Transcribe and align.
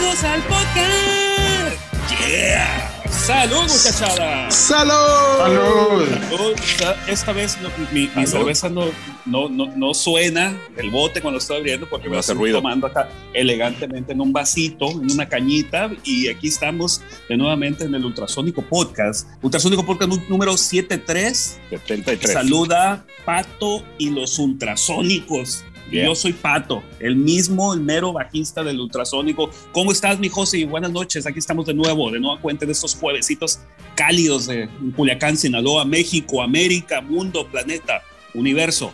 bienvenidos 0.00 0.24
al 0.24 0.42
podcast. 0.42 1.76
Yeah. 2.28 2.86
Salud, 3.10 3.62
muchachada. 3.62 4.50
Salud. 4.50 4.94
Salud. 5.38 6.54
Esta 7.06 7.32
vez 7.32 7.58
no, 7.60 7.68
mi, 7.92 8.08
mi 8.14 8.26
cerveza 8.26 8.68
no, 8.68 8.86
no, 9.26 9.48
no, 9.48 9.66
no, 9.76 9.94
suena 9.94 10.56
el 10.76 10.90
bote 10.90 11.20
cuando 11.20 11.38
estoy 11.38 11.58
abriendo 11.58 11.88
porque 11.88 12.08
me 12.08 12.16
hace 12.18 12.32
estoy 12.32 12.42
ruido. 12.44 12.58
tomando 12.58 12.86
acá 12.86 13.08
elegantemente 13.34 14.12
en 14.12 14.20
un 14.20 14.32
vasito, 14.32 14.90
en 14.90 15.10
una 15.10 15.28
cañita. 15.28 15.90
Y 16.04 16.28
aquí 16.28 16.48
estamos 16.48 17.02
de 17.28 17.36
nuevamente 17.36 17.84
en 17.84 17.94
el 17.94 18.04
Ultrasónico 18.04 18.62
Podcast. 18.62 19.28
Ultrasónico 19.42 19.84
Podcast 19.84 20.10
nú- 20.10 20.22
número 20.28 20.56
73. 20.56 21.60
73. 21.70 22.32
Saluda 22.32 23.04
Pato 23.24 23.84
y 23.98 24.10
los 24.10 24.38
Ultrasónicos. 24.38 25.64
Y. 25.90 26.04
Yo 26.04 26.14
soy 26.14 26.32
Pato, 26.32 26.82
el 26.98 27.16
mismo, 27.16 27.74
el 27.74 27.80
mero 27.80 28.12
bajista 28.12 28.62
del 28.62 28.80
Ultrasónico. 28.80 29.50
¿Cómo 29.72 29.92
estás, 29.92 30.18
mi 30.18 30.28
José? 30.28 30.64
Buenas 30.64 30.92
noches. 30.92 31.26
Aquí 31.26 31.38
estamos 31.38 31.66
de 31.66 31.74
nuevo, 31.74 32.10
de 32.10 32.20
nueva 32.20 32.40
cuenta 32.40 32.66
de 32.66 32.72
estos 32.72 32.94
juevesitos 32.94 33.60
cálidos 33.96 34.46
de 34.46 34.68
Culiacán, 34.96 35.36
Sinaloa, 35.36 35.84
México, 35.84 36.42
América, 36.42 37.00
mundo, 37.00 37.46
planeta, 37.50 38.02
universo. 38.34 38.92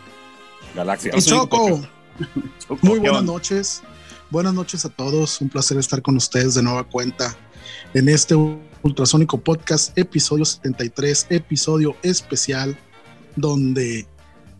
Galaxia. 0.74 1.12
Y 1.16 1.22
Choco, 1.22 1.69
muy 2.82 2.95
¿Qué 2.95 3.08
buenas 3.08 3.24
noches. 3.24 3.83
Buenas 4.30 4.55
noches 4.55 4.84
a 4.84 4.88
todos. 4.88 5.41
Un 5.41 5.48
placer 5.48 5.78
estar 5.78 6.02
con 6.02 6.16
ustedes 6.16 6.55
de 6.55 6.62
nueva 6.62 6.84
cuenta 6.84 7.36
en 7.94 8.08
este 8.08 8.34
Ultrasónico 8.83 9.38
Podcast, 9.38 9.97
episodio 9.97 10.44
73, 10.44 11.27
episodio 11.30 11.97
especial, 12.02 12.77
donde 13.36 14.06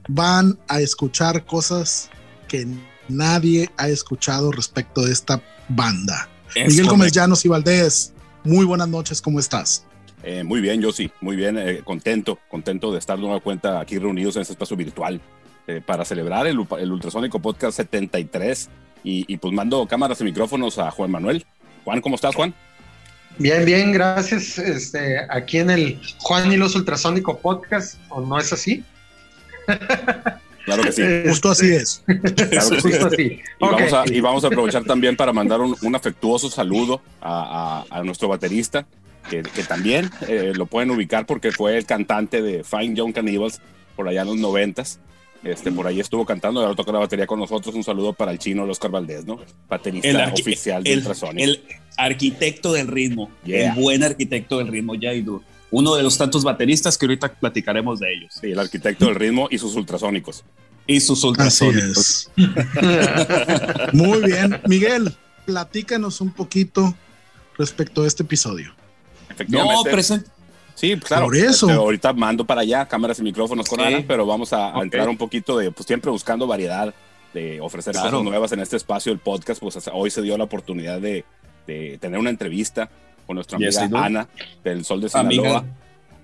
van 0.09 0.59
a 0.69 0.81
escuchar 0.81 1.45
cosas 1.45 2.11
que 2.57 2.67
nadie 3.09 3.69
ha 3.77 3.89
escuchado 3.89 4.51
respecto 4.51 5.03
de 5.03 5.13
esta 5.13 5.43
banda. 5.69 6.29
Es 6.55 6.69
Miguel 6.69 6.87
Gómez 6.87 6.99
correcto. 6.99 7.21
Llanos 7.21 7.45
y 7.45 7.49
Valdés, 7.49 8.13
muy 8.45 8.65
buenas 8.65 8.89
noches, 8.89 9.21
¿cómo 9.21 9.41
estás? 9.41 9.85
Eh, 10.23 10.43
muy 10.43 10.61
bien, 10.61 10.81
yo 10.81 10.93
sí, 10.93 11.11
muy 11.21 11.37
bien, 11.37 11.59
eh, 11.59 11.83
contento, 11.85 12.39
contento 12.49 12.93
de 12.93 12.99
estar 12.99 13.17
de 13.17 13.23
nueva 13.23 13.41
cuenta 13.41 13.81
aquí 13.81 13.99
reunidos 13.99 14.37
en 14.37 14.43
este 14.43 14.55
espacio 14.55 14.77
virtual 14.77 15.21
eh, 15.67 15.81
para 15.85 16.05
celebrar 16.05 16.47
el, 16.47 16.67
el 16.79 16.93
Ultrasónico 16.93 17.41
Podcast 17.41 17.77
73 17.77 18.69
y, 19.05 19.33
y 19.33 19.37
pues 19.37 19.53
mando 19.53 19.87
cámaras 19.87 20.21
y 20.21 20.25
micrófonos 20.25 20.79
a 20.79 20.91
Juan 20.91 21.11
Manuel. 21.11 21.45
Juan, 21.85 22.01
¿cómo 22.01 22.17
estás, 22.17 22.35
Juan? 22.35 22.55
Bien, 23.39 23.65
bien, 23.65 23.93
gracias. 23.93 24.59
Este, 24.59 25.19
aquí 25.29 25.59
en 25.59 25.71
el 25.71 26.01
Juan 26.19 26.51
y 26.51 26.57
los 26.57 26.75
Ultrasónico 26.75 27.39
Podcast, 27.39 27.99
¿o 28.09 28.21
no 28.21 28.39
es 28.39 28.53
así? 28.53 28.83
Claro 30.67 30.83
que 30.83 30.93
sí. 30.93 31.03
Justo 31.27 31.51
así 31.51 31.69
es. 31.73 32.03
Claro 32.07 32.71
que 32.71 32.81
sí. 32.83 32.89
Justo 32.91 33.07
así. 33.07 33.23
Y, 33.23 33.41
Ok. 33.65 33.71
vamos 33.73 33.93
a, 33.95 34.05
y 34.13 34.21
vamos 34.21 34.45
a 34.45 34.49
aprovechar 34.49 34.85
también 34.85 35.17
para 35.17 35.33
mandar 35.33 35.61
un, 35.63 35.75
un 35.81 35.95
afectuoso 35.97 36.51
saludo 36.51 37.01
a, 37.23 37.85
a- 37.91 37.99
a 38.01 38.03
nuestro 38.03 38.29
baterista, 38.29 38.87
que, 39.31 39.43
que 39.43 39.63
también 39.63 40.11
eh, 40.29 40.53
lo 40.55 40.67
pueden 40.67 40.91
ubicar 40.91 41.25
porque 41.25 41.51
fue 41.53 41.79
el 41.79 41.87
cantante 41.87 42.43
de 42.43 42.63
Fine 42.65 42.95
Young 42.95 43.15
Cannibals 43.15 43.61
por 43.97 44.07
allá 44.09 44.21
en 44.23 44.27
los 44.29 44.37
noventas. 44.37 45.01
Este, 45.45 45.71
por 45.71 45.87
ahí 45.87 46.01
estuvo 46.01 46.27
cantando 46.27 46.61
y 46.61 46.65
ahora 46.65 46.75
toca 46.75 46.91
la 46.91 46.99
batería 46.99 47.27
con 47.27 47.39
nosotros. 47.39 47.73
Un 47.75 47.85
saludo 47.85 48.13
para 48.13 48.33
el 48.33 48.39
chino 48.39 48.65
el 48.65 48.71
Oscar 48.71 48.91
Valdés, 48.91 49.25
¿no? 49.25 49.39
Baterista 49.69 50.09
El 50.09 50.17
oficial 50.33 50.83
de 50.83 50.93
El, 50.93 50.99
Ultrasonic. 50.99 51.45
el 51.45 51.63
arquitecto 51.97 52.73
del 52.73 52.89
ritmo, 52.89 53.31
Yeah. 53.45 53.73
el 53.75 53.81
buen 53.81 54.03
arquitecto 54.03 54.59
del 54.59 54.69
ritmo, 54.69 54.95
Jaidu. 55.01 55.43
Uno 55.71 55.95
de 55.97 56.03
los 56.03 56.17
tantos 56.17 56.45
bateristas 56.45 56.97
que 56.97 57.07
ahorita 57.07 57.35
platicaremos 57.35 57.99
de 57.99 58.13
ellos. 58.15 58.33
Sí, 58.41 58.53
el 58.53 58.59
arquitecto 58.59 59.07
del 59.07 59.15
ritmo 59.17 59.49
y 59.51 59.59
sus 59.59 59.75
ultrasónicos. 59.75 60.45
Y 60.87 61.01
sus 61.01 61.19
Así 61.19 61.27
ultrasónicos. 61.29 61.99
es. 61.99 62.31
Muy 63.93 64.23
bien. 64.23 64.61
Miguel, 64.67 65.13
platícanos 65.45 66.21
un 66.21 66.33
poquito 66.33 66.95
respecto 67.59 68.03
a 68.03 68.07
este 68.07 68.23
episodio. 68.23 68.69
No, 68.69 69.35
Efectivamente. 69.35 69.91
presente. 69.91 70.31
Sí, 70.75 70.95
claro. 71.01 71.25
Por 71.27 71.37
eso. 71.37 71.67
Este, 71.67 71.79
ahorita 71.79 72.13
mando 72.13 72.45
para 72.45 72.61
allá 72.61 72.87
cámaras 72.87 73.19
y 73.19 73.23
micrófonos 73.23 73.67
con 73.69 73.81
Sí. 73.81 73.87
Ana, 73.87 74.05
pero 74.07 74.27
vamos 74.27 74.53
a, 74.53 74.73
entrar 74.81 75.09
un 75.09 75.17
poquito 75.17 75.57
de, 75.59 75.71
pues 75.73 75.87
siempre 75.87 76.11
buscando 76.11 76.47
variedad, 76.47 76.95
de 77.35 77.61
ofrecer 77.61 77.93
Claro. 77.93 78.11
cosas 78.11 78.25
nuevas 78.25 78.53
en 78.53 78.61
este 78.61 78.77
espacio 78.77 79.11
del 79.11 79.19
podcast. 79.19 79.61
Pues 79.61 79.77
hasta 79.77 79.93
hoy 79.93 80.11
se 80.11 80.23
dio 80.23 80.37
la 80.39 80.45
oportunidad 80.45 81.01
de, 81.01 81.25
de 81.67 81.99
tener 81.99 82.21
una 82.21 82.31
entrevista 82.31 82.91
con 83.27 83.35
nuestra 83.37 83.57
amiga 83.57 83.71
Yes. 83.71 83.93
Ana 83.93 84.29
del 84.65 84.85
Sol 84.85 85.01
de 85.01 85.09
Sinaloa. 85.09 85.59
Amiga. 85.59 85.65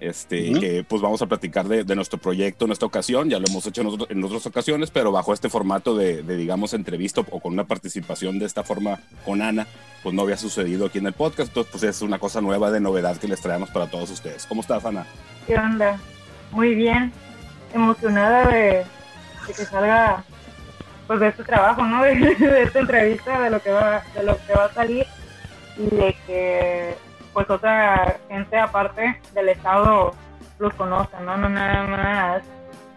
Este, 0.01 0.53
que 0.59 0.83
pues 0.89 1.01
vamos 1.01 1.23
a 1.23 1.27
platicar 1.27 1.69
de, 1.69 1.85
de 1.85 1.95
nuestro 1.95 2.19
proyecto 2.19 2.65
en 2.65 2.73
esta 2.73 2.85
ocasión, 2.87 3.31
ya 3.31 3.39
lo 3.39 3.47
hemos 3.47 3.65
hecho 3.69 3.83
en, 3.83 3.87
otro- 3.87 4.07
en 4.11 4.25
otras 4.25 4.45
ocasiones, 4.47 4.91
pero 4.91 5.12
bajo 5.12 5.33
este 5.33 5.49
formato 5.49 5.95
de, 5.97 6.25
de, 6.25 6.37
digamos, 6.37 6.75
entrevista 6.75 7.21
o 7.21 7.39
con 7.39 7.53
una 7.53 7.62
participación 7.69 8.41
de 8.41 8.47
esta 8.47 8.65
forma 8.65 8.99
con 9.25 9.41
Ana, 9.43 9.65
pues 10.03 10.12
no 10.12 10.23
había 10.23 10.37
sucedido 10.37 10.87
aquí 10.87 10.99
en 10.99 11.07
el 11.07 11.12
podcast, 11.12 11.51
entonces 11.51 11.71
pues 11.71 11.83
es 11.85 12.03
una 12.03 12.19
cosa 12.19 12.41
nueva 12.41 12.73
de 12.73 12.81
novedad 12.81 13.17
que 13.19 13.29
les 13.29 13.41
traemos 13.41 13.71
para 13.71 13.87
todos 13.87 14.11
ustedes. 14.11 14.45
¿Cómo 14.47 14.62
estás, 14.62 14.85
Ana? 14.85 15.07
¿Qué 15.47 15.55
onda? 15.55 15.97
Muy 16.51 16.75
bien, 16.75 17.12
emocionada 17.73 18.49
de, 18.49 18.79
de 19.47 19.55
que 19.57 19.65
salga 19.65 20.25
pues 21.07 21.21
de 21.21 21.29
este 21.29 21.45
trabajo, 21.45 21.85
¿no? 21.85 22.03
De, 22.03 22.15
de 22.17 22.62
esta 22.65 22.81
entrevista, 22.81 23.41
de 23.41 23.51
lo 23.51 23.62
que 23.62 23.71
va, 23.71 24.03
de 24.17 24.25
lo 24.25 24.37
que 24.49 24.53
va 24.53 24.65
a 24.65 24.75
salir 24.75 25.07
de 25.77 26.16
que 26.27 26.94
pues 27.33 27.49
otra 27.49 28.19
gente 28.28 28.59
aparte 28.59 29.21
del 29.34 29.49
estado 29.49 30.15
los 30.59 30.75
conozca, 30.75 31.21
¿no? 31.21 31.37
No 31.37 31.49
nada 31.49 31.87
más 31.87 32.43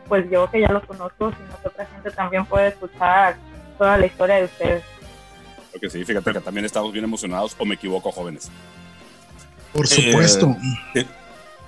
pues 0.08 0.30
yo 0.30 0.50
que 0.52 0.62
ya 0.62 0.72
los 0.72 0.84
conozco, 0.86 1.32
sino 1.32 1.62
que 1.62 1.68
otra 1.68 1.86
gente 1.88 2.12
también 2.12 2.46
puede 2.46 2.68
escuchar 2.68 3.38
toda 3.78 3.98
la 3.98 4.06
historia 4.06 4.36
de 4.36 4.46
ustedes. 4.46 4.84
Porque 5.72 5.90
sí, 5.90 6.06
fíjate 6.06 6.32
que 6.32 6.42
también 6.42 6.66
estamos 6.66 6.92
bien 6.94 7.04
emocionados, 7.04 7.56
o 7.58 7.66
me 7.66 7.76
equivoco, 7.76 8.12
jóvenes. 8.12 8.50
Por 9.74 9.88
supuesto. 9.88 10.56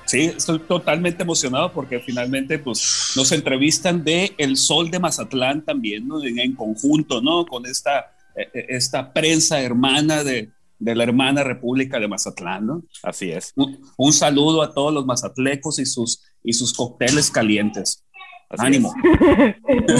Sí, 0.05 0.31
estoy 0.37 0.59
totalmente 0.59 1.23
emocionado 1.23 1.73
porque 1.73 1.99
finalmente 1.99 2.57
pues, 2.59 3.11
nos 3.17 3.29
entrevistan 3.33 4.05
de 4.05 4.33
El 4.37 4.55
Sol 4.55 4.89
de 4.89 4.99
Mazatlán 4.99 5.65
también, 5.65 6.07
¿no? 6.07 6.23
En, 6.23 6.39
en 6.39 6.55
conjunto, 6.55 7.21
¿no? 7.21 7.45
Con 7.45 7.65
esta, 7.65 8.13
eh, 8.33 8.49
eh, 8.53 8.65
esta 8.69 9.11
prensa 9.11 9.59
hermana 9.59 10.23
de, 10.23 10.49
de 10.79 10.95
la 10.95 11.03
hermana 11.03 11.43
República 11.43 11.99
de 11.99 12.07
Mazatlán, 12.07 12.65
¿no? 12.67 12.83
Así 13.03 13.31
es. 13.31 13.53
Un, 13.55 13.79
un 13.97 14.13
saludo 14.13 14.61
a 14.61 14.73
todos 14.73 14.93
los 14.93 15.05
mazatlecos 15.05 15.79
y 15.79 15.85
sus, 15.85 16.23
y 16.43 16.53
sus 16.53 16.73
cócteles 16.73 17.31
calientes. 17.31 18.03
así 18.49 18.65
Ánimo. 18.65 18.93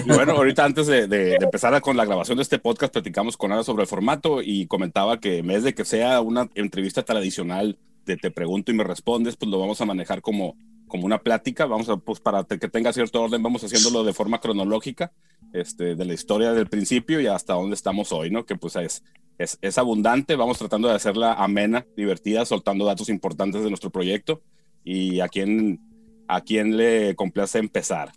Y 0.06 0.12
bueno, 0.14 0.34
ahorita 0.34 0.64
antes 0.66 0.88
de, 0.88 1.08
de- 1.08 1.38
de 1.38 1.46
empezar 1.46 1.80
con 1.82 1.98
la 1.98 2.06
grabación 2.06 2.38
de 2.38 2.44
este 2.44 2.60
podcast, 2.60 2.94
platicamos 2.94 3.38
con 3.38 3.52
Ana 3.52 3.64
sobre 3.64 3.84
el 3.84 3.88
formato 3.88 4.42
y 4.42 4.68
comentaba 4.68 5.20
que 5.20 5.40
en 5.40 5.48
vez 5.48 5.64
de 5.64 5.74
que 5.74 5.84
sea 5.86 6.22
una 6.22 6.50
entrevista 6.56 7.04
tradicional 7.04 7.78
de 8.06 8.16
te 8.18 8.32
pregunto 8.32 8.72
y 8.72 8.76
me 8.76 8.84
respondes, 8.86 9.36
pues 9.36 9.52
lo 9.52 9.60
vamos 9.60 9.82
a 9.82 9.86
manejar 9.86 10.22
como, 10.22 10.56
como 10.88 11.06
una 11.06 11.18
plática. 11.24 11.66
Vamos 11.66 11.90
a, 11.90 11.98
pues 11.98 12.20
para 12.22 12.46
que 12.46 12.70
tenga 12.70 12.94
cierto 12.94 13.22
orden, 13.22 13.44
vamos 13.44 13.64
haciéndolo 13.64 14.04
de 14.06 14.14
forma 14.14 14.40
cronológica, 14.40 15.12
este, 15.54 15.96
de 15.96 16.06
la 16.06 16.14
historia 16.14 16.54
del 16.54 16.68
principio 16.68 17.20
y 17.20 17.28
hasta 17.28 17.54
dónde 17.56 17.74
estamos 17.76 18.12
hoy, 18.14 18.30
¿no? 18.32 18.46
Que 18.46 18.56
pues 18.56 18.78
es, 18.78 19.04
es, 19.38 19.58
es 19.62 19.78
abundante. 19.78 20.36
Vamos 20.36 20.58
tratando 20.58 20.88
de 20.88 20.96
hacerla 20.96 21.34
amena, 21.34 21.86
divertida, 21.96 22.46
soltando 22.46 22.86
datos 22.86 23.10
importantes 23.10 23.64
de 23.64 23.70
nuestro 23.70 23.90
proyecto 23.90 24.42
y 24.84 25.20
a 25.20 25.28
quién, 25.28 25.82
a 26.28 26.42
quién 26.42 26.78
le 26.78 27.16
complace 27.16 27.60
empezar. 27.60 28.12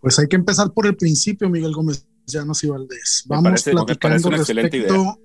Pues 0.00 0.18
hay 0.18 0.26
que 0.28 0.36
empezar 0.36 0.72
por 0.72 0.86
el 0.86 0.96
principio, 0.96 1.48
Miguel 1.50 1.72
Gómez 1.72 2.06
Llanos 2.26 2.64
y 2.64 2.68
Valdés. 2.68 3.24
Me 3.28 3.36
Vamos 3.36 3.44
me 3.44 3.50
parece 3.50 3.70
platicando 3.72 4.28
una 4.28 4.36
excelente 4.38 4.78
respecto, 4.78 5.20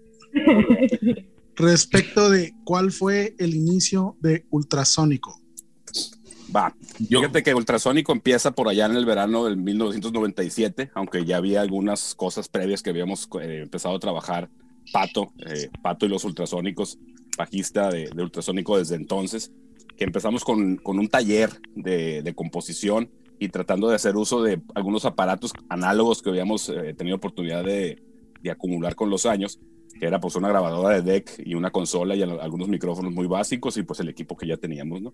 respecto 1.55 2.29
de 2.29 2.53
cuál 2.65 2.91
fue 2.91 3.35
el 3.39 3.55
inicio 3.55 4.17
de 4.19 4.45
Ultrasónico. 4.49 5.39
Va, 6.55 6.73
Yo- 7.09 7.19
fíjate 7.19 7.43
que 7.43 7.53
Ultrasónico 7.53 8.11
empieza 8.13 8.51
por 8.51 8.69
allá 8.69 8.85
en 8.85 8.95
el 8.95 9.05
verano 9.05 9.45
del 9.45 9.57
1997, 9.57 10.91
aunque 10.93 11.25
ya 11.25 11.37
había 11.37 11.61
algunas 11.61 12.15
cosas 12.15 12.47
previas 12.47 12.81
que 12.81 12.91
habíamos 12.91 13.27
eh, 13.41 13.61
empezado 13.63 13.95
a 13.95 13.99
trabajar. 13.99 14.49
Pato, 14.93 15.33
eh, 15.47 15.69
Pato 15.81 16.05
y 16.05 16.09
los 16.09 16.23
Ultrasónicos, 16.23 16.99
bajista 17.37 17.89
de, 17.89 18.09
de 18.15 18.23
Ultrasónico 18.23 18.77
desde 18.77 18.95
entonces, 18.95 19.51
que 19.97 20.03
empezamos 20.05 20.43
con, 20.45 20.77
con 20.77 20.99
un 20.99 21.07
taller 21.09 21.49
de, 21.75 22.21
de 22.21 22.33
composición 22.35 23.09
y 23.39 23.49
tratando 23.49 23.89
de 23.89 23.95
hacer 23.95 24.15
uso 24.15 24.41
de 24.43 24.61
algunos 24.75 25.03
aparatos 25.05 25.51
análogos 25.69 26.21
que 26.21 26.29
habíamos 26.29 26.69
eh, 26.69 26.93
tenido 26.93 27.17
oportunidad 27.17 27.63
de, 27.65 28.01
de 28.41 28.51
acumular 28.51 28.95
con 28.95 29.09
los 29.09 29.25
años, 29.25 29.59
que 29.99 30.05
era 30.05 30.19
pues 30.19 30.35
una 30.35 30.49
grabadora 30.49 30.89
de 30.89 31.01
deck 31.01 31.41
y 31.45 31.55
una 31.55 31.71
consola 31.71 32.15
y 32.15 32.21
al- 32.21 32.39
algunos 32.39 32.67
micrófonos 32.69 33.11
muy 33.11 33.27
básicos 33.27 33.75
y 33.77 33.83
pues 33.83 33.99
el 33.99 34.09
equipo 34.09 34.37
que 34.37 34.47
ya 34.47 34.57
teníamos, 34.57 35.01
¿no? 35.01 35.13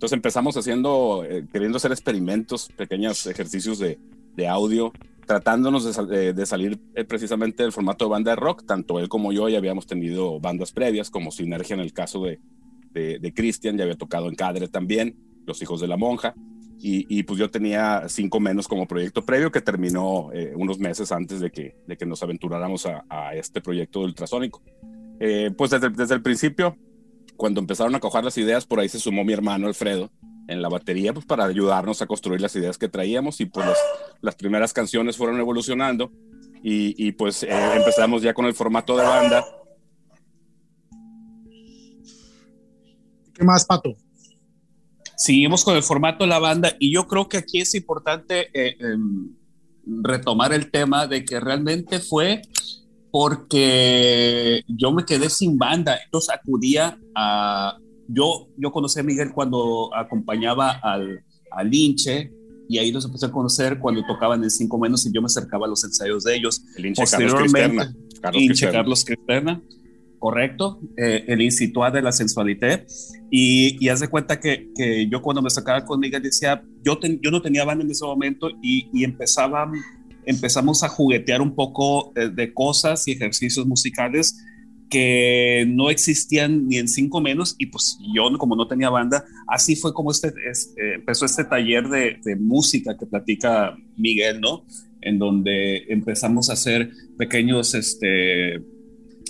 Entonces 0.00 0.16
empezamos 0.16 0.56
haciendo, 0.56 1.26
eh, 1.28 1.44
queriendo 1.52 1.76
hacer 1.76 1.92
experimentos, 1.92 2.70
pequeños 2.74 3.26
ejercicios 3.26 3.78
de, 3.78 3.98
de 4.34 4.48
audio, 4.48 4.94
tratándonos 5.26 6.08
de, 6.08 6.32
de- 6.32 6.46
salir 6.46 6.80
eh, 6.94 7.04
precisamente 7.04 7.64
del 7.64 7.70
formato 7.70 8.06
de 8.06 8.10
banda 8.12 8.30
de 8.30 8.36
rock. 8.36 8.64
Tanto 8.64 8.98
él 8.98 9.10
como 9.10 9.30
yo 9.30 9.50
ya 9.50 9.58
habíamos 9.58 9.86
tenido 9.86 10.40
bandas 10.40 10.72
previas, 10.72 11.10
como 11.10 11.30
Sinergia 11.30 11.74
en 11.74 11.80
el 11.80 11.92
caso 11.92 12.24
de, 12.24 12.40
de, 12.92 13.18
de 13.18 13.34
Christian, 13.34 13.76
ya 13.76 13.84
había 13.84 13.98
tocado 13.98 14.28
en 14.28 14.36
Cadre 14.36 14.68
también, 14.68 15.18
Los 15.44 15.60
Hijos 15.60 15.82
de 15.82 15.88
la 15.88 15.98
Monja. 15.98 16.34
y, 16.78 17.22
pues 17.24 17.38
yo 17.38 17.50
tenía 17.50 18.04
cinco 18.08 18.40
menos 18.40 18.66
como 18.66 18.88
proyecto 18.88 19.26
previo 19.26 19.52
que 19.52 19.60
terminó 19.60 20.32
eh, 20.32 20.54
unos 20.56 20.78
meses 20.78 21.12
antes 21.12 21.40
de 21.40 21.50
que, 21.50 21.76
de 21.86 21.98
que 21.98 22.06
nos 22.06 22.22
aventuráramos 22.22 22.86
a, 22.86 23.34
este 23.34 23.60
proyecto 23.60 23.98
de 23.98 24.06
ultrasónico. 24.06 24.62
Eh, 25.20 25.50
pues 25.54 25.72
desde, 25.72 25.90
desde, 25.90 26.14
el 26.14 26.22
principio, 26.22 26.78
cuando 27.40 27.58
empezaron 27.58 27.94
a 27.94 28.00
cojar 28.00 28.22
las 28.22 28.36
ideas, 28.36 28.66
por 28.66 28.80
ahí 28.80 28.90
se 28.90 29.00
sumó 29.00 29.24
mi 29.24 29.32
hermano 29.32 29.66
Alfredo 29.66 30.10
en 30.46 30.60
la 30.60 30.68
batería, 30.68 31.14
pues 31.14 31.24
para 31.24 31.46
ayudarnos 31.46 32.02
a 32.02 32.06
construir 32.06 32.38
las 32.38 32.54
ideas 32.54 32.76
que 32.76 32.86
traíamos 32.86 33.40
y 33.40 33.46
pues 33.46 33.66
las, 34.20 34.34
primeras 34.34 34.74
canciones 34.74 35.16
fueron 35.16 35.40
evolucionando 35.40 36.12
y, 36.62 36.94
y 37.02 37.12
pues 37.12 37.42
eh, 37.42 37.48
empezamos 37.76 38.20
ya 38.20 38.34
con 38.34 38.44
el 38.44 38.52
formato 38.52 38.94
de 38.94 39.04
banda. 39.04 39.42
¿Qué 43.32 43.42
más, 43.42 43.64
Pato? 43.64 43.96
seguimos 45.16 45.64
con 45.64 45.76
el 45.76 45.82
formato 45.82 46.24
de 46.24 46.28
la 46.28 46.38
banda 46.38 46.76
y 46.78 46.92
yo 46.92 47.06
creo 47.06 47.26
que 47.26 47.38
aquí 47.38 47.60
es 47.60 47.74
importante 47.74 48.50
eh, 48.52 48.76
em, 48.80 49.34
retomar 50.02 50.52
el 50.52 50.70
tema 50.70 51.06
de 51.06 51.24
que 51.24 51.40
realmente 51.40 52.00
fue 52.00 52.42
porque 53.10 54.62
yo 54.68 54.92
me 54.92 55.04
quedé 55.04 55.30
sin 55.30 55.58
banda, 55.58 55.98
entonces 56.04 56.34
acudía 56.34 56.98
a... 57.14 57.78
Yo, 58.12 58.48
yo 58.56 58.72
conocí 58.72 58.98
a 58.98 59.04
Miguel 59.04 59.30
cuando 59.32 59.94
acompañaba 59.94 60.70
al, 60.82 61.22
al 61.52 61.70
Linche 61.70 62.32
y 62.68 62.78
ahí 62.78 62.90
nos 62.90 63.04
empecé 63.04 63.26
a 63.26 63.30
conocer 63.30 63.78
cuando 63.78 64.04
tocaban 64.04 64.42
en 64.42 64.50
Cinco 64.50 64.78
Menos 64.78 65.06
y 65.06 65.12
yo 65.12 65.22
me 65.22 65.26
acercaba 65.26 65.66
a 65.66 65.68
los 65.68 65.84
ensayos 65.84 66.24
de 66.24 66.34
ellos. 66.34 66.60
El 66.76 66.86
Inche 66.86 67.04
Carlos 67.08 67.34
Cristerna. 67.34 67.94
Carlos 68.20 68.60
Carlos 68.60 69.04
Cristerna 69.04 69.62
correcto, 70.20 70.78
eh, 70.96 71.24
el 71.26 71.40
Instituto 71.40 71.90
de 71.90 72.02
la 72.02 72.12
Sensualité. 72.12 72.86
Y, 73.30 73.84
y 73.84 73.88
haz 73.88 74.00
de 74.00 74.08
cuenta 74.08 74.38
que, 74.38 74.70
que, 74.76 75.08
yo 75.08 75.20
cuando 75.22 75.42
me 75.42 75.50
sacaba 75.50 75.84
con 75.84 75.98
Miguel 75.98 76.22
decía, 76.22 76.62
yo, 76.84 77.00
yo 77.20 77.30
no 77.32 77.42
tenía 77.42 77.64
banda 77.64 77.84
en 77.84 77.90
ese 77.90 78.04
momento 78.04 78.50
y, 78.62 78.88
y 78.92 79.02
empezaba, 79.02 79.68
empezamos 80.24 80.82
a 80.82 80.88
juguetear 80.88 81.40
un 81.42 81.54
poco 81.54 82.12
de, 82.14 82.30
de, 82.30 82.52
cosas 82.52 83.06
y 83.08 83.12
ejercicios 83.12 83.66
musicales 83.66 84.36
que 84.90 85.64
no 85.68 85.88
existían 85.88 86.66
ni 86.66 86.76
en 86.76 86.88
cinco 86.88 87.20
menos 87.20 87.54
y 87.58 87.66
pues 87.66 87.96
yo 88.14 88.36
como 88.38 88.56
no 88.56 88.66
tenía 88.66 88.90
banda, 88.90 89.24
así 89.46 89.76
fue 89.76 89.94
como 89.94 90.10
este, 90.10 90.32
este 90.50 90.94
empezó 90.94 91.24
este 91.24 91.44
taller 91.44 91.88
de, 91.88 92.18
de 92.22 92.36
música 92.36 92.98
que 92.98 93.06
platica 93.06 93.76
Miguel, 93.96 94.40
¿no? 94.40 94.66
En 95.00 95.18
donde 95.18 95.84
empezamos 95.88 96.50
a 96.50 96.54
hacer 96.54 96.90
pequeños, 97.16 97.74
este, 97.74 98.56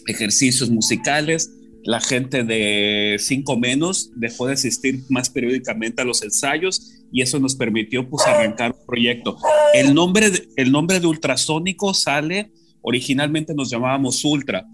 ejercicios 0.07 0.71
musicales. 0.71 1.53
La 1.85 2.01
gente 2.01 2.43
de 2.43 3.17
Cinco 3.19 3.59
Menos 3.59 4.11
dejó 4.17 4.47
de 4.47 4.55
asistir 4.55 5.01
más 5.09 5.31
periódicamente 5.31 6.03
a 6.03 6.05
los 6.05 6.23
ensayos 6.23 7.00
y 7.13 7.23
eso 7.23 7.39
nos 7.39 7.55
permitió 7.55 8.09
pues 8.09 8.27
arrancar 8.27 8.73
un 8.79 8.87
proyecto. 8.87 9.37
El 9.75 9.95
nombre 9.95 10.31
de, 10.31 10.49
el 10.57 10.73
nombre 10.73 11.01
de 11.01 11.07
ultrasónico 11.07 11.95
sale, 11.95 12.53
originalmente 12.83 13.55
nos 13.55 13.71
llamábamos 13.71 14.25
Ultra. 14.25 14.67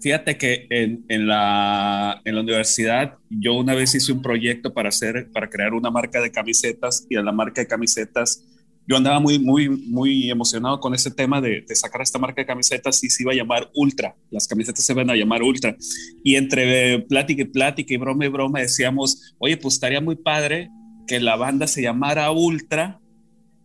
Fíjate 0.00 0.36
que 0.36 0.66
en, 0.68 1.04
en, 1.08 1.26
la, 1.26 2.20
en 2.24 2.34
la 2.34 2.40
universidad 2.42 3.14
yo 3.30 3.54
una 3.54 3.74
vez 3.74 3.94
hice 3.94 4.12
un 4.12 4.20
proyecto 4.20 4.74
para, 4.74 4.90
hacer, 4.90 5.30
para 5.32 5.48
crear 5.48 5.72
una 5.72 5.90
marca 5.90 6.20
de 6.20 6.30
camisetas 6.30 7.06
y 7.08 7.16
en 7.16 7.24
la 7.24 7.32
marca 7.32 7.62
de 7.62 7.66
camisetas 7.66 8.44
yo 8.86 8.96
andaba 8.96 9.18
muy, 9.18 9.38
muy, 9.38 9.68
muy 9.68 10.30
emocionado 10.30 10.78
con 10.78 10.94
ese 10.94 11.10
tema 11.10 11.40
de, 11.40 11.64
sacar 11.74 12.02
esta 12.02 12.18
marca 12.18 12.42
de 12.42 12.46
camisetas 12.46 13.02
y 13.02 13.08
se 13.08 13.22
iba 13.22 13.32
a 13.32 13.34
llamar 13.34 13.70
Ultra. 13.74 14.14
Las 14.30 14.46
camisetas 14.46 14.84
se 14.84 14.92
iban 14.92 15.08
a 15.08 15.16
llamar 15.16 15.42
Ultra. 15.42 15.74
Y 16.22 16.36
entre 16.36 17.00
plática 17.00 17.42
y 17.42 17.46
plática 17.46 17.94
y 17.94 17.96
broma 17.96 18.26
y 18.26 18.28
broma 18.28 18.60
decíamos, 18.60 19.34
oye, 19.38 19.56
pues 19.56 19.74
estaría 19.74 20.00
muy 20.00 20.16
padre 20.16 20.68
que 21.06 21.20
la 21.20 21.36
banda 21.36 21.66
se 21.66 21.82
llamara 21.82 22.30
Ultra 22.30 23.00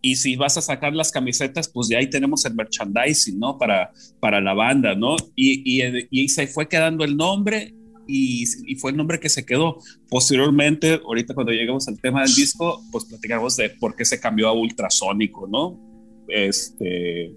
y 0.02 0.16
si 0.16 0.36
vas 0.36 0.56
a 0.56 0.62
sacar 0.62 0.94
las 0.94 1.12
camisetas, 1.12 1.68
pues 1.68 1.88
de 1.88 1.96
ahí 1.96 2.08
tenemos 2.08 2.44
el 2.44 2.54
merchandising, 2.54 3.38
¿no? 3.38 3.58
Para, 3.58 3.90
para 4.18 4.40
la 4.40 4.54
banda, 4.54 4.94
¿no? 4.94 5.16
Y, 5.36 5.62
y, 5.64 6.08
y 6.10 6.28
se 6.28 6.46
fue 6.46 6.68
quedando 6.68 7.04
el 7.04 7.16
nombre 7.16 7.74
y, 8.10 8.76
fue 8.76 8.90
el 8.90 8.96
nombre 8.96 9.20
que 9.20 9.28
se 9.28 9.44
quedó. 9.44 9.78
Posteriormente, 10.08 11.00
ahorita 11.04 11.34
cuando 11.34 11.52
lleguemos 11.52 11.86
al 11.88 12.00
tema 12.00 12.22
del 12.22 12.34
disco, 12.34 12.82
pues 12.90 13.04
platicamos 13.04 13.56
de 13.56 13.70
por 13.70 13.94
qué 13.94 14.04
se 14.04 14.20
cambió 14.20 14.48
a 14.48 14.52
ultrasónico, 14.52 15.46
¿no? 15.46 15.78
Este... 16.28 17.32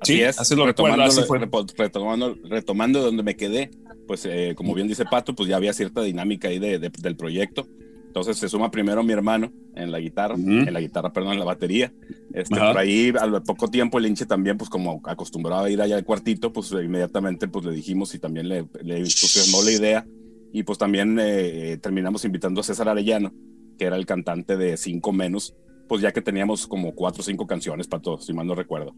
Así 0.00 0.14
sí, 0.14 0.22
es, 0.22 0.40
así 0.40 0.56
lo 0.56 0.64
retomando, 0.64 1.02
así 1.02 1.20
fue. 1.24 1.38
Retomando, 1.76 2.34
retomando 2.44 3.02
donde 3.02 3.22
me 3.22 3.36
quedé, 3.36 3.70
pues 4.06 4.24
eh, 4.24 4.54
como 4.56 4.72
bien 4.72 4.88
dice 4.88 5.04
Pato, 5.04 5.34
pues 5.34 5.46
ya 5.50 5.56
había 5.56 5.74
cierta 5.74 6.00
dinámica 6.00 6.48
ahí 6.48 6.58
de, 6.58 6.78
del 6.78 7.16
proyecto. 7.16 7.66
Entonces 8.10 8.38
se 8.38 8.48
suma 8.48 8.72
primero 8.72 9.04
mi 9.04 9.12
hermano 9.12 9.52
en 9.76 9.92
la 9.92 10.00
guitarra, 10.00 10.34
en 10.34 10.72
la 10.72 10.80
guitarra, 10.80 11.12
perdón, 11.12 11.34
en 11.34 11.38
la 11.38 11.44
batería. 11.44 11.92
Este, 12.34 12.56
por 12.56 12.76
ahí, 12.76 13.12
al 13.16 13.40
poco 13.44 13.68
tiempo, 13.68 13.98
el 13.98 14.06
hinche 14.06 14.26
también, 14.26 14.58
pues 14.58 14.68
como 14.68 15.00
acostumbraba 15.04 15.66
a 15.66 15.70
ir 15.70 15.80
allá 15.80 15.94
al 15.94 16.04
cuartito, 16.04 16.52
pues 16.52 16.72
inmediatamente 16.72 17.46
pues 17.46 17.64
le 17.66 17.70
dijimos 17.70 18.12
y 18.16 18.18
también 18.18 18.48
le, 18.48 18.66
le 18.82 18.96
entusiasmó 18.96 19.62
la 19.62 19.70
idea. 19.70 20.06
Y 20.52 20.64
pues 20.64 20.76
también 20.76 21.18
eh, 21.20 21.78
terminamos 21.80 22.24
invitando 22.24 22.60
a 22.60 22.64
César 22.64 22.88
Arellano, 22.88 23.32
que 23.78 23.84
era 23.84 23.94
el 23.94 24.06
cantante 24.06 24.56
de 24.56 24.76
Cinco 24.76 25.12
Menos, 25.12 25.54
pues 25.88 26.02
ya 26.02 26.10
que 26.10 26.20
teníamos 26.20 26.66
como 26.66 26.92
cuatro 26.96 27.20
o 27.20 27.24
cinco 27.24 27.46
canciones 27.46 27.86
para 27.86 28.02
todos, 28.02 28.26
si 28.26 28.32
mal 28.32 28.44
no 28.44 28.56
recuerdo. 28.56 28.92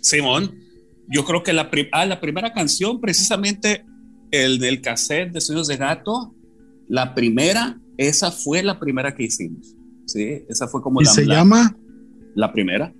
Simón, 0.00 0.58
yo 1.08 1.26
creo 1.26 1.42
que 1.42 1.52
la, 1.52 1.70
ah, 1.92 2.06
la 2.06 2.22
primera 2.22 2.54
canción, 2.54 3.02
precisamente 3.02 3.84
el 4.30 4.58
del 4.58 4.80
cassette 4.80 5.30
de 5.32 5.42
Sueños 5.42 5.68
de 5.68 5.76
Gato, 5.76 6.34
la 6.88 7.14
primera 7.14 7.78
esa 7.96 8.30
fue 8.30 8.62
la 8.62 8.78
primera 8.78 9.14
que 9.14 9.24
hicimos. 9.24 9.74
Sí, 10.06 10.44
esa 10.48 10.68
fue 10.68 10.82
como 10.82 11.02
¿Y 11.02 11.06
se 11.06 11.24
llama? 11.24 11.76
La 12.34 12.52
primera. 12.52 12.92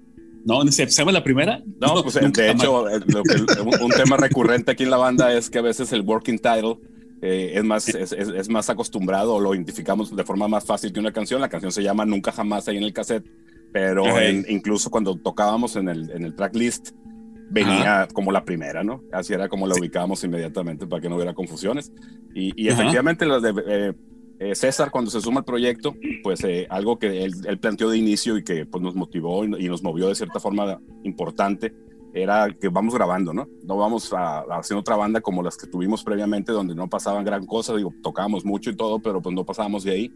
No, 0.44 0.64
¿se 0.70 0.87
llama 0.87 1.12
la 1.12 1.25
primera? 1.25 1.62
No, 1.81 2.02
pues 2.02 2.14
de 2.32 2.50
hecho, 2.50 2.88
eh, 2.88 3.00
un 3.81 3.90
tema 3.90 4.16
recurrente 4.16 4.72
aquí 4.72 4.84
en 4.84 4.90
la 4.90 4.96
banda 4.96 5.32
es 5.32 5.50
que 5.50 5.58
a 5.58 5.62
veces 5.62 5.93
el 5.93 6.02
working 6.02 6.38
title 6.38 6.78
eh, 7.22 7.52
es, 7.54 7.64
más, 7.64 7.88
es, 7.88 8.48
más 8.48 8.70
acostumbrado 8.70 9.34
o 9.34 9.40
lo 9.40 9.54
identificamos 9.54 10.14
de 10.14 10.25
forma 10.25 10.46
más 10.46 10.64
fácil 10.64 10.93
que 10.93 11.00
una 11.00 11.12
canción. 11.12 11.40
La 11.40 11.49
canción 11.49 11.72
se 11.72 11.82
llama 11.82 12.04
Nunca 12.04 12.31
Jamás 12.31 12.69
ahí 12.69 12.76
en 12.76 12.84
el 12.84 12.92
cassette, 12.92 13.26
pero 13.72 14.04
incluso 14.49 14.90
cuando 14.90 15.16
tocábamos 15.16 15.76
en 15.76 15.88
el, 15.88 16.10
en 16.10 16.25
el 16.25 16.34
tracklist, 16.34 16.90
venía 17.50 18.08
como 18.12 18.32
la 18.32 18.44
primera, 18.44 18.82
¿no? 18.84 19.02
Así 19.12 19.32
era 19.32 19.49
como 19.49 19.66
la 19.66 19.75
ubicábamos 19.75 20.22
inmediatamente 20.25 20.87
para 20.87 21.00
que 21.00 21.08
no 21.08 21.16
hubiera 21.16 21.34
confusiones. 21.34 21.92
Y, 22.35 22.68
efectivamente, 22.68 23.26
las 23.26 23.42
de. 23.42 23.54
Eh, 23.66 23.92
eh, 24.38 24.55
César, 24.55 24.90
cuando 24.90 25.11
se 25.11 25.21
suma 25.21 25.40
al 25.40 25.45
proyecto, 25.45 25.95
pues 26.23 26.45
eh, 26.45 26.66
algo 26.69 26.99
que 26.99 27.25
él, 27.25 27.59
planteó 27.59 27.88
de 27.88 27.97
inicio 27.97 28.37
y 28.37 28.45
que 28.45 28.66
pues, 28.66 28.83
nos 28.83 28.95
motivó 28.95 29.45
y, 29.45 29.69
nos 29.69 29.83
movió 29.83 30.09
de 30.09 30.14
cierta 30.14 30.40
forma 30.40 30.78
importante 31.05 31.75
era 32.12 32.50
que 32.50 32.69
vamos 32.69 32.95
grabando, 32.95 33.35
¿no? 33.35 33.47
No 33.64 33.76
vamos 33.76 34.12
a, 34.12 34.40
hacer 34.59 34.76
otra 34.76 34.97
banda 34.97 35.21
como 35.21 35.43
las 35.43 35.57
que 35.57 35.66
tuvimos 35.66 36.02
previamente, 36.02 36.52
donde 36.52 36.75
no 36.75 36.88
pasaban 36.88 37.25
gran 37.25 37.45
cosa, 37.45 37.75
digo, 37.76 37.93
tocábamos 38.02 38.45
mucho 38.45 38.71
y 38.71 38.76
todo, 38.76 38.99
pero 38.99 39.21
pues 39.21 39.35
no 39.35 39.45
pasábamos 39.45 39.85
de 39.85 39.90
ahí. 39.90 40.12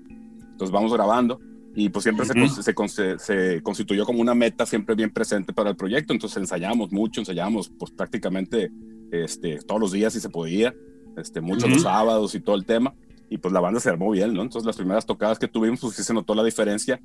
Entonces 0.52 0.70
vamos 0.70 0.92
grabando 0.92 1.38
y 1.74 1.88
pues 1.88 2.02
siempre 2.02 2.26
se, 2.26 3.18
se, 3.18 3.62
constituyó 3.62 4.04
como 4.04 4.20
una 4.20 4.34
meta 4.34 4.66
siempre 4.66 4.94
bien 4.94 5.10
presente 5.10 5.52
para 5.52 5.70
el 5.70 5.76
proyecto, 5.76 6.12
entonces 6.12 6.38
ensayábamos 6.38 6.90
mucho, 6.90 7.20
ensayábamos 7.20 7.70
pues 7.78 7.90
prácticamente 7.92 8.70
este, 9.12 9.58
todos 9.58 9.80
los 9.80 9.92
días 9.92 10.12
si 10.12 10.20
se 10.20 10.28
podía, 10.30 10.74
este, 11.16 11.40
muchos 11.40 11.70
los 11.70 11.82
sábados 11.82 12.34
y 12.34 12.40
todo 12.40 12.56
el 12.56 12.64
tema 12.64 12.94
y 13.30 13.38
pues 13.38 13.54
la 13.54 13.60
banda 13.60 13.78
se 13.78 13.88
armó 13.88 14.10
bien, 14.10 14.34
¿no? 14.34 14.42
Entonces 14.42 14.66
las 14.66 14.76
primeras 14.76 15.06
tocadas 15.06 15.38
que 15.38 15.46
tuvimos, 15.46 15.80
pues 15.80 15.94
sí 15.94 16.02
se 16.02 16.12
notó 16.12 16.34
la 16.34 16.42
diferencia, 16.42 17.00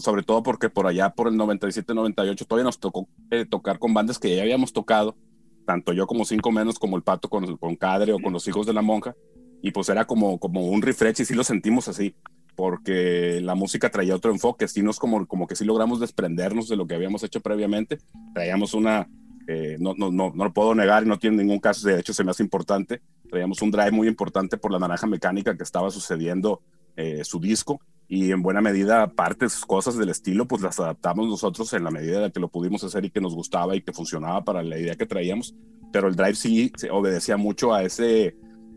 sobre 0.00 0.24
todo 0.24 0.42
porque 0.42 0.68
por 0.68 0.88
allá, 0.88 1.10
por 1.10 1.28
el 1.28 1.36
97, 1.36 1.94
98, 1.94 2.44
todavía 2.44 2.64
nos 2.64 2.80
tocó 2.80 3.08
eh, 3.30 3.46
tocar 3.46 3.78
con 3.78 3.94
bandas 3.94 4.18
que 4.18 4.34
ya 4.34 4.42
habíamos 4.42 4.72
tocado, 4.72 5.16
tanto 5.64 5.92
yo 5.92 6.08
como 6.08 6.24
Cinco 6.24 6.50
Menos, 6.50 6.80
como 6.80 6.96
el 6.96 7.04
Pato 7.04 7.28
con, 7.28 7.56
con 7.56 7.76
Cadre 7.76 8.12
o 8.12 8.18
con 8.18 8.32
los 8.32 8.48
Hijos 8.48 8.66
de 8.66 8.72
la 8.72 8.82
Monja, 8.82 9.14
y 9.62 9.70
pues 9.70 9.88
era 9.88 10.06
como, 10.06 10.40
como 10.40 10.66
un 10.66 10.82
refresh 10.82 11.20
y 11.20 11.24
sí 11.24 11.34
lo 11.34 11.44
sentimos 11.44 11.86
así, 11.86 12.16
porque 12.56 13.40
la 13.40 13.54
música 13.54 13.90
traía 13.90 14.16
otro 14.16 14.32
enfoque, 14.32 14.66
sí 14.66 14.82
nos 14.82 14.98
como, 14.98 15.24
como 15.28 15.46
que 15.46 15.54
sí 15.54 15.64
logramos 15.64 16.00
desprendernos 16.00 16.68
de 16.68 16.74
lo 16.74 16.88
que 16.88 16.96
habíamos 16.96 17.22
hecho 17.22 17.40
previamente, 17.40 17.98
traíamos 18.34 18.74
una, 18.74 19.08
eh, 19.50 19.78
no, 19.80 19.94
no, 19.96 20.12
no, 20.12 20.30
no, 20.34 20.44
lo 20.44 20.52
puedo 20.52 20.74
negar 20.74 21.04
y 21.04 21.06
no 21.06 21.18
tiene 21.18 21.38
ningún 21.38 21.58
caso, 21.58 21.88
de 21.88 21.98
hecho 21.98 22.12
se 22.12 22.22
me 22.22 22.32
hace 22.32 22.42
importante, 22.42 23.00
traíamos 23.30 23.62
un 23.62 23.70
drive 23.70 23.92
muy 23.92 24.06
importante 24.06 24.58
por 24.58 24.70
la 24.70 24.78
naranja 24.78 25.06
mecánica 25.06 25.56
que 25.56 25.62
estaba 25.62 25.90
sucediendo 25.90 26.60
eh, 26.96 27.24
su 27.24 27.40
disco 27.40 27.80
y 28.08 28.30
en 28.30 28.42
buena 28.42 28.60
medida 28.60 29.06
partes, 29.06 29.64
cosas 29.64 29.96
del 29.96 30.10
estilo, 30.10 30.46
pues 30.46 30.60
las 30.60 30.78
adaptamos 30.78 31.28
nosotros 31.28 31.72
en 31.72 31.84
la 31.84 31.90
medida 31.90 32.20
de 32.20 32.30
que 32.30 32.40
lo 32.40 32.48
pudimos 32.48 32.84
hacer 32.84 33.06
y 33.06 33.10
que 33.10 33.22
nos 33.22 33.34
gustaba 33.34 33.74
y 33.74 33.80
que 33.80 33.94
funcionaba 33.94 34.44
para 34.44 34.62
la 34.62 34.78
idea 34.78 34.96
que 34.96 35.06
traíamos, 35.06 35.54
pero 35.94 36.08
el 36.08 36.14
drive 36.14 36.34
sí 36.34 36.70
obedecía 36.90 37.38
mucho 37.38 37.72
a 37.72 37.82
ese 37.82 38.36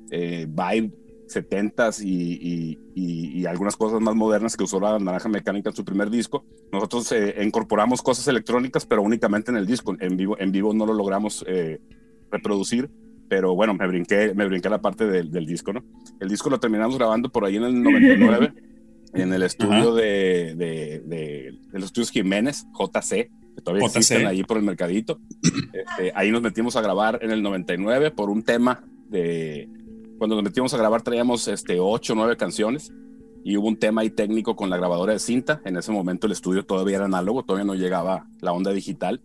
eh, 0.09 0.47
vibe 0.47 0.93
70s 1.31 2.03
y, 2.03 2.77
y, 2.95 3.41
y, 3.41 3.45
algunas 3.45 3.75
cosas 3.75 4.01
más 4.01 4.15
modernas 4.15 4.55
que 4.57 4.63
usó 4.63 4.79
la 4.79 4.99
naranja 4.99 5.29
mecánica 5.29 5.69
en 5.69 5.75
su 5.75 5.85
primer 5.85 6.09
disco. 6.09 6.45
Nosotros 6.71 7.11
eh, 7.11 7.35
incorporamos 7.41 8.01
cosas 8.01 8.27
electrónicas, 8.27 8.85
pero 8.85 9.01
únicamente 9.01 9.51
en 9.51 9.57
el 9.57 9.65
disco. 9.65 9.95
En 9.99 10.17
vivo, 10.17 10.37
en 10.39 10.51
vivo 10.51 10.73
no 10.73 10.85
lo 10.85 10.93
logramos 10.93 11.45
reproducir 12.29 12.89
pero 13.27 13.55
bueno, 13.55 13.73
me 13.73 13.87
brinqué, 13.87 14.33
me 14.35 14.45
brinqué 14.45 14.69
la 14.69 14.81
parte 14.81 15.07
del, 15.07 15.31
del, 15.31 15.45
disco, 15.45 15.71
¿no? 15.71 15.81
El 16.19 16.27
disco 16.27 16.49
lo 16.49 16.59
terminamos 16.59 16.97
grabando 16.97 17.29
por 17.29 17.45
ahí 17.45 17.55
en 17.55 17.63
el 17.63 17.81
99 17.81 18.53
en 19.13 19.33
el 19.33 19.43
estudio 19.43 19.93
de, 19.93 20.55
de, 20.55 21.01
de, 21.05 21.57
los 21.71 21.85
estudios 21.85 22.11
Jiménez, 22.11 22.65
JC, 22.73 23.09
que 23.55 23.61
todavía 23.63 23.85
existen 23.85 24.25
ahí 24.27 24.43
por 24.43 24.57
el 24.57 24.63
mercadito. 24.63 25.19
Este, 25.73 26.11
ahí 26.15 26.29
nos 26.31 26.41
metimos 26.41 26.75
a 26.75 26.81
grabar 26.81 27.19
en 27.21 27.31
el 27.31 27.41
99 27.41 28.11
por 28.11 28.29
un 28.29 28.43
tema 28.43 28.83
de... 29.09 29.69
Cuando 30.21 30.35
nos 30.35 30.43
metimos 30.43 30.71
a 30.75 30.77
grabar 30.77 31.01
traíamos 31.01 31.47
este, 31.47 31.79
8 31.79 32.13
o 32.13 32.15
9 32.15 32.37
canciones 32.37 32.93
y 33.43 33.57
hubo 33.57 33.67
un 33.67 33.79
tema 33.79 34.01
ahí 34.01 34.11
técnico 34.11 34.55
con 34.55 34.69
la 34.69 34.77
grabadora 34.77 35.13
de 35.13 35.17
cinta. 35.17 35.63
En 35.65 35.77
ese 35.77 35.91
momento 35.91 36.27
el 36.27 36.33
estudio 36.33 36.63
todavía 36.63 36.97
era 36.97 37.05
análogo, 37.05 37.41
todavía 37.41 37.65
no 37.65 37.73
llegaba 37.73 38.27
la 38.39 38.51
onda 38.51 38.69
digital. 38.69 39.23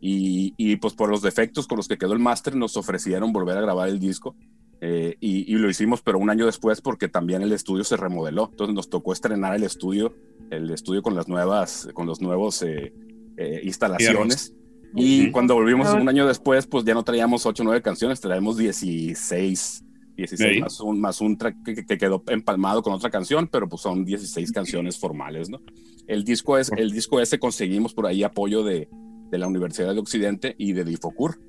Y, 0.00 0.54
y 0.56 0.76
pues 0.76 0.94
por 0.94 1.10
los 1.10 1.20
defectos 1.20 1.66
con 1.66 1.76
los 1.76 1.86
que 1.86 1.98
quedó 1.98 2.14
el 2.14 2.18
máster 2.18 2.56
nos 2.56 2.78
ofrecieron 2.78 3.30
volver 3.30 3.58
a 3.58 3.60
grabar 3.60 3.90
el 3.90 4.00
disco 4.00 4.36
eh, 4.80 5.18
y, 5.20 5.54
lo 5.56 5.68
hicimos, 5.68 6.00
pero 6.00 6.18
un 6.18 6.30
año 6.30 6.46
después 6.46 6.80
porque 6.80 7.08
también 7.08 7.42
el 7.42 7.52
estudio 7.52 7.84
se 7.84 7.98
remodeló. 7.98 8.48
Entonces 8.50 8.74
nos 8.74 8.88
tocó 8.88 9.12
estrenar 9.12 9.54
el 9.54 9.64
estudio, 9.64 10.14
el 10.48 10.70
estudio 10.70 11.02
con 11.02 11.14
las 11.14 11.28
nuevas, 11.28 11.90
con 11.92 12.06
los 12.06 12.22
nuevos 12.22 12.62
eh, 12.62 12.94
eh, 13.36 13.60
instalaciones. 13.64 14.54
Y 14.94 15.30
cuando 15.30 15.52
volvimos 15.52 15.92
un 15.92 16.08
año 16.08 16.26
después, 16.26 16.66
pues 16.66 16.86
ya 16.86 16.94
no 16.94 17.04
traíamos 17.04 17.44
8 17.44 17.62
o 17.62 17.66
9 17.66 17.82
canciones, 17.82 18.18
traíamos 18.22 18.56
16, 18.56 19.84
16 20.18 20.60
más 20.60 20.80
un, 20.80 21.00
más 21.00 21.20
un 21.20 21.38
track 21.38 21.56
que, 21.64 21.96
quedó 21.96 22.24
empalmado 22.26 22.82
con 22.82 22.92
otra 22.92 23.08
canción, 23.08 23.46
pero 23.46 23.68
pues 23.68 23.82
son 23.82 24.04
16 24.04 24.50
canciones 24.50 24.98
formales, 24.98 25.48
¿no? 25.48 25.62
El 26.08 26.24
disco, 26.24 26.58
es, 26.58 26.72
el 26.76 26.90
disco 26.90 27.20
ese 27.20 27.38
conseguimos 27.38 27.94
por 27.94 28.06
ahí 28.06 28.24
apoyo 28.24 28.64
de, 28.64 28.88
de 29.30 29.38
la 29.38 29.46
Universidad 29.46 29.94
de 29.94 30.00
Occidente 30.00 30.56
y 30.58 30.72
de 30.72 30.84
Difocur, 30.84 31.40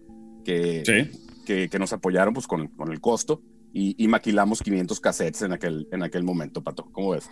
que, 0.45 0.83
que, 1.45 1.79
nos 1.79 1.93
apoyaron 1.93 2.33
pues, 2.33 2.45
con, 2.45 2.67
con 2.67 2.91
el 2.91 3.01
costo 3.01 3.41
y, 3.73 4.07
maquilamos 4.07 4.61
500 4.61 4.99
cassettes 4.99 5.41
en 5.41 5.53
aquel, 5.53 5.87
en 5.91 6.03
aquel 6.03 6.23
momento, 6.23 6.63
Pato. 6.63 6.89
¿Cómo 6.91 7.11
ves? 7.11 7.29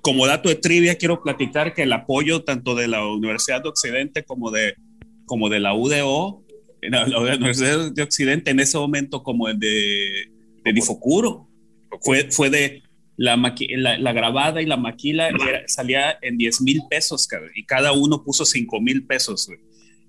Como 0.00 0.26
dato 0.26 0.48
de 0.48 0.54
trivia, 0.54 0.96
quiero 0.96 1.22
platicar 1.22 1.74
que 1.74 1.82
el 1.82 1.92
apoyo 1.92 2.44
tanto 2.44 2.76
de 2.76 2.86
la 2.86 3.06
Universidad 3.06 3.62
de 3.62 3.68
Occidente 3.68 4.24
como 4.24 4.50
de, 4.52 4.74
como 5.26 5.48
de 5.48 5.58
la 5.58 5.74
UDO, 5.74 6.44
la, 6.82 7.18
Universidad 7.18 7.90
de 7.92 8.02
Occidente 8.02 8.52
en 8.52 8.60
ese 8.60 8.78
momento 8.78 9.24
como 9.24 9.48
el 9.48 9.58
de, 9.58 10.37
de 10.68 10.74
Difocuro, 10.74 11.48
fue, 12.02 12.30
fue 12.30 12.50
de 12.50 12.82
la, 13.16 13.36
la, 13.36 14.12
grabada 14.12 14.62
y 14.62 14.66
la 14.66 14.76
maquila 14.76 15.30
salía 15.66 16.18
en 16.22 16.38
10 16.38 16.60
mil 16.60 16.82
pesos 16.88 17.26
y 17.54 17.64
cada 17.64 17.92
uno 17.92 18.22
puso 18.22 18.44
5 18.44 18.80
mil 18.80 19.06
pesos. 19.06 19.50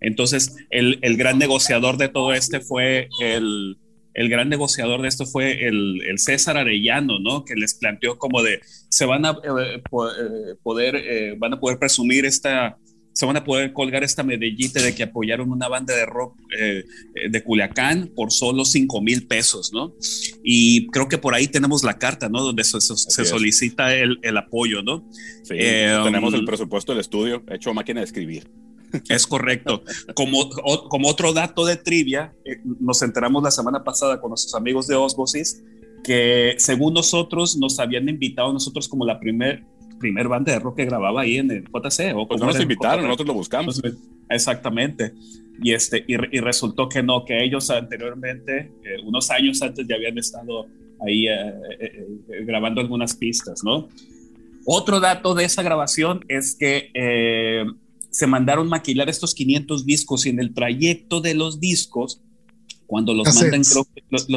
Entonces, 0.01 0.55
el, 0.69 0.99
gran 1.17 1.39
negociador 1.39 1.97
de 1.97 2.09
todo 2.09 2.33
este 2.33 2.59
fue 2.59 3.09
el, 3.19 3.77
el 4.13 4.29
gran 4.29 4.49
negociador 4.49 5.01
de 5.01 5.07
esto 5.07 5.25
fue 5.25 5.67
el, 5.67 6.01
César 6.17 6.57
Arellano, 6.57 7.19
¿no? 7.19 7.43
Que 7.43 7.55
les 7.55 7.73
planteó 7.73 8.17
como 8.17 8.43
de, 8.43 8.59
se 8.89 9.05
van 9.05 9.25
a 9.25 9.31
eh, 9.31 9.75
eh, 9.75 10.55
poder, 10.61 10.95
eh, 10.95 11.35
van 11.37 11.53
a 11.53 11.59
poder 11.59 11.79
presumir 11.79 12.25
esta, 12.25 12.77
se 13.13 13.25
van 13.25 13.37
a 13.37 13.43
poder 13.43 13.73
colgar 13.73 14.03
esta 14.03 14.23
medallita 14.23 14.81
de 14.81 14.95
que 14.95 15.03
apoyaron 15.03 15.51
una 15.51 15.67
banda 15.67 15.95
de 15.95 16.05
rock 16.05 16.37
de 16.49 17.43
Culiacán 17.43 18.11
por 18.15 18.31
solo 18.31 18.63
5 18.63 19.01
mil 19.01 19.27
pesos, 19.27 19.73
¿no? 19.73 19.93
Y 20.43 20.87
creo 20.87 21.09
que 21.09 21.17
por 21.17 21.33
ahí 21.33 21.47
tenemos 21.47 21.83
la 21.83 21.97
carta, 21.97 22.29
¿no? 22.29 22.41
Donde 22.41 22.63
se, 22.63 22.79
solicita 22.79 23.93
el, 23.95 24.19
el, 24.21 24.37
apoyo, 24.37 24.81
¿no? 24.81 25.05
Sí, 25.43 25.55
tenemos 25.57 26.33
el 26.33 26.41
um, 26.41 26.45
presupuesto 26.45 26.93
del 26.93 27.01
estudio 27.01 27.43
hecho 27.49 27.73
máquina 27.73 27.99
de 27.99 28.05
escribir. 28.05 28.49
Es 29.09 29.27
correcto. 29.27 29.83
Como, 30.15 30.49
como 30.49 31.07
otro 31.09 31.33
dato 31.33 31.65
de 31.65 31.77
trivia, 31.77 32.33
eh, 32.45 32.61
nos 32.79 33.01
enteramos 33.01 33.43
la 33.43 33.51
semana 33.51 33.83
pasada 33.83 34.19
con 34.19 34.29
nuestros 34.29 34.55
amigos 34.55 34.87
de 34.87 34.95
Osmosis 34.95 35.61
que 36.03 36.55
según 36.57 36.93
nosotros 36.93 37.57
nos 37.57 37.79
habían 37.79 38.07
invitado 38.09 38.53
nosotros 38.53 38.87
como 38.87 39.05
la 39.05 39.19
primer, 39.19 39.65
primer 39.99 40.27
banda 40.27 40.53
de 40.53 40.59
rock 40.59 40.77
que 40.77 40.85
grababa 40.85 41.21
ahí 41.21 41.37
en 41.37 41.51
el 41.51 41.63
JC. 41.63 42.13
O 42.15 42.27
pues 42.27 42.39
no 42.39 42.47
nos 42.47 42.59
invitaron, 42.59 43.05
nosotros 43.05 43.27
lo 43.27 43.33
buscamos. 43.33 43.81
Exactamente. 44.29 45.13
Y, 45.61 45.73
este, 45.73 46.03
y, 46.07 46.15
resultó 46.39 46.87
que 46.87 47.03
no, 47.03 47.25
que 47.25 47.43
ellos 47.43 47.69
anteriormente, 47.69 48.71
eh, 48.83 49.01
unos 49.05 49.29
años 49.29 49.61
antes, 49.61 49.85
ya 49.87 49.95
habían 49.95 50.17
estado 50.17 50.67
ahí 51.05 51.27
eh, 51.27 52.07
grabando 52.45 52.81
algunas 52.81 53.15
pistas, 53.15 53.63
¿no? 53.63 53.89
Otro 54.65 54.99
dato 54.99 55.35
de 55.35 55.43
esa 55.45 55.61
grabación 55.61 56.23
es 56.27 56.55
que 56.55 56.91
se 58.11 58.27
mandaron 58.27 58.67
maquilar 58.67 59.09
estos 59.09 59.33
500 59.35 59.85
discos 59.85 60.25
y 60.25 60.29
en 60.29 60.39
el 60.39 60.53
trayecto 60.53 61.21
de 61.21 61.35
los 61.35 61.59
discos, 61.59 62.21
cuando 62.87 63.13
los 63.13 63.27
mandan, 63.35 63.61
los, 64.09 64.27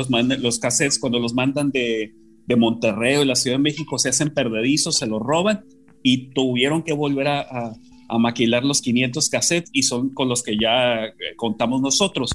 los, 0.42 0.59
cassettes, 0.59 0.99
cuando 0.99 1.19
los 1.19 1.33
mandan 1.33 1.71
de, 1.71 2.14
de 2.47 2.57
Monterrey 2.57 3.17
o 3.17 3.25
la 3.25 3.37
Ciudad 3.37 3.57
de 3.57 3.63
México, 3.63 3.99
se 3.99 4.09
hacen 4.09 4.31
perdedizos, 4.31 4.97
se 4.99 5.07
los 5.07 5.21
roban 5.21 5.65
y 6.03 6.31
tuvieron 6.31 6.83
que 6.83 6.93
volver 6.93 7.29
a, 7.29 7.75
a, 8.09 8.19
maquilar 8.19 8.65
los 8.65 8.83
500 8.83 9.29
cassettes 9.31 9.71
y 9.73 9.85
son 9.85 10.11
con 10.11 10.29
los 10.29 10.43
que 10.43 10.57
ya 10.61 11.07
eh, 11.07 11.13
contamos 11.37 11.81
nosotros. 11.81 12.31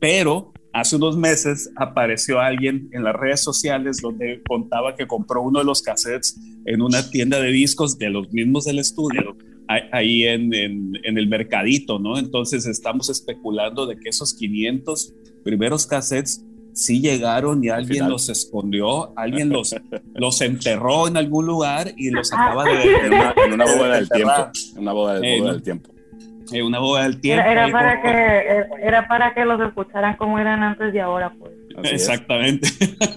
Pero 0.00 0.52
hace 0.72 0.96
unos 0.96 1.16
meses 1.16 1.70
apareció 1.76 2.40
alguien 2.40 2.88
en 2.92 3.04
las 3.04 3.14
redes 3.14 3.42
sociales 3.42 3.98
donde 4.02 4.42
contaba 4.46 4.96
que 4.96 5.06
compró 5.06 5.42
uno 5.42 5.60
de 5.60 5.64
los 5.64 5.80
cassettes 5.80 6.38
en 6.66 6.82
una 6.82 7.08
tienda 7.10 7.40
de 7.40 7.50
discos 7.52 7.96
de 7.96 8.10
los 8.10 8.32
mismos 8.32 8.64
del 8.64 8.80
estudio 8.80 9.36
ahí 9.68 10.24
en, 10.24 10.52
en, 10.52 11.18
el 11.18 11.28
mercadito, 11.28 11.98
¿no? 11.98 12.18
Entonces 12.18 12.66
estamos 12.66 13.08
especulando 13.08 13.86
de 13.86 13.96
que 13.96 14.10
esos 14.10 14.34
500 14.34 15.14
primeros 15.42 15.86
cassettes 15.86 16.44
sí 16.74 17.00
llegaron 17.00 17.64
y 17.64 17.70
alguien 17.70 18.08
los 18.08 18.28
escondió, 18.28 19.16
alguien 19.16 19.48
los, 19.48 19.74
los 20.14 20.40
enterró 20.42 21.08
en 21.08 21.16
algún 21.16 21.46
lugar 21.46 21.92
y 21.96 22.10
los 22.10 22.32
acaba 22.32 22.64
de... 22.64 22.82
En 22.82 23.14
una, 23.14 23.34
en 23.46 23.52
una 23.52 23.64
boda 23.64 23.94
del 23.96 24.08
tiempo, 24.08 24.50
una 24.76 24.92
boda, 24.92 25.20
de, 25.20 25.40
boda 25.40 25.52
del 25.52 25.62
tiempo. 25.62 25.90
En 26.52 26.66
una 26.66 26.78
boda 26.78 27.02
del 27.04 27.20
tiempo. 27.20 27.48
Era, 27.48 27.68
para 27.70 28.02
que, 28.02 28.64
era 28.82 29.08
para 29.08 29.34
que 29.34 29.44
los 29.44 29.60
escucharan 29.60 30.16
como 30.16 30.38
eran 30.38 30.62
antes 30.62 30.94
y 30.94 30.98
ahora, 30.98 31.32
pues. 31.38 31.52
Exactamente. 31.84 32.68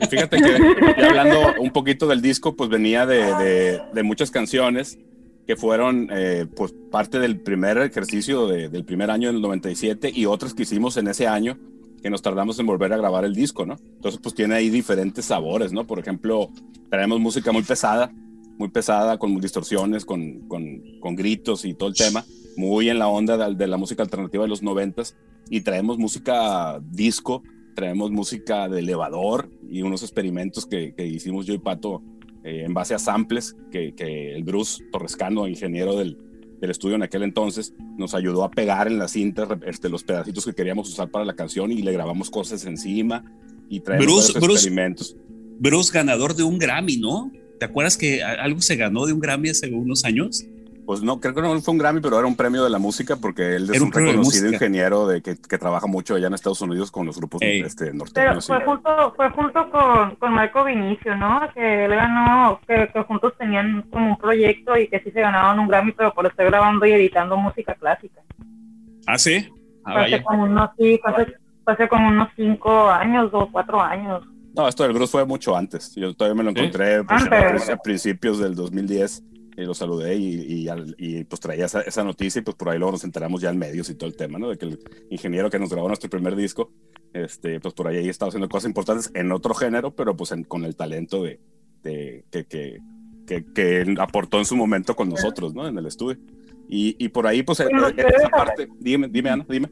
Fíjate 0.09 0.37
que 0.37 1.03
hablando 1.03 1.53
un 1.59 1.71
poquito 1.71 2.07
del 2.07 2.21
disco, 2.21 2.55
pues 2.55 2.69
venía 2.69 3.05
de, 3.05 3.35
de, 3.35 3.81
de 3.93 4.03
muchas 4.03 4.31
canciones 4.31 4.97
que 5.45 5.55
fueron 5.55 6.09
eh, 6.11 6.45
pues 6.55 6.73
parte 6.91 7.19
del 7.19 7.39
primer 7.39 7.77
ejercicio 7.77 8.47
del 8.47 8.83
primer 8.83 9.09
año 9.09 9.31
del 9.31 9.41
97 9.41 10.11
y 10.13 10.25
otras 10.25 10.53
que 10.53 10.63
hicimos 10.63 10.97
en 10.97 11.07
ese 11.07 11.25
año 11.25 11.57
que 12.01 12.09
nos 12.09 12.21
tardamos 12.21 12.59
en 12.59 12.65
volver 12.65 12.93
a 12.93 12.97
grabar 12.97 13.25
el 13.25 13.33
disco, 13.33 13.65
¿no? 13.65 13.77
Entonces 13.95 14.19
pues 14.21 14.35
tiene 14.35 14.55
ahí 14.55 14.69
diferentes 14.69 15.25
sabores, 15.25 15.73
¿no? 15.73 15.85
Por 15.85 15.99
ejemplo, 15.99 16.49
traemos 16.89 17.19
música 17.19 17.51
muy 17.51 17.63
pesada, 17.63 18.11
muy 18.57 18.69
pesada, 18.69 19.17
con 19.17 19.39
distorsiones, 19.39 20.05
con, 20.05 20.47
con, 20.47 20.81
con 20.99 21.15
gritos 21.15 21.65
y 21.65 21.73
todo 21.73 21.89
el 21.89 21.95
tema, 21.95 22.25
muy 22.55 22.89
en 22.89 22.99
la 22.99 23.07
onda 23.07 23.37
de, 23.37 23.55
de 23.55 23.67
la 23.67 23.77
música 23.77 24.03
alternativa 24.03 24.43
de 24.43 24.49
los 24.49 24.63
noventas 24.63 25.15
y 25.49 25.61
traemos 25.61 25.97
música 25.97 26.79
disco, 26.91 27.43
traemos 27.75 28.11
música 28.11 28.67
de 28.67 28.79
elevador 28.79 29.49
y 29.69 29.81
unos 29.81 30.01
experimentos 30.01 30.65
que, 30.65 30.93
que 30.95 31.05
hicimos 31.05 31.45
yo 31.45 31.53
y 31.53 31.59
Pato 31.59 32.01
eh, 32.43 32.63
en 32.65 32.73
base 32.73 32.95
a 32.95 32.99
samples 32.99 33.55
que, 33.71 33.93
que 33.93 34.33
el 34.33 34.43
Bruce 34.43 34.83
Torrescano, 34.91 35.47
ingeniero 35.47 35.95
del, 35.95 36.17
del, 36.59 36.71
estudio 36.71 36.95
en 36.95 37.03
aquel 37.03 37.23
entonces, 37.23 37.73
nos 37.97 38.13
ayudó 38.13 38.43
a 38.43 38.51
pegar 38.51 38.87
en 38.87 38.97
la 38.97 39.07
cinta 39.07 39.47
este, 39.65 39.89
los 39.89 40.03
pedacitos 40.03 40.45
que 40.45 40.53
queríamos 40.53 40.89
usar 40.89 41.09
para 41.09 41.25
la 41.25 41.33
canción 41.33 41.71
y 41.71 41.81
le 41.81 41.91
grabamos 41.91 42.29
cosas 42.29 42.65
encima 42.65 43.23
y 43.69 43.79
traemos 43.79 44.05
Bruce, 44.05 44.57
experimentos. 44.59 45.15
Bruce 45.59 45.91
ganador 45.93 46.35
de 46.35 46.43
un 46.43 46.57
Grammy, 46.57 46.97
¿no? 46.97 47.31
¿Te 47.59 47.65
acuerdas 47.65 47.97
que 47.97 48.23
algo 48.23 48.61
se 48.61 48.75
ganó 48.75 49.05
de 49.05 49.13
un 49.13 49.19
Grammy 49.19 49.49
hace 49.49 49.71
unos 49.73 50.05
años? 50.05 50.45
Pues 50.87 51.03
no, 51.03 51.19
creo 51.19 51.35
que 51.35 51.41
no 51.41 51.59
fue 51.59 51.73
un 51.73 51.79
Grammy, 51.79 51.99
pero 51.99 52.17
era 52.17 52.25
un 52.25 52.37
premio 52.37 52.63
de 52.63 52.69
la 52.69 52.79
música 52.79 53.17
porque 53.17 53.57
él 53.57 53.69
es 53.69 53.81
un, 53.81 53.91
reconocido 53.91 54.47
ingeniero 54.49 55.05
de 55.05 55.21
que, 55.21 55.35
que, 55.35 55.57
trabaja 55.57 55.85
mucho 55.85 56.15
allá 56.15 56.27
en 56.27 56.33
Estados 56.33 56.61
Unidos 56.61 56.91
con 56.91 57.05
los 57.05 57.17
grupos 57.17 57.41
este, 57.41 57.91
norteños. 57.91 58.13
Pero 58.13 58.41
fue 58.41 58.65
junto, 58.65 59.13
fue 59.17 59.29
junto 59.31 59.69
con, 59.69 60.15
con 60.15 60.31
Marco 60.31 60.63
Vinicio, 60.63 61.13
¿no? 61.17 61.41
Que 61.53 61.83
él 61.83 61.91
ganó, 61.91 62.61
que, 62.65 62.89
juntos 63.05 63.33
tenían 63.37 63.81
como 63.91 64.11
un 64.11 64.17
proyecto 64.17 64.77
y 64.77 64.87
que 64.87 65.01
sí 65.01 65.11
se 65.11 65.19
ganaban 65.19 65.59
un 65.59 65.67
Grammy, 65.67 65.91
pero 65.91 66.13
por 66.13 66.25
estar 66.25 66.45
grabando 66.45 66.85
y 66.85 66.93
editando 66.93 67.35
música 67.35 67.75
clásica. 67.75 68.21
¿Ah, 69.07 69.17
sí? 69.17 69.45
Ah, 69.83 70.03
hace 70.03 70.23
como 70.23 70.43
unos, 70.45 70.69
sí, 70.77 70.97
hace, 71.65 71.89
como 71.89 72.07
unos 72.07 72.29
ciny 72.37 72.57
años 72.93 73.29
o 73.33 73.51
cuatro 73.51 73.81
años. 73.81 74.23
No, 74.55 74.69
esto 74.69 74.83
del 74.83 74.93
Bruce 74.93 75.11
fue 75.11 75.25
mucho 75.25 75.53
antes. 75.53 75.93
Yo 75.95 76.13
todavía 76.13 76.35
me 76.35 76.43
lo 76.45 76.51
encontré 76.51 77.03
pues, 77.03 77.69
a 77.69 77.75
principios 77.75 78.39
del 78.39 78.55
2010 78.55 79.21
y 79.57 79.65
lo 79.65 79.73
saludé 79.73 80.15
y, 80.15 80.69
y, 80.99 81.23
pues 81.23 81.39
traía 81.39 81.65
esa, 81.65 81.81
esa, 81.81 82.03
noticia 82.03 82.39
y 82.39 82.43
pues 82.43 82.55
por 82.55 82.69
ahí 82.69 82.77
luego 82.77 82.91
nos 82.91 83.03
enteramos 83.03 83.41
ya 83.41 83.49
en 83.49 83.57
medios 83.57 83.89
y 83.89 83.95
todo 83.95 84.07
el 84.07 84.15
tema, 84.15 84.37
¿no? 84.37 84.49
De 84.49 84.57
que 84.57 84.65
el 84.65 84.79
ingeniero 85.09 85.49
que 85.49 85.57
nos 85.57 85.71
grabó 85.71 85.87
nuestro 85.87 86.11
primer 86.11 86.35
disco, 86.35 86.71
este, 87.11 87.59
pues 87.59 87.73
por 87.73 87.87
ahí 87.87 88.07
estaba 88.07 88.29
haciendo 88.29 88.47
cosas 88.49 88.67
importantes 88.67 89.11
en 89.15 89.31
otro 89.31 89.55
género, 89.55 89.95
pero 89.95 90.15
pues 90.15 90.31
con 90.47 90.63
el 90.63 90.75
talento 90.75 91.23
de, 91.23 91.39
de 91.81 92.23
que, 92.47 92.77
que, 93.25 93.45
que, 93.51 93.95
aportó 93.99 94.37
en 94.37 94.45
su 94.45 94.55
momento 94.55 94.95
con 94.95 95.09
nosotros, 95.09 95.55
¿no? 95.55 95.67
En 95.67 95.75
el 95.75 95.87
estudio. 95.87 96.19
Y, 96.69 96.95
y 97.03 97.09
por 97.09 97.25
ahí, 97.25 97.41
pues, 97.41 97.59
esa 97.59 98.29
parte, 98.29 98.67
dime, 98.79 99.07
dime, 99.09 99.31
Ana, 99.31 99.45
dime. 99.49 99.71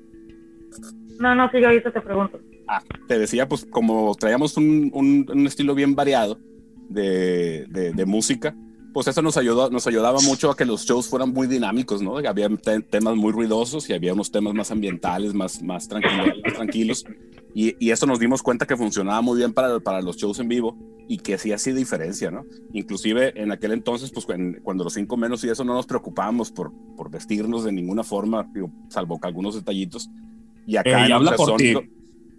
No, 1.19 1.35
no, 1.35 1.49
sí, 1.51 1.61
yo 1.61 1.67
ahorita 1.67 1.91
te 1.91 2.01
pregunto. 2.01 2.39
Ah, 2.67 2.81
te 3.07 3.19
decía, 3.19 3.47
pues, 3.47 3.65
como 3.65 4.15
traíamos 4.15 4.57
un, 4.57 4.89
un, 4.93 5.27
un 5.31 5.45
estilo 5.45 5.75
bien 5.75 5.93
variado 5.93 6.39
de, 6.89 7.65
de, 7.67 7.91
de 7.91 8.05
música, 8.05 8.55
pues 8.95 9.09
eso 9.09 9.21
nos, 9.21 9.35
ayudó, 9.35 9.69
nos 9.69 9.85
ayudaba 9.87 10.21
mucho 10.21 10.49
a 10.49 10.55
que 10.55 10.63
los 10.63 10.85
shows 10.85 11.09
fueran 11.09 11.33
muy 11.33 11.47
dinámicos, 11.47 12.01
¿no? 12.01 12.15
Había 12.15 12.47
temas 12.89 13.17
muy 13.17 13.33
ruidosos 13.33 13.89
y 13.89 13.93
había 13.93 14.13
unos 14.13 14.31
temas 14.31 14.53
más 14.53 14.71
ambientales, 14.71 15.33
más, 15.33 15.61
más, 15.61 15.89
tranquilos, 15.89 16.33
tranquilos. 16.55 17.05
Y, 17.53 17.75
y, 17.77 17.91
eso 17.91 18.05
nos 18.05 18.19
dimos 18.19 18.41
cuenta 18.41 18.65
que 18.65 18.77
funcionaba 18.77 19.19
muy 19.19 19.37
bien 19.37 19.51
para, 19.51 19.81
para 19.81 20.01
los 20.01 20.15
shows 20.15 20.39
en 20.39 20.47
vivo 20.47 20.77
y 21.09 21.17
que 21.17 21.37
sí 21.37 21.51
hacía 21.51 21.73
diferencia, 21.73 22.31
¿no? 22.31 22.45
Inclusive 22.71 23.33
en 23.35 23.51
aquel 23.51 23.73
entonces, 23.73 24.11
pues 24.11 24.25
cuando 24.63 24.85
los 24.85 24.93
cinco 24.93 25.17
menos 25.17 25.43
y 25.43 25.49
eso 25.49 25.65
no 25.65 25.73
nos 25.73 25.87
preocupábamos 25.87 26.49
por, 26.49 26.71
por 26.95 27.11
vestirnos 27.11 27.65
de 27.65 27.73
ninguna 27.73 28.05
forma, 28.05 28.49
salvo 28.87 29.19
que 29.19 29.27
algunos 29.27 29.55
detallitos. 29.55 30.09
Y 30.65 30.77
acá, 30.77 31.05
en 31.05 31.11
ultrasónico, 31.11 31.83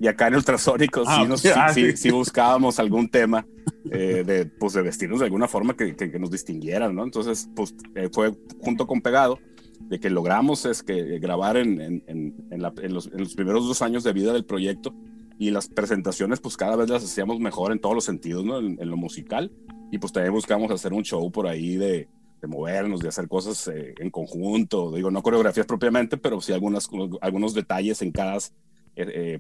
y 0.00 0.06
acá 0.06 0.28
en 0.28 0.36
ultrasónico 0.36 1.04
sí, 1.04 1.24
nos, 1.28 1.44
ah, 1.54 1.68
sí, 1.74 1.94
sí, 1.98 2.10
buscábamos 2.10 2.78
algún 2.78 3.10
tema 3.10 3.44
eh, 3.90 4.24
de, 4.26 4.46
pues, 4.46 4.72
de 4.72 4.82
vestirnos 4.82 5.20
de 5.20 5.26
alguna 5.26 5.48
forma 5.48 5.76
que, 5.76 5.94
que, 5.94 6.18
nos 6.18 6.30
distinguieran, 6.30 6.94
¿no? 6.94 7.04
Entonces, 7.04 7.48
pues 7.54 7.74
eh, 7.94 8.08
fue 8.12 8.32
junto 8.60 8.86
con 8.86 9.00
Pegado 9.00 9.38
de 9.80 10.00
que 10.00 10.10
logramos 10.10 10.64
es 10.64 10.82
que 10.82 11.18
grabar 11.18 11.56
en, 11.56 11.80
en, 11.80 12.02
en, 12.06 12.48
en 12.50 12.94
los, 12.94 13.06
los, 13.12 13.34
primeros 13.34 13.66
dos 13.66 13.82
años 13.82 14.02
de 14.04 14.12
vida 14.12 14.32
del 14.32 14.44
proyecto 14.44 14.94
y 15.38 15.50
las 15.50 15.68
presentaciones 15.68 16.40
pues 16.40 16.56
cada 16.56 16.76
vez 16.76 16.88
las 16.88 17.04
hacíamos 17.04 17.38
mejor 17.38 17.72
en 17.72 17.78
todos 17.78 17.94
los 17.94 18.04
sentidos, 18.04 18.44
¿no? 18.44 18.58
En, 18.58 18.90
lo 18.90 18.96
musical 18.96 19.52
y 19.92 19.98
pues 19.98 20.12
también 20.12 20.32
buscamos 20.32 20.70
hacer 20.70 20.92
un 20.92 21.04
show 21.04 21.30
por 21.30 21.46
ahí 21.46 21.76
de, 21.76 22.08
de 22.40 22.48
movernos, 22.48 23.00
de 23.00 23.08
hacer 23.08 23.28
cosas 23.28 23.68
eh, 23.68 23.94
en 23.98 24.10
conjunto, 24.10 24.90
digo, 24.92 25.10
no 25.10 25.22
coreografías 25.22 25.66
propiamente, 25.66 26.16
pero 26.16 26.40
sí 26.40 26.52
algunas, 26.52 26.88
algunos 27.20 27.54
detalles 27.54 28.02
en 28.02 28.12
cada 28.12 28.38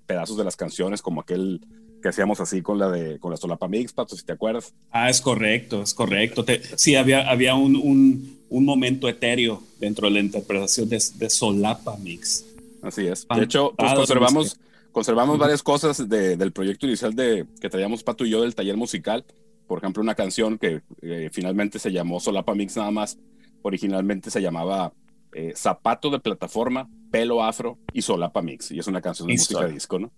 pedazos 0.06 0.36
de 0.36 0.44
las 0.44 0.54
canciones, 0.54 1.00
como 1.00 1.22
aquel 1.22 1.62
que 2.02 2.08
hacíamos 2.08 2.40
así 2.40 2.62
con 2.62 2.78
la 2.78 2.90
de 2.90 3.18
con 3.18 3.30
la 3.30 3.36
solapa 3.36 3.68
mix, 3.68 3.92
Pato, 3.92 4.16
si 4.16 4.24
te 4.24 4.32
acuerdas. 4.32 4.74
Ah, 4.90 5.10
es 5.10 5.20
correcto, 5.20 5.82
es 5.82 5.94
correcto. 5.94 6.44
sí, 6.76 6.94
había, 6.94 7.28
había 7.30 7.54
un, 7.54 7.76
un, 7.76 8.38
un, 8.48 8.64
momento 8.64 9.08
etéreo 9.08 9.62
dentro 9.78 10.06
de 10.06 10.14
la 10.14 10.20
interpretación 10.20 10.88
de, 10.88 11.02
de 11.16 11.30
solapa 11.30 11.96
mix. 11.96 12.44
Así 12.82 13.06
es. 13.06 13.26
De 13.28 13.44
hecho, 13.44 13.74
pues 13.76 13.92
conservamos, 13.94 14.56
conservamos 14.92 15.38
varias 15.38 15.62
cosas 15.62 16.08
de, 16.08 16.36
del 16.36 16.52
proyecto 16.52 16.86
inicial 16.86 17.14
de, 17.14 17.46
que 17.60 17.68
traíamos 17.68 18.02
Pato 18.02 18.24
y 18.24 18.30
yo 18.30 18.42
del 18.42 18.54
taller 18.54 18.76
musical. 18.76 19.24
Por 19.66 19.78
ejemplo, 19.78 20.02
una 20.02 20.14
canción 20.14 20.58
que 20.58 20.82
eh, 21.02 21.28
finalmente 21.32 21.78
se 21.78 21.90
llamó 21.90 22.20
Solapa 22.20 22.54
Mix 22.54 22.76
nada 22.76 22.92
más. 22.92 23.18
Originalmente 23.62 24.30
se 24.30 24.40
llamaba 24.40 24.92
eh, 25.32 25.52
Zapato 25.56 26.10
de 26.10 26.20
Plataforma 26.20 26.88
pelo 27.10 27.42
afro 27.42 27.78
y 27.92 28.02
solapa 28.02 28.42
mix. 28.42 28.70
Y 28.70 28.78
es 28.78 28.86
una 28.86 29.00
canción 29.00 29.28
de 29.28 29.34
música 29.34 29.66
disco, 29.66 29.98
¿no? 29.98 30.12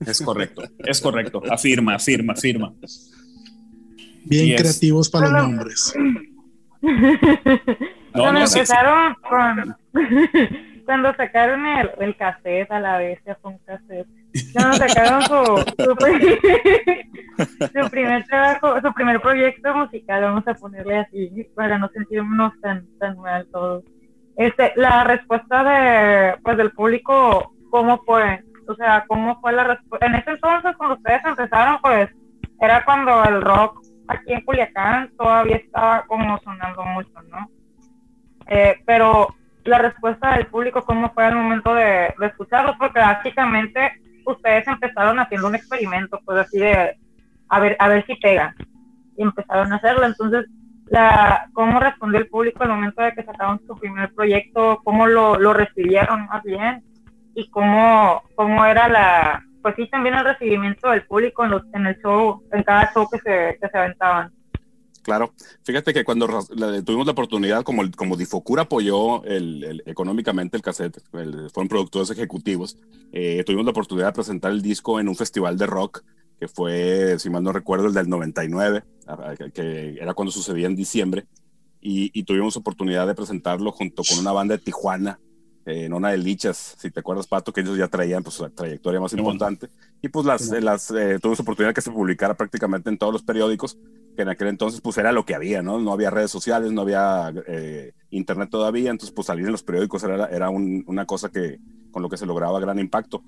Es 0.00 0.20
correcto, 0.20 0.62
es 0.78 1.00
correcto. 1.00 1.42
Afirma, 1.50 1.94
afirma, 1.94 2.34
afirma. 2.34 2.72
Bien 4.24 4.56
creativos 4.56 5.08
para 5.10 5.28
los 5.28 5.42
nombres. 5.48 5.94
cuando 8.12 8.40
empezaron 8.40 9.14
con. 9.28 9.76
cuando 10.84 11.14
sacaron 11.14 11.66
el, 11.66 11.90
el, 11.98 12.16
cassette 12.16 12.70
a 12.70 12.80
la 12.80 12.98
vez, 12.98 13.18
ya 13.24 13.36
fue 13.40 13.52
un 13.52 13.58
cassette. 13.58 14.06
Cuando 14.52 14.76
sacaron 14.76 15.22
su, 15.22 15.64
su, 17.82 17.90
primer 17.90 18.24
trabajo, 18.26 18.80
su 18.80 18.92
primer 18.92 19.20
proyecto 19.20 19.74
musical, 19.74 20.22
vamos 20.22 20.46
a 20.46 20.54
ponerle 20.54 20.98
así, 20.98 21.46
para 21.54 21.78
no 21.78 21.88
sentirnos 21.88 22.52
tan, 22.60 22.86
tan 22.98 23.16
mal 23.18 23.46
todos 23.50 23.84
este, 24.36 24.72
la 24.76 25.04
respuesta 25.04 25.64
de, 25.64 26.36
pues, 26.42 26.56
del 26.56 26.72
público, 26.72 27.54
¿cómo 27.70 28.02
fue? 28.04 28.42
O 28.66 28.74
sea, 28.74 29.04
¿cómo 29.06 29.40
fue 29.40 29.52
la 29.52 29.64
respuesta? 29.64 30.06
En 30.06 30.14
ese 30.14 30.30
entonces, 30.30 30.76
cuando 30.76 30.96
ustedes 30.96 31.24
empezaron, 31.24 31.78
pues, 31.82 32.10
era 32.60 32.84
cuando 32.84 33.22
el 33.24 33.42
rock 33.42 33.84
aquí 34.08 34.32
en 34.32 34.42
Culiacán 34.42 35.10
todavía 35.16 35.56
estaba 35.56 36.04
como 36.06 36.38
sonando 36.40 36.84
mucho, 36.84 37.22
¿no? 37.30 37.48
Eh, 38.46 38.80
pero 38.86 39.34
la 39.64 39.78
respuesta 39.78 40.36
del 40.36 40.46
público, 40.46 40.82
¿cómo 40.82 41.10
fue 41.12 41.24
al 41.24 41.36
momento 41.36 41.74
de, 41.74 42.14
de 42.18 42.26
escucharlos? 42.26 42.76
Porque 42.78 43.00
básicamente 43.00 43.92
ustedes 44.26 44.66
empezaron 44.66 45.18
haciendo 45.18 45.48
un 45.48 45.54
experimento, 45.54 46.20
pues 46.24 46.38
así 46.38 46.58
de, 46.58 46.96
a 47.48 47.60
ver, 47.60 47.76
a 47.78 47.88
ver 47.88 48.04
si 48.06 48.14
pega. 48.16 48.54
Y 49.16 49.22
empezaron 49.22 49.72
a 49.72 49.76
hacerlo. 49.76 50.04
Entonces, 50.04 50.46
la, 50.86 51.48
cómo 51.52 51.80
respondió 51.80 52.20
el 52.20 52.28
público 52.28 52.62
al 52.62 52.70
momento 52.70 53.02
de 53.02 53.12
que 53.12 53.24
sacaron 53.24 53.60
su 53.66 53.76
primer 53.76 54.12
proyecto, 54.14 54.80
cómo 54.84 55.06
lo, 55.06 55.38
lo 55.38 55.52
recibieron 55.52 56.26
más 56.26 56.42
bien 56.42 56.82
y 57.34 57.48
cómo, 57.50 58.22
cómo 58.34 58.64
era 58.64 58.88
la, 58.88 59.44
pues 59.62 59.74
sí, 59.76 59.88
también 59.88 60.14
el 60.14 60.24
recibimiento 60.24 60.90
del 60.90 61.06
público 61.06 61.44
en, 61.44 61.50
los, 61.52 61.62
en 61.72 61.86
el 61.86 61.96
show, 62.00 62.42
en 62.52 62.62
cada 62.62 62.92
show 62.92 63.08
que 63.10 63.18
se, 63.18 63.58
que 63.60 63.68
se 63.68 63.78
aventaban. 63.78 64.30
Claro, 65.02 65.34
fíjate 65.62 65.92
que 65.92 66.02
cuando 66.02 66.26
tuvimos 66.84 67.04
la 67.04 67.12
oportunidad, 67.12 67.62
como, 67.62 67.82
como 67.94 68.16
Difocur 68.16 68.60
apoyó 68.60 69.22
el, 69.24 69.82
económicamente 69.84 70.56
el 70.56 70.62
cassette, 70.62 70.98
fueron 71.10 71.68
productores 71.68 72.10
ejecutivos, 72.10 72.78
eh, 73.12 73.42
tuvimos 73.44 73.66
la 73.66 73.72
oportunidad 73.72 74.06
de 74.08 74.12
presentar 74.14 74.50
el 74.50 74.62
disco 74.62 74.98
en 74.98 75.08
un 75.08 75.14
festival 75.14 75.58
de 75.58 75.66
rock 75.66 76.02
que 76.40 76.48
fue, 76.48 77.18
si 77.18 77.30
mal 77.30 77.42
no 77.42 77.52
recuerdo, 77.52 77.86
el 77.86 77.94
del 77.94 78.08
99, 78.08 78.82
que 79.52 79.98
era 80.00 80.14
cuando 80.14 80.32
sucedía 80.32 80.66
en 80.66 80.76
diciembre, 80.76 81.26
y, 81.86 82.22
tuvimos 82.22 82.56
oportunidad 82.56 83.06
de 83.06 83.14
presentarlo 83.14 83.70
junto 83.70 84.02
con 84.08 84.18
una 84.18 84.32
banda 84.32 84.56
de 84.56 84.62
Tijuana, 84.62 85.20
eh, 85.66 85.86
Nona 85.88 86.10
de 86.10 86.18
Lichas, 86.18 86.76
si 86.78 86.90
te 86.90 87.00
acuerdas, 87.00 87.26
Pato, 87.26 87.52
que 87.52 87.60
ellos 87.60 87.76
ya 87.76 87.88
traían 87.88 88.22
pues, 88.22 88.36
su 88.36 88.48
trayectoria 88.48 89.00
más 89.00 89.12
importante, 89.12 89.68
y 90.00 90.08
pues 90.08 90.24
las, 90.24 90.48
las 90.62 90.90
eh, 90.90 91.18
tuvimos 91.20 91.40
oportunidad 91.40 91.74
que 91.74 91.82
se 91.82 91.90
publicara 91.90 92.34
prácticamente 92.34 92.88
en 92.88 92.96
todos 92.96 93.12
los 93.12 93.22
periódicos, 93.22 93.76
que 94.16 94.22
en 94.22 94.30
aquel 94.30 94.48
entonces 94.48 94.80
pues 94.80 94.96
era 94.96 95.12
lo 95.12 95.26
que 95.26 95.34
había, 95.34 95.62
¿no? 95.62 95.78
No 95.78 95.92
había 95.92 96.08
redes 96.08 96.30
sociales, 96.30 96.72
no 96.72 96.82
había 96.82 97.32
eh, 97.48 97.92
internet 98.10 98.48
todavía, 98.50 98.90
entonces 98.90 99.14
pues 99.14 99.26
salir 99.26 99.44
en 99.44 99.52
los 99.52 99.62
periódicos 99.62 100.04
era, 100.04 100.26
era 100.26 100.48
una 100.50 101.04
cosa 101.04 101.30
que 101.30 101.58
con 101.94 102.02
lo 102.02 102.08
que 102.08 102.16
se 102.16 102.26
lograba 102.26 102.58
gran 102.60 102.78
impacto. 102.80 103.22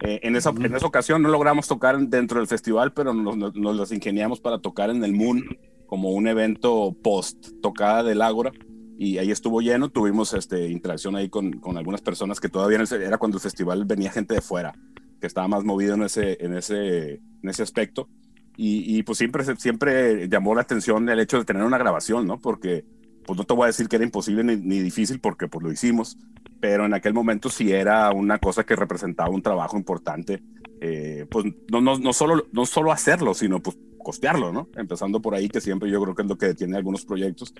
Eh, 0.00 0.20
en, 0.22 0.36
esa, 0.36 0.50
en 0.50 0.74
esa 0.74 0.86
ocasión 0.86 1.20
no 1.20 1.28
logramos 1.28 1.66
tocar 1.66 1.98
dentro 1.98 2.38
del 2.38 2.46
festival, 2.46 2.92
pero 2.92 3.12
nos, 3.12 3.36
nos, 3.36 3.76
las 3.76 3.90
ingeniamos 3.90 4.40
para 4.40 4.60
tocar 4.60 4.90
en 4.90 5.04
el 5.04 5.12
Moon 5.12 5.44
como 5.86 6.10
un 6.10 6.28
evento 6.28 6.96
post 7.02 7.48
tocada 7.60 8.04
del 8.04 8.22
Ágora 8.22 8.52
y 8.96 9.18
ahí 9.18 9.32
estuvo 9.32 9.60
lleno, 9.60 9.88
tuvimos 9.88 10.32
este, 10.34 10.70
interacción 10.70 11.16
ahí 11.16 11.28
con, 11.28 11.54
con 11.54 11.76
algunas 11.76 12.00
personas 12.00 12.38
que 12.38 12.48
todavía 12.48 12.78
era 12.78 13.18
cuando 13.18 13.38
el 13.38 13.42
festival 13.42 13.84
venía 13.84 14.12
gente 14.12 14.34
de 14.34 14.40
fuera, 14.40 14.72
que 15.20 15.26
estaba 15.26 15.48
más 15.48 15.64
movido 15.64 15.94
en 15.94 16.04
ese, 16.04 16.38
en 16.40 16.56
ese, 16.56 17.14
en 17.14 17.48
ese 17.48 17.64
aspecto. 17.64 18.08
Y, 18.56 18.96
y, 18.96 19.02
pues 19.02 19.18
siempre, 19.18 19.44
siempre 19.56 20.28
llamó 20.28 20.54
la 20.54 20.60
atención 20.60 21.08
el 21.08 21.18
hecho 21.18 21.38
de 21.38 21.44
tener 21.44 21.64
una 21.64 21.78
grabación, 21.78 22.26
¿no? 22.26 22.38
Porque 22.38 22.84
pues 23.26 23.38
no 23.38 23.44
te 23.44 23.54
voy 23.54 23.64
a 23.64 23.66
decir 23.68 23.88
que 23.88 23.96
era 23.96 24.04
imposible 24.04 24.44
ni, 24.44 24.56
ni, 24.56 24.80
difícil 24.80 25.20
porque 25.20 25.48
pues 25.48 25.62
lo 25.62 25.72
hicimos, 25.72 26.18
pero 26.60 26.86
en 26.86 26.94
aquel 26.94 27.14
momento 27.14 27.50
sí 27.50 27.72
era 27.72 28.10
una 28.12 28.38
cosa 28.38 28.64
que 28.64 28.76
representaba 28.76 29.30
un 29.30 29.42
trabajo 29.42 29.76
importante, 29.76 30.42
eh, 30.80 31.26
pues 31.30 31.46
no, 31.70 31.80
no, 31.80 31.98
no, 31.98 32.12
solo, 32.12 32.46
no 32.52 32.66
solo 32.66 32.92
hacerlo, 32.92 33.34
sino 33.34 33.60
pues 33.62 33.76
costearlo, 34.02 34.52
¿no? 34.52 34.68
Empezando 34.76 35.22
por 35.22 35.34
ahí, 35.34 35.48
que 35.48 35.60
siempre 35.60 35.90
yo 35.90 36.02
creo 36.02 36.14
que 36.14 36.22
es 36.22 36.28
lo 36.28 36.36
que 36.36 36.46
detiene 36.46 36.76
algunos 36.76 37.04
proyectos. 37.04 37.54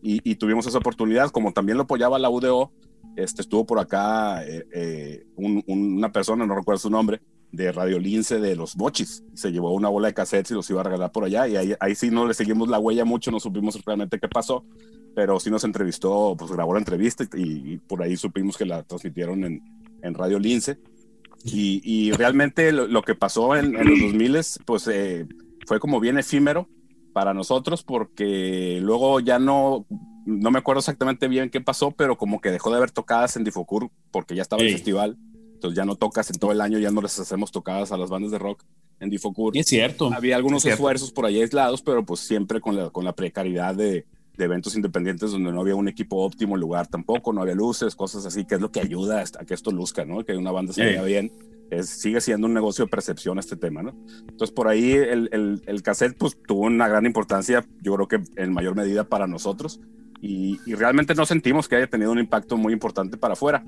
Y, 0.00 0.20
y 0.28 0.36
tuvimos 0.36 0.66
esa 0.66 0.78
oportunidad, 0.78 1.30
como 1.30 1.52
también 1.52 1.76
lo 1.76 1.84
apoyaba 1.84 2.20
la 2.20 2.30
UDO, 2.30 2.72
este, 3.16 3.42
estuvo 3.42 3.66
por 3.66 3.80
acá 3.80 4.44
eh, 4.46 4.64
eh, 4.72 5.26
un, 5.34 5.64
una 5.66 6.12
persona, 6.12 6.46
no 6.46 6.54
recuerdo 6.54 6.78
su 6.78 6.90
nombre, 6.90 7.20
de 7.50 7.72
Radio 7.72 7.98
Lince 7.98 8.38
de 8.38 8.54
los 8.54 8.76
Bochis. 8.76 9.24
Se 9.34 9.50
llevó 9.50 9.72
una 9.72 9.88
bola 9.88 10.08
de 10.08 10.14
cassettes 10.14 10.52
y 10.52 10.54
los 10.54 10.70
iba 10.70 10.80
a 10.80 10.84
regalar 10.84 11.10
por 11.10 11.24
allá. 11.24 11.48
Y 11.48 11.56
ahí, 11.56 11.74
ahí 11.80 11.94
sí 11.94 12.10
no 12.10 12.26
le 12.26 12.34
seguimos 12.34 12.68
la 12.68 12.78
huella 12.78 13.04
mucho, 13.04 13.30
no 13.30 13.40
supimos 13.40 13.82
realmente 13.84 14.20
qué 14.20 14.28
pasó 14.28 14.64
pero 15.14 15.40
sí 15.40 15.50
nos 15.50 15.64
entrevistó, 15.64 16.34
pues 16.38 16.50
grabó 16.50 16.74
la 16.74 16.80
entrevista 16.80 17.24
y, 17.34 17.78
por 17.78 18.02
ahí 18.02 18.16
supimos 18.16 18.56
que 18.56 18.64
la 18.64 18.82
transmitieron 18.82 19.44
en, 19.44 19.62
en 20.02 20.14
Radio 20.14 20.38
Lince. 20.38 20.78
Y, 21.44 21.80
y 21.84 22.12
realmente 22.12 22.72
lo, 22.72 23.02
que 23.02 23.14
pasó 23.14 23.54
en, 23.54 23.76
en, 23.76 23.88
los 23.88 24.00
2000 24.00 24.38
pues 24.64 24.88
eh, 24.88 25.26
fue 25.66 25.78
como 25.78 26.00
bien 26.00 26.18
efímero 26.18 26.68
para 27.12 27.32
nosotros 27.32 27.84
porque 27.84 28.80
luego 28.82 29.20
ya 29.20 29.38
no, 29.38 29.86
no 30.26 30.50
me 30.50 30.58
acuerdo 30.58 30.80
exactamente 30.80 31.26
bien 31.28 31.50
qué 31.50 31.60
pasó, 31.60 31.92
pero 31.92 32.18
como 32.18 32.40
que 32.40 32.50
dejó 32.50 32.70
de 32.70 32.76
haber 32.76 32.90
tocadas 32.90 33.36
en 33.36 33.44
Difocur 33.44 33.90
porque 34.10 34.34
ya 34.34 34.42
estaba 34.42 34.62
el 34.62 34.72
festival. 34.72 35.16
Entonces 35.54 35.76
ya 35.76 35.84
no 35.84 35.96
tocas 35.96 36.30
en 36.30 36.38
todo 36.38 36.52
el 36.52 36.60
año, 36.60 36.78
ya 36.78 36.90
no 36.90 37.02
les 37.02 37.18
hacemos 37.18 37.50
tocadas 37.50 37.90
a 37.90 37.96
las 37.96 38.10
bandas 38.10 38.30
de 38.30 38.38
rock 38.38 38.62
en 39.00 39.10
Difocur. 39.10 39.56
es 39.56 39.66
cierto. 39.66 40.12
Había 40.12 40.36
algunos 40.36 40.64
esfuerzos 40.64 41.10
por 41.10 41.26
ahí 41.26 41.40
aislados, 41.40 41.82
pero 41.82 42.04
pues 42.04 42.20
siempre 42.20 42.60
con 42.60 42.76
la, 42.76 42.90
con 42.90 43.04
la 43.04 43.14
precariedad 43.14 43.74
de, 43.74 44.06
de 44.38 44.44
eventos 44.44 44.76
independientes 44.76 45.32
donde 45.32 45.52
no 45.52 45.60
había 45.60 45.74
un 45.74 45.88
equipo 45.88 46.24
óptimo 46.24 46.56
lugar 46.56 46.86
tampoco, 46.86 47.32
no 47.32 47.42
había 47.42 47.54
luces, 47.54 47.96
cosas 47.96 48.24
así, 48.24 48.44
que 48.44 48.54
es 48.54 48.60
lo 48.60 48.70
que 48.70 48.80
ayuda 48.80 49.22
a 49.38 49.44
que 49.44 49.52
esto 49.52 49.72
luzca, 49.72 50.04
¿no? 50.04 50.24
Que 50.24 50.36
una 50.36 50.52
banda 50.52 50.72
se 50.72 50.84
vea 50.84 51.02
bien. 51.02 51.32
Es, 51.70 51.90
sigue 51.90 52.20
siendo 52.22 52.46
un 52.46 52.54
negocio 52.54 52.86
de 52.86 52.90
percepción 52.90 53.38
este 53.38 53.56
tema, 53.56 53.82
¿no? 53.82 53.94
Entonces, 54.20 54.52
por 54.52 54.68
ahí 54.68 54.92
el, 54.92 55.28
el, 55.32 55.60
el, 55.66 55.82
cassette 55.82 56.16
pues, 56.16 56.38
tuvo 56.46 56.62
una 56.62 56.88
gran 56.88 57.04
importancia, 57.04 57.66
yo 57.82 57.94
creo 57.96 58.08
que 58.08 58.22
en 58.36 58.54
mayor 58.54 58.74
medida 58.74 59.04
para 59.04 59.26
nosotros, 59.26 59.80
y, 60.22 60.60
y 60.64 60.74
realmente 60.74 61.14
no 61.14 61.26
sentimos 61.26 61.68
que 61.68 61.76
haya 61.76 61.86
tenido 61.88 62.10
un 62.10 62.18
impacto 62.18 62.56
muy 62.56 62.72
importante 62.72 63.18
para 63.18 63.34
afuera. 63.34 63.62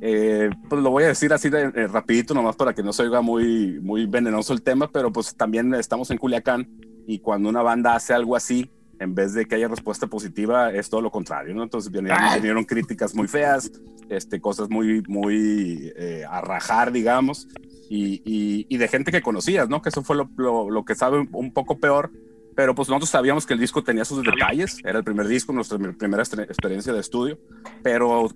Eh, 0.00 0.50
pues 0.68 0.82
lo 0.82 0.90
voy 0.90 1.04
a 1.04 1.08
decir 1.08 1.32
así 1.32 1.48
de, 1.48 1.72
eh, 1.74 1.88
rapidito, 1.88 2.32
nomás 2.32 2.56
para 2.56 2.74
que 2.74 2.82
no 2.82 2.92
se 2.92 3.02
oiga 3.02 3.22
muy, 3.22 3.80
muy 3.80 4.06
venenoso 4.06 4.52
el 4.52 4.62
tema, 4.62 4.88
pero 4.90 5.12
pues 5.12 5.34
también 5.34 5.74
estamos 5.74 6.10
en 6.10 6.18
Culiacán 6.18 6.68
y 7.06 7.18
cuando 7.20 7.48
una 7.48 7.62
banda 7.62 7.94
hace 7.94 8.12
algo 8.12 8.36
así, 8.36 8.70
en 8.98 9.14
vez 9.14 9.34
de 9.34 9.46
que 9.46 9.54
haya 9.56 9.68
respuesta 9.68 10.06
positiva, 10.06 10.72
es 10.72 10.88
todo 10.88 11.00
lo 11.00 11.10
contrario, 11.10 11.54
¿no? 11.54 11.62
Entonces 11.62 11.90
vinieron, 11.90 12.64
críticas 12.64 13.14
muy 13.14 13.28
feas, 13.28 13.70
este, 14.08 14.40
cosas 14.40 14.70
muy, 14.70 15.02
muy 15.08 15.92
eh, 15.96 16.24
a 16.28 16.40
rajar, 16.40 16.92
digamos, 16.92 17.48
y, 17.88 18.66
y, 18.68 18.76
de 18.76 18.88
gente 18.88 19.12
que 19.12 19.22
conocías, 19.22 19.68
¿no? 19.68 19.80
Que 19.82 19.90
eso 19.90 20.02
fue 20.02 20.16
lo, 20.16 20.28
lo, 20.36 20.70
lo 20.70 20.84
que 20.84 20.94
sabe 20.94 21.26
un 21.30 21.52
poco 21.52 21.78
peor, 21.78 22.10
pero 22.56 22.74
pues 22.74 22.88
nosotros 22.88 23.10
sabíamos 23.10 23.44
que 23.44 23.52
el 23.52 23.60
disco 23.60 23.84
tenía 23.84 24.06
sus 24.06 24.24
detalles, 24.24 24.78
era 24.82 24.98
el 24.98 25.04
primer 25.04 25.28
disco, 25.28 25.52
nuestra 25.52 25.78
primera 25.78 26.22
experiencia 26.22 26.90
de 26.90 27.00
estudio, 27.00 27.38
pero 27.82 28.30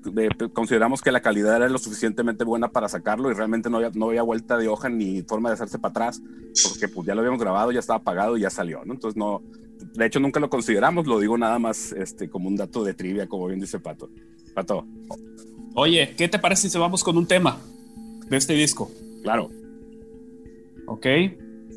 consideramos 0.52 1.00
que 1.00 1.10
la 1.10 1.22
calidad 1.22 1.56
era 1.56 1.68
lo 1.70 1.78
suficientemente 1.78 2.44
buena 2.44 2.68
para 2.68 2.86
sacarlo 2.90 3.30
y 3.30 3.34
realmente 3.34 3.70
no 3.70 3.78
había, 3.78 3.90
no 3.94 4.10
había 4.10 4.22
vuelta 4.22 4.58
de 4.58 4.68
hoja 4.68 4.90
ni 4.90 5.22
forma 5.22 5.48
de 5.48 5.54
hacerse 5.54 5.78
para 5.78 5.90
atrás, 5.90 6.22
porque 6.62 6.88
pues 6.88 7.06
ya 7.06 7.14
lo 7.14 7.22
habíamos 7.22 7.40
grabado, 7.40 7.72
ya 7.72 7.80
estaba 7.80 8.00
apagado 8.00 8.36
y 8.36 8.42
ya 8.42 8.50
salió, 8.50 8.84
¿no? 8.84 8.92
Entonces 8.92 9.16
no, 9.16 9.42
de 9.94 10.06
hecho 10.06 10.20
nunca 10.20 10.40
lo 10.40 10.50
consideramos, 10.50 11.06
lo 11.06 11.18
digo 11.18 11.36
nada 11.36 11.58
más 11.58 11.92
este, 11.92 12.28
como 12.28 12.48
un 12.48 12.56
dato 12.56 12.84
de 12.84 12.94
trivia, 12.94 13.28
como 13.28 13.46
bien 13.46 13.60
dice 13.60 13.78
Pato. 13.78 14.10
Pato. 14.54 14.86
Oye, 15.74 16.14
¿qué 16.16 16.28
te 16.28 16.38
parece 16.38 16.68
si 16.68 16.78
vamos 16.78 17.04
con 17.04 17.16
un 17.16 17.26
tema 17.26 17.58
de 18.28 18.36
este 18.36 18.54
disco? 18.54 18.90
Claro. 19.22 19.50
Ok. 20.86 21.06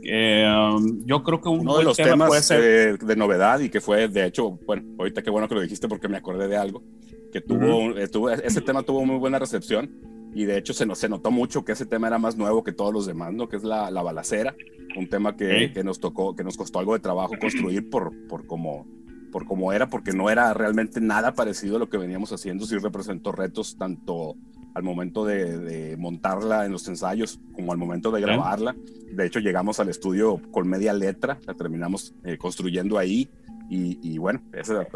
Eh, 0.05 0.45
um, 0.45 1.05
yo 1.05 1.23
creo 1.23 1.39
que 1.39 1.49
uno 1.49 1.77
de 1.77 1.83
los 1.83 1.95
temas 1.95 2.27
puede 2.27 2.41
ser... 2.41 2.97
de, 2.97 3.15
novedad 3.15 3.59
y 3.59 3.69
que 3.69 3.79
fue, 3.79 4.07
de 4.07 4.25
hecho, 4.25 4.59
bueno, 4.65 4.83
ahorita 4.97 5.21
qué 5.21 5.29
bueno 5.29 5.47
que 5.47 5.55
lo 5.55 5.61
dijiste 5.61 5.87
porque 5.87 6.09
me 6.09 6.17
acordé 6.17 6.47
de 6.47 6.57
algo, 6.57 6.83
que 7.31 7.39
tuvo, 7.39 7.97
eh, 7.97 8.07
tuvo 8.07 8.29
ese 8.31 8.61
tema 8.61 8.83
tuvo 8.83 9.05
muy 9.05 9.17
buena 9.17 9.39
recepción 9.39 10.12
y 10.33 10.45
de 10.45 10.57
hecho 10.57 10.73
se, 10.73 10.87
se 10.95 11.09
notó 11.09 11.31
mucho 11.31 11.63
que 11.63 11.73
ese 11.73 11.85
tema 11.85 12.07
era 12.07 12.17
más 12.17 12.35
nuevo 12.35 12.63
que 12.63 12.71
todos 12.71 12.93
los 12.93 13.05
demás, 13.05 13.33
¿no? 13.33 13.47
Que 13.47 13.57
es 13.57 13.63
la, 13.63 13.91
la 13.91 14.01
balacera, 14.01 14.55
un 14.97 15.07
tema 15.07 15.35
que, 15.35 15.71
que, 15.73 15.83
nos 15.83 15.99
tocó, 15.99 16.35
que 16.35 16.43
nos 16.43 16.57
costó 16.57 16.79
algo 16.79 16.93
de 16.93 16.99
trabajo 16.99 17.33
construir 17.39 17.89
por, 17.89 18.11
por 18.27 18.45
cómo 18.45 18.85
por 19.31 19.45
cómo 19.47 19.73
era, 19.73 19.89
porque 19.89 20.13
no 20.13 20.29
era 20.29 20.53
realmente 20.53 21.01
nada 21.01 21.33
parecido 21.33 21.77
a 21.77 21.79
lo 21.79 21.89
que 21.89 21.97
veníamos 21.97 22.31
haciendo, 22.31 22.67
sí 22.67 22.77
representó 22.77 23.31
retos 23.31 23.75
tanto 23.79 24.35
al 24.75 24.83
momento 24.83 25.25
de, 25.25 25.95
montarla 25.97 26.65
en 26.65 26.71
los 26.71 26.87
ensayos 26.87 27.39
como 27.53 27.71
al 27.71 27.77
momento 27.77 28.11
de 28.11 28.21
grabarla. 28.21 28.75
De 29.11 29.25
hecho, 29.25 29.39
llegamos 29.39 29.79
al 29.79 29.89
estudio 29.89 30.39
con 30.51 30.67
media 30.67 30.93
letra, 30.93 31.39
la 31.45 31.53
terminamos 31.55 32.13
eh, 32.23 32.37
construyendo 32.37 32.97
ahí. 32.97 33.29
Y, 33.69 34.19
bueno, 34.19 34.39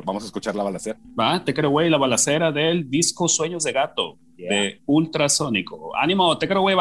vamos 0.05 0.21
a 0.21 0.27
escuchar 0.27 0.55
la 0.55 0.61
balacera. 0.61 0.99
Va, 1.19 1.43
te 1.43 1.51
creo, 1.51 1.71
güey, 1.71 1.89
la 1.89 1.97
balacera 1.97 2.51
del 2.51 2.87
disco 2.91 3.27
Sueños 3.27 3.63
de 3.63 3.71
Gato 3.71 4.19
de 4.37 4.81
Ultrasónico. 4.85 5.95
Ánimo, 5.95 6.37
te 6.37 6.47
creo, 6.47 6.61
güey, 6.61 6.75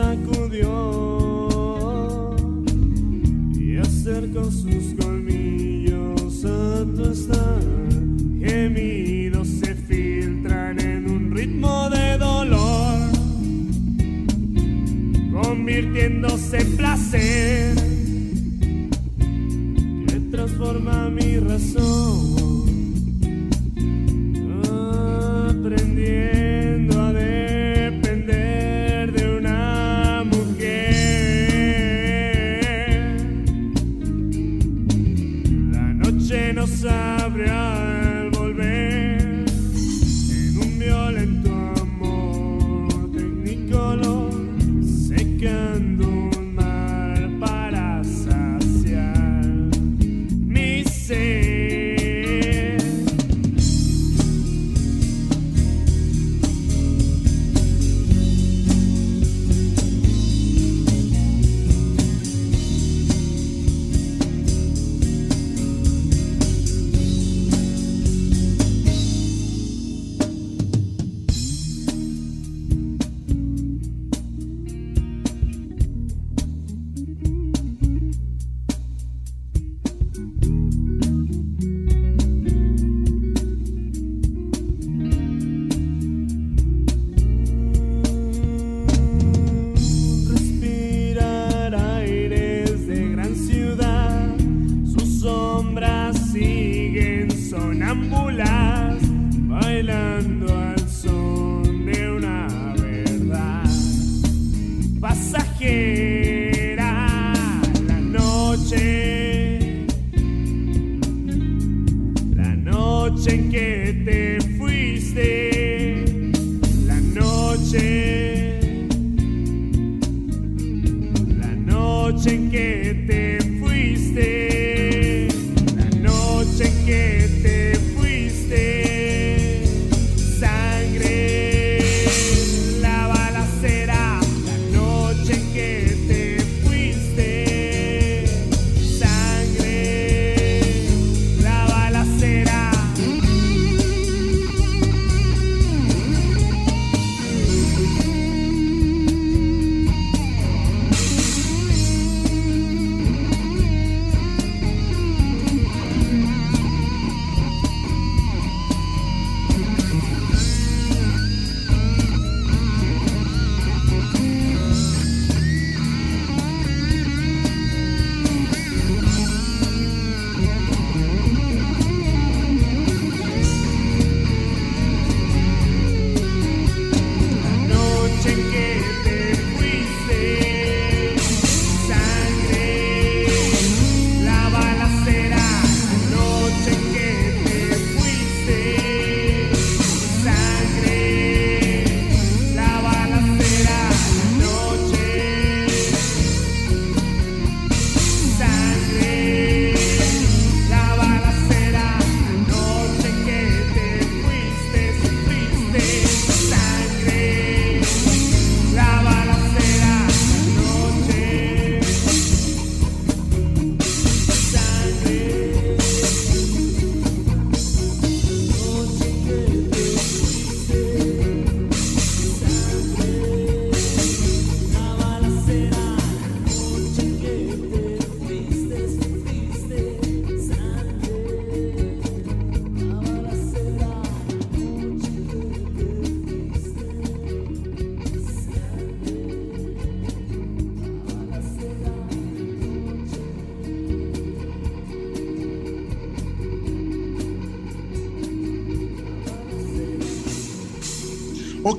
I 0.00 0.16
go. 0.16 0.29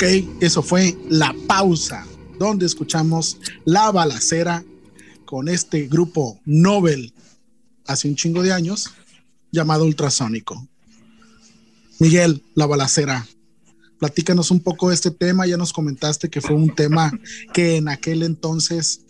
Ok, 0.02 0.08
eso 0.42 0.64
fue 0.64 0.98
la 1.10 1.36
pausa, 1.46 2.08
donde 2.40 2.66
escuchamos 2.66 3.38
la 3.66 3.92
balacera 3.92 4.66
con 5.26 5.48
este 5.48 5.86
grupo 5.86 6.40
Nobel 6.44 7.14
hace 7.86 8.08
un 8.08 8.16
chingo 8.16 8.42
de 8.42 8.52
años 8.52 8.90
llamado 9.52 9.86
Ultrasónico. 9.86 10.68
Miguel, 12.00 12.42
la 12.56 12.66
balacera, 12.66 13.28
platícanos 14.00 14.50
un 14.50 14.62
poco 14.62 14.90
de 14.90 14.96
este 14.96 15.12
tema. 15.12 15.46
Ya 15.46 15.58
nos 15.58 15.72
comentaste 15.72 16.32
que 16.32 16.42
fue 16.42 16.56
un 16.56 16.74
tema 16.74 17.12
que 17.54 17.76
en 17.76 17.88
aquel 17.88 18.24
entonces 18.24 19.02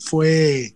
fue 0.00 0.74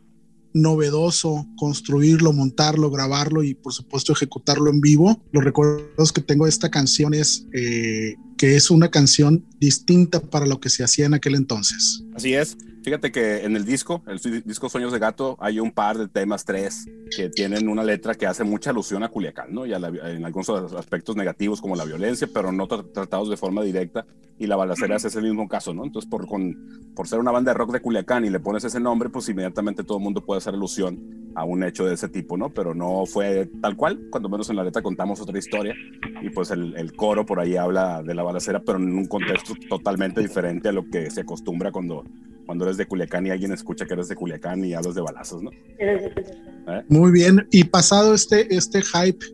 novedoso 0.54 1.46
construirlo, 1.56 2.32
montarlo, 2.32 2.90
grabarlo 2.90 3.42
y 3.42 3.54
por 3.54 3.72
supuesto 3.72 4.12
ejecutarlo 4.12 4.70
en 4.70 4.80
vivo. 4.80 5.20
Los 5.32 5.44
recuerdos 5.44 6.12
que 6.12 6.22
tengo 6.22 6.46
de 6.46 6.50
esta 6.50 6.70
canción 6.70 7.12
es 7.12 7.46
eh, 7.52 8.14
que 8.38 8.56
es 8.56 8.70
una 8.70 8.90
canción 8.90 9.44
distinta 9.58 10.20
para 10.20 10.46
lo 10.46 10.60
que 10.60 10.70
se 10.70 10.84
hacía 10.84 11.06
en 11.06 11.14
aquel 11.14 11.34
entonces. 11.34 12.04
Así 12.14 12.34
es. 12.34 12.56
Fíjate 12.84 13.10
que 13.10 13.46
en 13.46 13.56
el 13.56 13.64
disco, 13.64 14.02
el 14.06 14.20
disco 14.44 14.68
Sueños 14.68 14.92
de 14.92 14.98
Gato, 14.98 15.38
hay 15.40 15.58
un 15.58 15.72
par 15.72 15.96
de 15.96 16.06
temas, 16.06 16.44
tres, 16.44 16.86
que 17.16 17.30
tienen 17.30 17.66
una 17.66 17.82
letra 17.82 18.14
que 18.14 18.26
hace 18.26 18.44
mucha 18.44 18.70
alusión 18.70 19.02
a 19.02 19.08
Culiacán, 19.08 19.54
¿no? 19.54 19.64
Y 19.64 19.72
en 19.72 20.22
algunos 20.22 20.50
aspectos 20.74 21.16
negativos 21.16 21.62
como 21.62 21.76
la 21.76 21.86
violencia, 21.86 22.28
pero 22.30 22.52
no 22.52 22.68
tratados 22.68 23.30
de 23.30 23.38
forma 23.38 23.62
directa. 23.62 24.04
Y 24.38 24.48
la 24.48 24.56
balacera 24.56 24.96
es 24.96 25.04
ese 25.06 25.22
mismo 25.22 25.48
caso, 25.48 25.72
¿no? 25.72 25.82
Entonces, 25.82 26.10
por, 26.10 26.26
con, 26.26 26.92
por 26.94 27.08
ser 27.08 27.20
una 27.20 27.30
banda 27.30 27.52
de 27.52 27.58
rock 27.58 27.72
de 27.72 27.80
Culiacán 27.80 28.26
y 28.26 28.30
le 28.30 28.38
pones 28.38 28.64
ese 28.64 28.80
nombre, 28.80 29.08
pues 29.08 29.30
inmediatamente 29.30 29.82
todo 29.82 29.96
el 29.96 30.04
mundo 30.04 30.20
puede 30.20 30.38
hacer 30.38 30.52
alusión 30.52 31.32
a 31.34 31.44
un 31.44 31.64
hecho 31.64 31.86
de 31.86 31.94
ese 31.94 32.10
tipo, 32.10 32.36
¿no? 32.36 32.50
Pero 32.50 32.74
no 32.74 33.06
fue 33.06 33.48
tal 33.62 33.76
cual, 33.76 34.08
cuando 34.10 34.28
menos 34.28 34.50
en 34.50 34.56
la 34.56 34.64
letra 34.64 34.82
contamos 34.82 35.22
otra 35.22 35.38
historia. 35.38 35.74
Y 36.20 36.28
pues 36.28 36.50
el, 36.50 36.76
el 36.76 36.92
coro 36.92 37.24
por 37.24 37.40
ahí 37.40 37.56
habla 37.56 38.02
de 38.02 38.14
la 38.14 38.22
balacera, 38.22 38.60
pero 38.60 38.76
en 38.76 38.94
un 38.94 39.06
contexto 39.06 39.54
totalmente 39.70 40.20
diferente 40.20 40.68
a 40.68 40.72
lo 40.72 40.86
que 40.90 41.10
se 41.10 41.22
acostumbra 41.22 41.72
cuando 41.72 42.04
cuando 42.44 42.64
eres 42.64 42.73
de 42.76 42.87
Culiacán 42.87 43.26
y 43.26 43.30
alguien 43.30 43.52
escucha 43.52 43.87
que 43.87 43.94
eres 43.94 44.08
de 44.08 44.16
Culiacán 44.16 44.64
y 44.64 44.74
hablas 44.74 44.94
de 44.94 45.00
balazos, 45.00 45.42
¿no? 45.42 45.50
¿Eh? 45.78 46.84
Muy 46.88 47.12
bien. 47.12 47.46
Y 47.50 47.64
pasado 47.64 48.14
este, 48.14 48.54
este 48.54 48.82
hype 48.82 49.24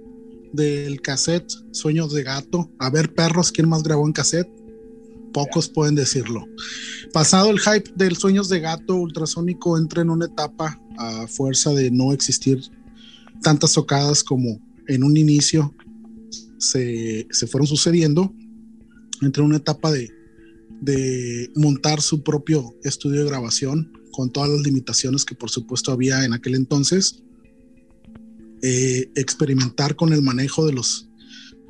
del 0.52 1.00
cassette 1.00 1.50
Sueños 1.72 2.12
de 2.12 2.22
Gato, 2.22 2.70
a 2.78 2.90
ver 2.90 3.14
perros, 3.14 3.52
¿quién 3.52 3.68
más 3.68 3.82
grabó 3.82 4.06
en 4.06 4.12
cassette? 4.12 4.48
Pocos 5.32 5.68
pueden 5.68 5.94
decirlo. 5.94 6.46
Pasado 7.12 7.50
el 7.50 7.60
hype 7.60 7.90
del 7.94 8.16
Sueños 8.16 8.48
de 8.48 8.60
Gato, 8.60 8.96
Ultrasónico 8.96 9.78
entra 9.78 10.02
en 10.02 10.10
una 10.10 10.26
etapa 10.26 10.80
a 10.98 11.26
fuerza 11.26 11.72
de 11.72 11.90
no 11.90 12.12
existir 12.12 12.60
tantas 13.42 13.72
tocadas 13.72 14.22
como 14.24 14.60
en 14.88 15.04
un 15.04 15.16
inicio 15.16 15.74
se, 16.58 17.26
se 17.30 17.46
fueron 17.46 17.66
sucediendo. 17.66 18.34
Entra 19.22 19.42
en 19.42 19.48
una 19.48 19.58
etapa 19.58 19.90
de, 19.92 20.10
de 20.80 21.50
montar 21.54 22.00
su 22.00 22.22
propio 22.22 22.74
estudio 22.82 23.20
de 23.20 23.30
grabación 23.30 23.92
con 24.12 24.30
todas 24.30 24.50
las 24.50 24.60
limitaciones 24.62 25.24
que 25.24 25.34
por 25.34 25.50
supuesto 25.50 25.92
había 25.92 26.24
en 26.24 26.32
aquel 26.32 26.54
entonces, 26.54 27.22
eh, 28.62 29.10
experimentar 29.14 29.94
con 29.94 30.12
el 30.12 30.22
manejo 30.22 30.66
de 30.66 30.72
los, 30.72 31.08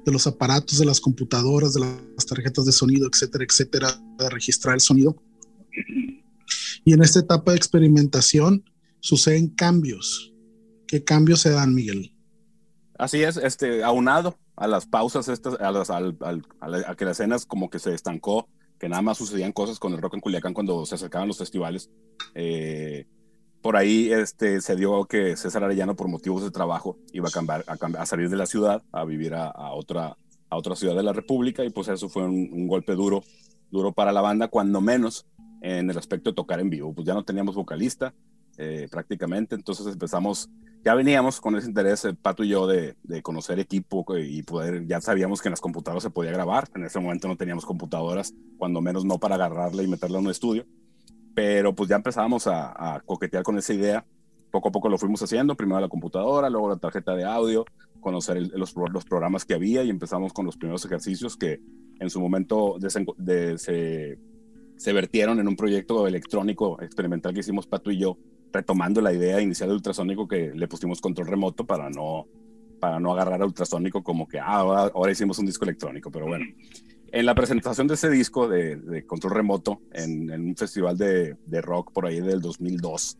de 0.04 0.12
los 0.12 0.26
aparatos, 0.26 0.78
de 0.78 0.86
las 0.86 1.00
computadoras, 1.00 1.74
de 1.74 1.80
las 1.80 2.26
tarjetas 2.26 2.64
de 2.64 2.72
sonido, 2.72 3.08
etcétera, 3.12 3.44
etcétera, 3.48 4.00
de 4.18 4.30
registrar 4.30 4.74
el 4.74 4.80
sonido. 4.80 5.22
Y 6.84 6.94
en 6.94 7.02
esta 7.02 7.20
etapa 7.20 7.52
de 7.52 7.58
experimentación 7.58 8.64
suceden 9.00 9.48
cambios. 9.48 10.32
¿Qué 10.86 11.04
cambios 11.04 11.40
se 11.40 11.50
dan, 11.50 11.74
Miguel? 11.74 12.12
Así 12.98 13.22
es, 13.22 13.36
este, 13.36 13.82
aunado 13.82 14.38
a 14.56 14.66
las 14.66 14.86
pausas, 14.86 15.28
estas, 15.28 15.54
a, 15.60 15.70
las, 15.70 15.90
a, 15.90 15.98
a 15.98 16.96
que 16.96 17.04
las 17.04 17.20
escenas 17.20 17.46
como 17.46 17.70
que 17.70 17.78
se 17.78 17.94
estancó 17.94 18.48
que 18.80 18.88
nada 18.88 19.02
más 19.02 19.18
sucedían 19.18 19.52
cosas 19.52 19.78
con 19.78 19.92
el 19.92 20.00
rock 20.00 20.14
en 20.14 20.20
Culiacán 20.20 20.54
cuando 20.54 20.86
se 20.86 20.94
acercaban 20.94 21.28
los 21.28 21.36
festivales. 21.36 21.90
Eh, 22.34 23.06
por 23.60 23.76
ahí 23.76 24.10
este, 24.10 24.62
se 24.62 24.74
dio 24.74 25.04
que 25.04 25.36
César 25.36 25.62
Arellano, 25.62 25.94
por 25.94 26.08
motivos 26.08 26.42
de 26.42 26.50
trabajo, 26.50 26.96
iba 27.12 27.28
a, 27.28 27.30
cambiar, 27.30 27.64
a, 27.68 28.06
salir 28.06 28.30
de 28.30 28.38
la 28.38 28.46
ciudad, 28.46 28.82
a 28.90 29.04
vivir 29.04 29.34
a, 29.34 29.52
otra, 29.74 30.16
a 30.48 30.56
otra 30.56 30.74
ciudad 30.74 30.96
de 30.96 31.02
la 31.02 31.12
República, 31.12 31.62
y 31.62 31.68
pues 31.68 31.88
eso 31.88 32.08
fue 32.08 32.24
un, 32.24 32.66
golpe 32.66 32.94
duro, 32.94 33.22
duro 33.70 33.92
para 33.92 34.12
la 34.12 34.22
banda, 34.22 34.48
cuando 34.48 34.80
menos 34.80 35.26
en 35.60 35.90
el 35.90 35.98
aspecto 35.98 36.30
de 36.30 36.36
tocar 36.36 36.58
en 36.58 36.70
vivo. 36.70 36.94
Pues 36.94 37.06
ya 37.06 37.12
no 37.12 37.22
teníamos 37.22 37.54
vocalista 37.54 38.14
eh, 38.60 38.88
prácticamente, 38.90 39.54
entonces 39.54 39.86
empezamos 39.86 40.50
ya 40.82 40.94
veníamos 40.94 41.40
con 41.40 41.56
ese 41.56 41.68
interés, 41.68 42.04
eh, 42.06 42.14
Pato 42.14 42.42
y 42.42 42.48
yo, 42.48 42.66
de, 42.66 42.96
de, 43.02 43.22
conocer 43.22 43.58
equipo 43.58 44.04
y 44.16 44.42
poder, 44.42 44.86
ya 44.86 45.00
sabíamos 45.00 45.42
que 45.42 45.48
en 45.48 45.52
las 45.52 45.60
computadoras 45.60 46.02
se 46.02 46.10
podía 46.10 46.32
grabar. 46.32 46.68
En 46.74 46.84
ese 46.84 46.98
momento 46.98 47.28
no 47.28 47.36
teníamos 47.36 47.66
computadoras, 47.66 48.32
cuando 48.56 48.80
menos 48.80 49.04
no 49.04 49.18
para 49.18 49.34
agarrarla 49.34 49.82
y 49.82 49.88
meterla 49.88 50.18
en 50.18 50.24
un 50.24 50.30
estudio. 50.30 50.64
Pero 51.34 51.74
pues 51.74 51.90
ya 51.90 51.96
empezábamos 51.96 52.46
a, 52.46 53.02
coquetear 53.04 53.42
con 53.42 53.58
esa 53.58 53.74
idea. 53.74 54.06
Poco 54.50 54.70
a 54.70 54.72
poco 54.72 54.88
lo 54.88 54.98
fuimos 54.98 55.22
haciendo, 55.22 55.54
primero 55.54 55.80
la 55.80 55.88
computadora, 55.88 56.48
luego 56.50 56.70
la 56.70 56.76
tarjeta 56.76 57.14
de 57.14 57.24
audio, 57.24 57.64
conocer 58.00 58.40
los, 58.54 58.74
los, 58.74 59.04
programas 59.04 59.44
que 59.44 59.54
había 59.54 59.84
y 59.84 59.90
empezamos 59.90 60.32
con 60.32 60.46
los 60.46 60.56
primeros 60.56 60.84
ejercicios 60.84 61.36
que 61.36 61.60
en 62.00 62.10
su 62.10 62.20
momento 62.20 62.78
se, 62.88 64.18
se 64.76 64.92
vertieron 64.92 65.38
en 65.38 65.46
un 65.46 65.54
proyecto 65.54 66.08
electrónico 66.08 66.82
experimental 66.82 67.32
que 67.32 67.40
hicimos 67.40 67.68
Pato 67.68 67.92
y 67.92 67.98
yo 67.98 68.16
retomando 68.52 69.00
la 69.00 69.12
idea 69.12 69.40
inicial 69.40 69.68
de 69.68 69.76
ultrasónico 69.76 70.26
que 70.26 70.52
le 70.54 70.68
pusimos 70.68 71.00
control 71.00 71.28
remoto 71.28 71.64
para 71.64 71.90
no, 71.90 72.26
para 72.78 72.98
no 72.98 73.12
agarrar 73.12 73.42
a 73.42 73.46
ultrasónico 73.46 74.02
como 74.02 74.26
que 74.26 74.38
ah, 74.38 74.90
ahora, 74.92 75.12
hicimos 75.12 75.38
un 75.38 75.46
disco 75.46 75.64
electrónico, 75.64 76.10
pero 76.10 76.26
bueno. 76.26 76.44
En 77.12 77.26
la 77.26 77.34
presentación 77.34 77.88
de 77.88 77.94
ese 77.94 78.08
disco 78.08 78.48
de, 78.48 79.04
control 79.06 79.34
remoto 79.34 79.80
en, 79.92 80.30
un 80.30 80.56
festival 80.56 80.96
de, 80.96 81.36
de, 81.44 81.60
rock 81.60 81.92
por 81.92 82.06
ahí 82.06 82.20
del 82.20 82.40
2002 82.40 83.16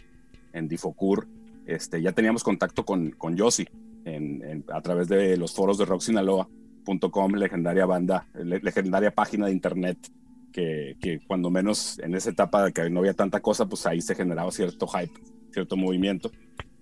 en 0.53 0.69
Difocur, 0.69 1.27
este, 1.67 2.01
ya 2.01 2.13
teníamos 2.13 2.45
contacto 2.45 2.85
con, 2.85 3.11
con 3.11 3.37
Yossi 3.37 3.67
en, 4.05 4.65
a 4.73 4.81
través 4.81 5.09
de 5.09 5.37
los 5.37 5.53
foros 5.55 5.79
de 5.79 5.85
rocksinaloa.com, 5.85 7.33
legendaria 7.35 7.87
banda, 7.87 8.27
legendaria 8.35 9.11
página 9.11 9.47
de 9.47 9.53
internet 9.53 9.99
que, 10.53 10.97
que, 11.01 11.21
cuando 11.27 11.51
menos 11.51 11.99
en 12.01 12.15
esa 12.15 12.31
etapa 12.31 12.65
de 12.65 12.73
que 12.73 12.91
no 12.91 13.01
había 13.01 13.15
tanta 13.15 13.41
cosa, 13.41 13.67
pues 13.67 13.87
ahí 13.87 14.01
se 14.01 14.15
generaba 14.15 14.51
cierto 14.51 14.87
hype, 14.87 15.21
cierto 15.53 15.77
movimiento. 15.77 16.31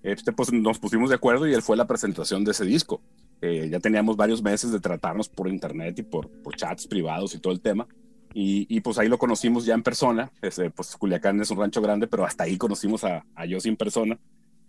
Este, 0.03 0.31
pues 0.31 0.51
nos 0.53 0.79
pusimos 0.79 1.09
de 1.09 1.15
acuerdo 1.15 1.47
y 1.47 1.53
él 1.53 1.61
fue 1.61 1.77
la 1.77 1.87
presentación 1.87 2.43
de 2.43 2.51
ese 2.51 2.65
disco. 2.65 3.01
Eh, 3.41 3.69
ya 3.71 3.79
teníamos 3.79 4.17
varios 4.17 4.41
meses 4.41 4.71
de 4.71 4.79
tratarnos 4.79 5.29
por 5.29 5.47
internet 5.47 5.99
y 5.99 6.03
por, 6.03 6.29
por 6.41 6.55
chats 6.55 6.87
privados 6.87 7.33
y 7.35 7.39
todo 7.39 7.53
el 7.53 7.61
tema. 7.61 7.87
Y, 8.33 8.67
y, 8.69 8.81
pues 8.81 8.99
ahí 8.99 9.07
lo 9.07 9.17
conocimos 9.17 9.65
ya 9.65 9.73
en 9.73 9.83
persona. 9.83 10.31
Este, 10.41 10.69
pues 10.69 10.95
Culiacán 10.95 11.39
es 11.41 11.49
un 11.49 11.57
rancho 11.57 11.81
grande, 11.81 12.07
pero 12.07 12.25
hasta 12.25 12.43
ahí 12.43 12.57
conocimos 12.57 13.03
a, 13.03 13.25
a 13.35 13.45
Yossi 13.45 13.69
en 13.69 13.77
persona. 13.77 14.19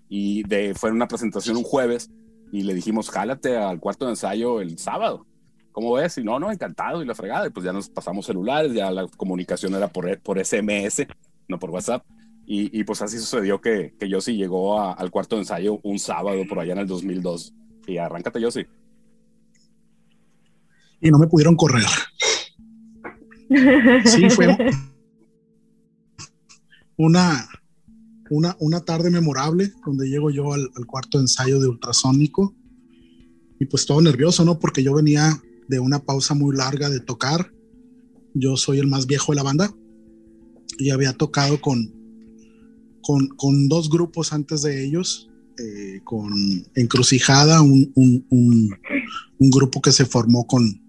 Y 0.09 0.43
de, 0.45 0.75
fue 0.75 0.91
una 0.91 1.09
presentación 1.09 1.57
un 1.57 1.63
jueves 1.63 2.11
y 2.53 2.63
le 2.63 2.75
dijimos, 2.75 3.11
jálate 3.11 3.57
al 3.57 3.79
cuarto 3.79 4.07
de 4.07 4.13
ensayo 4.13 4.61
el 4.61 4.79
sábado. 4.79 5.27
¿Cómo 5.81 5.95
ves? 5.95 6.19
Y 6.19 6.23
no, 6.23 6.39
no, 6.39 6.53
encantado 6.53 7.03
y 7.03 7.07
la 7.07 7.15
fregada. 7.15 7.47
Y 7.47 7.51
pues 7.51 7.65
ya 7.65 7.73
nos 7.73 7.89
pasamos 7.89 8.27
celulares, 8.27 8.75
ya 8.75 8.91
la 8.91 9.07
comunicación 9.17 9.75
era 9.75 9.89
por, 9.89 10.19
por 10.21 10.45
SMS, 10.45 11.07
no 11.49 11.59
por 11.59 11.71
WhatsApp. 11.71 12.05
Y, 12.47 12.79
y 12.79 12.85
pues 12.85 13.01
así 13.01 13.19
sucedió 13.19 13.61
que, 13.61 13.95
que 13.99 14.09
Yossi 14.09 14.37
llegó 14.37 14.81
al 14.81 15.11
cuarto 15.11 15.37
de 15.37 15.43
ensayo 15.43 15.81
un 15.83 15.99
sábado 15.99 16.43
por 16.49 16.59
allá 16.59 16.73
en 16.73 16.81
el 16.81 16.87
2002. 16.87 17.55
Y 17.87 17.97
arráncate, 17.97 18.41
Yossi. 18.41 18.67
Y 21.01 21.11
no 21.11 21.19
me 21.19 21.27
pudieron 21.27 21.57
correr. 21.57 21.87
Sí, 24.05 24.31
fue 24.31 24.57
una, 26.97 27.49
una, 28.31 28.57
una 28.61 28.85
tarde 28.85 29.11
memorable 29.11 29.73
donde 29.85 30.09
llego 30.09 30.31
yo 30.31 30.53
al, 30.53 30.71
al 30.77 30.87
cuarto 30.87 31.19
de 31.19 31.25
ensayo 31.25 31.59
de 31.59 31.67
ultrasónico 31.67 32.55
y 33.59 33.65
pues 33.67 33.87
todo 33.87 34.01
nervioso, 34.01 34.45
¿no? 34.45 34.59
Porque 34.59 34.83
yo 34.85 34.95
venía 34.95 35.41
de 35.71 35.79
una 35.79 36.01
pausa 36.01 36.35
muy 36.35 36.55
larga 36.55 36.91
de 36.91 36.99
tocar. 36.99 37.53
Yo 38.35 38.57
soy 38.57 38.81
el 38.81 38.89
más 38.89 39.07
viejo 39.07 39.31
de 39.31 39.37
la 39.37 39.45
banda 39.45 39.73
y 40.79 40.91
había 40.91 41.13
tocado 41.13 41.61
con, 41.61 41.95
con, 43.37 43.69
dos 43.69 43.89
grupos 43.89 44.33
antes 44.33 44.63
de 44.63 44.85
ellos, 44.85 45.31
eh, 45.59 46.01
con 46.03 46.33
Encrucijada, 46.75 47.63
un, 47.63 47.93
un, 47.95 48.71
grupo 49.39 49.81
que 49.81 49.93
se 49.93 50.07
formó 50.07 50.45
con, 50.47 50.83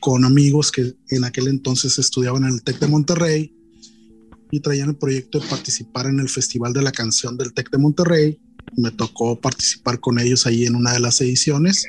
con 0.00 0.24
amigos 0.24 0.72
que 0.72 0.94
en 1.10 1.24
aquel 1.24 1.48
entonces 1.48 1.98
estudiaban 1.98 2.44
en 2.44 2.54
el 2.54 2.62
TEC 2.62 2.78
de 2.78 2.88
Monterrey 2.88 3.54
y 4.50 4.60
traían 4.60 4.90
el 4.90 4.96
proyecto 4.96 5.40
de 5.40 5.46
participar 5.46 6.06
en 6.06 6.20
el 6.20 6.28
Festival 6.28 6.72
de 6.72 6.82
la 6.82 6.92
Canción 6.92 7.36
del 7.36 7.52
TEC 7.52 7.70
de 7.70 7.78
Monterrey. 7.78 8.40
Me 8.76 8.90
tocó 8.92 9.38
participar 9.38 10.00
con 10.00 10.18
ellos 10.18 10.46
ahí 10.46 10.64
en 10.64 10.74
una 10.74 10.92
de 10.94 11.00
las 11.00 11.20
ediciones 11.20 11.86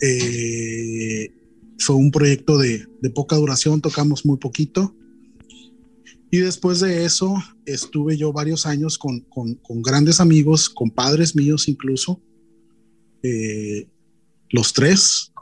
eh, 0.00 1.32
fue 1.78 1.96
un 1.96 2.10
proyecto 2.10 2.58
de, 2.58 2.86
poca 3.14 3.36
duración, 3.36 3.80
tocamos 3.80 4.24
muy 4.24 4.38
poquito. 4.38 4.94
Y 6.30 6.38
después 6.38 6.80
de 6.80 7.04
eso 7.04 7.36
estuve 7.64 8.16
yo 8.16 8.32
varios 8.32 8.66
años 8.66 8.98
con, 8.98 9.24
grandes 9.82 10.20
amigos, 10.20 10.68
con 10.68 10.90
padres 10.90 11.36
míos 11.36 11.68
incluso, 11.68 12.20
eh, 13.22 13.88
los 14.50 14.72
tres, 14.72 15.32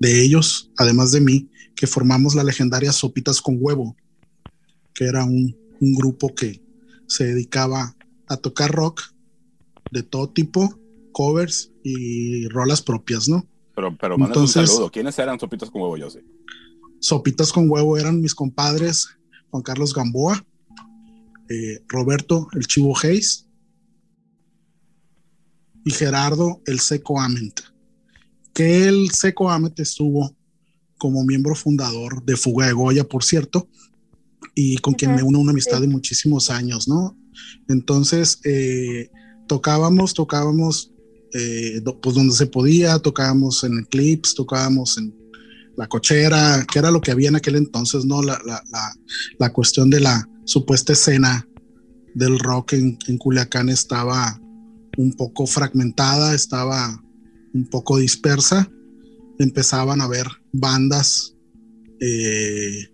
de 0.00 0.22
ellos, 0.22 0.70
además 0.76 1.10
de 1.10 1.20
mí, 1.20 1.50
que 1.74 1.88
formamos 1.88 2.34
la 2.34 2.44
legendaria 2.44 2.92
Sopitas 2.92 3.42
con 3.42 3.56
Huevo, 3.58 3.96
que 4.94 5.04
era 5.04 5.24
un, 5.24 5.56
un 5.80 5.94
grupo 5.94 6.32
que 6.34 6.60
se 7.08 7.24
dedicaba 7.24 7.96
a 8.28 8.36
tocar 8.36 8.70
rock 8.70 9.02
de 9.90 10.02
todo 10.02 10.30
tipo, 10.30 10.78
covers 11.12 11.72
y 11.82 12.46
rolas 12.48 12.82
propias, 12.82 13.28
¿no? 13.28 13.48
Pero, 13.78 13.96
pero 13.96 14.16
Entonces, 14.16 14.62
un 14.62 14.66
saludo. 14.66 14.90
¿Quiénes 14.90 15.16
eran 15.20 15.38
Sopitas 15.38 15.70
con 15.70 15.82
Huevo, 15.82 15.96
yo 15.96 16.10
sé? 16.10 16.24
Sopitas 16.98 17.52
con 17.52 17.70
Huevo 17.70 17.96
eran 17.96 18.20
mis 18.20 18.34
compadres 18.34 19.08
Juan 19.50 19.62
Carlos 19.62 19.94
Gamboa, 19.94 20.44
eh, 21.48 21.84
Roberto 21.86 22.48
el 22.54 22.66
Chivo 22.66 22.92
Hayes 23.00 23.46
y 25.84 25.92
Gerardo 25.92 26.60
el 26.66 26.80
Seco 26.80 27.20
Ament, 27.20 27.60
que 28.52 28.88
el 28.88 29.12
Seco 29.12 29.48
Ament 29.48 29.78
estuvo 29.78 30.34
como 30.98 31.22
miembro 31.22 31.54
fundador 31.54 32.24
de 32.24 32.36
Fuga 32.36 32.66
de 32.66 32.72
Goya, 32.72 33.04
por 33.04 33.22
cierto, 33.22 33.68
y 34.56 34.78
con 34.78 34.94
quien 34.94 35.14
me 35.14 35.22
une 35.22 35.38
una 35.38 35.52
amistad 35.52 35.80
de 35.80 35.86
muchísimos 35.86 36.50
años, 36.50 36.88
¿no? 36.88 37.16
Entonces, 37.68 38.40
eh, 38.44 39.08
tocábamos, 39.46 40.14
tocábamos, 40.14 40.90
eh, 41.34 41.82
pues 42.00 42.14
donde 42.14 42.34
se 42.34 42.46
podía, 42.46 42.98
tocábamos 42.98 43.64
en 43.64 43.84
clips, 43.84 44.34
tocábamos 44.34 44.98
en 44.98 45.14
la 45.76 45.86
cochera, 45.86 46.66
que 46.70 46.78
era 46.78 46.90
lo 46.90 47.00
que 47.00 47.10
había 47.10 47.28
en 47.28 47.36
aquel 47.36 47.56
entonces, 47.56 48.04
¿no? 48.04 48.22
La, 48.22 48.40
la, 48.44 48.62
la, 49.38 49.52
cuestión 49.52 49.90
de 49.90 50.00
la 50.00 50.28
supuesta 50.44 50.92
escena 50.92 51.46
del 52.14 52.38
rock 52.38 52.72
en, 52.72 52.98
en, 53.06 53.16
Culiacán 53.16 53.68
estaba 53.68 54.40
un 54.96 55.12
poco 55.12 55.46
fragmentada, 55.46 56.34
estaba 56.34 57.00
un 57.54 57.66
poco 57.66 57.98
dispersa. 57.98 58.68
Empezaban 59.38 60.00
a 60.00 60.04
haber 60.04 60.26
bandas 60.52 61.36
eh, 62.00 62.88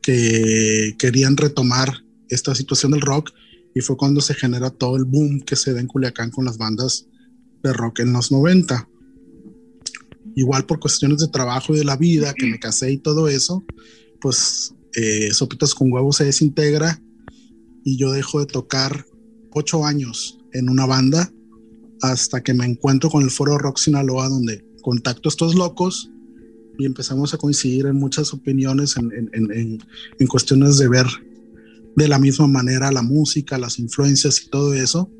que 0.00 0.94
querían 0.98 1.36
retomar 1.36 2.02
esta 2.30 2.54
situación 2.54 2.92
del 2.92 3.02
rock 3.02 3.30
y 3.74 3.80
fue 3.80 3.96
cuando 3.96 4.20
se 4.20 4.34
genera 4.34 4.70
todo 4.70 4.96
el 4.96 5.04
boom 5.04 5.40
que 5.40 5.56
se 5.56 5.74
da 5.74 5.80
en 5.80 5.86
Culiacán 5.86 6.30
con 6.30 6.44
las 6.44 6.56
bandas 6.56 7.06
de 7.62 7.72
rock 7.72 8.00
en 8.00 8.12
los 8.12 8.32
90 8.32 8.88
igual 10.34 10.66
por 10.66 10.80
cuestiones 10.80 11.18
de 11.18 11.28
trabajo 11.28 11.74
y 11.74 11.78
de 11.78 11.84
la 11.84 11.96
vida, 11.96 12.34
que 12.34 12.46
me 12.46 12.58
casé 12.58 12.92
y 12.92 12.98
todo 12.98 13.28
eso, 13.28 13.64
pues 14.20 14.74
eh, 14.94 15.32
Sopitas 15.32 15.74
con 15.74 15.92
Huevos 15.92 16.16
se 16.16 16.24
desintegra 16.24 17.00
y 17.84 17.96
yo 17.96 18.12
dejo 18.12 18.40
de 18.40 18.46
tocar 18.46 19.06
ocho 19.50 19.84
años 19.84 20.38
en 20.52 20.68
una 20.68 20.86
banda 20.86 21.32
hasta 22.00 22.42
que 22.42 22.54
me 22.54 22.64
encuentro 22.64 23.10
con 23.10 23.22
el 23.22 23.30
foro 23.30 23.58
Rock 23.58 23.78
Sinaloa 23.78 24.28
donde 24.28 24.64
contacto 24.82 25.28
a 25.28 25.30
estos 25.30 25.54
locos 25.54 26.10
y 26.78 26.86
empezamos 26.86 27.34
a 27.34 27.38
coincidir 27.38 27.86
en 27.86 27.96
muchas 27.96 28.32
opiniones 28.32 28.96
en, 28.96 29.12
en, 29.32 29.78
en 30.18 30.26
cuestiones 30.26 30.78
de 30.78 30.88
ver 30.88 31.06
de 31.94 32.08
la 32.08 32.18
misma 32.18 32.46
manera 32.46 32.90
la 32.90 33.02
música, 33.02 33.58
las 33.58 33.78
influencias 33.78 34.42
y 34.42 34.48
todo 34.48 34.72
eso. 34.72 35.10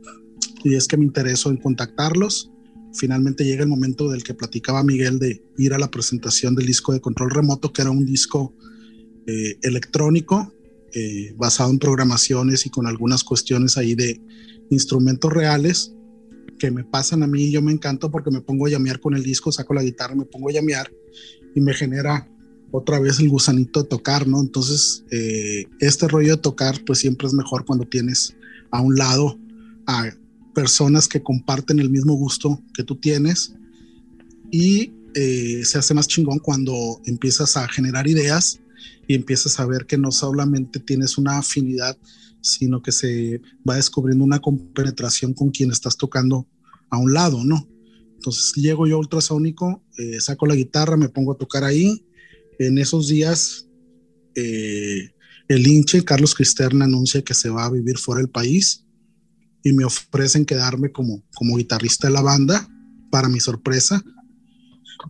Y 0.65 0.75
es 0.75 0.87
que 0.87 0.97
me 0.97 1.05
interesó 1.05 1.51
en 1.51 1.57
contactarlos 1.57 2.53
finalmente 2.95 3.45
llega 3.45 3.63
el 3.63 3.69
momento 3.69 4.11
del 4.11 4.23
que 4.23 4.35
platicaba 4.35 4.83
Miguel 4.83 5.19
de 5.19 5.43
ir 5.59 5.75
a 5.75 5.79
la 5.79 5.91
presentación 5.91 6.55
del 6.55 6.67
disco 6.67 6.93
de 6.93 7.01
control 7.01 7.31
remoto, 7.31 7.73
que 7.73 7.83
era 7.83 7.91
un 7.91 8.05
disco 8.05 8.55
eh, 9.27 9.57
electrónico 9.63 10.53
eh, 10.93 11.35
basado 11.37 11.71
en 11.71 11.79
programaciones 11.79 12.67
y 12.67 12.71
con 12.71 12.87
algunas 12.87 13.25
cuestiones 13.25 13.77
ahí 13.79 13.95
de 13.95 14.21
instrumentos 14.71 15.33
reales 15.33 15.95
que 16.59 16.71
me 16.71 16.85
pasan 16.85 17.23
a 17.23 17.27
mí 17.27 17.51
yo 17.51 17.61
me 17.63 17.73
encanto 17.73 18.11
porque 18.11 18.31
me 18.31 18.41
pongo 18.41 18.67
a 18.67 18.71
llamear 18.71 19.01
con 19.01 19.15
el 19.15 19.23
disco, 19.23 19.51
saco 19.51 19.75
la 19.75 19.83
guitarra, 19.83 20.15
me 20.15 20.27
pongo 20.27 20.49
a 20.49 20.53
llamear 20.53 20.93
y 21.55 21.61
me 21.61 21.75
genera 21.75 22.29
otra 22.71 23.01
vez 23.01 23.19
el 23.21 23.29
gusanito 23.29 23.83
de 23.83 23.89
tocar, 23.89 24.27
¿no? 24.27 24.41
Entonces, 24.41 25.05
eh, 25.11 25.67
este 25.81 26.09
rollo 26.09 26.37
de 26.37 26.43
tocar, 26.43 26.83
pues 26.87 27.01
siempre 27.01 27.27
es 27.27 27.35
mejor 27.35 27.67
cuando 27.67 27.85
tienes 27.85 28.35
a 28.71 28.81
un 28.81 28.95
lado 28.97 29.39
a 29.87 30.11
personas 30.55 31.09
que 31.09 31.23
comparten 31.23 31.79
el 31.79 31.91
mismo 31.91 32.15
gusto 32.15 32.63
que 32.75 32.85
tú 32.85 32.97
tienes 32.97 33.55
y 34.51 34.93
eh, 35.15 35.63
se 35.65 35.79
hace 35.79 35.95
más 35.95 36.09
chingón 36.09 36.39
cuando 36.39 37.01
empiezas 37.07 37.57
a 37.57 37.69
generar 37.69 38.07
ideas 38.07 38.61
y 39.07 39.15
empiezas 39.15 39.59
a 39.61 39.67
ver 39.67 39.87
que 39.87 39.99
no 39.99 40.11
solamente 40.11 40.81
tienes 40.81 41.19
una 41.19 41.39
afinidad, 41.39 41.97
sino 42.41 42.83
que 42.83 42.93
se 42.93 43.41
va 43.69 43.77
descubriendo 43.77 44.25
una 44.25 44.41
compenetración 44.41 45.35
con 45.35 45.51
quien 45.51 45.71
estás 45.71 45.97
tocando 45.97 46.47
a 46.91 46.99
un 46.99 47.13
lado, 47.13 47.45
¿no? 47.45 47.69
Entonces 48.15 48.53
llego 48.55 48.87
yo 48.87 48.99
ultrasónico, 48.99 49.83
eh, 49.99 50.21
saco 50.21 50.47
la 50.47 50.55
guitarra, 50.55 50.97
me 50.97 51.09
pongo 51.09 51.33
a 51.33 51.39
tocar 51.39 51.65
ahí. 51.65 52.05
En 52.59 52.79
esos 52.79 53.09
días, 53.09 53.67
eh, 54.35 55.11
el 55.49 55.67
hinche, 55.67 56.05
Carlos 56.05 56.35
Cristerna, 56.35 56.85
anuncia 56.85 57.23
que 57.23 57.35
se 57.35 57.49
va 57.49 57.65
a 57.65 57.71
vivir 57.71 57.99
fuera 57.99 58.21
del 58.21 58.31
país 58.31 58.85
y 59.63 59.73
me 59.73 59.85
ofrecen 59.85 60.45
quedarme 60.45 60.91
como, 60.93 61.23
como 61.35 61.57
guitarrista 61.57 62.09
de 62.09 62.15
la 62.15 62.23
banda, 62.23 62.69
para 63.11 63.29
mi 63.29 63.41
sorpresa, 63.41 64.03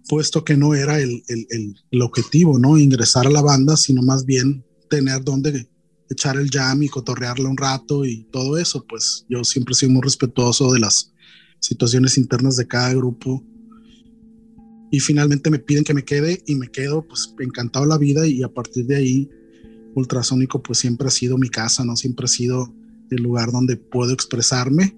puesto 0.09 0.45
que 0.45 0.57
no 0.57 0.75
era 0.75 0.99
el, 1.01 1.23
el, 1.29 1.77
el, 1.91 2.03
objetivo, 2.03 2.59
¿no? 2.59 2.77
Ingresar 2.77 3.27
a 3.27 3.31
la 3.31 3.43
banda, 3.43 3.77
sino 3.77 4.03
más 4.03 4.25
bien 4.25 4.65
tener 4.91 5.23
donde 5.23 5.69
echar 6.11 6.37
el 6.37 6.51
jam 6.51 6.83
y 6.83 6.89
cotorrearle 6.89 7.47
un 7.47 7.57
rato 7.57 8.05
y 8.05 8.25
todo 8.31 8.59
eso, 8.59 8.85
pues 8.87 9.25
yo 9.29 9.45
siempre 9.45 9.75
soy 9.75 9.89
muy 9.89 10.03
respetuoso 10.03 10.73
de 10.73 10.81
las 10.81 11.13
situaciones 11.61 12.19
internas 12.19 12.57
de 12.57 12.67
cada 12.67 12.93
grupo. 12.93 13.43
Y 14.91 15.01
finalmente 15.01 15.49
me 15.49 15.59
piden 15.59 15.85
que 15.85 15.95
me 15.95 16.05
quede 16.05 16.43
y 16.47 16.57
me 16.57 16.69
quedo 16.69 17.07
pues 17.07 17.35
encantado 17.39 17.87
la 17.87 17.97
vida 17.97 18.27
y 18.27 18.43
a 18.43 18.49
partir 18.49 18.85
de 18.87 18.97
ahí 18.97 19.31
Ultrasónico 19.95 20.63
pues 20.63 20.79
siempre 20.79 21.07
ha 21.07 21.11
sido 21.11 21.39
mi 21.39 21.49
casa, 21.49 21.85
¿no? 21.85 21.97
Siempre 21.97 22.25
ha 22.25 22.29
sido 22.29 22.75
el 23.15 23.23
lugar 23.23 23.53
donde 23.53 23.77
puedo 23.77 24.13
expresarme. 24.13 24.97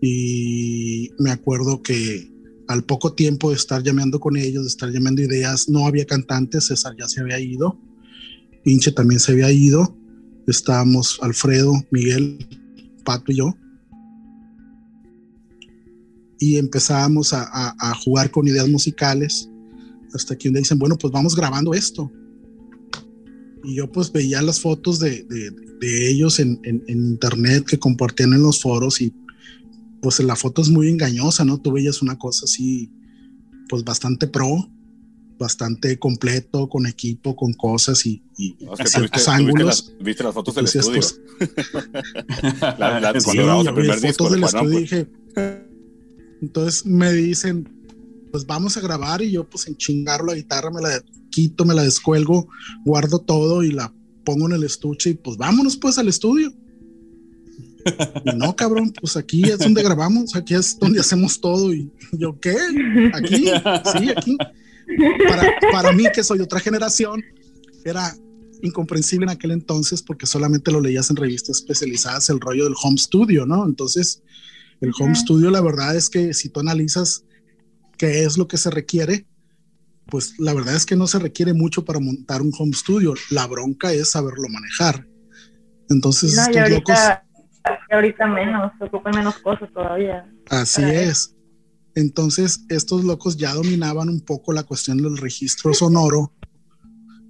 Y 0.00 1.10
me 1.18 1.30
acuerdo 1.30 1.82
que 1.82 2.30
al 2.68 2.84
poco 2.84 3.14
tiempo 3.14 3.50
de 3.50 3.56
estar 3.56 3.82
llamando 3.82 4.18
con 4.18 4.36
ellos, 4.36 4.64
de 4.64 4.68
estar 4.68 4.90
llamando 4.90 5.22
ideas, 5.22 5.68
no 5.68 5.86
había 5.86 6.04
cantantes, 6.04 6.66
César 6.66 6.94
ya 6.98 7.06
se 7.06 7.20
había 7.20 7.38
ido, 7.38 7.78
Pinche 8.64 8.92
también 8.92 9.20
se 9.20 9.32
había 9.32 9.50
ido, 9.52 9.96
estábamos 10.46 11.18
Alfredo, 11.22 11.72
Miguel, 11.90 12.38
Pato 13.04 13.32
y 13.32 13.36
yo. 13.36 13.54
Y 16.38 16.56
empezábamos 16.56 17.32
a, 17.32 17.74
a 17.78 17.94
jugar 17.94 18.30
con 18.30 18.48
ideas 18.48 18.68
musicales 18.68 19.48
hasta 20.12 20.36
que 20.36 20.48
un 20.48 20.54
día 20.54 20.62
dicen, 20.62 20.78
bueno, 20.78 20.96
pues 20.98 21.12
vamos 21.12 21.36
grabando 21.36 21.74
esto 21.74 22.10
y 23.64 23.76
yo 23.76 23.90
pues 23.90 24.12
veía 24.12 24.42
las 24.42 24.60
fotos 24.60 24.98
de, 24.98 25.24
de, 25.24 26.10
ellos 26.10 26.38
en, 26.38 26.60
en, 26.64 26.82
internet 26.88 27.64
que 27.64 27.78
compartían 27.78 28.32
en 28.32 28.42
los 28.42 28.60
foros 28.60 29.00
y 29.00 29.12
pues 30.00 30.20
la 30.20 30.36
foto 30.36 30.62
es 30.62 30.68
muy 30.68 30.88
engañosa, 30.88 31.44
¿no? 31.44 31.60
Tú 31.60 31.72
veías 31.72 32.02
una 32.02 32.18
cosa 32.18 32.44
así, 32.44 32.90
pues 33.68 33.84
bastante 33.84 34.26
pro, 34.26 34.68
bastante 35.38 35.98
completo, 35.98 36.68
con 36.68 36.86
equipo, 36.86 37.36
con 37.36 37.52
cosas 37.52 38.06
y, 38.06 38.22
y 38.36 38.56
ángulos. 39.26 39.92
Viste 40.00 40.24
las, 40.24 40.34
fotos 40.34 40.54
del 40.54 40.64
estudio. 40.64 41.00
Pues, 41.00 41.20
la, 42.78 43.00
la, 43.00 43.12
sí, 43.20 43.36
cuando 43.36 43.68
el 43.68 43.74
primer 43.74 44.00
disco 44.00 44.30
del 44.30 44.44
estudio 44.44 44.70
pues. 44.70 44.80
dije, 44.82 45.08
entonces 46.40 46.86
me 46.86 47.12
dicen, 47.12 47.68
pues 48.32 48.46
vamos 48.46 48.76
a 48.76 48.80
grabar 48.80 49.22
y 49.22 49.30
yo 49.30 49.48
pues 49.48 49.68
en 49.68 49.76
chingar 49.76 50.24
la 50.24 50.34
guitarra 50.34 50.70
me 50.70 50.80
la 50.80 51.00
quito, 51.30 51.64
me 51.64 51.74
la 51.74 51.82
descuelgo, 51.82 52.48
guardo 52.84 53.20
todo 53.20 53.62
y 53.62 53.70
la 53.70 53.92
pongo 54.24 54.46
en 54.46 54.52
el 54.52 54.64
estuche 54.64 55.10
y 55.10 55.14
pues 55.14 55.36
vámonos 55.36 55.76
pues 55.76 55.98
al 55.98 56.08
estudio. 56.08 56.52
Y 58.24 58.36
no, 58.36 58.54
cabrón, 58.54 58.92
pues 58.92 59.16
aquí 59.16 59.42
es 59.42 59.58
donde 59.58 59.82
grabamos, 59.82 60.34
aquí 60.36 60.54
es 60.54 60.78
donde 60.78 61.00
hacemos 61.00 61.40
todo. 61.40 61.72
Y 61.74 61.90
yo, 62.12 62.38
¿qué? 62.38 62.56
Aquí, 63.12 63.46
sí, 63.98 64.10
aquí. 64.16 64.36
Para, 65.28 65.54
para 65.72 65.92
mí, 65.92 66.04
que 66.14 66.22
soy 66.22 66.40
otra 66.40 66.60
generación, 66.60 67.22
era 67.84 68.14
incomprensible 68.62 69.24
en 69.24 69.30
aquel 69.30 69.50
entonces 69.50 70.00
porque 70.02 70.26
solamente 70.26 70.70
lo 70.70 70.80
leías 70.80 71.10
en 71.10 71.16
revistas 71.16 71.56
especializadas, 71.56 72.30
el 72.30 72.40
rollo 72.40 72.64
del 72.64 72.74
home 72.80 72.98
studio, 72.98 73.46
¿no? 73.46 73.66
Entonces, 73.66 74.22
el 74.80 74.92
home 74.98 75.16
studio, 75.16 75.50
la 75.50 75.60
verdad 75.60 75.96
es 75.96 76.08
que 76.08 76.32
si 76.34 76.48
tú 76.48 76.60
analizas 76.60 77.24
qué 78.02 78.24
es 78.24 78.36
lo 78.36 78.48
que 78.48 78.56
se 78.56 78.68
requiere, 78.68 79.26
pues 80.06 80.34
la 80.40 80.52
verdad 80.52 80.74
es 80.74 80.84
que 80.84 80.96
no 80.96 81.06
se 81.06 81.20
requiere 81.20 81.54
mucho 81.54 81.84
para 81.84 82.00
montar 82.00 82.42
un 82.42 82.50
home 82.58 82.72
studio. 82.72 83.14
La 83.30 83.46
bronca 83.46 83.92
es 83.92 84.10
saberlo 84.10 84.48
manejar. 84.48 85.06
Entonces, 85.88 86.34
no, 86.34 86.42
estos 86.42 86.62
ahorita, 86.62 87.24
ahorita 87.92 88.26
menos, 88.26 88.72
se 88.76 88.86
ocupan 88.86 89.14
menos 89.14 89.38
cosas 89.38 89.72
todavía. 89.72 90.28
Así 90.50 90.82
es. 90.82 91.36
Entonces, 91.94 92.64
estos 92.68 93.04
locos 93.04 93.36
ya 93.36 93.54
dominaban 93.54 94.08
un 94.08 94.20
poco 94.20 94.52
la 94.52 94.64
cuestión 94.64 94.98
del 94.98 95.16
registro 95.16 95.72
sonoro 95.72 96.32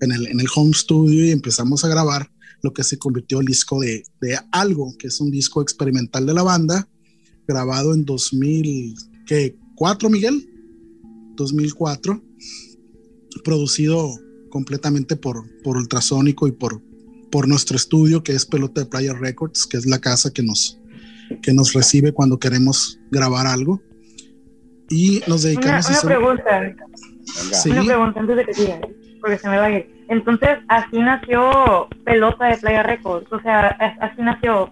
en 0.00 0.10
el, 0.10 0.28
en 0.28 0.40
el 0.40 0.46
home 0.56 0.72
studio 0.72 1.26
y 1.26 1.32
empezamos 1.32 1.84
a 1.84 1.88
grabar 1.88 2.30
lo 2.62 2.72
que 2.72 2.82
se 2.82 2.98
convirtió 2.98 3.40
el 3.40 3.46
disco 3.46 3.78
de, 3.78 4.04
de 4.22 4.38
Algo, 4.52 4.94
que 4.98 5.08
es 5.08 5.20
un 5.20 5.30
disco 5.30 5.60
experimental 5.60 6.24
de 6.24 6.32
la 6.32 6.42
banda, 6.42 6.88
grabado 7.46 7.92
en 7.92 8.06
2004, 8.06 10.08
Miguel. 10.08 10.48
2004 11.36 12.22
producido 13.44 14.10
completamente 14.50 15.16
por, 15.16 15.44
por 15.62 15.76
Ultrasónico 15.76 16.46
y 16.46 16.52
por, 16.52 16.82
por 17.30 17.48
nuestro 17.48 17.76
estudio, 17.76 18.22
que 18.22 18.32
es 18.32 18.44
Pelota 18.46 18.82
de 18.82 18.86
Playa 18.86 19.14
Records, 19.14 19.66
que 19.66 19.78
es 19.78 19.86
la 19.86 19.98
casa 19.98 20.30
que 20.32 20.42
nos, 20.42 20.78
que 21.42 21.52
nos 21.52 21.72
recibe 21.72 22.12
cuando 22.12 22.38
queremos 22.38 23.00
grabar 23.10 23.46
algo. 23.46 23.80
Y 24.90 25.22
nos 25.26 25.42
dedicamos 25.42 25.88
una, 25.88 25.98
a 25.98 26.02
pregunta. 26.02 26.74
Una 27.64 27.84
pregunta 27.84 28.20
antes 28.20 28.36
de 28.36 28.44
que 28.44 28.54
siga, 28.54 28.80
porque 29.20 29.38
se 29.38 29.48
me 29.48 29.56
va 29.56 29.64
a 29.64 29.70
ir. 29.70 30.04
Entonces, 30.08 30.58
así 30.68 30.98
nació 30.98 31.88
Pelota 32.04 32.48
de 32.48 32.58
Playa 32.58 32.82
Records, 32.82 33.32
o 33.32 33.40
sea, 33.40 33.68
así 34.00 34.20
nació, 34.20 34.68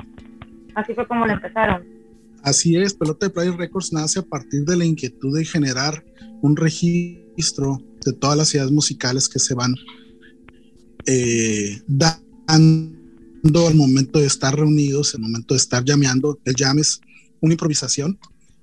así 0.74 0.92
fue 0.92 1.06
como 1.06 1.26
lo 1.26 1.32
empezaron. 1.32 1.99
Así 2.42 2.76
es, 2.76 2.94
Pelota 2.94 3.26
de 3.26 3.30
Playa 3.30 3.52
Records 3.56 3.92
nace 3.92 4.18
a 4.18 4.22
partir 4.22 4.64
de 4.64 4.76
la 4.76 4.84
inquietud 4.84 5.36
de 5.36 5.44
generar 5.44 6.04
un 6.42 6.56
registro 6.56 7.82
de 8.04 8.12
todas 8.14 8.36
las 8.36 8.54
ideas 8.54 8.70
musicales 8.70 9.28
que 9.28 9.38
se 9.38 9.54
van 9.54 9.74
eh, 11.06 11.82
dando 11.86 13.66
al 13.66 13.74
momento 13.74 14.18
de 14.18 14.26
estar 14.26 14.54
reunidos, 14.56 15.14
el 15.14 15.20
momento 15.20 15.54
de 15.54 15.58
estar 15.58 15.84
llameando. 15.84 16.38
El 16.44 16.54
jam 16.56 16.78
es 16.78 17.00
una 17.40 17.54
improvisación 17.54 18.18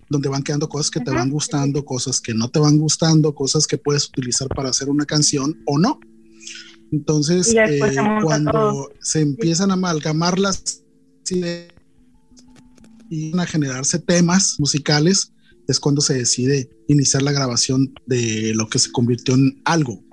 donde 0.09 0.29
van 0.29 0.43
quedando 0.43 0.69
cosas 0.69 0.89
que 0.89 1.01
te 1.01 1.11
van 1.11 1.29
gustando, 1.29 1.83
cosas 1.85 2.21
que 2.21 2.33
no 2.33 2.49
te 2.49 2.59
van 2.59 2.77
gustando, 2.77 3.35
cosas 3.35 3.67
que 3.67 3.77
puedes 3.77 4.07
utilizar 4.07 4.47
para 4.47 4.69
hacer 4.69 4.89
una 4.89 5.05
canción 5.05 5.61
o 5.65 5.77
no. 5.77 5.99
Entonces, 6.91 7.53
eh, 7.53 7.79
cuando 8.23 8.89
se 9.01 9.19
empiezan 9.19 9.71
a 9.71 9.73
amalgamar 9.73 10.39
las 10.39 10.83
ideas 11.29 11.76
y 13.09 13.37
a 13.37 13.45
generarse 13.45 13.99
temas 13.99 14.59
musicales, 14.59 15.33
es 15.67 15.79
cuando 15.79 16.01
se 16.01 16.13
decide 16.13 16.69
iniciar 16.87 17.21
la 17.21 17.31
grabación 17.31 17.93
de 18.05 18.53
lo 18.55 18.67
que 18.69 18.79
se 18.79 18.91
convirtió 18.91 19.35
en 19.35 19.61
algo. 19.65 20.03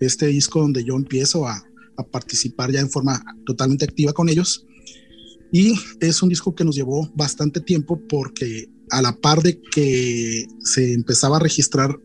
Este 0.00 0.26
disco 0.26 0.60
donde 0.60 0.84
yo 0.84 0.94
empiezo 0.96 1.46
a, 1.46 1.64
a 1.96 2.02
participar 2.02 2.70
ya 2.70 2.80
en 2.80 2.90
forma 2.90 3.24
totalmente 3.46 3.84
activa 3.84 4.12
con 4.12 4.28
ellos. 4.28 4.66
Y 5.50 5.74
es 6.00 6.22
un 6.22 6.28
disco 6.28 6.54
que 6.54 6.64
nos 6.64 6.76
llevó 6.76 7.10
bastante 7.14 7.60
tiempo 7.60 8.00
porque 8.08 8.70
a 8.90 9.02
la 9.02 9.12
par 9.12 9.42
de 9.42 9.60
que 9.60 10.46
se 10.60 10.92
empezaba 10.92 11.36
a 11.36 11.40
registrar 11.40 11.98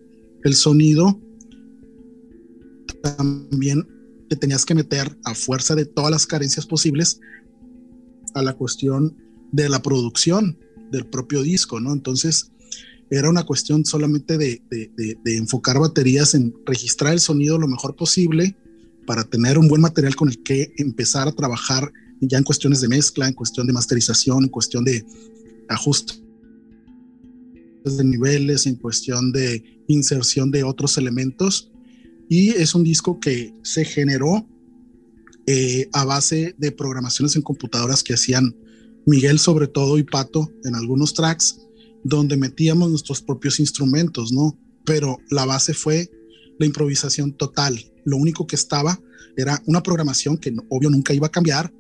el 0.43 0.55
sonido, 0.55 1.21
también 3.01 3.87
te 4.29 4.35
tenías 4.35 4.65
que 4.65 4.75
meter 4.75 5.17
a 5.23 5.35
fuerza 5.35 5.75
de 5.75 5.85
todas 5.85 6.11
las 6.11 6.25
carencias 6.25 6.65
posibles 6.65 7.19
a 8.33 8.41
la 8.41 8.53
cuestión 8.53 9.15
de 9.51 9.69
la 9.69 9.81
producción 9.81 10.57
del 10.91 11.05
propio 11.05 11.41
disco, 11.41 11.79
¿no? 11.79 11.93
Entonces, 11.93 12.51
era 13.09 13.29
una 13.29 13.43
cuestión 13.43 13.85
solamente 13.85 14.37
de, 14.37 14.61
enfocar 15.25 15.79
baterías 15.79 16.33
en 16.33 16.53
registrar 16.65 17.13
el 17.13 17.19
sonido 17.19 17.57
lo 17.57 17.67
mejor 17.67 17.95
posible 17.95 18.55
para 19.05 19.23
tener 19.23 19.57
un 19.57 19.67
buen 19.67 19.81
material 19.81 20.15
con 20.15 20.29
el 20.29 20.43
que 20.43 20.73
empezar 20.77 21.27
a 21.27 21.31
trabajar 21.31 21.91
ya 22.19 22.37
en 22.37 22.43
cuestiones 22.43 22.81
de 22.81 22.89
mezcla, 22.89 23.27
en 23.27 23.33
cuestión 23.33 23.67
de 23.67 23.73
masterización, 23.73 24.43
en 24.43 24.49
cuestión 24.49 24.83
de 24.83 25.05
ajuste 25.69 26.15
de 27.85 28.03
niveles, 28.03 28.65
en 28.65 28.75
cuestión 28.75 29.31
de 29.31 29.63
inserción 29.87 30.51
de 30.51 30.63
otros 30.63 30.97
elementos. 30.97 31.71
Y 32.27 32.49
es 32.49 32.75
un 32.75 32.83
disco 32.83 33.19
que 33.21 33.53
se 33.63 33.85
generó 33.85 34.45
eh, 35.45 35.87
a 35.93 36.03
base 36.03 36.55
de 36.57 36.71
programaciones 36.73 37.37
en 37.37 37.41
computadoras 37.41 38.03
que 38.03 38.15
hacían 38.15 38.53
Miguel 39.07 39.39
sobre 39.39 39.67
todo 39.67 39.97
y 39.97 40.03
Pato 40.03 40.51
en 40.65 40.75
algunos 40.75 41.13
tracks 41.13 41.61
donde 42.03 42.37
metíamos 42.37 42.89
nuestros 42.89 43.21
propios 43.21 43.59
instrumentos, 43.59 44.31
¿no? 44.31 44.59
Pero 44.85 45.17
la 45.31 45.45
base 45.45 45.73
fue 45.73 46.11
la 46.59 46.65
improvisación 46.65 47.33
total. 47.33 47.79
Lo 48.05 48.17
único 48.17 48.45
que 48.45 48.55
estaba 48.55 48.99
era 49.35 49.61
una 49.65 49.81
programación 49.81 50.37
que 50.37 50.55
obvio 50.69 50.89
nunca 50.89 51.13
iba 51.13 51.27
a 51.27 51.31
cambiar, 51.31 51.73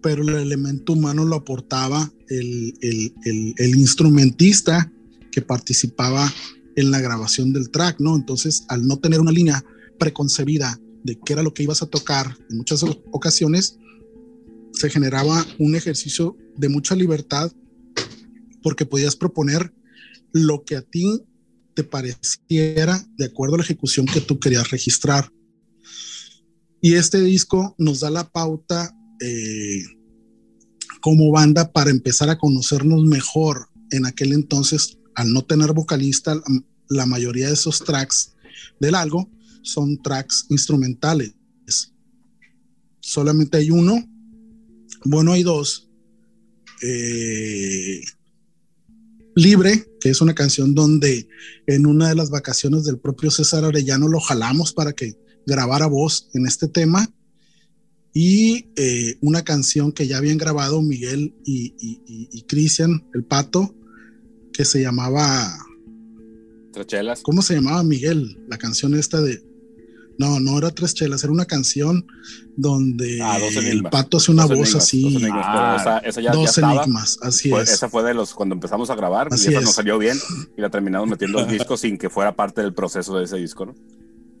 pero 0.00 0.22
el 0.22 0.30
elemento 0.30 0.92
humano 0.92 1.24
lo 1.24 1.36
aportaba 1.36 2.10
el, 2.28 2.74
instrumentista 3.58 4.92
que 5.32 5.42
participaba 5.42 6.32
en 6.76 6.90
la 6.90 7.00
grabación 7.00 7.52
del 7.52 7.70
track, 7.70 8.00
¿no? 8.00 8.16
Entonces, 8.16 8.64
al 8.68 8.86
no 8.86 8.98
tener 8.98 9.20
una 9.20 9.32
línea 9.32 9.64
preconcebida 9.98 10.80
de 11.02 11.18
qué 11.18 11.32
era 11.32 11.42
lo 11.42 11.52
que 11.52 11.64
ibas 11.64 11.82
a 11.82 11.86
tocar, 11.86 12.36
en 12.48 12.58
muchas 12.58 12.84
ocasiones 13.10 13.78
se 14.80 14.88
generaba 14.88 15.46
un 15.58 15.76
ejercicio 15.76 16.38
de 16.56 16.70
mucha 16.70 16.94
libertad 16.94 17.52
porque 18.62 18.86
podías 18.86 19.14
proponer 19.14 19.74
lo 20.32 20.64
que 20.64 20.76
a 20.76 20.80
ti 20.80 21.22
te 21.74 21.84
pareciera 21.84 23.06
de 23.18 23.26
acuerdo 23.26 23.56
a 23.56 23.58
la 23.58 23.64
ejecución 23.64 24.06
que 24.06 24.22
tú 24.22 24.40
querías 24.40 24.70
registrar. 24.70 25.30
Y 26.80 26.94
este 26.94 27.20
disco 27.20 27.74
nos 27.76 28.00
da 28.00 28.08
la 28.08 28.26
pauta 28.30 28.96
eh, 29.20 29.82
como 31.02 31.30
banda 31.30 31.72
para 31.72 31.90
empezar 31.90 32.30
a 32.30 32.38
conocernos 32.38 33.04
mejor. 33.04 33.68
En 33.90 34.06
aquel 34.06 34.32
entonces, 34.32 34.96
al 35.14 35.30
no 35.30 35.44
tener 35.44 35.74
vocalista, 35.74 36.40
la 36.88 37.04
mayoría 37.04 37.48
de 37.48 37.54
esos 37.54 37.84
tracks 37.84 38.32
del 38.80 38.94
algo 38.94 39.30
son 39.62 40.00
tracks 40.00 40.46
instrumentales. 40.48 41.34
Solamente 43.00 43.58
hay 43.58 43.70
uno, 43.70 44.09
bueno, 45.04 45.32
hay 45.32 45.42
dos. 45.42 45.88
Eh, 46.82 48.00
Libre, 49.34 49.86
que 50.00 50.10
es 50.10 50.20
una 50.20 50.34
canción 50.34 50.74
donde 50.74 51.28
en 51.66 51.86
una 51.86 52.08
de 52.08 52.14
las 52.14 52.30
vacaciones 52.30 52.84
del 52.84 52.98
propio 52.98 53.30
César 53.30 53.64
Arellano 53.64 54.08
lo 54.08 54.20
jalamos 54.20 54.72
para 54.72 54.92
que 54.92 55.16
grabara 55.46 55.86
voz 55.86 56.28
en 56.34 56.46
este 56.46 56.68
tema. 56.68 57.08
Y 58.12 58.66
eh, 58.76 59.16
una 59.20 59.44
canción 59.44 59.92
que 59.92 60.08
ya 60.08 60.18
habían 60.18 60.36
grabado 60.36 60.82
Miguel 60.82 61.32
y, 61.44 62.42
Cristian, 62.48 63.06
el 63.14 63.24
pato, 63.24 63.74
que 64.52 64.64
se 64.64 64.82
llamaba... 64.82 65.56
Trachelas. 66.72 67.22
¿Cómo 67.22 67.40
se 67.40 67.54
llamaba 67.54 67.84
Miguel? 67.84 68.42
La 68.48 68.58
canción 68.58 68.94
esta 68.94 69.20
de 69.20 69.44
no, 70.20 70.38
no 70.38 70.58
era 70.58 70.70
tres 70.70 70.92
chelas, 70.92 71.24
era 71.24 71.32
una 71.32 71.46
canción 71.46 72.06
donde 72.54 73.22
ah, 73.22 73.38
el 73.38 73.84
pato 73.84 74.18
hace 74.18 74.30
una 74.30 74.44
voz 74.44 74.74
así. 74.74 75.02
Dos 75.02 75.22
enigmas, 75.22 75.46
ah, 75.46 76.02
esa, 76.04 76.20
ya, 76.20 76.32
dos 76.32 76.58
enigmas, 76.58 77.18
así 77.22 77.50
es. 77.54 77.70
Esa 77.70 77.88
fue 77.88 78.02
de 78.02 78.12
los 78.12 78.34
cuando 78.34 78.54
empezamos 78.54 78.90
a 78.90 78.94
grabar 78.96 79.28
y 79.30 79.34
esa 79.34 79.62
nos 79.62 79.74
salió 79.74 79.96
bien 79.96 80.18
y 80.58 80.60
la 80.60 80.68
terminamos 80.68 81.08
metiendo 81.08 81.38
al 81.38 81.48
disco 81.48 81.74
sin 81.78 81.96
que 81.96 82.10
fuera 82.10 82.36
parte 82.36 82.60
del 82.60 82.74
proceso 82.74 83.16
de 83.16 83.24
ese 83.24 83.38
disco, 83.38 83.64
¿no? 83.64 83.74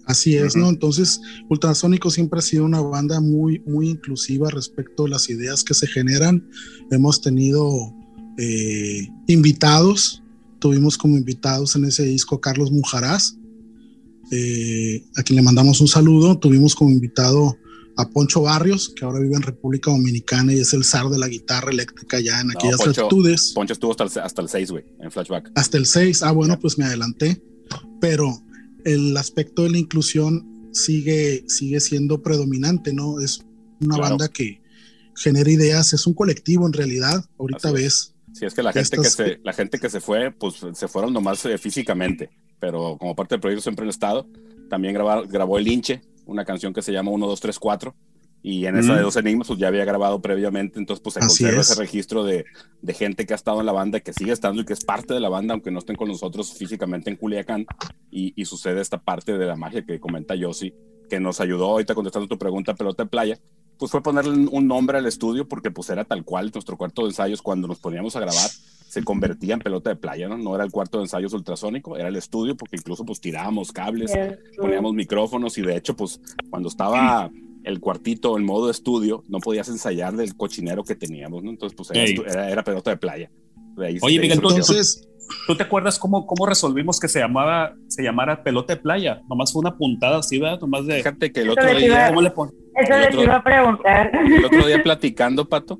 Así 0.04 0.36
es, 0.36 0.54
¿no? 0.54 0.68
Entonces, 0.68 1.18
Ultrasónico 1.48 2.10
siempre 2.10 2.40
ha 2.40 2.42
sido 2.42 2.66
una 2.66 2.82
banda 2.82 3.22
muy, 3.22 3.60
muy 3.60 3.88
inclusiva 3.88 4.50
respecto 4.50 5.06
a 5.06 5.08
las 5.08 5.30
ideas 5.30 5.64
que 5.64 5.72
se 5.72 5.86
generan. 5.86 6.46
Hemos 6.90 7.22
tenido 7.22 7.94
eh, 8.36 9.08
invitados, 9.28 10.22
tuvimos 10.58 10.98
como 10.98 11.16
invitados 11.16 11.74
en 11.76 11.86
ese 11.86 12.02
disco 12.04 12.38
Carlos 12.38 12.70
Mujarás, 12.70 13.39
eh, 14.30 15.04
a 15.16 15.22
quien 15.22 15.36
le 15.36 15.42
mandamos 15.42 15.80
un 15.80 15.88
saludo. 15.88 16.38
Tuvimos 16.38 16.74
como 16.74 16.90
invitado 16.90 17.56
a 17.96 18.08
Poncho 18.08 18.42
Barrios, 18.42 18.88
que 18.94 19.04
ahora 19.04 19.20
vive 19.20 19.34
en 19.34 19.42
República 19.42 19.90
Dominicana 19.90 20.52
y 20.54 20.60
es 20.60 20.72
el 20.72 20.84
zar 20.84 21.08
de 21.08 21.18
la 21.18 21.28
guitarra 21.28 21.70
eléctrica 21.70 22.20
ya 22.20 22.40
en 22.40 22.50
aquellas 22.50 22.80
Poncho, 22.80 23.08
Poncho 23.54 23.72
estuvo 23.72 23.92
hasta 23.92 24.42
el, 24.42 24.48
6, 24.48 24.70
güey, 24.70 24.84
en 25.00 25.10
flashback. 25.10 25.50
Hasta 25.54 25.76
el 25.76 25.86
6, 25.86 26.22
ah, 26.22 26.32
bueno, 26.32 26.58
pues 26.58 26.78
me 26.78 26.84
adelanté. 26.84 27.42
Pero 28.00 28.42
el 28.84 29.16
aspecto 29.16 29.64
de 29.64 29.70
la 29.70 29.78
inclusión 29.78 30.70
sigue, 30.72 31.44
sigue 31.48 31.80
siendo 31.80 32.22
predominante, 32.22 32.92
¿no? 32.92 33.20
Es 33.20 33.44
una 33.80 33.98
banda 33.98 34.28
que 34.28 34.62
genera 35.16 35.50
ideas, 35.50 35.92
es 35.92 36.06
un 36.06 36.14
colectivo 36.14 36.66
en 36.66 36.72
realidad. 36.72 37.24
Ahorita 37.38 37.72
ves. 37.72 38.14
Sí, 38.32 38.46
es 38.46 38.54
que 38.54 38.62
la 38.62 38.72
gente 38.72 38.96
que, 38.96 39.10
se, 39.10 39.40
la 39.42 39.52
gente 39.52 39.78
que 39.78 39.90
se 39.90 40.00
fue, 40.00 40.30
pues 40.30 40.54
se 40.72 40.88
fueron 40.88 41.12
nomás 41.12 41.44
eh, 41.46 41.58
físicamente 41.58 42.30
pero 42.60 42.96
como 42.98 43.16
parte 43.16 43.34
del 43.34 43.40
proyecto 43.40 43.62
siempre 43.62 43.84
en 43.84 43.88
el 43.88 43.90
estado. 43.90 44.26
También 44.68 44.94
grabó 44.94 45.58
El 45.58 45.66
Hinche, 45.66 46.02
una 46.26 46.44
canción 46.44 46.72
que 46.72 46.82
se 46.82 46.92
llama 46.92 47.10
1, 47.10 47.26
2, 47.26 47.40
3, 47.40 47.58
4. 47.58 47.94
Y 48.42 48.64
en 48.64 48.76
esa 48.78 48.96
de 48.96 49.02
dos 49.02 49.16
enigmas, 49.16 49.48
pues 49.48 49.58
ya 49.58 49.68
había 49.68 49.84
grabado 49.84 50.22
previamente, 50.22 50.78
entonces 50.78 51.02
pues 51.02 51.12
se 51.14 51.20
conserva 51.20 51.60
ese 51.60 51.74
registro 51.74 52.24
de, 52.24 52.46
de, 52.80 52.94
gente 52.94 53.26
que 53.26 53.34
ha 53.34 53.36
estado 53.36 53.60
en 53.60 53.66
la 53.66 53.72
banda, 53.72 54.00
que 54.00 54.14
sigue 54.14 54.32
estando 54.32 54.62
y 54.62 54.64
que 54.64 54.72
es 54.72 54.82
parte 54.82 55.12
de 55.12 55.20
la 55.20 55.28
banda, 55.28 55.52
aunque 55.52 55.70
no 55.70 55.78
estén 55.78 55.96
con 55.96 56.08
nosotros 56.08 56.54
físicamente 56.54 57.10
en 57.10 57.16
Culiacán. 57.16 57.66
Y, 58.10 58.32
y 58.34 58.46
sucede 58.46 58.80
esta 58.80 58.96
parte 58.96 59.36
de 59.36 59.44
la 59.44 59.56
magia 59.56 59.84
que 59.84 60.00
comenta 60.00 60.34
Yossi, 60.34 60.72
que 61.10 61.20
nos 61.20 61.38
ayudó 61.40 61.66
ahorita 61.66 61.94
contestando 61.94 62.28
tu 62.28 62.38
pregunta, 62.38 62.74
pelota 62.74 63.02
de 63.02 63.10
playa, 63.10 63.38
pues 63.80 63.90
fue 63.90 64.02
ponerle 64.02 64.46
un 64.50 64.68
nombre 64.68 64.98
al 64.98 65.06
estudio 65.06 65.48
porque 65.48 65.70
pues 65.70 65.88
era 65.88 66.04
tal 66.04 66.22
cual 66.22 66.50
nuestro 66.52 66.76
cuarto 66.76 67.02
de 67.02 67.08
ensayos 67.08 67.40
cuando 67.40 67.66
nos 67.66 67.78
poníamos 67.78 68.14
a 68.14 68.20
grabar 68.20 68.50
se 68.90 69.02
convertía 69.02 69.54
en 69.54 69.60
pelota 69.60 69.88
de 69.88 69.96
playa, 69.96 70.28
¿no? 70.28 70.36
No 70.36 70.54
era 70.54 70.64
el 70.64 70.70
cuarto 70.70 70.98
de 70.98 71.04
ensayos 71.04 71.32
ultrasónico, 71.32 71.96
era 71.96 72.08
el 72.08 72.16
estudio 72.16 72.56
porque 72.56 72.76
incluso 72.76 73.06
pues 73.06 73.20
tirábamos 73.20 73.72
cables, 73.72 74.12
poníamos 74.58 74.92
micrófonos 74.92 75.56
y 75.56 75.62
de 75.62 75.76
hecho 75.76 75.96
pues 75.96 76.20
cuando 76.50 76.68
estaba 76.68 77.30
el 77.64 77.80
cuartito 77.80 78.36
en 78.36 78.44
modo 78.44 78.68
estudio 78.70 79.24
no 79.28 79.38
podías 79.38 79.68
ensayar 79.70 80.14
del 80.14 80.36
cochinero 80.36 80.84
que 80.84 80.94
teníamos, 80.94 81.42
¿no? 81.42 81.48
Entonces 81.48 81.74
pues 81.74 81.90
era, 81.90 82.50
era 82.50 82.62
pelota 82.62 82.90
de 82.90 82.98
playa. 82.98 83.30
Oye, 84.02 84.20
Miguel, 84.20 84.32
entonces... 84.32 85.06
¿Tú 85.46 85.56
te 85.56 85.62
acuerdas 85.62 85.96
cómo, 85.98 86.26
cómo 86.26 86.44
resolvimos 86.44 86.98
que 86.98 87.06
se 87.06 87.20
llamaba, 87.20 87.76
se 87.86 88.02
llamara 88.02 88.42
pelota 88.42 88.74
de 88.74 88.80
playa? 88.80 89.22
Nomás 89.28 89.52
fue 89.52 89.60
una 89.60 89.76
puntada 89.76 90.18
así, 90.18 90.40
¿verdad? 90.40 90.58
Nomás 90.60 90.86
de. 90.86 90.96
Fíjate 90.96 91.30
que 91.30 91.42
el 91.42 91.50
otro 91.50 91.72
día. 91.72 92.08
¿Cómo 92.08 92.20
le 92.20 92.32
Eso 92.80 92.98
les 92.98 93.14
iba 93.14 93.36
a 93.36 93.44
preguntar. 93.44 94.10
El 94.14 94.44
otro 94.44 94.66
día 94.66 94.82
platicando, 94.82 95.48
Pato, 95.48 95.78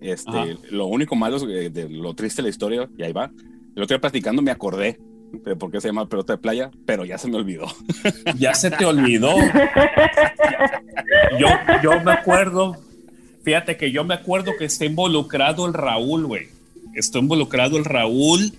este, 0.00 0.56
lo 0.70 0.86
único 0.86 1.16
malo, 1.16 1.36
es 1.36 1.72
de, 1.72 1.88
lo 1.88 2.14
triste 2.14 2.42
de 2.42 2.44
la 2.44 2.50
historia, 2.50 2.88
y 2.96 3.02
ahí 3.02 3.12
va. 3.12 3.30
El 3.76 3.82
otro 3.82 3.94
día 3.94 4.00
platicando 4.00 4.42
me 4.42 4.50
acordé 4.50 4.98
de 5.32 5.56
por 5.56 5.70
qué 5.70 5.80
se 5.80 5.88
llama 5.88 6.08
pelota 6.08 6.34
de 6.34 6.38
playa, 6.38 6.70
pero 6.86 7.04
ya 7.04 7.18
se 7.18 7.28
me 7.28 7.36
olvidó. 7.36 7.66
Ya 8.38 8.54
se 8.54 8.70
te 8.70 8.84
olvidó. 8.84 9.34
yo, 11.38 11.48
yo 11.82 12.00
me 12.02 12.12
acuerdo, 12.12 12.76
fíjate 13.42 13.76
que 13.76 13.90
yo 13.90 14.04
me 14.04 14.14
acuerdo 14.14 14.52
que 14.58 14.66
está 14.66 14.84
involucrado 14.84 15.66
el 15.66 15.74
Raúl, 15.74 16.26
güey. 16.26 16.48
Está 16.94 17.18
involucrado 17.18 17.76
el 17.76 17.84
Raúl. 17.84 18.52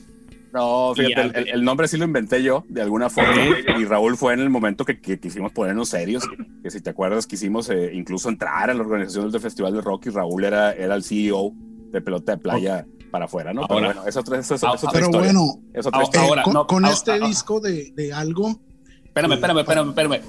No, 0.54 0.94
fíjate, 0.96 1.52
el, 1.52 1.64
nombre 1.64 1.88
sí 1.88 1.98
lo 1.98 2.06
inventé 2.06 2.42
yo, 2.42 2.66
de 2.70 2.82
alguna 2.82 3.10
forma. 3.10 3.36
Y 3.80 3.86
Raúl 3.86 4.18
fue 4.18 4.34
en 4.34 4.40
el 4.40 4.50
momento 4.50 4.86
que, 4.86 5.00
quisimos 5.00 5.52
ponernos 5.52 5.90
serios. 5.90 6.24
Que 6.64 6.72
si 6.72 6.82
te 6.82 6.90
acuerdas, 6.90 7.28
quisimos 7.28 7.70
eh, 7.70 7.92
incluso 7.94 8.30
entrar 8.30 8.70
a 8.70 8.74
la 8.74 8.82
organización 8.82 9.32
del 9.32 9.42
Festival 9.42 9.74
de 9.74 9.82
Rock 9.82 10.08
y 10.08 10.10
Raúl 10.10 10.44
era, 10.44 10.74
era 10.74 10.96
el 10.96 11.04
CEO 11.04 11.54
de 11.92 12.02
Pelota 12.02 12.34
de 12.34 12.38
Playa 12.40 12.86
para 13.10 13.26
afuera, 13.26 13.54
¿no? 13.54 13.68
pero 13.68 13.82
bueno, 13.82 14.06
es 14.06 14.16
otra, 14.16 14.38
es, 14.38 14.52
otra 14.52 14.74
pero 14.92 15.10
bueno, 15.10 15.60
ahora, 16.14 16.44
con, 16.44 16.86
este 16.86 17.20
disco 17.20 17.60
de, 17.60 17.92
de, 17.96 18.14
algo. 18.14 18.60
Espérame, 19.04 19.34
espérame, 19.34 19.60
espérame, 19.60 19.90
espérame, 19.90 20.22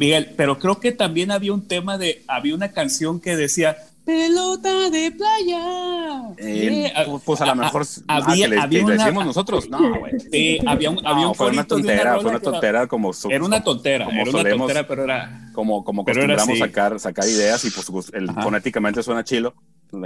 Miguel, 0.00 0.32
pero 0.36 0.58
creo 0.58 0.80
que 0.80 0.92
también 0.92 1.30
había 1.30 1.52
un 1.52 1.68
tema 1.68 1.98
de, 1.98 2.22
había 2.26 2.54
una 2.54 2.72
canción 2.72 3.20
que 3.20 3.36
decía, 3.36 3.76
pelota 4.04 4.90
de 4.90 5.12
playa. 5.12 6.34
Eh, 6.38 6.92
pues, 7.06 7.22
pues 7.24 7.40
a 7.40 7.46
lo 7.46 7.54
mejor 7.54 7.86
había, 8.08 8.48
que 8.48 8.58
había 8.58 8.84
una, 8.84 8.94
decimos 8.94 9.26
nosotros. 9.26 9.68
No, 9.68 9.98
güey. 9.98 10.12
Sí, 10.32 10.58
había 10.66 10.90
un, 10.90 11.06
había 11.06 11.28
un 11.28 11.34
fue 11.34 11.50
una 11.50 11.64
tontera, 11.64 12.20
fue 12.20 12.30
una 12.30 12.40
tontera 12.40 12.86
como 12.86 13.12
Era 13.28 13.44
una 13.44 13.62
tontera, 13.62 14.08
era 14.08 14.30
una 14.30 14.50
tontera, 14.50 14.86
pero 14.86 15.04
era 15.04 15.50
como 15.52 15.84
como 15.84 16.02
acostumbramos 16.02 16.58
sacar 16.58 16.98
sacar 16.98 17.26
ideas 17.26 17.64
y 17.64 17.70
pues, 17.70 17.90
pues 17.90 18.12
el, 18.14 18.30
fonéticamente 18.32 19.02
suena 19.02 19.24
chilo. 19.24 19.54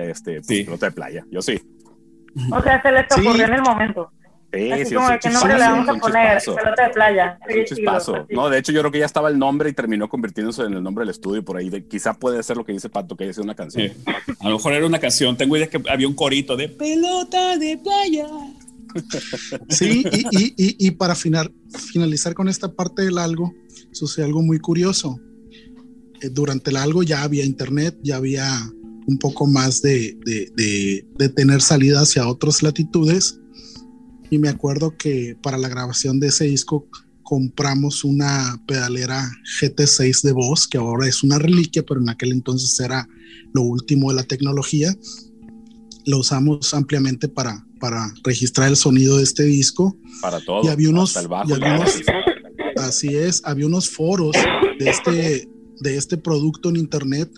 Este, 0.00 0.42
pues, 0.42 0.64
pelota 0.64 0.86
de 0.86 0.92
playa. 0.92 1.24
Yo 1.30 1.40
sí. 1.40 1.60
O 2.52 2.60
sea, 2.60 2.82
se 2.82 2.92
les 2.92 3.06
ocurrió 3.12 3.46
en 3.46 3.54
el 3.54 3.62
momento. 3.62 4.10
Sí, 4.56 4.72
Así 4.72 4.84
sí, 4.86 4.94
como 4.94 5.08
sí, 5.08 5.14
que 5.22 5.30
nombre 5.30 5.54
le 5.54 5.60
vamos 5.60 5.88
a 5.88 5.94
poner 5.94 6.42
pelota 6.44 6.86
de 6.86 6.90
playa. 6.94 7.38
Chispazo. 7.66 8.26
No, 8.30 8.48
de 8.48 8.58
hecho, 8.58 8.72
yo 8.72 8.80
creo 8.80 8.92
que 8.92 8.98
ya 8.98 9.06
estaba 9.06 9.28
el 9.28 9.38
nombre 9.38 9.70
y 9.70 9.72
terminó 9.72 10.08
convirtiéndose 10.08 10.62
en 10.62 10.74
el 10.74 10.82
nombre 10.82 11.02
del 11.02 11.10
estudio 11.10 11.44
por 11.44 11.56
ahí. 11.56 11.68
De, 11.68 11.86
quizá 11.86 12.14
puede 12.14 12.42
ser 12.42 12.56
lo 12.56 12.64
que 12.64 12.72
dice 12.72 12.88
Pato, 12.88 13.16
que 13.16 13.24
haya 13.24 13.32
sido 13.32 13.44
una 13.44 13.54
canción. 13.54 13.92
A 14.40 14.48
lo 14.48 14.56
mejor 14.56 14.72
era 14.72 14.86
una 14.86 14.98
canción. 14.98 15.36
Tengo 15.36 15.56
idea 15.56 15.68
que 15.68 15.82
había 15.88 16.08
un 16.08 16.14
corito 16.14 16.56
de 16.56 16.68
pelota 16.68 17.56
de 17.56 17.78
playa. 17.78 18.26
Sí, 19.68 20.04
y, 20.10 20.54
y, 20.56 20.86
y, 20.86 20.90
para 20.92 21.14
finalizar 21.14 22.34
con 22.34 22.48
esta 22.48 22.72
parte 22.72 23.02
del 23.02 23.18
algo, 23.18 23.52
sucede 23.92 24.24
algo 24.24 24.42
muy 24.42 24.58
curioso. 24.58 25.20
Eh, 26.22 26.30
durante 26.30 26.70
el 26.70 26.76
algo 26.76 27.02
ya 27.02 27.22
había 27.22 27.44
internet, 27.44 27.98
ya 28.02 28.16
había 28.16 28.46
un 29.06 29.18
poco 29.18 29.46
más 29.46 29.82
de, 29.82 30.16
de, 30.24 31.28
tener 31.30 31.60
salida 31.60 32.00
hacia 32.00 32.28
otras 32.28 32.62
latitudes. 32.62 33.40
Y 34.30 34.38
me 34.38 34.48
acuerdo 34.48 34.96
que 34.96 35.36
para 35.42 35.58
la 35.58 35.68
grabación 35.68 36.20
de 36.20 36.28
ese 36.28 36.44
disco 36.44 36.88
compramos 37.22 38.04
una 38.04 38.62
pedalera 38.66 39.28
GT6 39.60 40.22
de 40.22 40.32
voz, 40.32 40.68
que 40.68 40.78
ahora 40.78 41.08
es 41.08 41.22
una 41.22 41.38
reliquia, 41.38 41.84
pero 41.84 42.00
en 42.00 42.08
aquel 42.08 42.32
entonces 42.32 42.78
era 42.78 43.08
lo 43.52 43.62
último 43.62 44.10
de 44.10 44.16
la 44.16 44.22
tecnología. 44.22 44.94
Lo 46.04 46.18
usamos 46.18 46.72
ampliamente 46.72 47.28
para, 47.28 47.66
para 47.80 48.12
registrar 48.22 48.68
el 48.68 48.76
sonido 48.76 49.16
de 49.16 49.24
este 49.24 49.42
disco. 49.42 49.96
Para 50.20 50.40
todo. 50.40 50.64
Y 50.64 50.68
había 50.68 50.90
unos, 50.90 51.16
así 52.76 53.16
es, 53.16 53.42
había 53.44 53.66
unos 53.66 53.90
foros 53.90 54.36
de 54.78 54.88
este, 54.88 55.48
de 55.80 55.96
este 55.96 56.16
producto 56.16 56.68
en 56.68 56.76
internet 56.76 57.28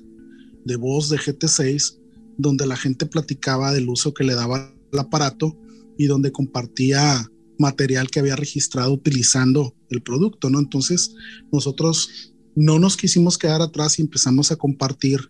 de 0.65 0.77
voz 0.77 1.09
de 1.09 1.17
GT6, 1.17 1.97
donde 2.37 2.67
la 2.67 2.77
gente 2.77 3.07
platicaba 3.07 3.73
del 3.73 3.89
uso 3.89 4.13
que 4.13 4.25
le 4.25 4.35
daba 4.35 4.71
el 4.93 4.99
aparato 4.99 5.57
y 5.99 6.07
donde 6.07 6.33
compartía 6.33 7.31
material 7.59 8.09
que 8.09 8.21
había 8.21 8.37
registrado 8.37 8.93
utilizando 8.93 9.75
el 9.91 10.01
producto, 10.01 10.49
¿no? 10.49 10.61
Entonces, 10.61 11.15
nosotros 11.53 12.33
no 12.55 12.79
nos 12.79 12.97
quisimos 12.97 13.37
quedar 13.37 13.61
atrás 13.61 13.99
y 13.99 14.03
empezamos 14.03 14.51
a 14.51 14.57
compartir 14.57 15.21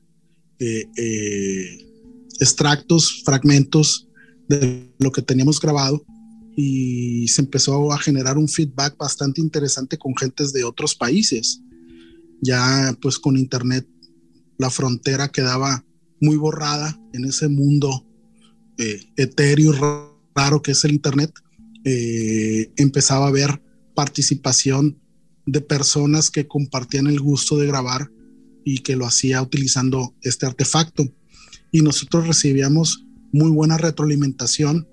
eh, 0.61 0.85
eh, 0.97 1.87
extractos, 2.39 3.23
fragmentos 3.25 4.09
de 4.49 4.93
lo 4.99 5.11
que 5.11 5.23
teníamos 5.23 5.61
grabado 5.61 6.05
y 6.57 7.29
se 7.29 7.43
empezó 7.43 7.93
a 7.93 7.99
generar 7.99 8.37
un 8.37 8.49
feedback 8.49 8.97
bastante 8.97 9.41
interesante 9.41 9.97
con 9.97 10.17
gentes 10.17 10.53
de 10.53 10.65
otros 10.65 10.95
países. 10.95 11.61
Ya 12.41 12.97
pues 13.01 13.19
con 13.19 13.37
internet 13.37 13.87
la 14.59 14.71
frontera 14.71 15.29
quedaba 15.29 15.85
muy 16.21 16.37
borrada 16.37 17.01
en 17.13 17.25
ese 17.25 17.49
mundo 17.49 18.05
eh, 18.77 19.01
etéreo 19.17 20.08
raro 20.39 20.63
que 20.63 20.73
es 20.73 20.85
el 20.85 20.93
Internet. 20.93 21.33
Eh, 21.85 22.71
empezaba 22.77 23.27
a 23.27 23.29
haber 23.29 23.61
participación 23.95 24.99
de 25.47 25.61
personas 25.61 26.31
que 26.31 26.47
compartían 26.47 27.07
el 27.09 27.21
gusto 27.21 27.57
de 27.57 27.67
grabar 27.67 28.11
y 28.65 28.79
que 28.79 28.97
lo 28.97 29.07
hacía 29.07 29.43
utilizando 29.43 30.15
este 30.23 30.47
artefacto. 30.47 31.03
Y 31.73 31.83
nosotros 31.83 32.27
recibíamos 32.27 33.05
muy 33.33 33.51
buena 33.51 33.77
retroalimentación 33.79 34.87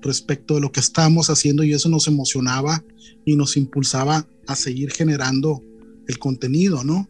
respecto 0.00 0.54
de 0.54 0.60
lo 0.60 0.72
que 0.72 0.80
estábamos 0.80 1.28
haciendo 1.30 1.62
y 1.64 1.72
eso 1.72 1.88
nos 1.88 2.06
emocionaba 2.06 2.82
y 3.24 3.36
nos 3.36 3.56
impulsaba 3.56 4.26
a 4.46 4.54
seguir 4.54 4.92
generando 4.92 5.62
el 6.06 6.18
contenido, 6.18 6.84
¿no? 6.84 7.08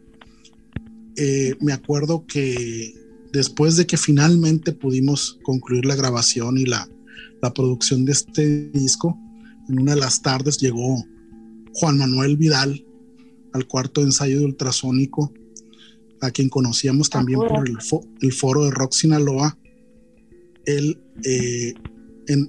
Eh, 1.15 1.55
me 1.61 1.73
acuerdo 1.73 2.25
que 2.25 2.93
después 3.31 3.75
de 3.75 3.85
que 3.85 3.97
finalmente 3.97 4.71
pudimos 4.71 5.37
concluir 5.43 5.85
la 5.85 5.95
grabación 5.95 6.57
y 6.57 6.65
la, 6.65 6.89
la 7.41 7.53
producción 7.53 8.05
de 8.05 8.11
este 8.11 8.69
disco, 8.69 9.17
en 9.69 9.79
una 9.79 9.95
de 9.95 10.01
las 10.01 10.21
tardes 10.21 10.57
llegó 10.57 11.03
Juan 11.73 11.97
Manuel 11.97 12.37
Vidal 12.37 12.85
al 13.53 13.67
cuarto 13.67 14.01
ensayo 14.01 14.39
de 14.39 14.45
ultrasónico, 14.45 15.33
a 16.21 16.31
quien 16.31 16.49
conocíamos 16.49 17.09
también 17.09 17.39
por 17.39 17.67
el, 17.67 18.31
foro 18.31 18.65
de 18.65 18.71
Rock 18.71 18.93
Sinaloa. 18.93 19.57
Él, 20.65 20.99
eh, 21.23 21.73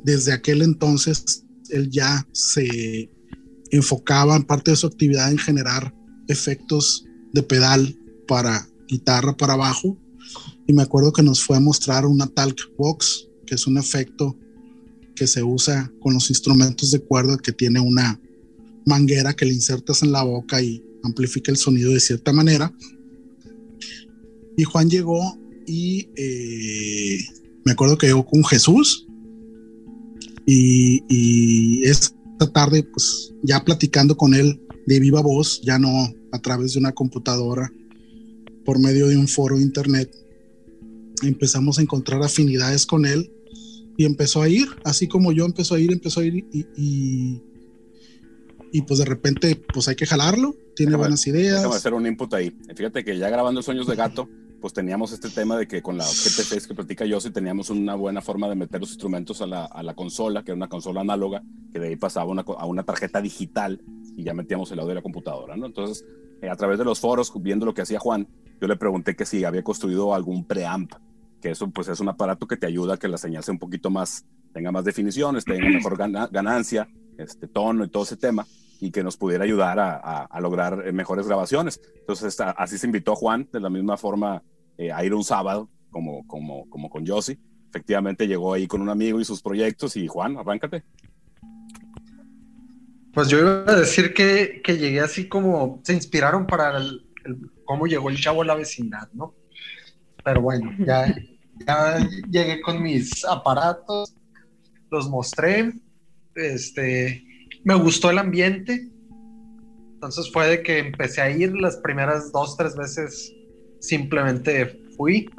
desde 0.05 0.33
aquel 0.33 0.63
entonces, 0.63 1.45
él 1.71 1.91
ya 1.91 2.27
se 2.33 3.11
enfocaba 3.71 4.37
en 4.37 4.45
parte 4.45 4.71
de 4.71 4.77
su 4.77 4.87
actividad 4.87 5.31
en 5.31 5.39
generar 5.39 5.95
efectos 6.29 7.05
de 7.33 7.43
pedal 7.43 7.99
para 8.27 8.67
guitarra 8.89 9.37
para 9.37 9.57
bajo 9.57 9.99
y 10.67 10.73
me 10.73 10.83
acuerdo 10.83 11.13
que 11.13 11.23
nos 11.23 11.43
fue 11.43 11.57
a 11.57 11.61
mostrar 11.61 12.07
una 12.07 12.27
talk 12.27 12.57
box 12.77 13.29
que 13.47 13.55
es 13.55 13.67
un 13.67 13.79
efecto 13.79 14.37
que 15.19 15.27
se 15.27 15.43
usa 15.43 15.93
con 16.01 16.15
los 16.15 16.31
instrumentos 16.31 16.93
de 16.93 17.01
cuerda 17.01 17.37
que 17.39 17.53
tiene 17.53 17.81
una 17.81 18.21
manguera 18.87 19.35
que 19.35 19.45
le 19.45 19.53
insertas 19.53 20.03
en 20.03 20.13
la 20.13 20.23
boca 20.23 20.63
y 20.63 20.83
amplifica 21.03 21.51
el 21.51 21.57
sonido 21.57 21.93
de 21.93 22.01
cierta 22.01 22.33
manera. 22.33 22.73
Y 24.57 24.63
Juan 24.63 24.89
llegó 24.89 25.37
y 25.67 26.09
eh, 26.17 27.19
me 27.65 27.73
acuerdo 27.73 27.99
que 27.99 28.07
llegó 28.07 28.25
con 28.25 28.45
Jesús 28.45 29.07
y, 30.47 31.03
y 31.09 31.85
esta 31.85 32.15
tarde 32.53 32.85
pues 32.85 33.35
ya 33.43 33.65
platicando 33.65 34.17
con 34.17 34.35
él 34.35 34.61
de 34.87 35.01
viva 35.01 35.21
voz 35.21 35.61
ya 35.63 35.79
no 35.79 35.91
a 36.33 36.39
través 36.41 36.73
de 36.73 36.79
una 36.79 36.93
computadora 36.93 37.73
por 38.65 38.79
medio 38.79 39.09
de 39.09 39.17
un 39.17 39.29
foro 39.29 39.59
internet, 39.59 40.15
empezamos 41.23 41.79
a 41.79 41.83
encontrar 41.83 42.23
afinidades 42.23 42.87
con 42.87 43.05
él 43.07 43.33
y 43.99 44.05
empezó 44.05 44.41
a 44.41 44.49
ir, 44.49 44.69
así 44.85 45.09
como 45.09 45.33
yo 45.33 45.45
empezó 45.45 45.75
a 45.75 45.81
ir, 45.81 45.93
empezó 45.93 46.21
a 46.21 46.25
ir 46.25 46.47
y, 46.53 47.43
y, 48.73 48.83
pues 48.83 49.01
de 49.01 49.05
repente 49.05 49.61
pues 49.75 49.89
hay 49.89 49.97
que 49.97 50.07
jalarlo, 50.07 50.55
tiene 50.77 50.95
buenas 50.95 51.27
ideas. 51.27 51.57
Déjame 51.57 51.75
hacer 51.75 51.95
un 51.95 52.07
input 52.07 52.33
ahí. 52.33 52.57
Fíjate 52.77 53.05
que 53.05 53.19
ya 53.19 53.29
grabando 53.29 53.61
Sueños 53.61 53.89
de 53.89 53.97
Gato, 53.97 54.29
pues 54.61 54.73
teníamos 54.73 55.11
este 55.11 55.29
tema 55.31 55.57
de 55.57 55.67
que 55.67 55.83
con 55.83 55.99
la 55.99 56.05
GT6 56.05 56.69
que 56.69 56.75
platica 56.77 57.07
yo, 57.07 57.21
sí 57.21 57.31
teníamos 57.31 57.71
una 57.71 57.97
buena 57.97 58.23
forma 58.23 58.49
de 58.49 58.55
meter 58.55 58.81
los 58.81 58.91
instrumentos 58.91 59.43
a 59.43 59.49
la, 59.49 59.65
a 59.65 59.83
la 59.83 59.95
consola, 59.95 60.45
que 60.45 60.53
era 60.53 60.57
una 60.57 60.69
consola 60.69 61.01
análoga, 61.01 61.43
que 61.73 61.81
de 61.81 61.89
ahí 61.89 61.97
pasaba 61.97 62.31
una, 62.31 62.43
a 62.43 62.67
una 62.67 62.85
tarjeta 62.85 63.21
digital 63.21 63.83
y 64.17 64.23
ya 64.23 64.33
metíamos 64.33 64.71
el 64.71 64.79
audio 64.79 64.91
de 64.91 64.95
la 64.95 65.03
computadora, 65.03 65.57
¿no? 65.57 65.67
Entonces, 65.67 66.05
eh, 66.41 66.49
a 66.49 66.55
través 66.55 66.79
de 66.79 66.85
los 66.85 67.01
foros, 67.01 67.33
viendo 67.43 67.67
lo 67.67 67.75
que 67.75 67.83
hacía 67.83 67.99
Juan, 67.99 68.29
yo 68.61 68.69
le 68.69 68.77
pregunté 68.77 69.17
que 69.17 69.27
si 69.27 69.43
había 69.43 69.65
construido 69.65 70.15
algún 70.15 70.45
preamp, 70.45 70.93
que 71.41 71.51
eso 71.51 71.69
pues 71.71 71.89
es 71.89 72.01
un 72.01 72.09
aparato 72.09 72.47
que 72.47 72.57
te 72.57 72.67
ayuda 72.67 72.95
a 72.95 72.97
que 72.97 73.09
la 73.09 73.19
señal 73.19 73.45
sea 73.45 73.53
un 73.53 73.59
poquito 73.59 73.91
más, 73.91 74.25
tenga 74.53 74.73
más 74.73 74.85
definiciones, 74.85 75.45
tenga 75.45 75.69
mejor 75.71 75.97
ganancia, 75.97 76.89
este 77.17 77.49
tono 77.49 77.85
y 77.85 77.89
todo 77.89 78.03
ese 78.03 78.17
tema, 78.17 78.47
y 78.81 78.91
que 78.91 79.03
nos 79.03 79.17
pudiera 79.17 79.45
ayudar 79.45 79.79
a, 79.79 80.25
a, 80.25 80.41
lograr 80.41 80.87
eh, 80.87 80.93
mejores 80.93 81.27
grabaciones. 81.27 81.81
Entonces 82.01 82.37
así 82.41 82.79
se 82.79 82.87
invitó 82.87 83.13
a 83.13 83.17
Juan, 83.17 83.49
de 83.53 83.61
la 83.61 83.71
misma 83.71 83.97
forma, 83.97 84.43
eh, 84.77 84.93
a 84.93 85.05
ir 85.05 85.15
un 85.15 85.25
sábado, 85.25 85.69
como, 85.91 86.27
como, 86.27 86.69
como 86.69 86.91
con 86.91 87.07
Josie, 87.07 87.39
efectivamente 87.69 88.27
llegó 88.27 88.55
ahí 88.55 88.67
con 88.67 88.81
un 88.81 88.89
amigo 88.89 89.21
y 89.21 89.25
sus 89.25 89.43
proyectos 89.43 89.97
y 89.97 90.07
Juan, 90.07 90.37
arráncate. 90.37 90.85
Pues 93.13 93.29
yo 93.29 93.39
iba 93.39 93.65
a 93.67 93.77
decir 93.77 94.15
que, 94.15 94.61
que 94.63 94.79
llegué 94.79 95.01
así 95.01 95.29
como 95.29 95.81
se 95.83 95.95
inspiraron 95.95 96.47
para 96.47 96.79
el, 96.79 97.09
cómo 97.65 97.87
llegó 97.87 98.11
el 98.11 98.21
chavo 98.21 98.43
a 98.43 98.45
la 98.45 98.55
vecindad, 98.55 99.09
¿no? 99.13 99.35
Pero 100.29 100.43
bueno, 100.43 100.71
ya, 100.85 101.07
ya 101.67 102.07
llegué 102.31 102.61
con 102.61 102.83
mis 102.83 103.25
aparatos, 103.25 104.15
los 104.91 105.09
mostré, 105.09 105.73
este, 106.35 107.25
me 107.65 107.75
gustó 107.77 108.11
el 108.11 108.19
ambiente, 108.19 108.91
entonces 109.95 110.31
fue 110.31 110.49
de 110.49 110.63
que 110.63 110.81
empecé 110.81 111.23
a 111.23 111.31
ir 111.31 111.55
las 111.55 111.79
primeras 111.79 112.31
dos, 112.31 112.59
tres 112.59 112.77
veces, 112.77 113.33
simplemente 113.81 114.67
fui. 114.99 115.31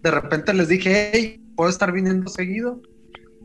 De 0.00 0.12
repente 0.12 0.54
les 0.54 0.68
dije, 0.68 1.10
hey, 1.12 1.44
¿puedo 1.56 1.68
estar 1.68 1.90
viniendo 1.90 2.30
seguido? 2.30 2.80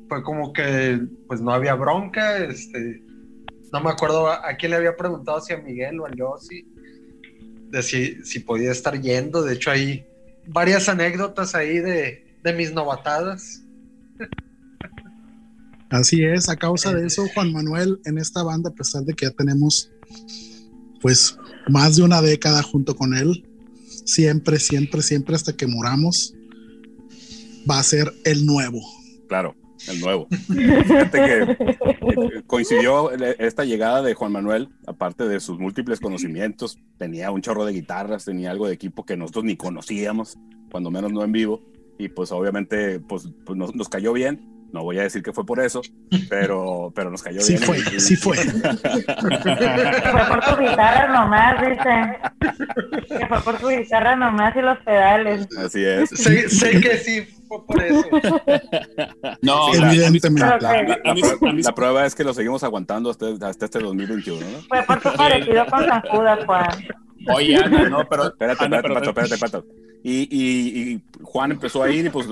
Fue 0.07 0.21
como 0.21 0.53
que, 0.53 1.01
pues 1.27 1.41
no 1.41 1.51
había 1.51 1.73
bronca, 1.73 2.37
este, 2.37 3.01
no 3.73 3.81
me 3.81 3.89
acuerdo 3.89 4.27
a, 4.29 4.55
quién 4.59 4.69
le 4.69 4.77
había 4.77 4.95
preguntado, 4.95 5.41
si 5.41 5.51
a 5.51 5.57
Miguel 5.57 5.99
o 5.99 6.05
a 6.05 6.11
Yossi, 6.11 6.63
de 7.71 7.81
si, 7.81 8.23
si 8.23 8.41
podía 8.41 8.71
estar 8.71 9.01
yendo. 9.01 9.41
De 9.41 9.55
hecho, 9.55 9.71
hay 9.71 10.05
varias 10.47 10.89
anécdotas 10.89 11.55
ahí 11.55 11.79
de, 11.79 12.37
de 12.43 12.53
mis 12.53 12.73
novatadas. 12.73 13.61
Así 15.89 16.23
es, 16.23 16.49
a 16.49 16.55
causa 16.55 16.93
de 16.93 17.05
eso, 17.05 17.25
Juan 17.33 17.53
Manuel, 17.53 17.99
en 18.05 18.17
esta 18.17 18.43
banda, 18.43 18.69
a 18.69 18.73
pesar 18.73 19.03
de 19.03 19.13
que 19.13 19.27
ya 19.27 19.31
tenemos 19.31 19.91
pues 21.01 21.37
más 21.67 21.95
de 21.95 22.03
una 22.03 22.21
década 22.21 22.63
junto 22.63 22.95
con 22.95 23.13
él, 23.13 23.45
siempre, 24.05 24.59
siempre, 24.59 25.01
siempre 25.01 25.35
hasta 25.35 25.53
que 25.53 25.67
moramos, 25.67 26.33
va 27.69 27.79
a 27.79 27.83
ser 27.83 28.11
el 28.23 28.45
nuevo. 28.45 28.81
Claro, 29.27 29.55
el 29.87 29.99
nuevo. 29.99 30.27
Fíjate 30.29 31.25
que 31.25 31.41
eh, 31.41 32.43
coincidió 32.47 33.11
esta 33.11 33.65
llegada 33.65 34.01
de 34.01 34.13
Juan 34.13 34.31
Manuel, 34.31 34.69
aparte 34.87 35.27
de 35.27 35.39
sus 35.39 35.59
múltiples 35.59 35.99
conocimientos, 35.99 36.79
tenía 36.97 37.31
un 37.31 37.41
chorro 37.41 37.65
de 37.65 37.73
guitarras, 37.73 38.25
tenía 38.25 38.51
algo 38.51 38.67
de 38.67 38.73
equipo 38.73 39.05
que 39.05 39.17
nosotros 39.17 39.45
ni 39.45 39.55
conocíamos, 39.55 40.37
cuando 40.71 40.91
menos 40.91 41.11
no 41.11 41.23
en 41.23 41.31
vivo, 41.31 41.61
y 41.97 42.09
pues 42.09 42.31
obviamente 42.31 42.99
pues, 42.99 43.29
pues 43.45 43.57
nos, 43.57 43.75
nos 43.75 43.89
cayó 43.89 44.13
bien 44.13 44.55
no 44.75 44.83
voy 44.83 44.99
a 44.99 45.03
decir 45.03 45.23
que 45.23 45.31
fue 45.31 45.45
por 45.45 45.61
eso, 45.61 45.81
pero, 46.29 46.91
pero 46.93 47.09
nos 47.09 47.23
cayó 47.23 47.39
sí 47.39 47.53
bien. 47.53 47.63
Fue, 47.63 47.79
sí 47.97 48.17
fue, 48.17 48.35
fue 48.35 48.51
por 50.27 50.43
tu 50.43 50.61
guitarra 50.61 51.07
nomás, 51.13 51.61
dice. 51.61 52.19
Que 53.07 53.25
fue 53.25 53.41
por 53.41 53.57
tu 53.57 53.69
guitarra 53.69 54.17
nomás 54.17 54.53
y 54.53 54.61
los 54.61 54.77
pedales. 54.79 55.47
Así 55.57 55.81
es. 55.81 56.09
Sé, 56.09 56.49
sé 56.49 56.81
que 56.81 56.97
sí 56.97 57.25
fue 57.47 57.65
por 57.65 57.81
eso. 57.81 58.03
No, 59.41 59.73
evidentemente. 59.73 60.41
La, 60.41 60.57
la, 60.59 60.83
la, 60.83 61.53
la, 61.53 61.75
prueba 61.75 62.05
es 62.05 62.15
que 62.15 62.23
lo 62.23 62.33
seguimos 62.33 62.63
aguantando 62.63 63.09
hasta, 63.09 63.27
hasta 63.47 63.65
este 63.65 63.79
2021, 63.79 64.39
¿no? 64.39 64.59
Fue 64.67 64.81
por 64.83 65.01
tu 65.01 65.13
parecido 65.13 65.65
con 65.67 65.83
Judas, 66.01 66.45
Juan. 66.45 66.69
Oye, 67.33 67.55
Ana, 67.57 67.89
no, 67.89 68.07
pero. 68.09 68.27
Espérate, 68.27 68.63
espérate, 68.63 68.93
Pato, 68.93 69.09
espérate, 69.09 69.37
Pato. 69.37 69.65
Y, 70.03 70.27
y, 70.29 70.93
y, 70.93 71.03
Juan 71.23 71.51
empezó 71.51 71.81
a 71.81 71.89
ir 71.89 72.05
y 72.05 72.09
pues 72.09 72.27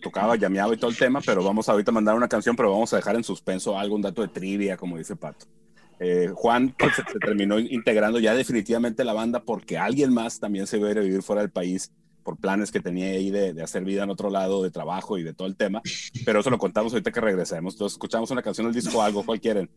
tocaba, 0.00 0.36
llameado 0.36 0.74
y 0.74 0.76
todo 0.76 0.90
el 0.90 0.98
tema, 0.98 1.20
pero 1.24 1.42
vamos 1.42 1.68
ahorita 1.68 1.90
a 1.90 1.94
mandar 1.94 2.14
una 2.14 2.28
canción, 2.28 2.54
pero 2.54 2.70
vamos 2.70 2.92
a 2.92 2.96
dejar 2.96 3.16
en 3.16 3.24
suspenso 3.24 3.78
algún 3.78 4.02
dato 4.02 4.20
de 4.20 4.28
trivia, 4.28 4.76
como 4.76 4.98
dice 4.98 5.16
Pato. 5.16 5.46
Eh, 6.00 6.30
Juan 6.34 6.74
pues, 6.78 6.94
se, 6.94 7.02
se, 7.10 7.18
terminó 7.18 7.58
integrando 7.58 8.20
ya 8.20 8.34
definitivamente 8.34 9.04
la 9.04 9.14
banda 9.14 9.40
porque 9.40 9.78
alguien 9.78 10.12
más 10.12 10.38
también 10.38 10.66
se 10.66 10.76
iba 10.76 10.88
a 10.88 10.90
ir 10.92 10.98
a 10.98 11.00
vivir 11.00 11.22
fuera 11.22 11.42
del 11.42 11.50
país 11.50 11.90
por 12.28 12.36
planes 12.36 12.70
que 12.70 12.80
tenía 12.80 13.06
ahí 13.06 13.30
de, 13.30 13.54
de, 13.54 13.62
hacer 13.62 13.84
vida 13.84 14.02
en 14.04 14.10
otro 14.10 14.28
lado, 14.28 14.62
de 14.62 14.70
trabajo 14.70 15.16
y 15.16 15.22
de 15.22 15.32
todo 15.32 15.48
el 15.48 15.56
tema. 15.56 15.80
Pero 16.26 16.40
eso 16.40 16.50
lo 16.50 16.58
contamos 16.58 16.92
ahorita 16.92 17.10
que 17.10 17.22
regresemos. 17.22 17.72
Entonces 17.72 17.94
escuchamos 17.94 18.30
una 18.30 18.42
canción 18.42 18.66
del 18.70 18.74
disco 18.74 19.00
algo, 19.02 19.24
¿cuál 19.24 19.40
quieren? 19.40 19.70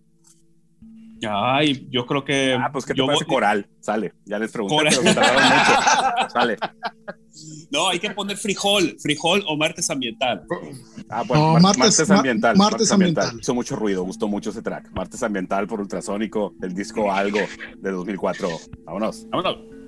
Ay, 1.30 1.88
yo 1.90 2.06
creo 2.06 2.26
que. 2.26 2.54
Ah, 2.60 2.70
pues 2.74 2.84
que 2.86 2.94
te 2.94 3.02
parece 3.06 3.24
voy... 3.24 3.34
coral. 3.36 3.70
Sale. 3.80 4.16
Ya 4.26 4.38
les 4.38 4.52
pregunté, 4.52 4.76
coral. 4.76 4.92
pero 4.92 5.04
me 5.04 5.14
tardaron 5.16 5.44
mucho. 5.44 6.30
Sale. 6.34 6.58
No, 7.72 7.88
hay 7.88 8.00
que 8.00 8.12
poner 8.12 8.36
frijol, 8.36 8.98
frijol 9.02 9.46
o 9.48 9.56
martes 9.56 9.90
ambiental. 9.90 10.44
Ah, 11.10 11.24
bueno, 11.26 11.46
No, 11.46 11.54
mar- 11.54 11.62
martes- 11.62 11.78
martes, 11.80 12.10
ma- 12.10 12.16
ambiental. 12.18 12.58
martes 12.58 12.92
ambiental. 12.92 13.38
Hizo 13.40 13.54
mucho 13.56 13.78
ruido, 13.78 14.04
gustó 14.04 14.28
mucho 14.28 14.50
ese 14.50 14.62
track. 14.62 14.92
Martes 14.92 15.24
ambiental 15.24 15.68
por 15.68 15.80
ultrasónico, 15.80 16.54
del 16.58 16.74
disco 16.74 17.10
Algo 17.14 17.40
de 17.78 17.92
2004. 17.92 18.50
Vámonos. 18.84 19.26
Vámonos. 19.30 19.81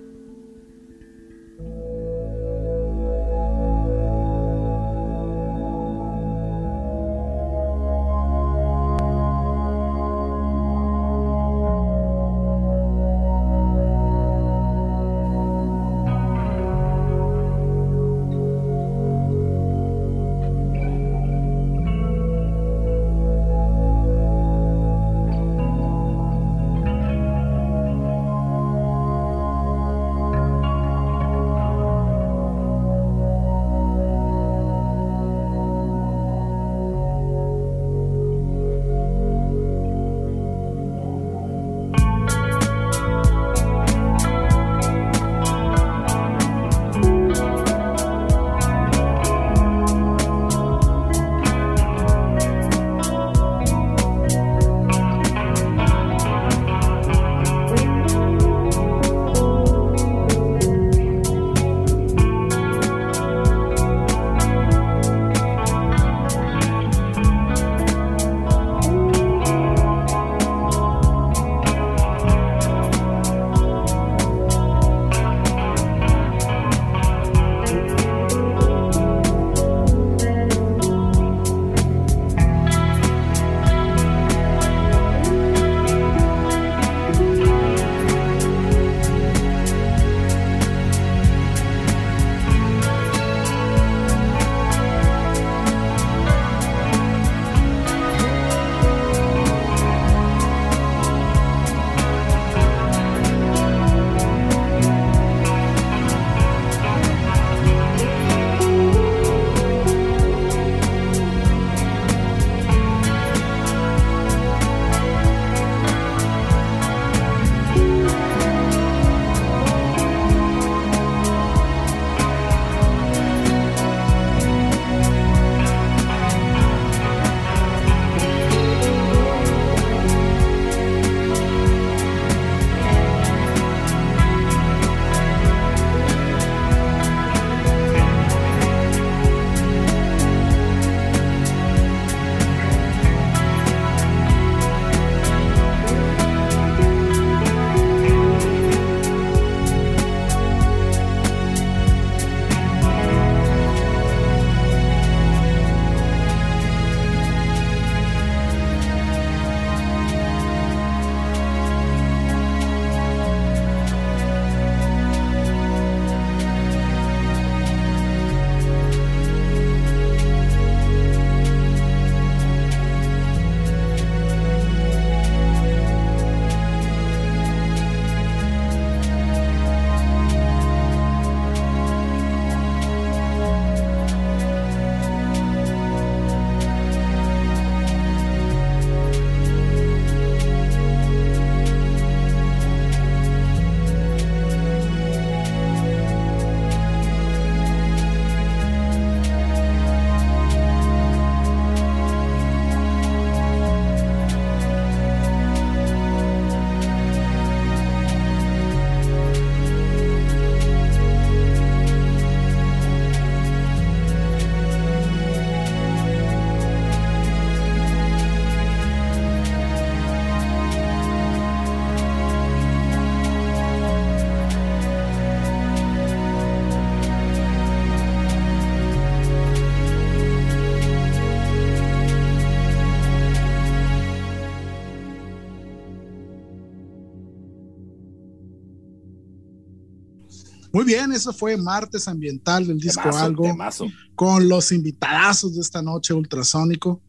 Muy 240.84 240.94
bien, 240.94 241.14
eso 241.14 241.32
fue 241.32 241.56
martes 241.56 242.08
ambiental 242.10 242.68
del 242.68 242.78
disco 242.78 243.02
Temazo, 243.04 243.24
Algo 243.26 243.44
temazo. 243.44 243.88
con 244.16 244.50
los 244.50 244.72
invitadazos 244.74 245.56
de 245.56 245.62
esta 245.62 245.82
noche 245.82 246.14
ultrasónico. 246.14 247.02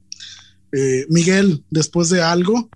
Eh, 0.70 1.06
Miguel, 1.08 1.64
después 1.70 2.08
de 2.10 2.22
algo, 2.22 2.68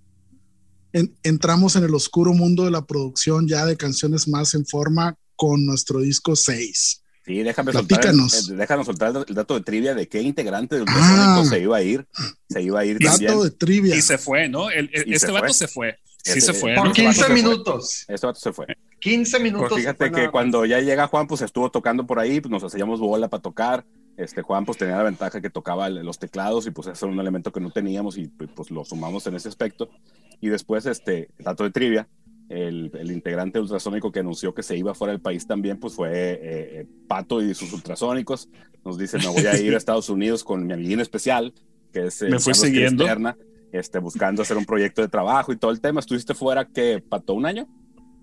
en- 0.93 1.15
entramos 1.23 1.77
en 1.77 1.85
el 1.85 1.95
oscuro 1.95 2.33
mundo 2.35 2.65
de 2.65 2.73
la 2.73 2.85
producción 2.85 3.47
ya 3.47 3.65
de 3.65 3.77
canciones 3.77 4.27
más 4.27 4.55
en 4.55 4.67
forma 4.67 5.15
con 5.37 5.65
nuestro 5.65 6.01
disco 6.01 6.35
6. 6.35 7.03
Sí, 7.25 7.43
déjame 7.45 7.73
soltar, 7.73 8.07
el, 8.07 8.19
eh, 8.19 8.57
déjanos 8.57 8.87
soltar 8.87 9.15
el, 9.15 9.25
el 9.29 9.35
dato 9.37 9.55
de 9.55 9.61
trivia 9.61 9.95
de 9.95 10.09
qué 10.09 10.21
integrante 10.23 10.75
de 10.77 10.81
Ultrasónico 10.83 11.43
Ah. 11.43 11.45
se 11.49 11.61
iba 11.61 11.77
a 11.77 11.83
ir. 11.83 12.09
Se 12.49 12.61
iba 12.63 12.81
a 12.81 12.85
ir 12.85 12.99
también. 12.99 13.31
Dato 13.31 13.45
de 13.45 13.51
trivia. 13.53 13.95
Y 13.95 14.03
se 14.03 14.19
fue, 14.19 14.49
¿no? 14.49 14.69
El- 14.71 14.91
el- 14.93 15.09
Y 15.09 15.15
este 15.15 15.27
se 15.27 15.33
vato 15.33 15.47
fue. 15.47 15.55
se 15.55 15.69
fue. 15.69 15.97
Sí 16.25 16.41
se 16.41 16.53
fue. 16.53 16.75
Por 16.75 16.87
¿no? 16.87 16.91
Este 16.91 17.03
vato 17.05 17.13
15 17.15 17.21
se 17.21 17.27
fue. 17.27 17.35
minutos. 17.35 18.05
Este 18.09 18.27
vato 18.27 18.41
se 18.41 18.53
fue. 18.53 18.67
15 19.01 19.41
minutos. 19.41 19.69
Pues 19.69 19.81
fíjate 19.81 20.11
que 20.11 20.31
cuando 20.31 20.65
ya 20.65 20.81
llega 20.81 21.07
Juan, 21.07 21.27
pues 21.27 21.43
estuvo 21.43 21.71
tocando 21.71 22.07
por 22.07 22.19
ahí, 22.19 22.41
pues 22.41 22.51
nos 22.51 22.65
hacíamos 22.65 23.01
bola 23.01 23.29
para 23.29 23.43
tocar. 23.43 23.85
Este 24.17 24.43
Juan, 24.43 24.65
pues 24.65 24.79
tenía 24.79 24.97
la 24.97 25.05
ventaja 25.05 25.41
que 25.41 25.51
tocaba 25.51 25.89
los 25.89 26.19
teclados 26.19 26.67
y 26.67 26.73
pues 26.73 26.89
ese 26.89 27.05
era 27.05 27.13
un 27.13 27.21
elemento 27.21 27.53
que 27.53 27.61
no 27.61 27.71
teníamos 27.71 28.19
y 28.19 28.27
pues, 28.27 28.51
pues, 28.53 28.71
lo 28.71 28.85
sumamos 28.85 29.27
en 29.29 29.37
ese 29.37 29.49
aspecto. 29.49 29.89
Y 30.41 30.49
después, 30.49 30.87
este, 30.87 31.29
dato 31.39 31.63
de 31.63 31.71
trivia, 31.71 32.09
el, 32.49 32.91
el 32.99 33.13
integrante 33.13 33.61
ultrasónico 33.61 34.11
que 34.11 34.21
anunció 34.21 34.55
que 34.55 34.63
se 34.63 34.77
iba 34.77 34.95
fuera 34.95 35.13
del 35.13 35.21
país 35.21 35.47
también, 35.47 35.79
pues 35.79 35.95
fue 35.95 36.11
eh, 36.11 36.39
eh, 36.43 36.87
Pato 37.07 37.43
y 37.43 37.55
sus 37.55 37.73
ultrasónicos. 37.73 38.49
Nos 38.85 38.99
dice, 38.99 39.19
me 39.19 39.29
voy 39.29 39.47
a 39.47 39.57
ir 39.57 39.75
a 39.75 39.77
Estados 39.77 40.09
Unidos 40.09 40.43
con 40.43 40.67
mi 40.67 40.73
amiguín 40.73 40.99
especial, 41.01 41.55
que 41.93 42.07
es 42.07 42.21
eh, 42.23 42.27
Me 42.27 42.39
Carlos 42.39 42.59
siguiendo. 42.59 43.05
Cristerna, 43.05 43.37
este, 43.71 43.99
buscando 44.01 44.43
hacer 44.43 44.57
un 44.57 44.65
proyecto 44.65 45.03
de 45.03 45.09
trabajo 45.09 45.53
y 45.53 45.57
todo 45.57 45.71
el 45.71 45.81
tema. 45.81 46.01
¿Estuviste 46.01 46.35
fuera, 46.35 46.65
que 46.67 47.03
Pato, 47.07 47.35
un 47.35 47.47
año? 47.47 47.69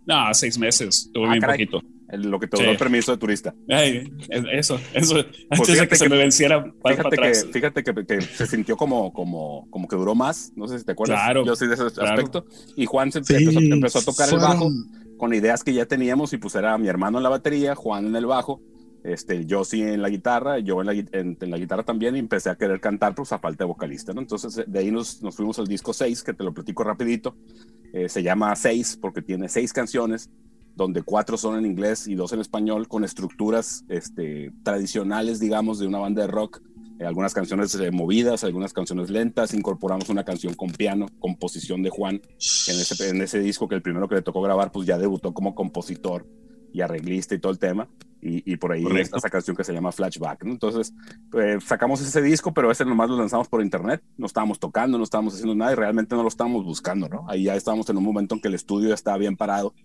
No, 0.05 0.33
seis 0.33 0.57
meses. 0.57 1.09
Tuve 1.13 1.25
Ah, 1.27 1.29
bien 1.31 1.41
caray. 1.41 1.65
poquito. 1.65 1.81
Lo 2.11 2.39
que 2.39 2.47
te 2.47 2.57
Sí. 2.57 2.63
duró 2.63 2.71
el 2.73 2.77
permiso 2.77 3.11
de 3.11 3.17
turista. 3.17 3.53
Ay, 3.67 4.11
eso, 4.29 4.45
eso. 4.47 4.75
Antes 4.93 5.09
de 5.09 5.23
Pues 5.49 5.69
fíjate 5.69 5.87
que, 5.89 5.95
se 5.95 6.03
que- 6.05 6.09
me 6.09 6.17
venciera 6.17 6.61
para, 6.63 6.73
para 6.81 6.95
Fíjate, 6.95 7.15
atrás. 7.15 7.43
que, 7.45 7.51
fíjate 7.53 7.83
que, 7.83 8.05
que 8.05 8.21
se 8.21 8.45
sintió 8.47 8.77
como, 8.77 9.11
como, 9.11 9.67
como 9.71 9.87
que 9.87 9.95
duró 9.95 10.13
más, 10.13 10.51
no 10.55 10.67
sé 10.67 10.77
si 10.79 10.85
te 10.85 10.91
acuerdas. 10.91 11.19
Claro, 11.19 11.43
Yo 11.45 11.55
sí 11.55 11.65
de 11.65 11.73
ese 11.73 11.89
claro. 11.91 12.11
aspecto. 12.11 12.45
Y 12.75 12.85
Juan 12.85 13.11
se 13.11 13.23
Sí, 13.23 13.33
empezó, 13.33 13.59
empezó 13.59 13.99
a 13.99 14.03
tocar 14.03 14.29
el 14.29 14.35
bajo 14.35 14.69
fueron- 14.69 15.17
con 15.17 15.33
ideas 15.33 15.63
que 15.63 15.73
ya 15.73 15.85
teníamos 15.87 16.31
y 16.33 16.37
pues 16.37 16.53
era 16.55 16.77
mi 16.77 16.87
hermano 16.89 17.17
en 17.17 17.23
la 17.23 17.29
batería, 17.29 17.73
Juan 17.73 18.05
en 18.05 18.15
el 18.15 18.27
bajo, 18.27 18.61
este, 19.05 19.45
yo 19.45 19.63
sí 19.63 19.81
en 19.81 20.01
la 20.01 20.09
guitarra, 20.09 20.59
yo 20.59 20.81
en 20.81 20.87
la, 20.87 20.93
en, 20.93 21.37
en 21.39 21.51
la 21.51 21.57
guitarra 21.57 21.83
también 21.83 22.15
y 22.15 22.19
empecé 22.19 22.49
a 22.49 22.55
querer 22.55 22.79
cantar 22.79 23.13
pues 23.13 23.31
a 23.31 23.39
falta 23.39 23.63
de 23.63 23.67
vocalista, 23.67 24.13
¿no? 24.13 24.21
Entonces 24.21 24.63
de 24.65 24.79
ahí 24.79 24.91
nos, 24.91 25.21
nos 25.21 25.35
fuimos 25.35 25.59
al 25.59 25.67
disco 25.67 25.93
6, 25.93 26.23
que 26.23 26.33
te 26.33 26.43
lo 26.43 26.53
platico 26.53 26.83
rapidito. 26.83 27.35
Eh, 27.93 28.09
se 28.09 28.23
llama 28.23 28.55
6 28.55 28.97
porque 29.01 29.21
tiene 29.21 29.47
seis 29.47 29.71
canciones 29.73 30.29
donde 30.75 31.03
cuatro 31.03 31.37
son 31.37 31.57
en 31.57 31.65
inglés 31.65 32.07
y 32.07 32.15
dos 32.15 32.33
en 32.33 32.41
español, 32.41 32.87
con 32.87 33.03
estructuras 33.03 33.85
este, 33.87 34.51
tradicionales, 34.63 35.39
digamos, 35.39 35.79
de 35.79 35.87
una 35.87 35.99
banda 35.99 36.23
de 36.23 36.27
rock. 36.27 36.61
Eh, 36.99 37.05
algunas 37.05 37.33
canciones 37.33 37.73
eh, 37.75 37.91
movidas, 37.91 38.43
algunas 38.43 38.73
canciones 38.73 39.09
lentas. 39.09 39.53
Incorporamos 39.53 40.09
una 40.09 40.23
canción 40.23 40.53
con 40.53 40.71
piano, 40.71 41.07
composición 41.19 41.81
de 41.81 41.89
Juan, 41.89 42.15
en 42.15 42.79
ese, 42.79 43.09
en 43.09 43.21
ese 43.21 43.39
disco 43.39 43.67
que 43.67 43.75
el 43.75 43.81
primero 43.81 44.07
que 44.07 44.15
le 44.15 44.21
tocó 44.21 44.41
grabar, 44.41 44.71
pues 44.71 44.85
ya 44.85 44.97
debutó 44.97 45.33
como 45.33 45.55
compositor 45.55 46.27
y 46.73 46.81
arreglista 46.81 47.35
y 47.35 47.39
todo 47.39 47.51
el 47.51 47.59
tema. 47.59 47.87
Y, 48.27 48.53
y 48.53 48.57
por 48.57 48.71
ahí 48.71 48.81
Correcto. 48.81 49.03
está 49.03 49.17
esa 49.17 49.29
canción 49.29 49.55
que 49.55 49.63
se 49.63 49.71
llama 49.71 49.91
Flashback. 49.91 50.43
¿no? 50.45 50.53
Entonces, 50.53 50.93
eh, 51.39 51.57
sacamos 51.63 52.01
ese 52.01 52.21
disco, 52.23 52.53
pero 52.53 52.71
ese 52.71 52.83
nomás 52.83 53.09
lo 53.09 53.17
lanzamos 53.17 53.47
por 53.47 53.61
internet. 53.61 54.01
No 54.17 54.25
estábamos 54.25 54.57
tocando, 54.57 54.97
no 54.97 55.03
estábamos 55.03 55.35
haciendo 55.35 55.53
nada 55.53 55.73
y 55.73 55.75
realmente 55.75 56.15
no 56.15 56.23
lo 56.23 56.29
estábamos 56.29 56.65
buscando, 56.65 57.07
¿no? 57.07 57.25
Ahí 57.29 57.43
ya 57.43 57.55
estábamos 57.55 57.87
en 57.89 57.97
un 57.97 58.03
momento 58.03 58.33
en 58.33 58.41
que 58.41 58.47
el 58.47 58.55
estudio 58.55 58.89
ya 58.89 58.95
estaba 58.95 59.17
bien 59.17 59.37
parado 59.37 59.75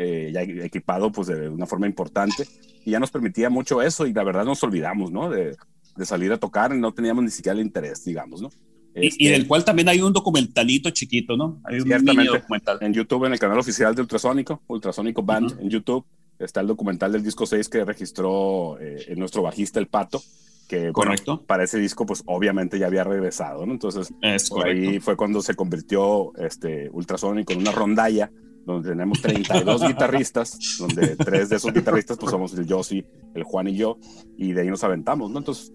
eh, 0.00 0.30
ya 0.32 0.42
equipado 0.42 1.10
pues 1.10 1.26
de 1.26 1.48
una 1.48 1.66
forma 1.66 1.88
importante 1.88 2.46
y 2.84 2.92
ya 2.92 3.00
nos 3.00 3.10
permitía 3.10 3.50
mucho 3.50 3.82
eso 3.82 4.06
y 4.06 4.12
la 4.12 4.22
verdad 4.22 4.44
nos 4.44 4.62
olvidamos, 4.62 5.10
¿no? 5.10 5.28
De, 5.28 5.56
de 5.96 6.06
salir 6.06 6.32
a 6.32 6.38
tocar 6.38 6.72
y 6.72 6.78
no 6.78 6.94
teníamos 6.94 7.24
ni 7.24 7.30
siquiera 7.30 7.58
el 7.58 7.66
interés, 7.66 8.04
digamos, 8.04 8.40
¿no? 8.40 8.48
Y, 8.94 9.06
y 9.06 9.06
Este, 9.08 9.30
del 9.30 9.48
cual 9.48 9.64
también 9.64 9.88
hay 9.88 10.00
un 10.00 10.12
documentalito 10.12 10.90
chiquito, 10.90 11.36
¿no? 11.36 11.60
Hay 11.64 11.80
un 11.80 11.88
documental. 11.88 12.78
En 12.80 12.92
YouTube, 12.92 13.24
en 13.24 13.32
el 13.32 13.38
canal 13.40 13.58
oficial 13.58 13.92
de 13.92 14.02
Ultrasónico, 14.02 14.62
Ultrasónico 14.68 15.22
Band, 15.24 15.58
en 15.60 15.68
YouTube, 15.68 16.06
está 16.38 16.60
el 16.60 16.66
documental 16.66 17.12
del 17.12 17.22
disco 17.22 17.46
6 17.46 17.68
que 17.68 17.84
registró 17.84 18.78
eh, 18.80 19.14
nuestro 19.16 19.42
bajista, 19.42 19.80
El 19.80 19.88
Pato, 19.88 20.22
que 20.68 20.90
bueno, 20.90 20.92
Correcto. 20.92 21.42
para 21.46 21.64
ese 21.64 21.78
disco 21.78 22.06
pues 22.06 22.22
obviamente 22.26 22.78
ya 22.78 22.86
había 22.86 23.04
regresado, 23.04 23.64
¿no? 23.66 23.72
Entonces 23.72 24.12
Es 24.22 24.50
por 24.50 24.66
ahí 24.66 25.00
fue 25.00 25.16
cuando 25.16 25.40
se 25.40 25.54
convirtió 25.54 26.34
este 26.36 26.90
Ultrasónico 26.92 27.52
en 27.52 27.60
una 27.60 27.72
rondalla 27.72 28.30
donde 28.64 28.90
tenemos 28.90 29.22
32 29.22 29.82
guitarristas, 29.88 30.58
donde 30.78 31.16
tres 31.16 31.48
de 31.48 31.56
esos 31.56 31.72
guitarristas 31.72 32.18
pues 32.18 32.30
somos 32.30 32.52
el 32.52 32.66
Yossi, 32.66 33.04
el 33.34 33.42
Juan 33.44 33.68
y 33.68 33.76
yo, 33.76 33.98
y 34.36 34.52
de 34.52 34.60
ahí 34.60 34.68
nos 34.68 34.84
aventamos, 34.84 35.30
¿no? 35.30 35.38
Entonces 35.38 35.72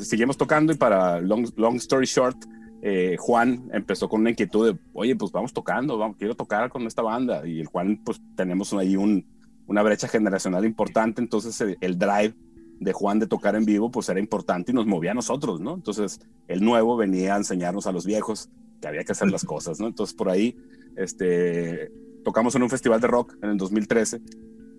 seguimos 0.00 0.36
tocando 0.36 0.72
y 0.72 0.76
para 0.76 1.20
long, 1.20 1.48
long 1.56 1.76
story 1.76 2.06
short, 2.06 2.36
eh, 2.82 3.16
Juan 3.18 3.70
empezó 3.72 4.10
con 4.10 4.20
una 4.20 4.30
inquietud 4.30 4.72
de, 4.72 4.78
oye, 4.92 5.16
pues 5.16 5.32
vamos 5.32 5.54
tocando, 5.54 5.96
vamos, 5.96 6.18
quiero 6.18 6.34
tocar 6.34 6.68
con 6.68 6.86
esta 6.86 7.00
banda, 7.00 7.46
y 7.46 7.60
el 7.60 7.66
Juan 7.66 8.02
pues 8.04 8.20
tenemos 8.36 8.74
ahí 8.74 8.94
un, 8.94 9.26
una 9.66 9.82
brecha 9.82 10.08
generacional 10.08 10.64
importante, 10.64 11.20
entonces 11.20 11.60
el, 11.60 11.78
el 11.80 11.98
drive 11.98 12.34
de 12.80 12.92
Juan 12.92 13.18
de 13.18 13.26
tocar 13.26 13.56
en 13.56 13.64
vivo 13.64 13.90
pues 13.90 14.08
era 14.08 14.20
importante 14.20 14.72
y 14.72 14.74
nos 14.74 14.86
movía 14.86 15.12
a 15.12 15.14
nosotros, 15.14 15.60
¿no? 15.60 15.74
Entonces 15.74 16.20
el 16.48 16.64
nuevo 16.64 16.96
venía 16.96 17.34
a 17.34 17.38
enseñarnos 17.38 17.86
a 17.86 17.92
los 17.92 18.06
viejos 18.06 18.50
que 18.80 18.88
había 18.88 19.04
que 19.04 19.12
hacer 19.12 19.30
las 19.30 19.44
cosas, 19.44 19.80
¿no? 19.80 19.86
Entonces 19.86 20.14
por 20.14 20.28
ahí, 20.28 20.56
este, 20.96 21.90
tocamos 22.24 22.54
en 22.54 22.62
un 22.62 22.70
festival 22.70 23.00
de 23.00 23.06
rock 23.06 23.36
en 23.42 23.50
el 23.50 23.56
2013, 23.56 24.20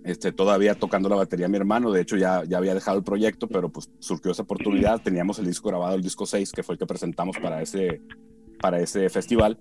este, 0.04 0.32
todavía 0.32 0.76
tocando 0.76 1.10
la 1.10 1.16
batería 1.16 1.48
mi 1.48 1.58
hermano, 1.58 1.92
de 1.92 2.02
hecho 2.02 2.16
ya, 2.16 2.44
ya 2.44 2.58
había 2.58 2.76
dejado 2.76 2.98
el 2.98 3.04
proyecto, 3.04 3.48
pero 3.48 3.70
pues 3.70 3.90
surgió 4.00 4.32
esa 4.32 4.44
oportunidad, 4.44 5.02
teníamos 5.02 5.40
el 5.40 5.48
disco 5.48 5.70
grabado, 5.70 5.96
el 5.96 6.04
disco 6.04 6.26
6, 6.28 6.52
que 6.52 6.62
fue 6.64 6.74
el 6.76 6.80
que 6.80 6.86
presentamos 6.86 7.38
para 7.40 7.62
ese, 7.62 8.02
para 8.62 8.80
ese 8.80 9.10
festival, 9.10 9.58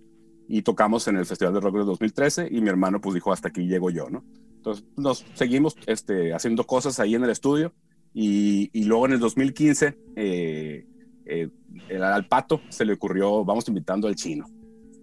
y 0.47 0.61
tocamos 0.61 1.09
en 1.09 1.17
el 1.17 1.25
Festival 1.25 1.55
de 1.55 1.61
Rock 1.61 1.77
del 1.77 1.87
2013, 1.87 2.49
y 2.51 2.61
mi 2.61 2.69
hermano 2.69 3.01
pues 3.01 3.15
dijo, 3.15 3.33
hasta 3.33 3.49
aquí 3.49 3.67
llego 3.67 3.89
yo, 3.89 4.11
¿no? 4.11 4.23
Entonces 4.65 4.85
nos 4.97 5.27
seguimos 5.35 5.77
este, 5.87 6.33
haciendo 6.33 6.65
cosas 6.67 6.99
ahí 6.99 7.15
en 7.15 7.23
el 7.23 7.29
estudio, 7.29 7.75
y, 8.15 8.71
y 8.73 8.85
luego 8.85 9.05
en 9.05 9.13
el 9.13 9.19
2015, 9.21 9.99
eh, 10.17 10.87
eh, 11.27 11.49
el- 11.91 12.03
al 12.03 12.27
Pato 12.27 12.63
se 12.71 12.87
le 12.87 12.95
ocurrió, 12.95 13.45
vamos 13.45 13.69
invitando 13.69 14.09
al 14.09 14.15
chino, 14.15 14.47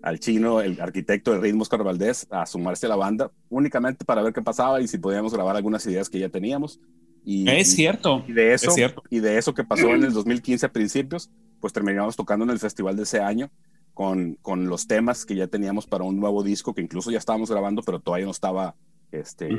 al 0.02 0.20
chino, 0.20 0.62
el 0.62 0.82
arquitecto 0.82 1.32
de 1.32 1.40
ritmos 1.40 1.68
Oscar 1.68 1.84
Valdés, 1.84 2.26
a 2.32 2.48
sumarse 2.48 2.88
a 2.88 2.90
la 2.90 2.96
banda, 2.96 3.32
únicamente 3.50 4.04
para 4.04 4.24
ver 4.24 4.34
qué 4.34 4.42
pasaba 4.42 4.82
y 4.82 4.88
si 4.88 4.98
podíamos 4.98 5.32
grabar 5.32 5.56
algunas 5.56 5.86
ideas 5.86 6.10
que 6.10 6.18
ya 6.18 6.30
teníamos. 6.30 6.80
Y, 7.24 7.48
Es 7.48 7.74
cierto. 7.76 8.24
y 8.28 8.32
de 8.34 8.54
eso, 8.56 8.70
es 8.70 8.74
cierto. 8.76 9.04
y 9.12 9.20
de 9.20 9.38
eso 9.38 9.54
que 9.54 9.64
pasó 9.64 9.90
en 9.94 10.04
el 10.06 10.12
2015 10.14 10.66
a 10.66 10.72
principios, 10.74 11.30
pues 11.60 11.72
terminamos 11.72 12.16
tocando 12.16 12.46
en 12.46 12.50
el 12.50 12.58
festival 12.58 12.96
de 12.98 13.04
ese 13.04 13.20
año 13.20 13.52
con, 13.94 14.40
con 14.42 14.68
los 14.70 14.88
temas 14.88 15.24
que 15.24 15.36
ya 15.36 15.46
teníamos 15.46 15.86
para 15.86 16.04
un 16.04 16.20
nuevo 16.20 16.42
disco 16.42 16.74
que 16.74 16.82
incluso 16.82 17.12
ya 17.12 17.20
estábamos 17.20 17.52
grabando, 17.52 17.84
pero 17.84 18.00
todavía 18.00 18.26
no 18.26 18.32
estaba 18.32 18.74
este, 19.12 19.50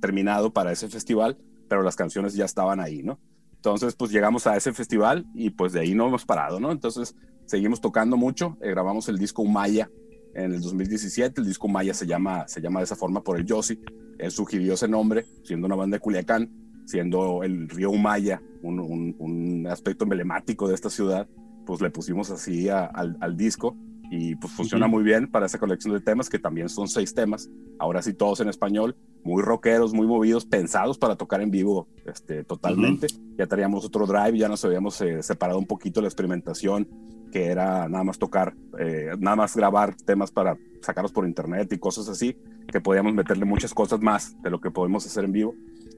terminado 0.00 0.52
para 0.52 0.72
ese 0.72 0.88
festival, 0.88 1.38
pero 1.68 1.82
las 1.82 1.96
canciones 1.96 2.34
ya 2.34 2.44
estaban 2.44 2.80
ahí, 2.80 3.02
¿no? 3.02 3.18
Entonces, 3.56 3.94
pues 3.94 4.10
llegamos 4.10 4.46
a 4.46 4.56
ese 4.56 4.72
festival 4.72 5.26
y 5.34 5.50
pues 5.50 5.72
de 5.72 5.80
ahí 5.80 5.94
no 5.94 6.06
hemos 6.08 6.24
parado, 6.24 6.60
¿no? 6.60 6.72
Entonces, 6.72 7.14
seguimos 7.46 7.80
tocando 7.80 8.16
mucho, 8.16 8.56
eh, 8.62 8.70
grabamos 8.70 9.08
el 9.08 9.18
disco 9.18 9.42
Umaya 9.42 9.90
en 10.34 10.52
el 10.52 10.60
2017, 10.60 11.40
el 11.40 11.46
disco 11.46 11.66
Umaya 11.66 11.92
se 11.92 12.06
llama, 12.06 12.46
se 12.48 12.60
llama 12.60 12.80
de 12.80 12.84
esa 12.84 12.96
forma 12.96 13.22
por 13.22 13.38
el 13.38 13.44
Yossi, 13.44 13.78
él 14.18 14.30
sugirió 14.30 14.74
ese 14.74 14.88
nombre, 14.88 15.26
siendo 15.44 15.66
una 15.66 15.76
banda 15.76 15.96
de 15.96 16.00
Culiacán, 16.00 16.50
siendo 16.86 17.42
el 17.42 17.68
río 17.68 17.90
Umaya 17.90 18.40
un, 18.62 18.80
un- 18.80 19.14
un 19.18 19.66
aspecto 19.66 20.04
emblemático 20.04 20.68
de 20.68 20.74
esta 20.74 20.90
ciudad, 20.90 21.28
pues 21.66 21.80
le 21.80 21.90
pusimos 21.90 22.30
así 22.30 22.68
a- 22.68 22.86
al, 22.86 23.16
al 23.20 23.36
disco 23.36 23.76
y 24.10 24.34
pues 24.34 24.52
funciona 24.52 24.88
muy 24.88 25.04
bien 25.04 25.30
para 25.30 25.46
esa 25.46 25.58
colección 25.58 25.94
de 25.94 26.00
temas, 26.00 26.28
que 26.28 26.40
también 26.40 26.68
son 26.68 26.88
seis 26.88 27.14
temas, 27.14 27.48
ahora 27.78 28.02
sí 28.02 28.12
todos 28.12 28.40
en 28.40 28.48
español, 28.48 28.96
muy 29.22 29.40
rockeros, 29.40 29.94
muy 29.94 30.06
movidos, 30.06 30.44
pensados 30.44 30.98
para 30.98 31.14
tocar 31.14 31.40
en 31.40 31.52
vivo 31.52 31.88
este, 32.04 32.42
totalmente. 32.42 33.06
Ya 33.38 33.46
teníamos 33.46 33.84
otro 33.84 34.06
drive, 34.06 34.36
ya 34.36 34.48
nos 34.48 34.64
habíamos 34.64 35.00
eh, 35.00 35.22
separado 35.22 35.60
un 35.60 35.66
poquito 35.66 36.00
la 36.00 36.08
experimentación, 36.08 36.88
que 37.30 37.46
era 37.46 37.88
nada 37.88 38.02
más 38.02 38.18
tocar, 38.18 38.52
eh, 38.80 39.10
nada 39.20 39.36
más 39.36 39.54
grabar 39.54 39.94
temas 39.94 40.32
para 40.32 40.58
sacarlos 40.82 41.12
por 41.12 41.24
internet 41.24 41.72
y 41.72 41.78
cosas 41.78 42.08
así, 42.08 42.36
que 42.66 42.80
podíamos 42.80 43.14
meterle 43.14 43.44
muchas 43.44 43.72
cosas 43.72 44.00
más 44.00 44.34
de 44.42 44.50
lo 44.50 44.60
que 44.60 44.72
podemos 44.72 45.06
hacer 45.06 45.24
en 45.24 45.32
vivo. 45.32 45.54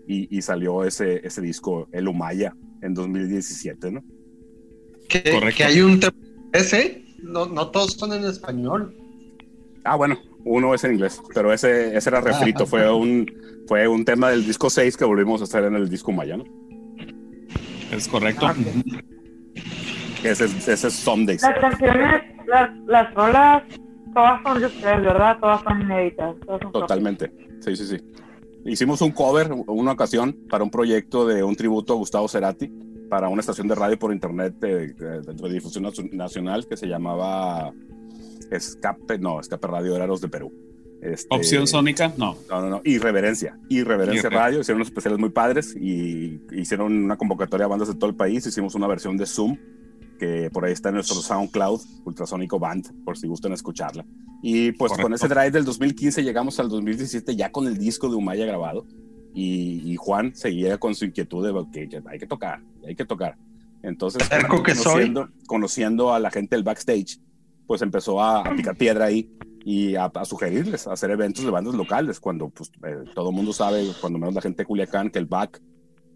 Y, 0.07 0.37
y 0.37 0.43
salió 0.43 0.85
ese, 0.85 1.27
ese 1.27 1.41
disco, 1.41 1.89
El 1.93 2.09
Umaya, 2.09 2.55
en 2.83 2.93
2017, 2.93 3.93
¿no? 3.93 4.05
Que, 5.09 5.23
Correcto. 5.23 5.59
que 5.59 5.65
hay 5.65 5.81
un 5.81 6.01
tema 6.01 6.13
ese, 6.53 7.02
no, 7.23 7.47
no 7.47 7.69
todos 7.71 7.93
son 7.93 8.13
en 8.13 8.25
español. 8.25 8.95
Ah, 9.85 9.97
bueno, 9.97 10.19
uno 10.45 10.75
es 10.75 10.85
en 10.85 10.93
inglés, 10.95 11.21
pero 11.35 11.53
ese, 11.53 11.97
ese 11.97 12.09
era 12.11 12.21
refrito, 12.21 12.67
fue 12.67 12.91
un, 12.93 13.27
fue 13.67 13.89
un 13.89 14.05
tema 14.05 14.31
del 14.31 14.45
disco 14.47 14.71
6 14.71 14.97
que 14.97 15.05
volvimos 15.05 15.41
a 15.41 15.45
hacer 15.45 15.65
en 15.65 15.75
el 15.75 15.89
disco 15.89 16.13
Maya, 16.13 16.37
¿no? 16.37 16.45
Es 17.91 18.07
correcto. 18.09 18.47
Ah, 18.47 18.55
Ese, 20.23 20.45
es- 20.45 20.69
ese 20.69 20.89
es 20.89 20.95
Sundays. 20.95 21.43
Las 21.43 21.59
canciones, 21.59 22.23
las, 22.47 22.71
las 22.87 23.15
rolas, 23.15 23.63
todas 24.15 24.43
son 24.45 24.61
de 24.61 24.67
ustedes, 24.67 25.01
¿verdad? 25.03 25.39
Todas 25.41 25.63
son 25.63 25.81
inéditas. 25.83 26.37
Todas 26.47 26.63
son 26.63 26.73
Totalmente. 26.73 27.33
Sí, 27.61 27.77
sí, 27.77 27.87
sí. 27.87 27.97
hicimos 28.65 29.01
un 29.03 29.11
cover 29.11 29.51
una 29.67 29.93
ocasión 29.93 30.37
para 30.49 30.63
un 30.65 30.71
proyecto 30.71 31.27
de 31.27 31.43
un 31.43 31.55
tributo 31.57 31.93
a 31.93 31.97
Gustavo 31.97 32.29
Cerati 32.29 32.73
para 33.13 33.29
una 33.29 33.41
estación 33.41 33.69
de 33.69 33.75
radio 33.75 33.99
por 33.99 34.11
internet 34.11 34.55
de, 34.59 34.95
de 34.95 35.53
difusión 35.53 35.87
nacional 36.13 36.67
que 36.67 36.79
se 36.79 36.87
llamaba 36.87 37.71
Escape, 38.51 39.19
no, 39.19 39.39
Escape 39.39 39.67
Radio 39.67 39.95
era 39.95 40.07
los 40.07 40.23
de 40.23 40.31
Perú. 40.31 40.51
Este, 41.03 41.27
¿Opción 41.29 41.67
sónica? 41.67 42.11
No. 42.17 42.39
No, 42.49 42.63
no, 42.63 42.71
no. 42.71 42.81
Irreverencia. 42.85 43.59
Irreverencia 43.69 44.31
Radio. 44.31 44.61
Hicieron 44.61 44.79
unos 44.79 44.89
especiales 44.89 45.21
muy 45.21 45.29
padres 45.29 45.77
y 45.77 46.41
hicieron 46.53 46.91
una 46.91 47.19
convocatoria 47.19 47.67
a 47.67 47.69
bandas 47.69 47.89
de 47.89 47.97
todo 47.97 48.09
el 48.09 48.17
país. 48.17 48.47
Hicimos 48.47 48.75
una 48.75 48.87
versión 48.87 49.19
de 49.19 49.27
Zoom 49.27 49.59
que 50.19 50.49
por 50.51 50.65
ahí 50.65 50.73
está 50.73 50.89
en 50.89 50.95
nuestro 50.95 51.17
SoundCloud, 51.17 51.83
Ultrasónico 52.07 52.59
Band, 52.59 53.05
por 53.05 53.19
si 53.19 53.27
gustan 53.27 53.53
escucharla. 53.53 54.07
Y 54.43 54.73
pues 54.73 54.91
con 54.95 55.13
ese 55.13 55.29
drive 55.29 55.51
del 55.51 55.67
2015 55.67 56.25
llegamos 56.25 56.59
al 56.61 56.71
2017 56.71 57.37
ya 57.37 57.53
con 57.53 57.67
el 57.67 57.77
disco 57.77 58.09
de 58.09 58.17
Umaya 58.17 58.47
grabado. 58.47 58.87
Y, 59.35 59.97
Juan 59.97 60.35
seguía 60.35 60.79
con 60.79 60.95
su 60.95 61.05
inquietud 61.05 61.47
de 61.47 61.89
que, 61.89 62.03
hay 62.07 62.19
que 62.19 62.27
tocar, 62.27 62.63
hay 62.87 62.95
que 62.95 63.05
tocar. 63.05 63.37
Entonces, 63.83 64.23
conociendo, 64.49 65.29
conociendo 65.47 66.15
a 66.15 66.21
la 66.21 66.31
gente 66.31 66.57
del 66.57 66.65
backstage, 66.65 67.19
pues 67.67 67.83
empezó 67.83 68.23
a, 68.23 68.45
picar 68.57 68.77
piedra 68.77 69.07
ahí 69.07 69.31
y 69.65 69.95
a, 69.97 70.11
sugerirles 70.25 70.87
a 70.87 70.93
hacer 70.93 71.11
eventos 71.11 71.45
de 71.45 71.51
bandas 71.51 71.75
locales, 71.75 72.21
cuando 72.21 72.49
pues, 72.49 72.71
eh, 72.87 73.05
todo 73.15 73.31
el 73.31 73.37
mundo 73.37 73.53
sabe, 73.53 73.87
cuando 74.01 74.19
menos 74.19 74.35
la 74.35 74.41
gente 74.41 74.63
de 74.63 74.67
Culiacán, 74.67 75.11
que 75.11 75.19
el 75.19 75.27
back, 75.27 75.61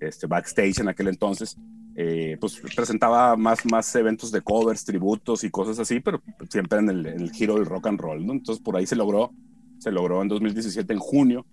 este 0.01 0.27
backstage 0.27 0.81
en 0.81 0.89
aquel 0.89 1.09
entonces, 1.09 1.57
eh, 1.97 2.37
pues 2.41 2.61
presentaba 2.75 3.37
más, 3.37 3.64
más 3.64 3.95
eventos 3.97 4.31
de 4.31 4.43
covers, 4.43 4.85
tributos 4.85 5.45
y 5.45 5.51
cosas 5.51 5.79
así, 5.79 6.01
pero 6.01 6.23
siempre 6.51 6.79
en 6.79 6.91
el, 6.91 7.31
giro 7.33 7.55
del 7.55 7.67
rock 7.67 7.87
and 7.87 8.01
roll, 8.01 8.27
¿no? 8.27 8.33
Entonces 8.33 8.62
por 8.62 8.77
ahí 8.77 8.87
se 8.87 8.97
logró, 8.97 9.33
se 9.79 9.91
logró 9.91 10.21
en 10.23 10.29
2017, 10.29 10.93
en 10.93 10.99
junio, 10.99 11.47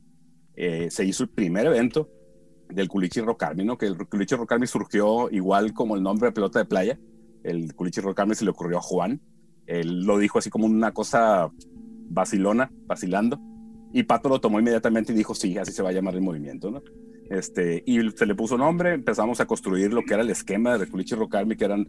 eh, 0.55 0.89
se 0.91 1.05
hizo 1.05 1.23
el 1.23 1.29
primer 1.29 1.67
evento 1.67 2.09
del 2.69 2.87
Culichi 2.87 3.21
Rock 3.21 3.43
Army, 3.43 3.63
¿no? 3.65 3.77
Que 3.77 3.85
el 3.85 3.97
Culichi 3.97 4.35
Rock 4.35 4.53
Army 4.53 4.67
surgió 4.67 5.29
igual 5.31 5.73
como 5.73 5.95
el 5.95 6.03
nombre 6.03 6.29
de 6.29 6.33
pelota 6.33 6.59
de 6.59 6.65
playa, 6.65 6.99
el 7.43 7.73
Culichi 7.75 8.01
Rock 8.01 8.19
Army 8.19 8.35
se 8.35 8.45
le 8.45 8.51
ocurrió 8.51 8.77
a 8.77 8.81
Juan, 8.81 9.21
él 9.65 10.03
lo 10.03 10.17
dijo 10.17 10.39
así 10.39 10.49
como 10.49 10.65
una 10.65 10.93
cosa 10.93 11.51
vacilona, 12.09 12.71
vacilando. 12.85 13.39
Y 13.93 14.03
Pato 14.03 14.27
lo 14.27 14.41
tomó 14.41 14.59
inmediatamente 14.59 15.13
y 15.13 15.15
dijo, 15.15 15.35
sí, 15.35 15.57
así 15.57 15.71
se 15.71 15.83
va 15.83 15.89
a 15.89 15.93
llamar 15.93 16.15
el 16.15 16.21
movimiento, 16.21 16.71
¿no? 16.71 16.81
Este, 17.29 17.83
y 17.85 18.09
se 18.11 18.25
le 18.25 18.35
puso 18.35 18.57
nombre, 18.57 18.93
empezamos 18.93 19.39
a 19.39 19.45
construir 19.45 19.93
lo 19.93 20.03
que 20.03 20.13
era 20.13 20.23
el 20.23 20.29
esquema 20.29 20.77
de 20.77 20.87
Culichi 20.87 21.15
Rock 21.15 21.35
Army, 21.35 21.55
que 21.55 21.65
eran 21.65 21.87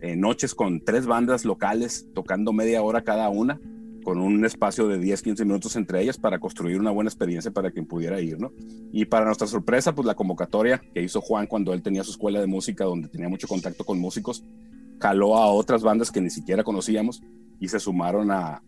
eh, 0.00 0.16
noches 0.16 0.54
con 0.54 0.84
tres 0.84 1.06
bandas 1.06 1.44
locales 1.44 2.08
tocando 2.14 2.52
media 2.52 2.82
hora 2.82 3.02
cada 3.02 3.28
una, 3.28 3.60
con 4.06 4.20
un 4.20 4.44
espacio 4.44 4.86
de 4.86 5.00
10, 5.00 5.20
15 5.20 5.44
minutos 5.44 5.74
entre 5.74 6.00
ellas 6.00 6.16
para 6.16 6.38
construir 6.38 6.78
una 6.78 6.92
buena 6.92 7.10
experiencia 7.10 7.50
para 7.50 7.72
quien 7.72 7.86
pudiera 7.86 8.20
ir, 8.20 8.38
¿no? 8.38 8.52
Y 8.92 9.06
para 9.06 9.24
nuestra 9.24 9.48
sorpresa, 9.48 9.96
pues 9.96 10.06
la 10.06 10.14
convocatoria 10.14 10.80
que 10.94 11.02
hizo 11.02 11.20
Juan 11.20 11.48
cuando 11.48 11.74
él 11.74 11.82
tenía 11.82 12.04
su 12.04 12.12
escuela 12.12 12.38
de 12.38 12.46
música, 12.46 12.84
donde 12.84 13.08
tenía 13.08 13.28
mucho 13.28 13.48
contacto 13.48 13.82
con 13.82 13.98
músicos, 13.98 14.44
jaló 15.00 15.36
a 15.36 15.48
otras 15.48 15.82
bandas 15.82 16.12
que 16.12 16.20
ni 16.20 16.30
siquiera 16.30 16.62
conocíamos 16.62 17.20
y 17.58 17.66
se 17.66 17.80
sumaron 17.80 18.30
a, 18.30 18.62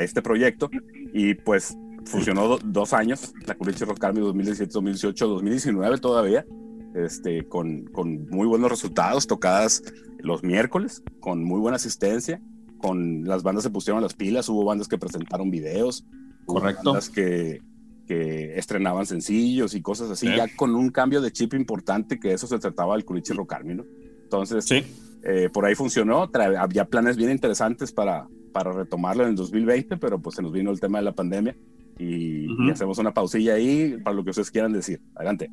este 0.00 0.22
proyecto 0.22 0.70
y 1.12 1.34
pues 1.34 1.76
funcionó 2.06 2.56
dos 2.56 2.94
años, 2.94 3.34
la 3.46 3.54
Culichi 3.54 3.84
Rock 3.84 4.02
Army 4.02 4.20
2017, 4.20 4.72
2018, 4.72 5.28
2019 5.28 5.98
todavía, 5.98 6.46
este, 6.94 7.46
con, 7.46 7.84
con, 7.88 8.26
muy 8.30 8.46
buenos 8.46 8.70
resultados, 8.70 9.26
tocadas 9.26 9.82
los 10.20 10.42
miércoles, 10.42 11.02
con 11.20 11.44
muy 11.44 11.60
buena 11.60 11.76
asistencia, 11.76 12.40
con 12.78 13.24
las 13.24 13.42
bandas 13.42 13.64
se 13.64 13.70
pusieron 13.70 14.02
las 14.02 14.14
pilas, 14.14 14.48
hubo 14.48 14.64
bandas 14.64 14.88
que 14.88 14.98
presentaron 14.98 15.50
videos, 15.50 16.04
correcto, 16.46 16.92
bandas 16.92 17.10
que, 17.10 17.60
que 18.06 18.58
estrenaban 18.58 19.06
sencillos 19.06 19.74
y 19.74 19.82
cosas 19.82 20.10
así, 20.10 20.26
ya 20.26 20.48
con 20.56 20.74
un 20.74 20.90
cambio 20.90 21.20
de 21.20 21.30
chip 21.30 21.54
importante 21.54 22.18
que 22.18 22.32
eso 22.32 22.46
se 22.46 22.58
trataba 22.58 22.94
del 22.94 23.04
Culichi 23.04 23.32
Rock 23.32 23.52
Army, 23.52 23.74
¿no? 23.74 23.84
Entonces, 24.22 24.64
sí. 24.64 24.84
Eh, 25.24 25.50
por 25.52 25.66
ahí 25.66 25.74
funcionó, 25.74 26.30
había 26.58 26.84
planes 26.84 27.16
bien 27.16 27.30
interesantes 27.30 27.92
para, 27.92 28.28
para 28.52 28.72
retomarlo 28.72 29.24
en 29.24 29.30
el 29.30 29.36
2020, 29.36 29.96
pero 29.96 30.20
pues 30.20 30.36
se 30.36 30.42
nos 30.42 30.52
vino 30.52 30.70
el 30.70 30.80
tema 30.80 30.98
de 30.98 31.04
la 31.04 31.14
pandemia 31.14 31.56
y, 31.98 32.70
hacemos 32.70 32.98
una 32.98 33.12
pausilla 33.12 33.54
ahí 33.54 33.96
para 34.02 34.14
lo 34.14 34.24
que 34.24 34.30
ustedes 34.30 34.50
quieran 34.50 34.72
decir. 34.72 35.00
Adelante. 35.14 35.50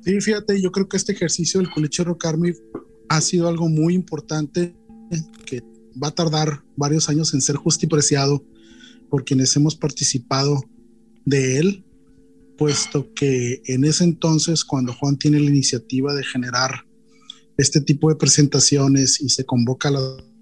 Sí, 0.00 0.20
fíjate, 0.20 0.60
yo 0.60 0.72
creo 0.72 0.88
que 0.88 0.96
este 0.96 1.12
ejercicio 1.12 1.60
del 1.60 1.70
Culiche 1.70 2.04
Rock 2.04 2.24
Army 2.26 2.52
ha 3.10 3.20
sido 3.20 3.48
algo 3.48 3.68
muy 3.68 3.94
importante 3.94 4.72
que 5.44 5.64
va 6.00 6.08
a 6.08 6.14
tardar 6.14 6.62
varios 6.76 7.08
años 7.08 7.34
en 7.34 7.40
ser 7.40 7.56
justipreciado 7.56 8.46
por 9.10 9.24
quienes 9.24 9.54
hemos 9.56 9.74
participado 9.74 10.62
de 11.24 11.58
él, 11.58 11.84
puesto 12.56 13.12
que 13.12 13.62
en 13.66 13.84
ese 13.84 14.04
entonces, 14.04 14.64
cuando 14.64 14.94
Juan 14.94 15.18
tiene 15.18 15.40
la 15.40 15.50
iniciativa 15.50 16.14
de 16.14 16.22
generar 16.22 16.86
este 17.58 17.80
tipo 17.80 18.08
de 18.10 18.14
presentaciones 18.14 19.20
y 19.20 19.28
se 19.28 19.44
convoca 19.44 19.88
a 19.88 19.92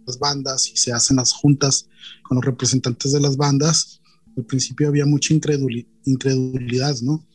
las 0.07 0.19
bandas 0.19 0.71
y 0.71 0.77
se 0.77 0.93
hacen 0.93 1.17
las 1.17 1.33
juntas 1.33 1.89
con 2.23 2.37
los 2.37 2.45
representantes 2.45 3.13
de 3.13 3.21
las 3.21 3.39
bandas, 3.39 4.03
al 4.37 4.45
principio 4.45 4.89
había 4.89 5.07
mucha 5.07 5.33
incredulidad, 5.33 6.97
¿no? 7.01 7.27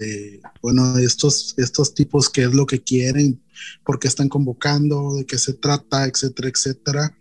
Eh, 0.00 0.40
bueno, 0.62 0.96
estos, 0.98 1.54
estos 1.56 1.94
tipos, 1.94 2.28
¿qué 2.28 2.44
es 2.44 2.54
lo 2.54 2.66
que 2.66 2.82
quieren? 2.82 3.42
¿Por 3.84 3.98
qué 3.98 4.08
están 4.08 4.28
convocando? 4.28 5.14
¿De 5.14 5.26
qué 5.26 5.38
se 5.38 5.54
trata? 5.54 6.06
Etcétera, 6.06 6.48
etcétera. 6.48 7.18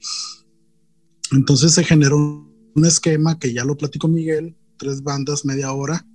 Entonces 1.31 1.73
se 1.73 1.83
generó 1.83 2.17
un 2.17 2.85
esquema 2.85 3.39
que 3.39 3.53
ya 3.53 3.63
lo 3.63 3.75
platicó 3.75 4.07
Miguel, 4.07 4.55
tres 4.77 5.01
bandas, 5.01 5.43
media 5.43 5.71
hora, 5.73 6.05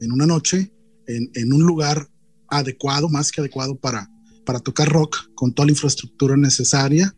en 0.00 0.12
una 0.12 0.26
noche, 0.26 0.72
en, 1.06 1.30
en 1.34 1.52
un 1.52 1.62
lugar 1.62 2.08
adecuado, 2.48 3.08
más 3.08 3.30
que 3.30 3.40
adecuado 3.40 3.76
para, 3.76 4.10
para 4.44 4.58
tocar 4.58 4.88
rock 4.88 5.16
con 5.34 5.52
toda 5.52 5.66
la 5.66 5.72
infraestructura 5.72 6.36
necesaria, 6.36 7.14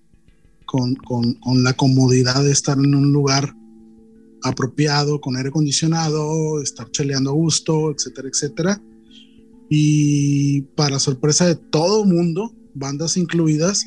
con, 0.66 0.94
con, 0.94 1.34
con, 1.34 1.62
la 1.62 1.72
comodidad 1.72 2.44
de 2.44 2.52
estar 2.52 2.78
en 2.78 2.94
un 2.94 3.12
lugar 3.12 3.54
apropiado, 4.44 5.20
con 5.20 5.36
aire 5.36 5.48
acondicionado, 5.48 6.62
estar 6.62 6.90
cheleando 6.90 7.30
a 7.30 7.34
gusto, 7.34 7.90
etcétera, 7.90 8.28
etcétera. 8.28 8.82
Y 9.68 10.62
para 10.76 10.98
sorpresa 10.98 11.46
de 11.46 11.56
todo 11.56 12.04
mundo, 12.04 12.54
bandas 12.74 13.16
incluidas, 13.16 13.86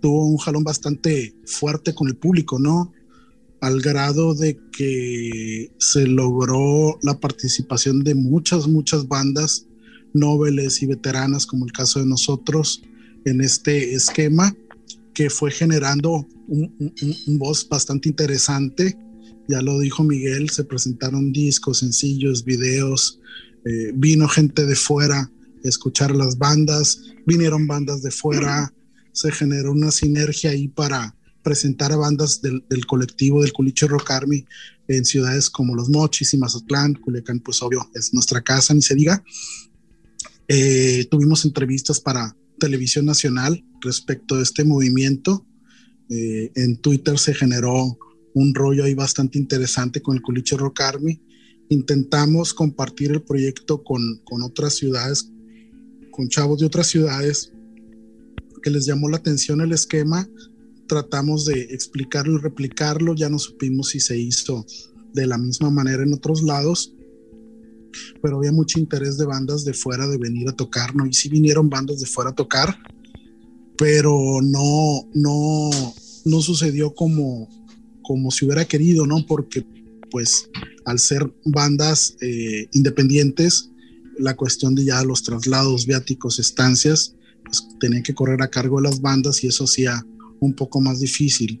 tuvo 0.00 0.26
un 0.26 0.38
jalón 0.38 0.64
bastante 0.64 1.34
fuerte 1.44 1.94
con 1.94 2.08
el 2.08 2.16
público, 2.16 2.58
¿no? 2.58 2.92
Al 3.60 3.80
grado 3.82 4.34
de 4.34 4.58
que 4.72 5.70
se 5.78 6.06
logró 6.06 6.98
la 7.02 7.18
participación 7.18 8.02
de 8.02 8.14
muchas, 8.14 8.66
muchas 8.66 9.06
bandas 9.06 9.66
nobles 10.14 10.82
y 10.82 10.86
veteranas, 10.86 11.46
como 11.46 11.66
el 11.66 11.72
caso 11.72 12.00
de 12.00 12.06
nosotros, 12.06 12.82
en 13.24 13.40
este 13.40 13.92
esquema 13.92 14.54
que 15.14 15.30
fue 15.30 15.50
generando 15.50 16.26
un, 16.48 16.94
voz 17.38 17.68
bastante 17.68 18.08
interesante. 18.08 18.96
Ya 19.48 19.62
lo 19.62 19.78
dijo 19.78 20.04
Miguel, 20.04 20.50
se 20.50 20.64
presentaron 20.64 21.32
discos, 21.32 21.78
sencillos, 21.78 22.44
videos, 22.44 23.20
eh, 23.64 23.92
vino 23.94 24.28
gente 24.28 24.64
de 24.64 24.76
fuera 24.76 25.20
a 25.20 25.68
escuchar 25.68 26.14
las 26.14 26.38
bandas, 26.38 27.02
vinieron 27.26 27.66
bandas 27.66 28.02
de 28.02 28.10
fuera, 28.10 28.72
se 29.12 29.30
generó 29.32 29.72
una 29.72 29.90
sinergia 29.90 30.50
ahí 30.50 30.68
para 30.68 31.14
presentar 31.42 31.92
a 31.92 31.96
bandas 31.96 32.40
del, 32.42 32.64
colectivo 32.86 33.42
del 33.42 33.52
Culiche 33.52 33.86
Rock 33.86 34.10
Army 34.10 34.44
en 34.88 35.04
ciudades 35.04 35.50
como 35.50 35.74
Los 35.74 35.88
Mochis 35.88 36.34
y 36.34 36.38
Mazatlán, 36.38 36.94
Culiacán, 36.94 37.40
pues 37.40 37.62
obvio, 37.62 37.90
es 37.94 38.12
nuestra 38.12 38.40
casa, 38.40 38.74
ni 38.74 38.82
se 38.82 38.94
diga, 38.94 39.22
eh, 40.48 41.06
tuvimos 41.10 41.44
entrevistas 41.44 42.00
para 42.00 42.36
Televisión 42.58 43.06
Nacional 43.06 43.64
respecto 43.80 44.36
de 44.36 44.42
este 44.42 44.64
movimiento. 44.64 45.46
Eh, 46.08 46.50
en 46.56 46.76
Twitter 46.76 47.18
se 47.18 47.34
generó 47.34 47.98
un 48.34 48.54
rollo 48.54 48.84
ahí 48.84 48.94
bastante 48.94 49.38
interesante 49.38 50.00
con 50.00 50.16
el 50.16 50.22
Culiche 50.22 50.56
Rock. 50.56 50.80
Intentamos 51.68 52.54
compartir 52.54 53.12
el 53.12 53.22
proyecto 53.22 53.82
con, 53.82 54.20
con 54.24 54.42
otras 54.42 54.74
ciudades, 54.74 55.30
con 56.10 56.28
chavos 56.28 56.60
de 56.60 56.66
otras 56.66 56.88
ciudades 56.88 57.52
que 58.62 58.70
les 58.70 58.86
llamó 58.86 59.08
la 59.08 59.18
atención 59.18 59.60
el 59.60 59.72
esquema. 59.72 60.28
Tratamos 60.86 61.44
de 61.44 61.62
explicarlo 61.70 62.34
y 62.34 62.42
replicarlo. 62.42 63.14
Ya 63.14 63.28
no 63.28 63.38
supimos 63.38 63.90
si 63.90 64.00
se 64.00 64.18
hizo 64.18 64.66
de 65.14 65.26
la 65.26 65.38
misma 65.38 65.70
manera 65.70 66.02
en 66.02 66.12
otros 66.12 66.42
lados 66.42 66.94
pero 68.22 68.38
había 68.38 68.52
mucho 68.52 68.78
interés 68.78 69.16
de 69.18 69.26
bandas 69.26 69.64
de 69.64 69.74
fuera 69.74 70.06
de 70.06 70.18
venir 70.18 70.48
a 70.48 70.56
tocar, 70.56 70.94
¿no? 70.94 71.06
Y 71.06 71.12
sí 71.12 71.28
vinieron 71.28 71.70
bandas 71.70 72.00
de 72.00 72.06
fuera 72.06 72.30
a 72.30 72.34
tocar, 72.34 72.76
pero 73.76 74.40
no, 74.42 75.08
no, 75.14 75.70
no 76.24 76.40
sucedió 76.40 76.94
como, 76.94 77.48
como 78.10 78.32
se 78.32 78.44
hubiera 78.44 78.64
querido, 78.64 79.06
¿no? 79.06 79.24
Porque 79.24 79.64
pues 80.10 80.50
al 80.84 80.98
ser 80.98 81.32
bandas 81.44 82.16
eh, 82.20 82.66
independientes, 82.72 83.70
la 84.18 84.34
cuestión 84.34 84.74
de 84.74 84.84
ya 84.84 85.04
los 85.04 85.22
traslados, 85.22 85.86
viáticos, 85.86 86.40
estancias, 86.40 87.14
pues 87.44 87.68
tenían 87.78 88.02
que 88.02 88.12
correr 88.12 88.42
a 88.42 88.50
cargo 88.50 88.78
de 88.78 88.88
las 88.88 89.00
bandas 89.00 89.44
y 89.44 89.46
eso 89.46 89.62
hacía 89.62 90.04
un 90.40 90.54
poco 90.54 90.80
más 90.80 90.98
difícil. 90.98 91.60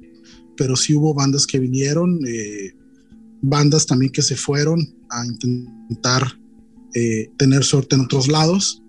Pero 0.56 0.74
sí 0.74 0.92
hubo 0.92 1.14
bandas 1.14 1.46
que 1.46 1.60
vinieron, 1.60 2.18
eh, 2.26 2.74
bandas 3.40 3.86
también 3.86 4.10
que 4.10 4.22
se 4.22 4.34
fueron 4.34 4.80
a 5.08 5.24
intentar 5.24 6.36
eh, 6.96 7.30
tener 7.38 7.62
suerte 7.62 7.94
en 7.94 8.00
otros 8.00 8.26
lados 8.26 8.82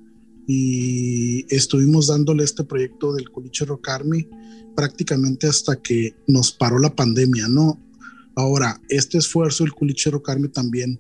y 0.47 1.45
estuvimos 1.53 2.07
dándole 2.07 2.43
este 2.43 2.63
proyecto 2.63 3.13
del 3.13 3.29
Culiche 3.29 3.65
Rock 3.65 3.87
Army 3.89 4.27
prácticamente 4.75 5.47
hasta 5.47 5.75
que 5.75 6.15
nos 6.27 6.51
paró 6.51 6.79
la 6.79 6.95
pandemia, 6.95 7.47
¿no? 7.47 7.79
Ahora, 8.35 8.79
este 8.89 9.17
esfuerzo 9.17 9.63
del 9.63 9.73
Culiche 9.73 10.09
Rock 10.09 10.29
Army 10.29 10.47
también 10.47 10.99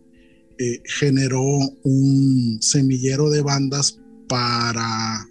eh, 0.57 0.81
generó 0.85 1.43
un 1.83 2.57
semillero 2.61 3.29
de 3.29 3.41
bandas 3.41 3.99
para 4.27 5.27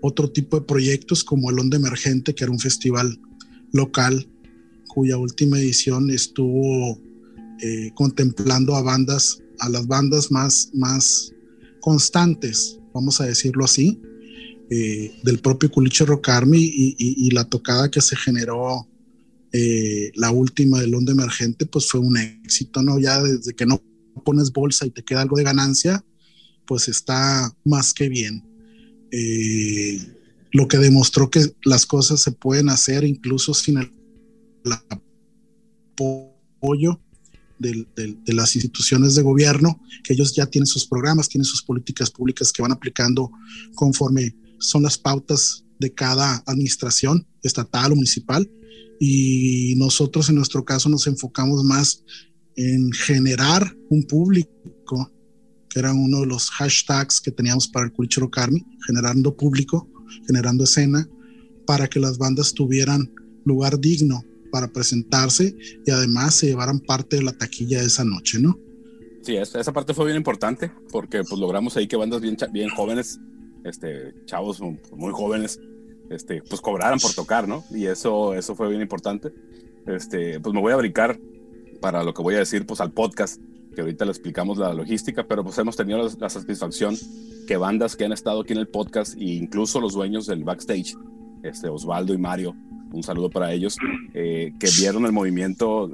otro 0.00 0.30
tipo 0.30 0.58
de 0.58 0.66
proyectos 0.66 1.22
como 1.22 1.50
el 1.50 1.58
Onda 1.58 1.76
Emergente, 1.76 2.34
que 2.34 2.44
era 2.44 2.52
un 2.52 2.58
festival 2.58 3.18
local 3.72 4.28
cuya 4.88 5.16
última 5.16 5.58
edición 5.58 6.10
estuvo 6.10 6.98
eh, 7.60 7.92
contemplando 7.94 8.76
a 8.76 8.82
bandas, 8.82 9.42
a 9.60 9.68
las 9.68 9.86
bandas 9.86 10.30
más, 10.30 10.70
más 10.74 11.32
constantes, 11.80 12.78
vamos 12.92 13.20
a 13.20 13.24
decirlo 13.24 13.64
así, 13.64 14.00
eh, 14.74 15.12
del 15.22 15.38
propio 15.40 15.70
Culiche 15.70 16.06
Rock 16.06 16.30
y, 16.50 17.30
la 17.32 17.44
tocada 17.44 17.90
que 17.90 18.00
se 18.00 18.16
generó 18.16 18.88
eh, 19.52 20.10
la 20.14 20.30
última 20.30 20.80
del 20.80 20.94
Onda 20.94 21.12
Emergente, 21.12 21.66
pues 21.66 21.90
fue 21.90 22.00
un 22.00 22.16
éxito, 22.16 22.80
¿no? 22.80 22.98
Ya 22.98 23.22
desde 23.22 23.52
que 23.52 23.66
no 23.66 23.82
pones 24.24 24.50
bolsa 24.50 24.86
y 24.86 24.90
te 24.90 25.04
queda 25.04 25.20
algo 25.20 25.36
de 25.36 25.44
ganancia, 25.44 26.02
pues 26.66 26.88
está 26.88 27.54
más 27.66 27.92
que 27.92 28.08
bien. 28.08 28.42
lo 30.52 30.68
que 30.68 30.78
demostró 30.78 31.28
que 31.28 31.54
las 31.64 31.84
cosas 31.84 32.22
se 32.22 32.32
pueden 32.32 32.70
hacer 32.70 33.04
incluso 33.04 33.52
sin 33.52 33.76
el 33.76 33.92
apoyo 35.98 36.98
de 37.58 38.32
las 38.32 38.56
instituciones 38.56 39.16
de 39.16 39.22
gobierno, 39.22 39.82
que 40.02 40.14
ellos 40.14 40.34
ya 40.34 40.46
tienen 40.46 40.66
sus 40.66 40.86
programas, 40.86 41.28
tienen 41.28 41.44
sus 41.44 41.62
políticas 41.62 42.10
públicas 42.10 42.50
que 42.52 42.62
van 42.62 42.72
aplicando 42.72 43.30
conforme 43.74 44.34
son 44.62 44.82
las 44.82 44.96
pautas 44.96 45.64
de 45.78 45.92
cada 45.92 46.42
administración 46.46 47.26
estatal 47.42 47.92
o 47.92 47.96
municipal. 47.96 48.48
Y 49.00 49.74
nosotros 49.76 50.28
en 50.28 50.36
nuestro 50.36 50.64
caso 50.64 50.88
nos 50.88 51.06
enfocamos 51.06 51.64
más 51.64 52.04
en 52.56 52.92
generar 52.92 53.76
un 53.90 54.04
público, 54.04 55.10
que 55.68 55.80
era 55.80 55.92
uno 55.92 56.20
de 56.20 56.26
los 56.26 56.50
hashtags 56.50 57.20
que 57.20 57.30
teníamos 57.30 57.66
para 57.66 57.86
el 57.86 57.92
Culture 57.92 58.28
Carmi, 58.30 58.64
generando 58.86 59.36
público, 59.36 59.88
generando 60.26 60.64
escena, 60.64 61.08
para 61.66 61.88
que 61.88 61.98
las 61.98 62.18
bandas 62.18 62.54
tuvieran 62.54 63.12
lugar 63.44 63.80
digno 63.80 64.24
para 64.52 64.68
presentarse 64.68 65.56
y 65.84 65.90
además 65.90 66.34
se 66.34 66.46
llevaran 66.46 66.78
parte 66.78 67.16
de 67.16 67.22
la 67.22 67.32
taquilla 67.32 67.80
de 67.80 67.86
esa 67.86 68.04
noche, 68.04 68.38
¿no? 68.38 68.58
Sí, 69.22 69.36
esa, 69.36 69.72
parte 69.72 69.94
fue 69.94 70.06
bien 70.06 70.16
importante 70.16 70.70
porque 70.90 71.22
pues 71.22 71.40
logramos 71.40 71.76
ahí 71.76 71.86
que 71.86 71.96
bandas 71.96 72.20
bien, 72.20 72.36
bien 72.52 72.68
jóvenes, 72.70 73.18
este, 73.64 74.14
chavos 74.24 74.60
muy 74.60 75.12
jóvenes, 75.12 75.60
este, 76.10 76.42
pues 76.42 76.60
cobraran 76.60 76.98
por 76.98 77.14
tocar, 77.14 77.48
¿no? 77.48 77.64
Y 77.70 77.86
eso, 77.86 78.34
eso 78.34 78.54
fue 78.54 78.68
bien 78.68 78.82
importante. 78.82 79.32
Este, 79.86 80.40
pues 80.40 80.54
me 80.54 80.60
voy 80.60 80.72
a 80.72 80.76
brincar 80.76 81.18
para 81.80 82.04
lo 82.04 82.14
que 82.14 82.22
voy 82.22 82.34
a 82.34 82.38
decir, 82.38 82.66
pues 82.66 82.80
al 82.80 82.92
podcast, 82.92 83.40
que 83.74 83.80
ahorita 83.80 84.04
le 84.04 84.10
explicamos 84.10 84.58
la 84.58 84.72
logística, 84.74 85.24
pero 85.24 85.42
pues 85.42 85.58
hemos 85.58 85.76
tenido 85.76 86.08
la, 86.18 86.28
satisfacción 86.28 86.96
que 87.46 87.56
bandas 87.56 87.96
que 87.96 88.04
han 88.04 88.12
estado 88.12 88.42
aquí 88.42 88.52
en 88.52 88.60
el 88.60 88.68
podcast 88.68 89.16
e 89.16 89.24
incluso 89.24 89.80
los 89.80 89.94
dueños 89.94 90.26
del 90.26 90.44
backstage, 90.44 90.94
este, 91.42 91.68
Osvaldo 91.68 92.14
y 92.14 92.18
Mario, 92.18 92.54
un 92.92 93.02
saludo 93.02 93.30
para 93.30 93.52
ellos, 93.52 93.76
eh, 94.14 94.52
que 94.60 94.68
vieron 94.78 95.06
el 95.06 95.12
movimiento 95.12 95.90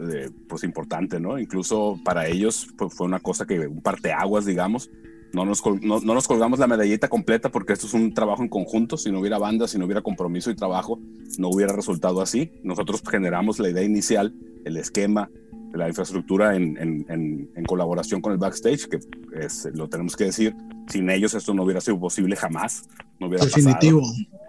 pues 0.48 0.64
importante, 0.64 1.20
¿no? 1.20 1.38
Incluso 1.38 1.98
para 2.04 2.26
ellos 2.26 2.68
pues, 2.76 2.92
fue 2.94 3.06
una 3.06 3.20
cosa 3.20 3.46
que, 3.46 3.60
un 3.60 3.80
parteaguas, 3.80 4.44
digamos. 4.44 4.90
No 5.32 5.44
nos, 5.44 5.62
no, 5.82 6.00
nos 6.00 6.26
colgamos 6.26 6.58
la 6.58 6.66
medallita 6.66 7.08
completa 7.08 7.50
porque 7.50 7.74
esto 7.74 7.86
es 7.86 7.94
un 7.94 8.14
trabajo 8.14 8.42
en 8.42 8.48
conjunto. 8.48 8.96
Si 8.96 9.10
no 9.10 9.20
hubiera 9.20 9.38
banda, 9.38 9.68
si 9.68 9.78
no 9.78 9.84
hubiera 9.84 10.00
compromiso 10.00 10.50
y 10.50 10.56
trabajo, 10.56 10.98
no 11.38 11.48
hubiera 11.48 11.74
resultado 11.74 12.22
así. 12.22 12.52
Nosotros 12.62 13.02
generamos 13.08 13.58
la 13.58 13.68
idea 13.68 13.82
inicial, 13.82 14.34
el 14.64 14.76
esquema, 14.76 15.30
la 15.72 15.88
infraestructura 15.88 16.56
en, 16.56 16.76
en, 16.78 17.50
en, 17.54 17.64
colaboración 17.64 18.20
con 18.20 18.32
el 18.32 18.38
backstage, 18.38 18.88
que 18.88 18.98
es, 19.38 19.68
lo 19.74 19.88
tenemos 19.88 20.16
que 20.16 20.24
decir, 20.24 20.56
sin 20.88 21.10
ellos 21.10 21.34
esto 21.34 21.52
no 21.52 21.64
hubiera 21.64 21.80
sido 21.80 22.00
posible 22.00 22.36
jamás. 22.36 22.88
No 23.20 23.28
hubiera 23.28 23.44
Definitivo. 23.44 24.02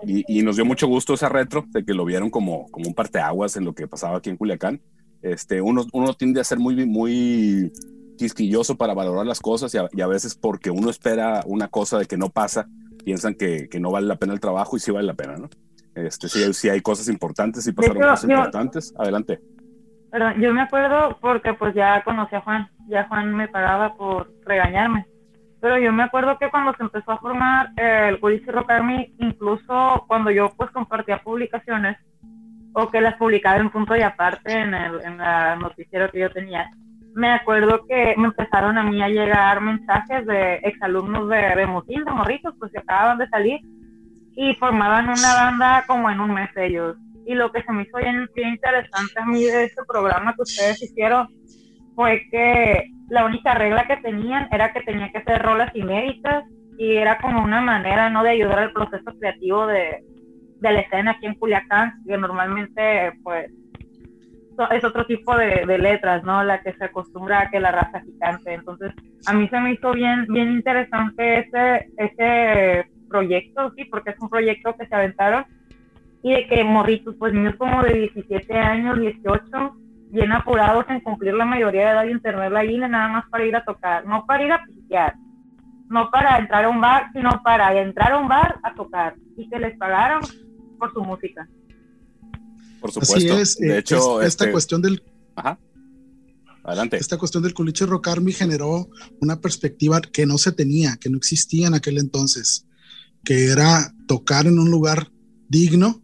Y, 0.06 0.42
nos 0.44 0.56
dio 0.56 0.64
mucho 0.64 0.88
gusto 0.88 1.14
esa 1.14 1.28
retro, 1.28 1.66
de 1.72 1.84
que 1.84 1.94
lo 1.94 2.06
vieron 2.06 2.30
como, 2.30 2.68
como 2.72 2.88
un 2.88 2.94
parteaguas 2.94 3.58
en 3.58 3.66
lo 3.66 3.74
que 3.74 3.88
pasaba 3.88 4.18
aquí 4.18 4.30
en 4.30 4.38
Culiacán. 4.38 4.82
Este, 5.22 5.62
uno, 5.62 5.86
uno 5.92 6.14
tiende 6.14 6.40
a 6.40 6.46
ser 6.46 6.60
muy, 6.60 6.86
muy 6.86 7.74
quisquilloso 8.20 8.76
para 8.76 8.94
valorar 8.94 9.26
las 9.26 9.40
cosas 9.40 9.74
y 9.74 10.02
a, 10.02 10.08
veces 10.08 10.36
porque 10.36 10.70
uno 10.70 10.90
espera 10.90 11.42
una 11.46 11.68
cosa 11.70 11.98
de 11.98 12.06
que 12.06 12.18
no 12.18 12.30
pasa, 12.30 12.68
piensan 13.04 13.34
que, 13.34 13.68
que, 13.70 13.80
no 13.80 13.92
vale 13.92 14.08
la 14.08 14.18
pena 14.18 14.34
el 14.34 14.40
trabajo 14.40 14.78
y 14.78 14.80
sí 14.80 14.92
vale 14.92 15.08
la 15.08 15.16
pena, 15.16 15.38
¿no? 15.38 15.50
Este, 15.96 16.30
sí, 16.30 16.54
sí 16.54 16.70
hay 16.70 16.82
cosas 16.82 17.08
importantes 17.08 17.66
y 17.68 17.74
pasaron 17.74 18.02
cosas 18.02 18.24
importantes. 18.30 18.94
Adelante. 18.98 19.40
Perdón, 20.12 20.42
yo 20.42 20.54
me 20.54 20.62
acuerdo 20.62 21.18
porque 21.20 21.54
pues 21.54 21.74
ya 21.74 22.04
conocí 22.04 22.36
a 22.36 22.42
Juan, 22.42 22.70
ya 22.88 23.08
Juan 23.08 23.34
me 23.36 23.48
pagaba 23.48 23.96
por 23.96 24.32
regañarme 24.46 25.08
pero 25.62 25.78
yo 25.78 25.92
me 25.92 26.04
acuerdo 26.04 26.38
que 26.38 26.50
cuando 26.50 26.74
se 26.76 26.84
empezó 26.84 27.12
a 27.12 27.20
formar 27.20 27.72
el 27.76 28.18
Gurici 28.18 28.50
Rock 28.50 28.72
Army, 28.72 29.14
incluso 29.20 30.06
cuando 30.08 30.32
yo 30.32 30.54
pues 30.56 30.72
compartía 30.72 31.22
publicaciones 31.22 31.98
o 32.74 32.90
que 32.90 33.02
las 33.02 33.16
publicaba 33.16 33.58
en 33.58 33.70
punto 33.70 33.96
y 33.96 34.02
aparte 34.02 34.54
en 34.54 34.74
el 34.74 35.02
en 35.02 35.18
la 35.18 35.56
noticiero 35.58 36.10
que 36.12 36.20
yo 36.20 36.32
tenía, 36.32 36.70
me 37.16 37.32
acuerdo 37.32 37.86
que 37.88 38.16
me 38.18 38.28
empezaron 38.28 38.78
a 38.78 38.84
mí 38.84 39.02
a 39.02 39.10
llegar 39.10 39.62
mensajes 39.62 40.26
de 40.26 40.56
exalumnos 40.64 41.30
de, 41.30 41.56
de 41.56 41.66
Mutín, 41.66 42.04
de 42.04 42.12
Morritos, 42.12 42.54
pues 42.60 42.72
que 42.72 42.80
acababan 42.80 43.18
de 43.18 43.28
salir 43.30 43.60
y 44.36 44.54
formaban 44.56 45.10
una 45.10 45.34
banda 45.34 45.84
como 45.88 46.10
en 46.10 46.20
un 46.20 46.34
mes 46.34 46.50
ellos. 46.56 46.98
Y 47.26 47.36
lo 47.36 47.52
que 47.52 47.62
se 47.64 47.72
me 47.72 47.84
hizo 47.84 47.98
bien, 47.98 48.28
interesante 48.36 49.14
a 49.20 49.26
mí 49.26 49.44
de 49.44 49.66
este 49.66 49.84
programa 49.88 50.34
que 50.34 50.44
ustedes 50.44 50.82
hicieron 50.82 51.28
fue 51.96 52.26
que 52.32 52.90
la 53.10 53.26
única 53.26 53.54
regla 53.54 53.86
que 53.86 53.98
tenían 53.98 54.48
era 54.52 54.72
que 54.72 54.82
tenía 54.82 55.12
que 55.12 55.24
ser 55.24 55.42
rolas 55.42 55.76
inéditas 55.76 56.44
y 56.78 56.96
era 56.96 57.18
como 57.18 57.44
una 57.44 57.60
manera, 57.60 58.10
¿no?, 58.10 58.24
de 58.24 58.30
ayudar 58.30 58.60
al 58.60 58.72
proceso 58.72 59.12
creativo 59.20 59.68
de, 59.68 60.04
de 60.60 60.72
la 60.72 60.80
escena 60.80 61.12
aquí 61.12 61.26
en 61.26 61.36
Culiacán, 61.36 62.02
que 62.08 62.18
normalmente, 62.18 63.12
pues, 63.24 63.52
es 64.72 64.84
otro 64.84 65.06
tipo 65.06 65.36
de, 65.36 65.78
letras, 65.78 66.24
¿no? 66.24 66.44
La 66.44 66.62
que 66.62 66.74
se 66.74 66.86
acostumbra 66.86 67.42
a 67.42 67.50
que 67.50 67.60
la 67.60 67.72
raza 67.72 68.02
gigante. 68.02 68.54
Entonces, 68.54 68.94
a 69.26 69.34
mí 69.34 69.48
se 69.48 69.60
me 69.60 69.74
hizo 69.74 69.92
bien, 69.94 70.26
bien 70.28 70.52
interesante 70.52 71.40
ese, 71.40 71.90
ese 71.98 72.86
proyecto, 73.10 73.72
sí, 73.76 73.86
porque 73.86 74.12
es 74.12 74.20
un 74.20 74.30
proyecto 74.30 74.76
que 74.76 74.88
se 74.88 74.96
aventaron 74.96 75.46
y 76.22 76.34
de 76.34 76.48
que 76.48 76.64
morritos, 76.64 77.16
pues 77.18 77.34
niños 77.34 77.56
como 77.58 77.82
de 77.84 77.94
17 77.94 78.58
años, 78.58 79.00
18, 79.00 79.76
bien 80.12 80.32
apurados 80.32 80.86
en 80.90 81.00
cumplir 81.02 81.34
la 81.34 81.46
mayoría 81.46 81.86
de 81.86 81.92
edad 81.92 82.06
y 82.06 82.12
en 82.12 82.22
tener 82.22 82.52
la 82.52 82.66
INE 82.66 82.90
nada 82.90 83.08
más 83.08 83.30
para 83.30 83.46
ir 83.46 83.56
a 83.56 83.64
tocar, 83.64 84.06
no 84.06 84.26
para 84.26 84.44
ir 84.44 84.52
a 84.52 84.64
pistear, 84.66 85.14
no 85.88 86.10
para 86.10 86.38
entrar 86.38 86.66
a 86.66 86.70
un 86.70 86.82
bar, 86.82 87.10
sino 87.14 87.42
para 87.44 87.74
entrar 87.80 88.12
a 88.12 88.18
un 88.18 88.28
bar 88.28 88.58
a 88.64 88.74
tocar 88.74 89.16
y 89.38 89.50
que 89.50 89.60
les 89.60 89.78
pagaron 89.78 90.22
por 90.78 90.92
su 90.94 91.02
música. 91.04 91.48
Por 92.80 92.92
supuesto. 92.92 93.16
Así 93.16 93.28
es, 93.28 93.58
de 93.58 93.76
eh, 93.76 93.80
hecho, 93.80 94.22
esta 94.22 94.46
este, 94.46 94.52
cuestión 94.52 94.82
del... 94.82 95.04
Ajá. 95.36 95.60
Adelante. 96.64 96.98
Esta 96.98 97.18
cuestión 97.18 97.42
del 97.42 97.54
culiche 97.54 97.86
rock 97.86 98.10
army 98.10 98.32
generó 98.32 98.90
una 99.22 99.42
perspectiva 99.42 100.02
que 100.02 100.26
no 100.26 100.38
se 100.38 100.52
tenía, 100.52 100.98
que 100.98 101.10
no 101.10 101.18
existía 101.18 101.68
en 101.68 101.74
aquel 101.74 101.98
entonces, 101.98 102.66
que 103.24 103.46
era 103.46 103.94
tocar 104.08 104.46
en 104.46 104.60
un 104.60 104.70
lugar 104.70 105.12
digno, 105.48 106.04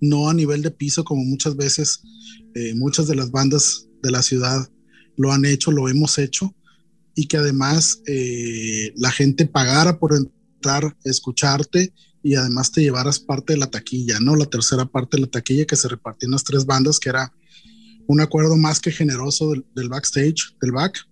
no 0.00 0.28
a 0.28 0.34
nivel 0.34 0.60
de 0.62 0.70
piso 0.70 1.04
como 1.04 1.24
muchas 1.24 1.56
veces 1.56 2.02
eh, 2.54 2.74
muchas 2.74 3.06
de 3.06 3.14
las 3.14 3.30
bandas 3.30 3.88
de 4.02 4.10
la 4.10 4.22
ciudad 4.22 4.68
lo 5.16 5.32
han 5.32 5.44
hecho, 5.44 5.70
lo 5.70 5.88
hemos 5.88 6.18
hecho, 6.18 6.54
y 7.14 7.26
que 7.26 7.38
además 7.38 8.02
eh, 8.06 8.92
la 8.96 9.10
gente 9.10 9.46
pagara 9.46 9.98
por 9.98 10.14
entrar, 10.14 10.96
escucharte 11.04 11.92
y 12.22 12.34
además 12.34 12.70
te 12.70 12.82
llevaras 12.82 13.18
parte 13.18 13.54
de 13.54 13.58
la 13.58 13.70
taquilla, 13.70 14.20
¿no? 14.20 14.36
La 14.36 14.46
tercera 14.46 14.86
parte 14.86 15.16
de 15.16 15.22
la 15.22 15.30
taquilla 15.30 15.66
que 15.66 15.76
se 15.76 15.88
repartía 15.88 16.26
en 16.26 16.32
las 16.32 16.44
tres 16.44 16.64
bandas, 16.64 16.98
que 16.98 17.08
era 17.08 17.32
un 18.06 18.20
acuerdo 18.20 18.56
más 18.56 18.80
que 18.80 18.90
generoso 18.90 19.52
del, 19.74 19.88
backstage, 19.88 20.56
del 20.60 20.72
back, 20.72 21.08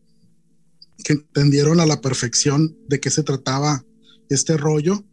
que 1.05 1.15
entendieron 1.15 1.81
a 1.81 1.87
la 1.87 2.01
perfección 2.01 2.77
de 2.89 3.01
qué 3.01 3.11
se 3.11 3.23
trataba 3.23 3.85
este 4.29 4.57
rollo 4.57 5.05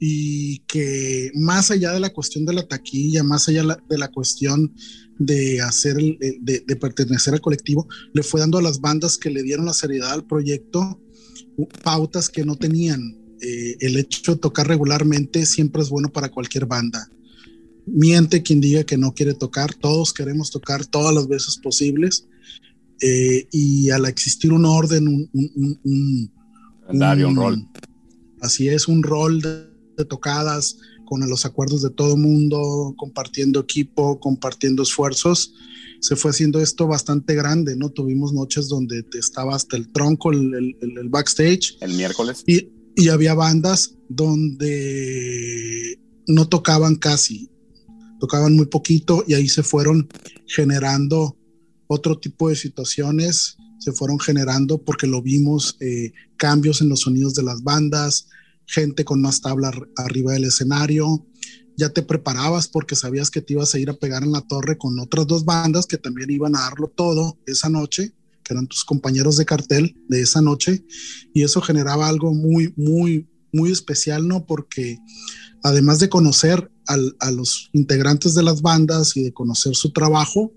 y 0.00 0.60
que 0.60 1.30
más 1.34 1.70
allá 1.70 1.92
de 1.92 2.00
la 2.00 2.12
cuestión 2.12 2.44
de 2.44 2.52
la 2.52 2.66
taquilla, 2.66 3.22
más 3.24 3.48
allá 3.48 3.64
de 3.88 3.98
la 3.98 4.08
cuestión 4.08 4.74
de 5.18 5.60
hacer, 5.60 5.96
de, 5.96 6.76
pertenecer 6.76 7.34
al 7.34 7.40
colectivo, 7.40 7.88
le 8.12 8.22
fue 8.22 8.40
dando 8.40 8.58
a 8.58 8.62
las 8.62 8.80
bandas 8.80 9.16
que 9.16 9.30
le 9.30 9.42
dieron 9.42 9.66
la 9.66 9.74
seriedad 9.74 10.12
al 10.12 10.26
proyecto 10.26 11.00
pautas 11.82 12.28
que 12.28 12.44
no 12.44 12.56
tenían. 12.56 13.17
Eh, 13.40 13.76
el 13.80 13.96
hecho 13.96 14.34
de 14.34 14.40
tocar 14.40 14.66
regularmente 14.66 15.46
siempre 15.46 15.82
es 15.82 15.90
bueno 15.90 16.10
para 16.10 16.30
cualquier 16.30 16.66
banda. 16.66 17.08
Miente 17.86 18.42
quien 18.42 18.60
diga 18.60 18.84
que 18.84 18.98
no 18.98 19.14
quiere 19.14 19.34
tocar, 19.34 19.74
todos 19.74 20.12
queremos 20.12 20.50
tocar 20.50 20.84
todas 20.84 21.14
las 21.14 21.28
veces 21.28 21.56
posibles, 21.56 22.26
eh, 23.00 23.46
y 23.52 23.90
al 23.90 24.06
existir 24.06 24.52
un 24.52 24.64
orden, 24.64 25.06
un, 25.08 25.30
un, 25.32 25.80
un, 25.84 26.32
un 26.88 27.36
rol. 27.36 27.68
Así 28.40 28.68
es, 28.68 28.88
un 28.88 29.02
rol 29.02 29.40
de, 29.40 30.04
tocadas 30.04 30.78
con 31.06 31.28
los 31.28 31.44
acuerdos 31.44 31.82
de 31.82 31.90
todo 31.90 32.16
mundo, 32.16 32.94
compartiendo 32.96 33.60
equipo, 33.60 34.20
compartiendo 34.20 34.82
esfuerzos, 34.82 35.54
se 36.00 36.14
fue 36.14 36.30
haciendo 36.30 36.60
esto 36.60 36.86
bastante 36.86 37.34
grande, 37.34 37.74
¿no? 37.74 37.90
Tuvimos 37.90 38.32
noches 38.32 38.68
donde 38.68 39.04
estaba 39.18 39.56
hasta 39.56 39.76
el 39.76 39.90
tronco, 39.90 40.30
el, 40.30 40.76
el, 40.80 41.08
backstage. 41.08 41.76
El 41.80 41.94
miércoles. 41.94 42.44
Y, 42.46 42.68
y 42.98 43.10
había 43.10 43.32
bandas 43.32 43.94
donde 44.08 46.00
no 46.26 46.48
tocaban 46.48 46.96
casi, 46.96 47.48
tocaban 48.18 48.56
muy 48.56 48.66
poquito 48.66 49.22
y 49.24 49.34
ahí 49.34 49.48
se 49.48 49.62
fueron 49.62 50.08
generando 50.48 51.38
otro 51.86 52.18
tipo 52.18 52.48
de 52.48 52.56
situaciones, 52.56 53.56
se 53.78 53.92
fueron 53.92 54.18
generando 54.18 54.82
porque 54.82 55.06
lo 55.06 55.22
vimos, 55.22 55.76
eh, 55.78 56.12
cambios 56.36 56.80
en 56.80 56.88
los 56.88 57.02
sonidos 57.02 57.34
de 57.34 57.44
las 57.44 57.62
bandas, 57.62 58.26
gente 58.66 59.04
con 59.04 59.22
más 59.22 59.40
tabla 59.42 59.70
arriba 59.96 60.32
del 60.32 60.46
escenario, 60.46 61.24
ya 61.76 61.90
te 61.90 62.02
preparabas 62.02 62.66
porque 62.66 62.96
sabías 62.96 63.30
que 63.30 63.42
te 63.42 63.52
ibas 63.52 63.72
a 63.76 63.78
ir 63.78 63.90
a 63.90 63.96
pegar 63.96 64.24
en 64.24 64.32
la 64.32 64.40
torre 64.40 64.76
con 64.76 64.98
otras 64.98 65.24
dos 65.28 65.44
bandas 65.44 65.86
que 65.86 65.98
también 65.98 66.32
iban 66.32 66.56
a 66.56 66.62
darlo 66.62 66.88
todo 66.88 67.38
esa 67.46 67.68
noche 67.68 68.12
que 68.48 68.54
eran 68.54 68.66
tus 68.66 68.84
compañeros 68.84 69.36
de 69.36 69.44
cartel 69.44 69.94
de 70.08 70.22
esa 70.22 70.40
noche, 70.40 70.82
y 71.34 71.42
eso 71.42 71.60
generaba 71.60 72.08
algo 72.08 72.32
muy, 72.32 72.72
muy, 72.76 73.28
muy 73.52 73.70
especial, 73.70 74.26
¿no? 74.26 74.46
Porque 74.46 74.98
además 75.62 75.98
de 75.98 76.08
conocer 76.08 76.70
a 76.86 77.30
los 77.30 77.68
integrantes 77.74 78.34
de 78.34 78.42
las 78.42 78.62
bandas 78.62 79.14
y 79.14 79.22
de 79.22 79.34
conocer 79.34 79.74
su 79.76 79.92
trabajo, 79.92 80.54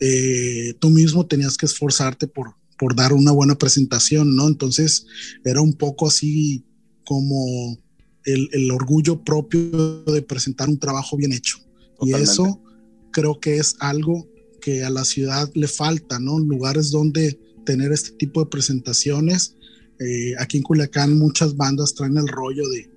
eh, 0.00 0.72
tú 0.78 0.88
mismo 0.88 1.26
tenías 1.26 1.58
que 1.58 1.66
esforzarte 1.66 2.26
por, 2.26 2.54
por 2.78 2.96
dar 2.96 3.12
una 3.12 3.32
buena 3.32 3.58
presentación, 3.58 4.34
¿no? 4.34 4.48
Entonces 4.48 5.04
era 5.44 5.60
un 5.60 5.74
poco 5.74 6.06
así 6.06 6.64
como 7.04 7.78
el, 8.24 8.48
el 8.52 8.70
orgullo 8.70 9.22
propio 9.22 10.04
de 10.04 10.22
presentar 10.22 10.70
un 10.70 10.78
trabajo 10.78 11.18
bien 11.18 11.34
hecho. 11.34 11.58
Y 12.00 12.14
eso 12.14 12.62
creo 13.10 13.40
que 13.40 13.58
es 13.58 13.76
algo 13.80 14.26
que 14.60 14.84
a 14.84 14.90
la 14.90 15.04
ciudad 15.04 15.50
le 15.54 15.68
falta, 15.68 16.18
¿no? 16.18 16.38
Lugares 16.38 16.90
donde 16.90 17.38
tener 17.64 17.92
este 17.92 18.12
tipo 18.12 18.40
de 18.40 18.50
presentaciones. 18.50 19.56
Eh, 20.00 20.34
aquí 20.38 20.58
en 20.58 20.62
Culiacán 20.62 21.18
muchas 21.18 21.56
bandas 21.56 21.94
traen 21.94 22.16
el 22.16 22.28
rollo 22.28 22.68
de, 22.68 22.90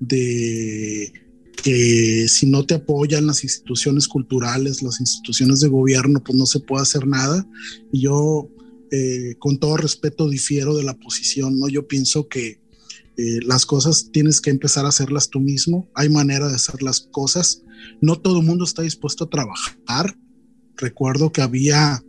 de 0.00 1.12
que 1.62 2.26
si 2.28 2.46
no 2.46 2.64
te 2.64 2.74
apoyan 2.74 3.26
las 3.26 3.44
instituciones 3.44 4.08
culturales, 4.08 4.82
las 4.82 5.00
instituciones 5.00 5.60
de 5.60 5.68
gobierno, 5.68 6.22
pues 6.22 6.36
no 6.38 6.46
se 6.46 6.60
puede 6.60 6.82
hacer 6.82 7.06
nada. 7.06 7.46
Y 7.92 8.02
yo, 8.02 8.48
eh, 8.90 9.34
con 9.38 9.58
todo 9.58 9.76
respeto, 9.76 10.28
difiero 10.28 10.76
de 10.76 10.84
la 10.84 10.94
posición, 10.94 11.58
¿no? 11.58 11.68
Yo 11.68 11.86
pienso 11.86 12.28
que 12.28 12.60
eh, 13.16 13.40
las 13.44 13.66
cosas 13.66 14.10
tienes 14.12 14.40
que 14.40 14.50
empezar 14.50 14.84
a 14.84 14.90
hacerlas 14.90 15.28
tú 15.28 15.40
mismo. 15.40 15.90
Hay 15.94 16.08
manera 16.08 16.48
de 16.48 16.54
hacer 16.54 16.82
las 16.82 17.00
cosas. 17.00 17.62
No 18.00 18.16
todo 18.20 18.40
el 18.40 18.46
mundo 18.46 18.64
está 18.64 18.82
dispuesto 18.82 19.24
a 19.24 19.30
trabajar 19.30 20.16
recuerdo 20.78 21.32
que 21.32 21.42
había 21.42 22.02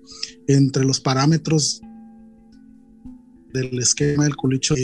entre 0.48 0.86
los 0.86 1.00
parámetros 1.00 1.82
del 3.54 3.80
esquema 3.80 4.24
del 4.24 4.36
culicho 4.36 4.76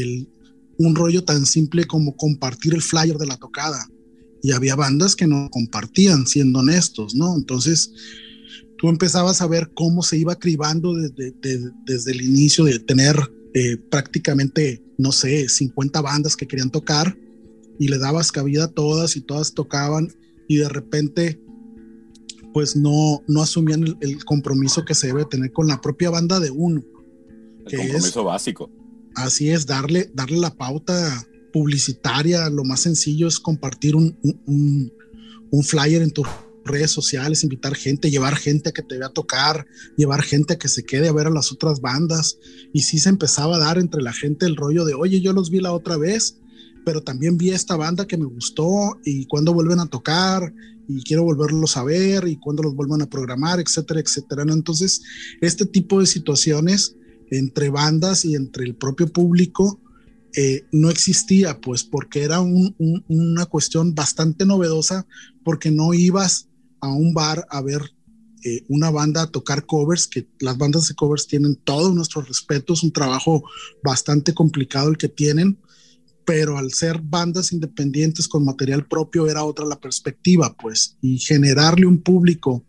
un 0.77 0.95
rollo 0.95 1.23
tan 1.23 1.45
simple 1.45 1.85
como 1.85 2.17
compartir 2.17 2.73
el 2.73 2.81
flyer 2.81 3.17
de 3.17 3.27
la 3.27 3.37
tocada. 3.37 3.87
Y 4.41 4.51
había 4.51 4.75
bandas 4.75 5.15
que 5.15 5.25
no 5.25 5.49
compartían, 5.49 6.27
siendo 6.27 6.59
honestos, 6.59 7.15
¿no? 7.15 7.35
Entonces, 7.35 7.91
tú 8.77 8.89
empezabas 8.89 9.41
a 9.41 9.47
ver 9.47 9.71
cómo 9.73 10.03
se 10.03 10.17
iba 10.17 10.35
cribando 10.35 10.93
desde, 10.93 11.33
desde 11.85 12.11
el 12.11 12.21
inicio 12.21 12.65
de 12.65 12.79
tener 12.79 13.15
eh, 13.53 13.77
prácticamente, 13.89 14.83
no 14.97 15.11
sé, 15.11 15.47
50 15.47 16.01
bandas 16.01 16.35
que 16.35 16.45
querían 16.45 16.69
tocar 16.69 17.17
y 17.79 17.87
le 17.87 17.97
dabas 17.97 18.31
cabida 18.31 18.65
a 18.65 18.71
todas 18.71 19.15
y 19.15 19.21
todas 19.21 19.53
tocaban 19.53 20.09
y 20.47 20.57
de 20.57 20.69
repente 20.69 21.39
pues 22.55 22.73
no, 22.73 23.21
no 23.27 23.41
asumían 23.41 23.97
el, 23.99 24.23
compromiso 24.23 24.85
que 24.85 24.95
se 24.95 25.07
debe 25.07 25.25
tener 25.25 25.51
con 25.51 25.67
la 25.67 25.81
propia 25.81 26.09
banda 26.09 26.39
de 26.39 26.51
uno. 26.51 26.81
El 27.65 27.79
compromiso 27.79 28.23
básico. 28.23 28.71
Así 29.13 29.49
es, 29.49 29.65
darle, 29.65 30.09
darle 30.13 30.37
la 30.37 30.55
pauta 30.55 31.27
publicitaria. 31.51 32.49
Lo 32.49 32.63
más 32.63 32.79
sencillo 32.79 33.27
es 33.27 33.41
compartir 33.41 33.97
un, 33.97 34.17
un, 34.45 35.63
flyer 35.65 36.01
en 36.01 36.11
tus 36.11 36.27
redes 36.63 36.91
sociales, 36.91 37.43
invitar 37.43 37.75
gente, 37.75 38.09
llevar 38.09 38.37
gente 38.37 38.69
a 38.69 38.71
que 38.71 38.83
te 38.83 38.99
vea 38.99 39.09
tocar, 39.09 39.67
llevar 39.97 40.21
gente 40.21 40.53
a 40.53 40.57
que 40.57 40.69
se 40.69 40.85
quede 40.85 41.09
a 41.09 41.13
ver 41.13 41.27
a 41.27 41.31
las 41.31 41.51
otras 41.51 41.81
bandas. 41.81 42.39
Y 42.71 42.83
sí 42.83 42.99
se 42.99 43.09
empezaba 43.09 43.57
a 43.57 43.59
dar 43.59 43.79
entre 43.79 44.01
la 44.01 44.13
gente 44.13 44.45
el 44.45 44.55
rollo 44.55 44.85
de, 44.85 44.93
oye, 44.93 45.19
yo 45.19 45.33
los 45.33 45.49
vi 45.49 45.59
la 45.59 45.73
otra 45.73 45.97
vez, 45.97 46.39
pero 46.85 47.01
también 47.01 47.37
vi 47.37 47.49
esta 47.49 47.75
banda 47.75 48.07
que 48.07 48.15
me 48.15 48.27
gustó 48.27 48.97
y 49.03 49.25
cuando 49.25 49.53
vuelven 49.53 49.81
a 49.81 49.87
tocar 49.87 50.53
y 50.87 51.03
quiero 51.03 51.23
volverlos 51.23 51.77
a 51.77 51.83
ver 51.83 52.27
y 52.27 52.37
cuando 52.37 52.63
los 52.63 52.75
vuelvan 52.75 53.01
a 53.01 53.09
programar, 53.09 53.59
etcétera, 53.59 53.99
etcétera. 53.99 54.43
Entonces, 54.47 55.01
este 55.41 55.65
tipo 55.65 55.99
de 55.99 56.05
situaciones 56.05 56.95
entre 57.31 57.69
bandas 57.69 58.25
y 58.25 58.35
entre 58.35 58.65
el 58.65 58.75
propio 58.75 59.07
público 59.07 59.81
eh, 60.35 60.65
no 60.71 60.89
existía, 60.89 61.61
pues 61.61 61.83
porque 61.83 62.23
era 62.23 62.41
una 62.41 63.45
cuestión 63.45 63.95
bastante 63.95 64.45
novedosa, 64.45 65.07
porque 65.43 65.71
no 65.71 65.93
ibas 65.93 66.49
a 66.81 66.89
un 66.89 67.13
bar 67.13 67.47
a 67.49 67.61
ver 67.61 67.81
eh, 68.43 68.63
una 68.67 68.91
banda 68.91 69.23
a 69.23 69.31
tocar 69.31 69.65
covers, 69.65 70.07
que 70.07 70.27
las 70.39 70.57
bandas 70.57 70.87
de 70.87 70.93
covers 70.93 71.25
tienen 71.25 71.55
todo 71.55 71.93
nuestro 71.93 72.21
respeto, 72.21 72.73
es 72.73 72.83
un 72.83 72.91
trabajo 72.91 73.43
bastante 73.81 74.33
complicado 74.33 74.89
el 74.89 74.97
que 74.97 75.07
tienen, 75.07 75.57
pero 76.25 76.57
al 76.57 76.73
ser 76.73 77.01
bandas 77.01 77.53
independientes 77.53 78.27
con 78.27 78.43
material 78.43 78.85
propio 78.87 79.27
era 79.27 79.43
otra 79.43 79.65
la 79.65 79.79
perspectiva, 79.79 80.55
pues, 80.59 80.97
y 81.01 81.19
generarle 81.19 81.85
un 81.85 82.01
público 82.01 82.63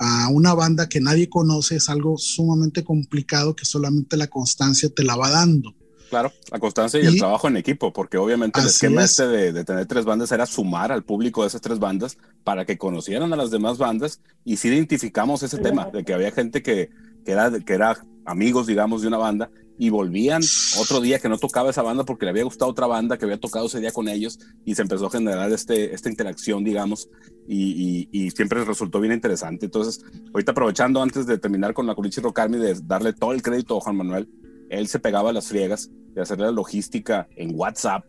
a 0.00 0.28
una 0.30 0.54
banda 0.54 0.88
que 0.88 1.00
nadie 1.00 1.28
conoce 1.28 1.76
es 1.76 1.88
algo 1.88 2.16
sumamente 2.18 2.84
complicado 2.84 3.54
que 3.54 3.64
solamente 3.64 4.16
la 4.16 4.28
constancia 4.28 4.88
te 4.88 5.04
la 5.04 5.16
va 5.16 5.30
dando. 5.30 5.74
Claro, 6.08 6.32
la 6.50 6.58
constancia 6.58 6.98
y, 7.02 7.06
el 7.06 7.18
trabajo 7.18 7.48
en 7.48 7.58
equipo, 7.58 7.92
porque 7.92 8.16
obviamente 8.16 8.58
el 8.60 8.66
esquema 8.66 9.04
este 9.04 9.26
de, 9.26 9.64
tener 9.64 9.84
tres 9.84 10.06
bandas 10.06 10.32
era 10.32 10.46
sumar 10.46 10.90
al 10.90 11.04
público 11.04 11.42
de 11.42 11.48
esas 11.48 11.60
tres 11.60 11.78
bandas 11.78 12.16
para 12.44 12.64
que 12.64 12.78
conocieran 12.78 13.30
a 13.34 13.36
las 13.36 13.50
demás 13.50 13.76
bandas 13.76 14.22
y 14.42 14.56
si 14.56 14.68
identificamos 14.68 15.42
ese 15.42 15.58
tema 15.58 15.90
de 15.92 16.04
que 16.04 16.14
había 16.14 16.30
gente 16.30 16.62
que, 16.62 16.88
que, 17.26 17.32
era, 17.32 17.50
que 17.60 17.74
era 17.74 18.02
amigos, 18.24 18.66
digamos, 18.66 19.02
de 19.02 19.08
una 19.08 19.18
banda 19.18 19.50
y 19.78 19.90
volvían 19.90 20.42
otro 20.78 21.00
día 21.00 21.20
que 21.20 21.28
no 21.28 21.38
tocaba 21.38 21.70
esa 21.70 21.82
banda 21.82 22.04
porque 22.04 22.26
le 22.26 22.30
había 22.30 22.42
gustado 22.42 22.70
otra 22.70 22.88
banda 22.88 23.16
que 23.16 23.24
había 23.24 23.38
tocado 23.38 23.66
ese 23.66 23.80
día 23.80 23.92
con 23.92 24.08
ellos 24.08 24.38
y 24.64 24.74
se 24.74 24.82
empezó 24.82 25.06
a 25.06 25.10
generar 25.10 25.50
este, 25.52 25.94
esta 25.94 26.10
interacción, 26.10 26.64
digamos, 26.64 27.08
y, 27.46 28.08
y, 28.10 28.30
siempre 28.32 28.64
resultó 28.64 29.00
bien 29.00 29.14
interesante. 29.14 29.66
Entonces, 29.66 30.04
ahorita 30.34 30.52
aprovechando 30.52 31.00
antes 31.00 31.26
de 31.26 31.38
terminar 31.38 31.72
con 31.72 31.86
la 31.86 31.94
Culichi 31.94 32.20
Rocarmi, 32.20 32.58
de 32.58 32.74
darle 32.82 33.12
todo 33.12 33.32
el 33.32 33.40
crédito 33.40 33.78
a 33.78 33.80
Juan 33.80 33.96
Manuel, 33.96 34.28
él 34.68 34.88
se 34.88 34.98
pegaba 34.98 35.30
a 35.30 35.32
las 35.32 35.48
friegas 35.48 35.90
de 36.14 36.20
hacer 36.20 36.40
la 36.40 36.50
logística 36.50 37.28
en 37.36 37.52
WhatsApp, 37.54 38.04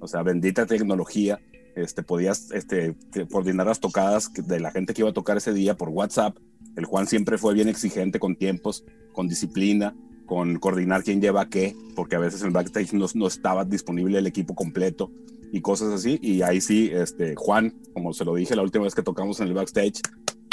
o 0.00 0.08
sea, 0.08 0.22
bendita 0.22 0.66
tecnología. 0.66 1.38
Este, 1.76 2.02
podías 2.02 2.50
este, 2.50 2.96
coordinar 3.30 3.66
las 3.66 3.78
tocadas 3.78 4.32
de 4.34 4.58
la 4.58 4.72
gente 4.72 4.92
que 4.92 5.02
iba 5.02 5.10
a 5.10 5.14
tocar 5.14 5.36
ese 5.36 5.52
día 5.52 5.76
por 5.76 5.90
WhatsApp. 5.90 6.36
El 6.76 6.84
Juan 6.84 7.06
siempre 7.06 7.38
fue 7.38 7.54
bien 7.54 7.68
exigente 7.68 8.18
con 8.18 8.34
tiempos, 8.34 8.84
con 9.12 9.28
disciplina, 9.28 9.94
con 10.30 10.60
coordinar 10.60 11.02
quién 11.02 11.20
lleva 11.20 11.48
qué, 11.48 11.74
porque 11.96 12.14
a 12.14 12.20
veces 12.20 12.40
en 12.42 12.46
el 12.46 12.52
backstage 12.52 12.92
no, 12.92 13.04
no, 13.14 13.26
estaba 13.26 13.64
disponible 13.64 14.16
el 14.16 14.28
equipo 14.28 14.54
completo 14.54 15.10
y 15.50 15.60
cosas 15.60 15.92
así. 15.92 16.20
Y 16.22 16.42
ahí 16.42 16.60
sí, 16.60 16.88
este, 16.92 17.34
Juan, 17.34 17.74
como 17.94 18.12
se 18.12 18.24
lo 18.24 18.36
dije 18.36 18.54
la 18.54 18.62
última 18.62 18.84
vez 18.84 18.94
que 18.94 19.02
tocamos 19.02 19.40
en 19.40 19.48
el 19.48 19.54
backstage, 19.54 20.00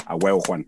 a 0.08 0.16
huevo, 0.16 0.42
Juan. 0.48 0.66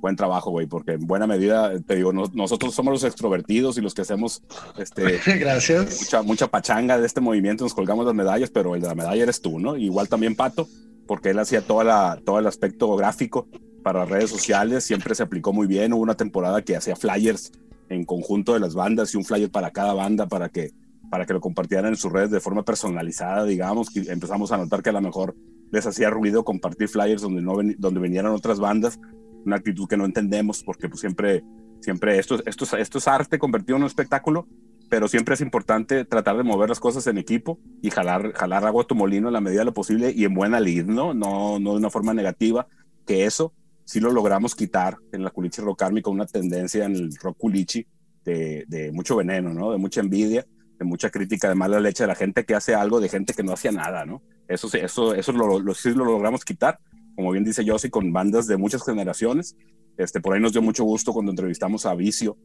Buen 0.00 0.16
trabajo, 0.16 0.52
güey, 0.52 0.66
porque 0.66 0.92
en 0.92 1.06
buena 1.06 1.26
medida, 1.26 1.78
te 1.80 1.96
digo, 1.96 2.14
nosotros 2.14 2.74
somos 2.74 2.94
los 2.94 3.04
extrovertidos 3.04 3.76
y 3.76 3.82
los 3.82 3.92
que 3.92 4.00
hacemos 4.00 4.42
este, 4.78 5.20
Gracias. 5.38 6.00
Mucha, 6.00 6.22
mucha 6.22 6.46
pachanga 6.46 6.98
de 6.98 7.06
este 7.06 7.20
movimiento, 7.20 7.62
nos 7.62 7.74
colgamos 7.74 8.06
las 8.06 8.14
medallas, 8.14 8.48
pero 8.48 8.74
el 8.74 8.80
de 8.80 8.88
la 8.88 8.94
medalla 8.94 9.22
eres 9.22 9.42
tú, 9.42 9.58
¿no? 9.58 9.76
Igual 9.76 10.08
también 10.08 10.34
Pato, 10.34 10.66
porque 11.06 11.28
él 11.28 11.38
hacía 11.38 11.60
toda 11.60 11.84
la, 11.84 12.22
todo 12.24 12.38
el 12.38 12.46
aspecto 12.46 12.96
gráfico 12.96 13.48
para 13.82 14.06
redes 14.06 14.30
sociales, 14.30 14.82
siempre 14.82 15.14
se 15.14 15.22
aplicó 15.22 15.52
muy 15.52 15.66
bien. 15.66 15.92
Hubo 15.92 16.00
una 16.00 16.16
temporada 16.16 16.62
que 16.62 16.74
hacía 16.74 16.96
flyers 16.96 17.52
en 17.88 18.04
conjunto 18.04 18.54
de 18.54 18.60
las 18.60 18.74
bandas 18.74 19.14
y 19.14 19.16
un 19.16 19.24
flyer 19.24 19.50
para 19.50 19.70
cada 19.70 19.94
banda 19.94 20.26
para 20.26 20.48
que, 20.48 20.72
para 21.10 21.26
que 21.26 21.32
lo 21.32 21.40
compartieran 21.40 21.86
en 21.86 21.96
sus 21.96 22.12
redes 22.12 22.30
de 22.30 22.40
forma 22.40 22.64
personalizada, 22.64 23.44
digamos, 23.44 23.90
que 23.90 24.00
empezamos 24.10 24.52
a 24.52 24.56
notar 24.56 24.82
que 24.82 24.90
a 24.90 24.94
lo 24.94 25.00
mejor 25.00 25.34
les 25.70 25.86
hacía 25.86 26.10
ruido 26.10 26.44
compartir 26.44 26.88
flyers 26.88 27.22
donde, 27.22 27.42
no 27.42 27.56
donde 27.78 28.00
venían 28.00 28.26
otras 28.26 28.60
bandas, 28.60 28.98
una 29.44 29.56
actitud 29.56 29.88
que 29.88 29.96
no 29.96 30.04
entendemos 30.04 30.62
porque 30.62 30.88
pues 30.88 31.00
siempre, 31.00 31.44
siempre 31.80 32.18
esto, 32.18 32.40
esto, 32.46 32.76
esto 32.76 32.98
es 32.98 33.08
arte 33.08 33.38
convertido 33.38 33.76
en 33.76 33.82
un 33.82 33.88
espectáculo, 33.88 34.46
pero 34.88 35.08
siempre 35.08 35.34
es 35.34 35.40
importante 35.40 36.04
tratar 36.04 36.36
de 36.36 36.44
mover 36.44 36.68
las 36.68 36.80
cosas 36.80 37.06
en 37.06 37.18
equipo 37.18 37.58
y 37.82 37.90
jalar, 37.90 38.32
jalar 38.32 38.64
agua 38.64 38.82
a 38.82 38.86
tu 38.86 38.94
molino 38.94 39.28
en 39.28 39.34
la 39.34 39.40
medida 39.40 39.60
de 39.60 39.66
lo 39.66 39.74
posible 39.74 40.12
y 40.14 40.24
en 40.24 40.34
buena 40.34 40.60
lid, 40.60 40.84
¿no? 40.84 41.14
No, 41.14 41.58
no 41.58 41.72
de 41.72 41.78
una 41.78 41.90
forma 41.90 42.14
negativa, 42.14 42.66
que 43.04 43.24
eso 43.24 43.52
sí 43.86 44.00
lo 44.00 44.10
logramos 44.10 44.54
quitar 44.54 44.98
en 45.12 45.24
la 45.24 45.30
culichi 45.30 45.62
rocármica 45.62 46.10
una 46.10 46.26
tendencia 46.26 46.84
en 46.84 46.96
el 46.96 47.16
rock 47.16 47.38
culichi 47.38 47.86
de, 48.24 48.64
de, 48.66 48.90
mucho 48.90 49.16
veneno, 49.16 49.54
¿no? 49.54 49.70
De 49.70 49.78
mucha 49.78 50.00
envidia, 50.00 50.44
de 50.78 50.84
mucha 50.84 51.08
crítica 51.08 51.48
de 51.48 51.54
mala 51.54 51.78
leche 51.78 52.02
de 52.02 52.08
la 52.08 52.16
gente 52.16 52.44
que 52.44 52.56
hace 52.56 52.74
algo, 52.74 53.00
de 53.00 53.08
gente 53.08 53.32
que 53.32 53.44
no 53.44 53.52
hacía 53.52 53.70
nada, 53.70 54.04
¿no? 54.04 54.22
Eso, 54.48 54.68
eso, 54.76 55.14
eso 55.14 55.32
lo, 55.32 55.60
lo, 55.60 55.72
sí 55.72 55.90
lo 55.90 56.04
logramos 56.04 56.44
quitar, 56.44 56.80
como 57.14 57.30
bien 57.30 57.44
dice 57.44 57.64
Yossi, 57.64 57.88
con 57.88 58.12
bandas 58.12 58.48
de 58.48 58.56
muchas 58.56 58.84
generaciones. 58.84 59.56
Este, 59.96 60.20
por 60.20 60.34
ahí 60.34 60.40
nos 60.40 60.52
dio 60.52 60.60
mucho 60.60 60.82
gusto 60.82 61.12
cuando 61.12 61.30
entrevistamos 61.30 61.86
a 61.86 61.94
Vicio 61.94 62.36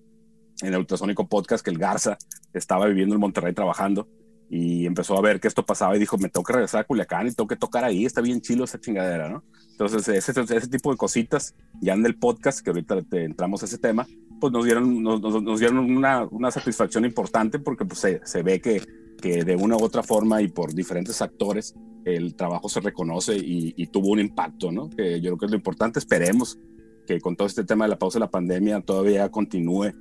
en 0.62 0.74
el 0.74 0.80
Ultrasónico 0.80 1.28
Podcast, 1.28 1.66
que 1.66 1.72
el 1.72 1.80
Garza 1.80 2.18
estaba 2.54 2.86
viviendo 2.86 3.16
en 3.16 3.22
Monterrey 3.22 3.54
trabajando 3.54 4.08
y 4.54 4.86
empezó 4.86 5.18
a 5.18 5.22
ver 5.22 5.40
que 5.40 5.48
esto 5.48 5.66
pasaba 5.66 5.96
y 5.96 6.00
dijo, 6.00 6.18
me 6.18 6.28
tengo 6.28 6.44
que 6.44 6.52
regresar 6.52 6.82
a 6.82 6.84
Culiacán 6.84 7.26
y 7.26 7.32
tengo 7.32 7.48
que 7.48 7.56
tocar 7.56 7.86
ahí, 7.86 8.06
está 8.06 8.20
bien 8.20 8.42
chilo 8.42 8.66
esa 8.66 8.82
chingadera, 8.82 9.30
¿no? 9.30 9.46
Entonces, 9.72 10.06
ese, 10.10 10.42
ese 10.42 10.68
tipo 10.68 10.92
de 10.92 10.98
cositas, 10.98 11.56
ya 11.80 11.94
en 11.94 12.06
el 12.06 12.18
podcast, 12.18 12.60
que 12.60 12.70
ahorita 12.70 13.02
te 13.04 13.24
entramos 13.24 13.62
a 13.64 13.66
ese 13.66 13.78
tema, 13.78 14.06
pues 14.42 14.52
nos 14.52 14.66
dieron, 14.66 15.02
nos, 15.02 15.22
nos 15.22 15.58
dieron 15.58 15.78
una, 15.80 16.26
una, 16.26 16.52
satisfacción 16.52 17.06
importante 17.06 17.60
porque 17.60 17.86
pues, 17.86 18.00
se, 18.00 18.20
se 18.26 18.44
ve 18.44 18.60
que, 18.60 18.84
que, 19.22 19.46
de 19.46 19.56
una 19.56 19.78
u 19.78 19.84
otra 19.84 20.04
forma 20.04 20.42
y 20.42 20.50
por 20.50 20.74
diferentes 20.74 21.22
actores 21.22 21.74
el 22.04 22.36
trabajo 22.36 22.68
se 22.68 22.82
reconoce 22.82 23.38
y, 23.38 23.74
y, 23.78 23.88
tuvo 23.88 24.10
un 24.10 24.20
impacto, 24.20 24.70
¿no? 24.70 24.90
Que 24.90 25.22
yo 25.22 25.30
creo 25.30 25.38
que 25.38 25.46
es 25.46 25.52
lo 25.52 25.58
importante, 25.58 25.98
esperemos 25.98 26.60
que 27.08 27.22
con 27.22 27.38
todo 27.38 27.48
este 27.48 27.64
tema 27.64 27.86
de 27.86 27.92
la 27.92 28.00
pausa 28.00 28.20
de 28.20 28.26
la 28.26 28.32
pandemia 28.32 28.82
todavía 28.82 29.30
continúe 29.30 29.94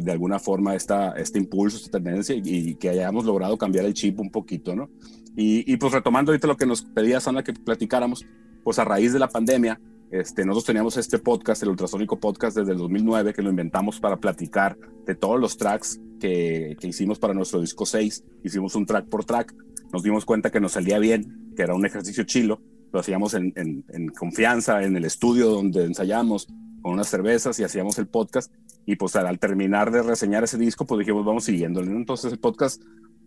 de 0.00 0.12
alguna 0.12 0.38
forma 0.38 0.74
esta, 0.74 1.12
este 1.12 1.38
impulso, 1.38 1.76
esta 1.76 1.90
tendencia 2.00 2.34
y, 2.34 2.74
que 2.76 2.88
hayamos 2.88 3.24
logrado 3.24 3.56
cambiar 3.58 3.84
el 3.84 3.94
chip 3.94 4.18
un 4.18 4.30
poquito, 4.30 4.74
¿no? 4.74 4.90
Y, 5.36 5.70
y, 5.70 5.76
pues 5.76 5.92
retomando 5.92 6.30
ahorita 6.32 6.46
lo 6.46 6.56
que 6.56 6.66
nos 6.66 6.82
pedía 6.82 7.20
Sana 7.20 7.42
que 7.42 7.52
platicáramos, 7.52 8.24
pues 8.62 8.78
a 8.78 8.84
raíz 8.84 9.12
de 9.12 9.18
la 9.18 9.28
pandemia, 9.28 9.80
este, 10.10 10.44
nosotros 10.44 10.66
teníamos 10.66 10.96
este 10.96 11.18
podcast, 11.18 11.62
el 11.62 11.70
Ultrasónico 11.70 12.20
Podcast 12.20 12.56
desde 12.56 12.72
el 12.72 12.78
2009, 12.78 13.34
que 13.34 13.42
lo 13.42 13.50
inventamos 13.50 13.98
para 13.98 14.16
platicar 14.16 14.78
de 15.06 15.14
todos 15.14 15.40
los 15.40 15.56
tracks 15.56 16.00
que, 16.20 16.76
que 16.78 16.86
hicimos 16.86 17.18
para 17.18 17.34
nuestro 17.34 17.60
disco 17.60 17.84
6. 17.84 18.22
Hicimos 18.44 18.76
un 18.76 18.86
track 18.86 19.08
por 19.08 19.24
track, 19.24 19.54
nos 19.92 20.02
dimos 20.02 20.24
cuenta 20.24 20.50
que 20.50 20.60
nos 20.60 20.72
salía 20.72 20.98
bien, 20.98 21.52
que 21.56 21.62
era 21.62 21.74
un 21.74 21.84
ejercicio 21.84 22.24
chilo, 22.24 22.62
lo 22.92 23.00
hacíamos 23.00 23.34
en, 23.34 23.52
en, 23.56 23.84
en 23.88 24.08
confianza, 24.08 24.84
en 24.84 24.96
el 24.96 25.04
estudio 25.04 25.50
donde 25.50 25.84
ensayamos, 25.84 26.46
con 26.80 26.92
unas 26.92 27.08
cervezas 27.08 27.58
y 27.58 27.64
hacíamos 27.64 27.98
el 27.98 28.06
podcast 28.06 28.52
y 28.86 28.96
pues 28.96 29.16
al, 29.16 29.38
terminar 29.38 29.90
de 29.90 30.02
reseñar 30.02 30.44
ese 30.44 30.58
disco, 30.58 30.84
pues 30.84 31.00
dijimos, 31.00 31.24
vamos 31.24 31.44
siguiéndole. 31.44 31.90
Entonces 31.90 32.32
el 32.32 32.38
podcast 32.38 32.82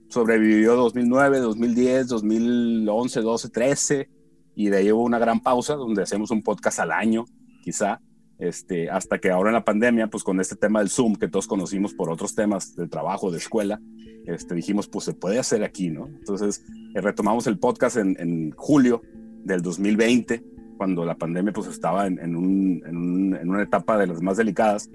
sobrevivió 0.10 0.76
2009, 0.76 1.40
2010, 1.40 2.08
2011, 2.08 3.22
12, 3.22 3.50
13, 3.50 4.10
y 4.56 4.70
de 4.70 4.78
ahí 4.78 4.92
hubo 4.92 5.04
una 5.04 5.20
gran 5.20 5.40
pausa 5.40 5.76
donde 5.76 6.04
hacemos 6.04 6.32
un 6.32 6.44
podcast 6.44 6.80
al 6.80 6.92
año, 6.92 7.26
quizá, 7.64 8.02
este, 8.40 8.90
hasta 8.90 9.20
que 9.20 9.32
ahora 9.32 9.50
en 9.50 9.56
la 9.56 9.66
pandemia, 9.66 10.08
pues 10.08 10.24
con 10.24 10.40
este 10.40 10.56
tema 10.56 10.80
del 10.80 10.90
Zoom, 10.90 11.16
que 11.16 11.28
todos 11.28 11.48
conocimos 11.48 11.94
por 11.94 12.10
otros 12.10 12.36
temas 12.36 12.76
de 12.76 12.88
trabajo, 12.88 13.32
de 13.32 13.38
escuela, 13.38 13.82
este, 14.26 14.56
dijimos, 14.56 14.88
pues 14.88 15.06
se 15.06 15.14
puede 15.14 15.40
hacer 15.40 15.64
aquí, 15.64 15.90
¿no? 15.90 16.08
Entonces 16.08 16.64
eh, 16.94 17.02
retomamos 17.02 17.48
el 17.48 17.58
podcast 17.58 17.98
en, 17.98 18.16
en, 18.20 18.52
julio 18.52 19.02
del 19.44 19.62
2020, 19.62 20.44
cuando 20.78 21.06
la 21.06 21.18
pandemia 21.18 21.54
pues 21.54 21.68
estaba 21.68 22.06
en, 22.06 22.20
en, 22.20 22.36
un, 22.36 22.84
en 22.86 23.50
una 23.50 23.64
etapa 23.64 23.98
de 23.98 24.08
las 24.08 24.22
más 24.22 24.38
delicadas, 24.38 24.90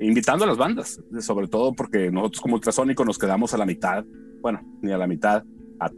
invitando 0.00 0.44
a 0.44 0.48
las 0.48 0.56
bandas, 0.56 1.00
sobre 1.20 1.48
todo 1.48 1.72
porque 1.72 2.10
nosotros 2.10 2.40
como 2.40 2.54
Ultrasónico 2.54 3.04
nos 3.04 3.18
quedamos 3.18 3.54
a 3.54 3.58
la 3.58 3.66
mitad, 3.66 4.04
bueno, 4.40 4.60
ni 4.82 4.92
a 4.92 4.98
la 4.98 5.06
mitad, 5.06 5.44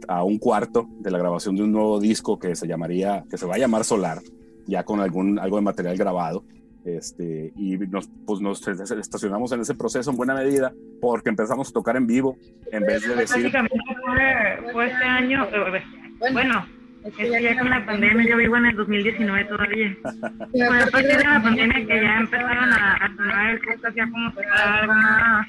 a, 0.07 0.23
un 0.23 0.37
cuarto 0.37 0.87
de 0.99 1.11
la 1.11 1.17
grabación 1.17 1.55
de 1.55 1.63
un 1.63 1.71
nuevo 1.71 1.99
disco 1.99 2.39
que 2.39 2.55
se 2.55 2.67
llamaría, 2.67 3.23
que 3.29 3.37
se 3.37 3.45
va 3.45 3.55
a 3.55 3.57
llamar 3.57 3.83
Solar, 3.83 4.19
ya 4.65 4.83
con 4.83 4.99
algún, 4.99 5.39
algo 5.39 5.57
de 5.57 5.61
material 5.63 5.97
grabado. 5.97 6.43
Este, 6.85 7.51
y 7.57 7.77
nos, 7.77 8.09
pues 8.25 8.39
nos 8.39 8.65
estacionamos 8.65 9.51
en 9.51 9.59
ese 9.59 9.75
proceso 9.75 10.09
en 10.09 10.15
buena 10.15 10.33
medida 10.33 10.73
porque 11.01 11.29
empezamos 11.29 11.69
a 11.69 11.73
tocar 11.73 11.97
en 11.97 12.07
vivo 12.07 12.37
en 12.71 12.83
vez 12.83 13.01
de 13.05 13.15
decir... 13.15 13.43
Básicamente 13.43 13.77
fue, 14.05 14.71
fue 14.71 14.87
este 14.87 15.03
año, 15.03 15.43
eh, 15.45 15.83
bueno 16.31 16.76
es 17.03 17.13
que 17.15 17.41
ya 17.41 17.57
con 17.57 17.69
la 17.69 17.85
pandemia, 17.85 18.29
yo 18.29 18.37
vivo 18.37 18.57
en 18.57 18.65
el 18.65 18.75
2019 18.75 19.45
todavía. 19.45 19.97
Fue 20.51 20.63
a 20.63 20.87
partir 20.87 21.17
de 21.17 21.23
la 21.23 21.41
pandemia 21.41 21.85
que 21.85 22.01
ya 22.01 22.19
empezaron 22.19 22.73
a, 22.73 22.93
a 22.95 23.15
sonar 23.15 23.49
el 23.51 23.59
podcast 23.61 23.95
ya 23.95 24.09
como 24.09 24.33
para 24.33 24.81
algo 24.81 24.93
más 24.93 25.47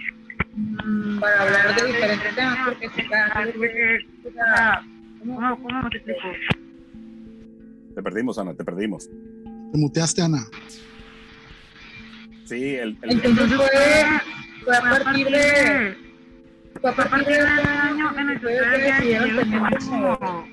para 1.20 1.42
hablar 1.42 1.80
de 1.80 1.86
diferentes 1.86 2.34
temas, 2.34 2.58
porque 2.66 2.88
se 2.88 3.06
¿Cómo, 5.20 5.62
¿Cómo 5.62 5.90
te 5.90 5.96
explico? 5.96 6.20
Te 7.94 8.02
perdimos, 8.02 8.38
Ana, 8.38 8.54
te 8.54 8.64
perdimos. 8.64 9.08
Te 9.72 9.78
muteaste, 9.78 10.22
Ana. 10.22 10.46
Sí, 12.44 12.76
el, 12.76 12.96
el 13.02 13.10
entonces 13.24 13.56
fue, 13.56 13.68
fue 14.64 14.76
a 14.76 14.80
partir 14.80 15.26
de 15.26 15.96
fue 16.80 16.90
a 16.90 16.94
partir 16.94 17.26
del 17.26 17.46
año 17.46 18.18
en 18.18 18.30
el 18.30 18.40
que 18.40 18.46
ustedes 18.46 18.94
decidieron 18.94 19.50
tener 19.50 19.78
como 19.80 20.48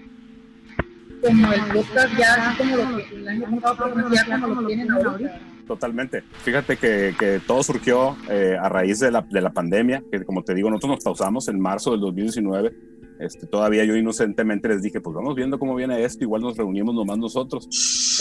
como 1.26 1.54
el 1.54 1.62
podcast 1.74 2.18
ya 2.18 2.50
así 2.50 2.58
como 2.58 2.78
lo 2.78 2.98
que 2.98 3.16
el 3.16 3.28
año 3.28 3.62
pasado 3.62 3.94
como 3.94 4.62
lo 4.62 4.68
tienen 4.68 4.92
ahorita. 4.92 5.40
Totalmente. 5.68 6.22
Fíjate 6.44 6.78
que, 6.78 7.16
que 7.18 7.42
todo 7.46 7.64
surgió 7.64 8.16
eh, 8.30 8.56
a 8.60 8.70
raíz 8.70 9.00
de 9.00 9.10
la, 9.12 9.22
de 9.22 9.42
la 9.42 9.52
pandemia, 9.52 10.04
que 10.12 10.24
como 10.24 10.44
te 10.44 10.54
digo, 10.54 10.70
nosotros 10.70 10.98
nos 10.98 11.04
pausamos 11.04 11.48
en 11.48 11.60
marzo 11.60 11.92
del 11.92 12.02
2019. 12.02 12.74
Este, 13.20 13.48
todavía 13.48 13.86
yo 13.86 13.96
inocentemente 13.96 14.68
les 14.68 14.82
dije, 14.82 15.00
pues 15.00 15.16
vamos 15.16 15.36
viendo 15.36 15.58
cómo 15.58 15.74
viene 15.74 16.04
esto, 16.04 16.24
igual 16.24 16.42
nos 16.42 16.58
reunimos 16.58 16.94
nomás 16.94 17.18
nosotros. 17.18 17.68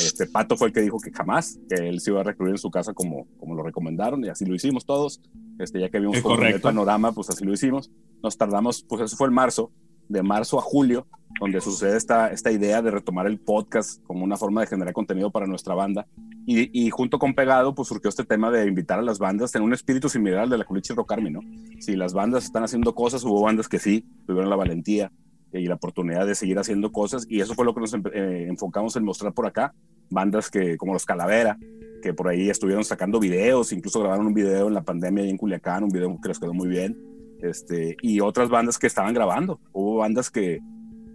Este, 0.00 0.26
Pato 0.26 0.56
fue 0.56 0.68
el 0.68 0.72
que 0.72 0.80
dijo 0.80 0.98
que 1.00 1.10
jamás, 1.10 1.58
que 1.68 1.88
él 1.88 2.00
se 2.00 2.10
iba 2.10 2.20
a 2.20 2.24
recluir 2.24 2.52
en 2.52 2.58
su 2.58 2.70
casa 2.70 2.94
como, 2.94 3.26
como 3.38 3.54
lo 3.54 3.62
recomendaron, 3.62 4.24
y 4.24 4.28
así 4.28 4.44
lo 4.46 4.54
hicimos 4.54 4.86
todos. 4.86 5.20
Este, 5.58 5.80
ya 5.80 5.88
que 5.88 6.00
vimos 6.00 6.16
el 6.16 6.60
panorama, 6.60 7.12
pues 7.12 7.28
así 7.28 7.44
lo 7.44 7.52
hicimos. 7.52 7.90
Nos 8.22 8.38
tardamos, 8.38 8.84
pues 8.88 9.02
eso 9.02 9.16
fue 9.16 9.28
en 9.28 9.34
marzo, 9.34 9.70
de 10.08 10.22
marzo 10.22 10.58
a 10.58 10.62
julio, 10.62 11.06
donde 11.40 11.60
sucede 11.60 11.96
esta, 11.96 12.28
esta 12.30 12.52
idea 12.52 12.80
de 12.82 12.90
retomar 12.90 13.26
el 13.26 13.38
podcast 13.38 14.02
como 14.04 14.24
una 14.24 14.36
forma 14.36 14.60
de 14.60 14.66
generar 14.68 14.92
contenido 14.92 15.30
para 15.30 15.46
nuestra 15.46 15.74
banda. 15.74 16.06
Y, 16.46 16.86
y 16.86 16.90
junto 16.90 17.18
con 17.18 17.34
Pegado, 17.34 17.74
pues 17.74 17.88
surgió 17.88 18.08
este 18.08 18.24
tema 18.24 18.50
de 18.50 18.66
invitar 18.66 18.98
a 18.98 19.02
las 19.02 19.18
bandas 19.18 19.54
en 19.54 19.62
un 19.62 19.72
espíritu 19.72 20.08
similar 20.08 20.40
al 20.40 20.50
de 20.50 20.58
la 20.58 20.64
Culichi 20.64 20.92
Rocarmi, 20.92 21.30
¿no? 21.30 21.40
Si 21.80 21.96
las 21.96 22.12
bandas 22.12 22.44
están 22.44 22.64
haciendo 22.64 22.94
cosas, 22.94 23.24
hubo 23.24 23.42
bandas 23.42 23.68
que 23.68 23.78
sí, 23.78 24.06
tuvieron 24.26 24.50
la 24.50 24.56
valentía 24.56 25.10
y 25.52 25.66
la 25.66 25.74
oportunidad 25.74 26.26
de 26.26 26.34
seguir 26.34 26.58
haciendo 26.58 26.90
cosas, 26.90 27.26
y 27.28 27.40
eso 27.40 27.54
fue 27.54 27.64
lo 27.64 27.74
que 27.74 27.80
nos 27.80 27.94
eh, 27.94 28.46
enfocamos 28.48 28.96
en 28.96 29.04
mostrar 29.04 29.32
por 29.32 29.46
acá. 29.46 29.72
Bandas 30.10 30.50
que, 30.50 30.76
como 30.76 30.92
los 30.92 31.06
Calavera, 31.06 31.56
que 32.02 32.12
por 32.12 32.28
ahí 32.28 32.50
estuvieron 32.50 32.84
sacando 32.84 33.18
videos, 33.18 33.72
incluso 33.72 34.00
grabaron 34.00 34.26
un 34.26 34.34
video 34.34 34.68
en 34.68 34.74
la 34.74 34.82
pandemia 34.82 35.24
ahí 35.24 35.30
en 35.30 35.38
Culiacán, 35.38 35.84
un 35.84 35.90
video 35.90 36.18
que 36.20 36.28
les 36.28 36.38
quedó 36.38 36.52
muy 36.52 36.68
bien 36.68 37.13
este, 37.44 37.96
y 38.02 38.20
otras 38.20 38.48
bandas 38.48 38.78
que 38.78 38.86
estaban 38.86 39.14
grabando. 39.14 39.60
Hubo 39.72 39.96
bandas 39.96 40.30
que, 40.30 40.60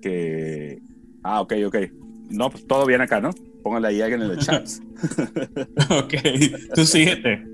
que, 0.01 0.79
ah, 1.23 1.41
ok, 1.41 1.53
ok. 1.67 1.75
No, 2.29 2.49
pues 2.49 2.65
todo 2.67 2.85
bien 2.85 3.01
acá, 3.01 3.19
¿no? 3.19 3.31
Póngale 3.63 3.87
ahí 3.89 4.01
alguien 4.01 4.21
en 4.21 4.31
el 4.31 4.39
chat. 4.39 4.67
ok, 5.89 6.13
tú 6.75 6.85
síguete. 6.85 7.45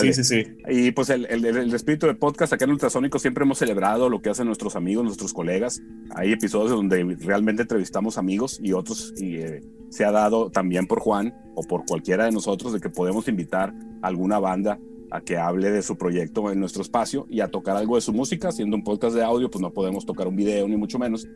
Sí, 0.00 0.12
sí, 0.12 0.24
sí. 0.24 0.46
Y 0.68 0.90
pues 0.92 1.10
el, 1.10 1.26
el, 1.26 1.44
el, 1.44 1.74
espíritu 1.74 2.06
de 2.06 2.14
podcast 2.14 2.52
acá 2.52 2.64
en 2.64 2.70
Ultrasónico 2.70 3.18
siempre 3.18 3.44
hemos 3.44 3.58
celebrado 3.58 4.08
lo 4.08 4.20
que 4.20 4.30
hacen 4.30 4.46
nuestros 4.46 4.76
amigos, 4.76 5.04
nuestros 5.04 5.32
colegas. 5.32 5.82
Hay 6.14 6.32
episodios 6.32 6.70
donde 6.70 7.16
realmente 7.20 7.62
entrevistamos 7.62 8.18
amigos 8.18 8.60
y 8.62 8.72
otros 8.72 9.14
y, 9.16 9.36
eh, 9.36 9.62
se 9.90 10.04
ha 10.04 10.12
dado 10.12 10.50
también 10.50 10.86
por 10.86 11.00
Juan 11.00 11.34
o 11.54 11.62
por 11.62 11.84
cualquiera 11.84 12.24
de 12.24 12.32
nosotros 12.32 12.72
de 12.72 12.80
que 12.80 12.88
podemos 12.88 13.26
invitar 13.28 13.74
a 14.02 14.06
alguna 14.06 14.38
banda 14.38 14.78
a 15.10 15.20
que 15.20 15.36
hable 15.36 15.70
de 15.70 15.82
su 15.82 15.96
proyecto 15.96 16.50
en 16.50 16.60
nuestro 16.60 16.82
espacio 16.82 17.26
y 17.28 17.40
a 17.40 17.48
tocar 17.48 17.76
algo 17.76 17.96
de 17.96 18.00
su 18.00 18.12
música. 18.12 18.52
Siendo 18.52 18.76
un 18.76 18.84
podcast 18.84 19.14
de 19.14 19.24
audio, 19.24 19.50
pues 19.50 19.62
no 19.62 19.72
podemos 19.72 20.06
tocar 20.06 20.28
un 20.28 20.36
video 20.36 20.68
ni 20.68 20.76
mucho 20.76 20.98
menos, 20.98 21.26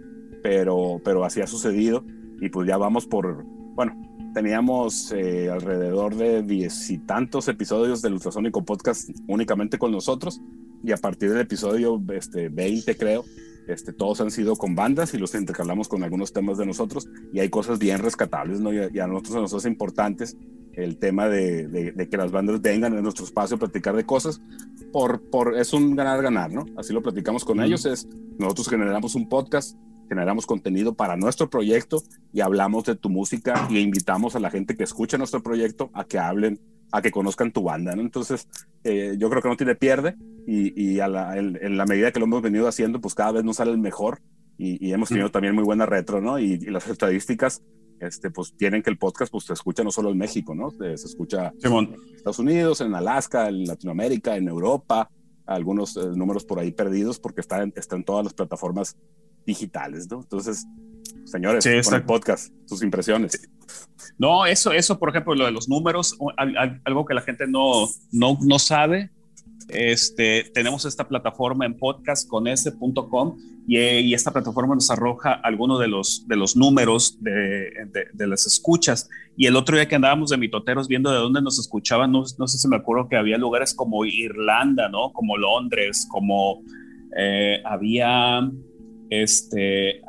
pero, 0.43 1.01
pero 1.05 1.25
así 1.25 1.41
ha 1.41 1.47
sucedido 1.47 2.05
y 2.41 2.49
pues 2.49 2.69
ya 2.69 2.77
vamos 2.77 3.07
por, 3.07 3.45
bueno, 3.75 3.95
teníamos 4.35 5.13
eh, 5.13 5.49
alrededor 5.51 6.17
de 6.17 6.43
diez 6.43 6.91
y 6.91 6.99
tantos 6.99 7.49
episodios 7.49 8.03
del 8.03 8.15
Ultrasónico 8.15 8.65
Podcast 8.65 9.09
únicamente 9.29 9.79
con 9.79 9.93
nosotros 9.93 10.41
y 10.83 10.93
a 10.93 10.97
partir 10.97 11.31
del 11.31 11.41
episodio 11.41 12.03
este, 12.13 12.49
20 12.49 12.97
creo, 12.97 13.25
este, 13.67 13.93
todos 13.93 14.21
han 14.21 14.31
sido 14.31 14.57
con 14.57 14.75
bandas 14.75 15.15
y 15.15 15.19
los 15.19 15.35
intercalamos 15.35 15.89
con 15.89 16.03
algunos 16.03 16.33
temas 16.33 16.59
de 16.59 16.67
nosotros 16.67 17.09
y 17.33 17.41
hay 17.41 17.49
cosas 17.49 17.79
bien 17.79 18.01
rescatables, 18.01 18.61
¿no? 18.61 18.73
Y 18.73 18.99
a, 18.99 19.07
nosotros 19.07 19.37
nos 19.37 19.55
hace 19.55 19.69
importantes 19.69 20.37
el 20.77 20.99
tema 20.99 21.29
de, 21.29 21.67
de, 21.69 22.09
que 22.09 22.17
las 22.17 22.33
bandas 22.33 22.61
vengan 22.61 22.95
en 22.95 23.03
nuestro 23.03 23.25
espacio 23.25 23.57
a 23.57 23.59
platicar 23.59 23.97
de 23.97 24.05
cosas, 24.05 24.41
por, 24.93 25.23
por, 25.31 25.57
es 25.57 25.73
un 25.73 25.97
ganar-ganar, 25.97 26.53
¿no? 26.53 26.67
Así 26.77 26.93
lo 26.93 27.03
platicamos 27.03 27.45
con 27.45 27.61
ellos, 27.61 27.87
es 27.87 28.09
nosotros 28.39 28.69
generamos 28.69 29.15
un 29.15 29.29
podcast, 29.29 29.77
generamos 30.09 30.47
contenido 30.47 30.95
para 30.95 31.17
nuestro 31.17 31.49
proyecto 31.49 32.03
y 32.33 32.41
hablamos 32.41 32.85
de 32.85 32.97
tu 32.97 33.09
música 33.09 33.67
y 33.71 33.79
invitamos 33.79 34.37
a 34.37 34.41
la 34.41 34.51
gente 34.51 34.77
que 34.77 34.85
escucha 34.85 35.19
nuestro 35.19 35.43
proyecto 35.43 35.91
a 35.95 36.05
que 36.05 36.19
hablen, 36.19 36.61
a 36.93 37.03
que 37.03 37.11
conozcan 37.11 37.53
tu 37.53 37.63
banda, 37.63 37.95
¿no? 37.97 38.03
Entonces, 38.03 38.49
eh, 38.85 39.17
yo 39.19 39.31
creo 39.31 39.43
que 39.43 39.49
no 39.49 39.57
tiene 39.57 39.75
pierde 39.75 40.17
y, 40.47 40.81
y 40.81 41.01
a 41.01 41.09
la, 41.09 41.37
en, 41.37 41.77
la 41.77 41.87
medida 41.87 42.13
que 42.13 42.21
lo 42.21 42.27
hemos 42.27 42.43
venido 42.43 42.69
haciendo, 42.69 43.01
pues 43.01 43.15
cada 43.15 43.33
vez 43.33 43.45
nos 43.45 43.57
sale 43.57 43.73
el 43.73 43.79
mejor 43.79 44.21
y, 44.59 44.85
y 44.87 44.93
hemos 44.93 45.09
tenido 45.09 45.31
también 45.31 45.55
muy 45.55 45.65
buena 45.65 45.87
retro, 45.87 46.21
¿no? 46.21 46.39
Y, 46.39 46.53
y 46.53 46.67
las 46.67 46.87
estadísticas 46.87 47.63
este, 48.01 48.31
pues 48.31 48.55
tienen 48.57 48.83
que 48.83 48.91
el 48.91 48.99
podcast 48.99 49.31
pues, 49.31 49.45
se 49.45 49.53
escucha 49.53 49.83
no 49.83 49.91
solo 49.91 50.11
en 50.11 50.19
México, 50.19 50.55
¿no? 50.55 50.71
Se, 50.71 50.93
escucha 50.93 51.53
en 51.63 51.97
Estados 52.15 52.39
Unidos, 52.39 52.81
en 52.81 52.95
Alaska, 52.95 53.49
en 53.49 53.65
Latinoamérica, 53.65 54.37
en 54.37 54.49
Europa, 54.49 55.11
algunos 55.47 55.97
eh, 55.97 56.01
números 56.15 56.45
por 56.45 56.59
ahí 56.59 56.73
perdidos 56.73 57.19
porque 57.19 57.41
están 57.41 57.73
está 57.77 57.97
en 57.97 58.05
todas 58.05 58.25
las 58.25 58.35
plataformas 58.35 58.97
digitales, 59.47 60.11
¿no? 60.11 60.21
Entonces, 60.21 60.67
señores, 61.25 61.65
con 61.85 61.95
el 61.95 62.05
podcast, 62.05 62.53
sus 62.67 62.83
impresiones. 62.83 63.49
No, 64.19 64.47
eso, 64.47 64.73
eso, 64.73 64.99
por 64.99 65.11
ejemplo, 65.11 65.35
lo 65.35 65.45
de 65.45 65.53
los 65.53 65.69
números, 65.69 66.17
algo 66.85 67.05
que 67.05 67.15
la 67.15 67.21
gente 67.21 67.47
no, 67.47 67.89
no, 68.11 68.39
no 68.41 68.59
sabe, 68.59 69.11
este, 69.69 70.51
tenemos 70.53 70.85
esta 70.85 71.09
plataforma 71.09 71.67
en 71.67 71.77
podcast 71.77 72.29
con 72.29 72.47
y, 73.67 74.15
esta 74.15 74.31
plataforma 74.31 74.75
nos 74.75 74.91
arroja 74.91 75.33
algunos 75.33 75.81
de 75.81 75.89
los, 75.89 76.57
números 76.57 77.19
de, 77.21 78.27
las 78.27 78.47
escuchas. 78.47 79.09
Y 79.37 79.47
el 79.47 79.57
otro 79.57 79.77
día 79.77 79.89
que 79.89 79.97
andábamos 79.97 80.31
de 80.31 80.37
mitoteros 80.37 80.89
viendo 80.89 81.11
de 81.11 81.19
dónde 81.19 81.43
nos 81.43 81.59
escuchaban, 81.59 82.13
no, 82.13 82.25
no 82.39 82.47
sé 82.47 82.59
si 82.59 82.69
me 82.69 82.77
acuerdo 82.77 83.09
que 83.09 83.17
había 83.17 83.39
lugares 83.39 83.75
como 83.75 84.05
Irlanda, 84.05 84.89
¿no? 84.89 85.13
Como 85.13 85.37
Londres, 85.37 86.07
como 86.11 86.63
eh, 87.17 87.61
había 87.65 88.49
este, 89.11 90.03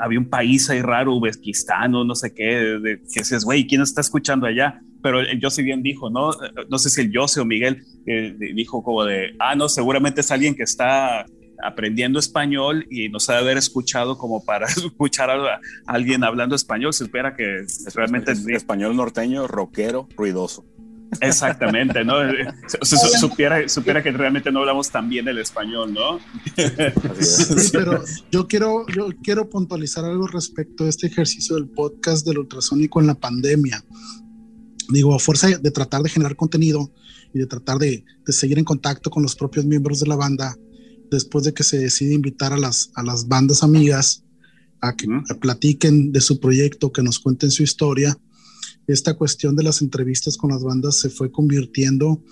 había 0.00 0.18
un 0.18 0.28
país 0.28 0.68
ahí 0.70 0.82
raro, 0.82 1.14
Uzbekistán 1.16 1.92
no 1.92 2.14
sé 2.14 2.32
qué, 2.34 2.80
que 2.82 3.20
dices, 3.20 3.44
güey, 3.44 3.66
¿quién 3.66 3.82
está 3.82 4.00
escuchando 4.00 4.46
allá? 4.46 4.82
Pero 5.02 5.20
el 5.20 5.40
José 5.40 5.62
bien 5.62 5.82
dijo, 5.82 6.10
¿no? 6.10 6.30
No 6.68 6.78
sé 6.78 6.90
si 6.90 7.00
el 7.00 7.12
José 7.14 7.40
o 7.40 7.44
Miguel 7.44 7.82
eh, 8.06 8.34
dijo 8.54 8.82
como 8.82 9.04
de, 9.04 9.34
ah, 9.38 9.54
no, 9.54 9.68
seguramente 9.68 10.20
es 10.20 10.30
alguien 10.30 10.54
que 10.54 10.62
está 10.62 11.24
aprendiendo 11.62 12.18
español 12.18 12.86
y 12.90 13.08
nos 13.08 13.28
ha 13.28 13.34
de 13.34 13.38
haber 13.40 13.58
escuchado 13.58 14.16
como 14.18 14.44
para 14.44 14.66
escuchar 14.68 15.30
a, 15.30 15.60
alguien 15.86 16.24
hablando 16.24 16.54
español. 16.54 16.92
Se 16.92 17.04
espera 17.04 17.34
que 17.34 17.64
realmente... 17.94 18.32
Es, 18.32 18.46
español 18.48 18.96
norteño, 18.96 19.46
rockero, 19.46 20.08
ruidoso. 20.16 20.64
Exactamente, 21.20 22.04
¿no? 22.04 22.14
supiera, 22.82 23.68
supiera 23.68 24.02
que 24.02 24.12
realmente 24.12 24.52
no 24.52 24.60
hablamos 24.60 24.90
tan 24.90 25.08
bien 25.08 25.26
el 25.26 25.38
español, 25.38 25.92
¿no? 25.92 26.20
Sí, 27.18 27.70
pero 27.72 28.04
yo 28.30 28.46
quiero, 28.46 28.86
yo 28.94 29.08
quiero 29.22 29.48
puntualizar 29.48 30.04
algo 30.04 30.28
respecto 30.28 30.84
a 30.84 30.88
este 30.88 31.08
ejercicio 31.08 31.56
del 31.56 31.68
podcast 31.68 32.26
del 32.26 32.38
ultrasónico 32.38 33.00
en 33.00 33.08
la 33.08 33.14
pandemia. 33.14 33.82
Digo, 34.90 35.14
a 35.14 35.18
fuerza 35.18 35.48
de 35.48 35.70
tratar 35.70 36.02
de 36.02 36.10
generar 36.10 36.36
contenido 36.36 36.92
y 37.32 37.38
de 37.38 37.46
tratar 37.46 37.78
de, 37.78 38.04
de 38.26 38.32
seguir 38.32 38.58
en 38.58 38.64
contacto 38.64 39.10
con 39.10 39.22
los 39.22 39.36
propios 39.36 39.64
miembros 39.64 40.00
de 40.00 40.06
la 40.06 40.16
banda, 40.16 40.56
después 41.10 41.44
de 41.44 41.54
que 41.54 41.62
se 41.62 41.78
decide 41.78 42.14
invitar 42.14 42.52
a 42.52 42.58
las, 42.58 42.90
a 42.94 43.02
las 43.02 43.28
bandas 43.28 43.62
amigas 43.62 44.24
a 44.80 44.96
que 44.96 45.06
platiquen 45.40 46.10
de 46.10 46.20
su 46.20 46.40
proyecto, 46.40 46.90
que 46.90 47.02
nos 47.02 47.18
cuenten 47.18 47.50
su 47.50 47.62
historia, 47.62 48.16
esta 48.86 49.14
cuestión 49.14 49.54
de 49.56 49.62
las 49.62 49.82
entrevistas 49.82 50.36
con 50.36 50.50
las 50.50 50.62
bandas 50.62 50.96
se 50.96 51.10
fue 51.10 51.30
convirtiendo, 51.30 52.24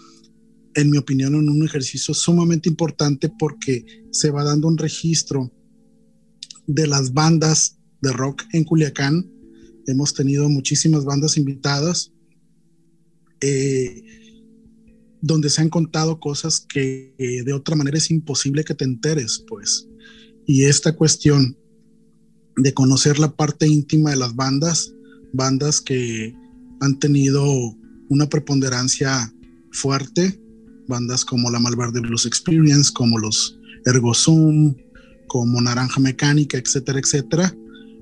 en 0.75 0.91
mi 0.91 0.99
opinión, 0.99 1.35
en 1.35 1.49
un 1.49 1.65
ejercicio 1.65 2.15
sumamente 2.15 2.69
importante 2.69 3.31
porque 3.39 3.85
se 4.11 4.31
va 4.31 4.45
dando 4.45 4.67
un 4.69 4.79
registro 4.79 5.53
de 6.67 6.87
las 6.87 7.13
bandas 7.13 7.79
de 8.01 8.13
rock 8.13 8.43
en 8.53 8.65
Culiacán. 8.65 9.31
Hemos 9.87 10.15
tenido 10.15 10.49
muchísimas 10.49 11.05
bandas 11.05 11.37
invitadas 11.37 12.13
eh, 13.41 14.03
donde 15.21 15.51
se 15.51 15.61
han 15.61 15.69
contado 15.69 16.21
cosas 16.21 16.61
que 16.61 17.15
eh, 17.19 17.43
de 17.45 17.53
otra 17.53 17.77
manera 17.77 17.99
es 17.99 18.11
imposible 18.11 18.65
que 18.65 18.75
te 18.75 18.85
enteres, 18.85 19.45
pues. 19.47 19.89
Y 20.47 20.65
esta 20.65 20.95
cuestión 20.95 21.57
de 22.57 22.73
conocer 22.75 23.19
la 23.19 23.35
parte 23.35 23.67
íntima 23.67 24.11
de 24.11 24.17
las 24.17 24.35
bandas, 24.35 24.93
bandas 25.33 25.81
que 25.81 26.35
han 26.81 26.99
tenido 26.99 27.45
una 28.09 28.29
preponderancia 28.29 29.33
fuerte, 29.73 30.41
bandas 30.87 31.25
como 31.25 31.51
la 31.51 31.61
Malverde 31.61 32.01
Blues 32.01 32.27
Experience, 32.27 32.91
como 32.93 33.19
los 33.19 33.59
Ergo 33.85 34.15
Zoom, 34.15 34.75
como 35.27 35.61
Naranja 35.61 36.01
Mecánica, 36.01 36.59
etcétera, 36.59 36.99
etcétera, 36.99 37.55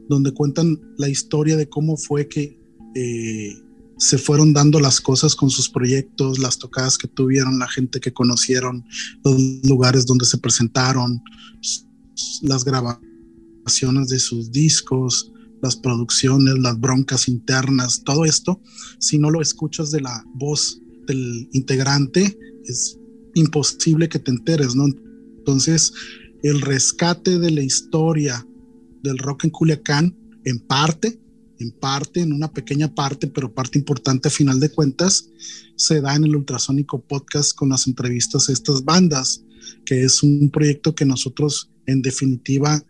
donde 0.08 0.32
cuentan 0.32 0.80
la 0.96 1.08
historia 1.08 1.56
de 1.56 1.68
cómo 1.68 1.96
fue 1.96 2.28
que 2.28 2.58
eh, 2.94 3.56
se 3.98 4.18
fueron 4.18 4.52
dando 4.52 4.78
las 4.80 5.00
cosas 5.00 5.34
con 5.34 5.50
sus 5.50 5.68
proyectos, 5.68 6.38
las 6.38 6.58
tocadas 6.58 6.98
que 6.98 7.08
tuvieron, 7.08 7.58
la 7.58 7.68
gente 7.68 8.00
que 8.00 8.12
conocieron, 8.12 8.84
los 9.24 9.36
lugares 9.64 10.04
donde 10.06 10.26
se 10.26 10.38
presentaron, 10.38 11.22
las 12.42 12.64
grabaciones 12.64 14.08
de 14.08 14.18
sus 14.18 14.50
discos, 14.52 15.32
las 15.62 15.76
producciones, 15.76 16.58
las 16.58 16.78
broncas 16.78 17.28
internas, 17.28 18.02
todo 18.04 18.24
esto, 18.24 18.60
si 18.98 19.18
no 19.18 19.30
lo 19.30 19.40
escuchas 19.40 19.90
de 19.90 20.02
la 20.02 20.24
voz 20.34 20.80
del 21.06 21.48
integrante, 21.52 22.38
es 22.64 22.98
imposible 23.34 24.08
que 24.08 24.18
te 24.18 24.30
enteres, 24.30 24.74
¿no? 24.74 24.86
Entonces, 25.38 25.92
el 26.42 26.60
rescate 26.60 27.38
de 27.38 27.50
la 27.50 27.62
historia 27.62 28.46
del 29.02 29.18
rock 29.18 29.44
en 29.44 29.50
Culiacán, 29.50 30.16
en 30.44 30.58
parte, 30.58 31.18
en 31.58 31.70
parte, 31.72 32.20
en 32.20 32.32
una 32.32 32.52
pequeña 32.52 32.94
parte, 32.94 33.26
pero 33.26 33.52
parte 33.52 33.78
importante 33.78 34.28
a 34.28 34.30
final 34.30 34.60
de 34.60 34.70
cuentas, 34.70 35.30
se 35.76 36.00
da 36.00 36.14
en 36.14 36.24
el 36.24 36.36
Ultrasónico 36.36 37.00
Podcast 37.00 37.54
con 37.54 37.68
las 37.68 37.86
entrevistas 37.86 38.48
a 38.48 38.52
estas 38.52 38.84
bandas, 38.84 39.44
que 39.84 40.04
es 40.04 40.22
un 40.22 40.50
proyecto 40.50 40.94
que 40.94 41.04
nosotros 41.04 41.70
en 41.86 42.02
definitiva 42.02 42.82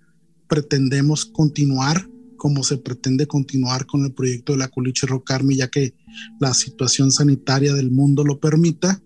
pretendemos 0.49 1.25
continuar 1.25 2.09
como 2.37 2.63
se 2.63 2.79
pretende 2.79 3.27
continuar 3.27 3.87
con 3.87 4.05
el 4.05 4.13
proyecto 4.13 4.53
de 4.53 4.59
la 4.59 4.69
Culiche 4.69 5.07
Rock 5.07 5.31
Army, 5.33 5.57
ya 5.57 5.69
que 5.69 5.95
la 6.39 6.55
situación 6.55 7.11
sanitaria 7.11 7.75
del 7.75 7.91
mundo 7.91 8.25
lo 8.25 8.39
permita, 8.39 9.03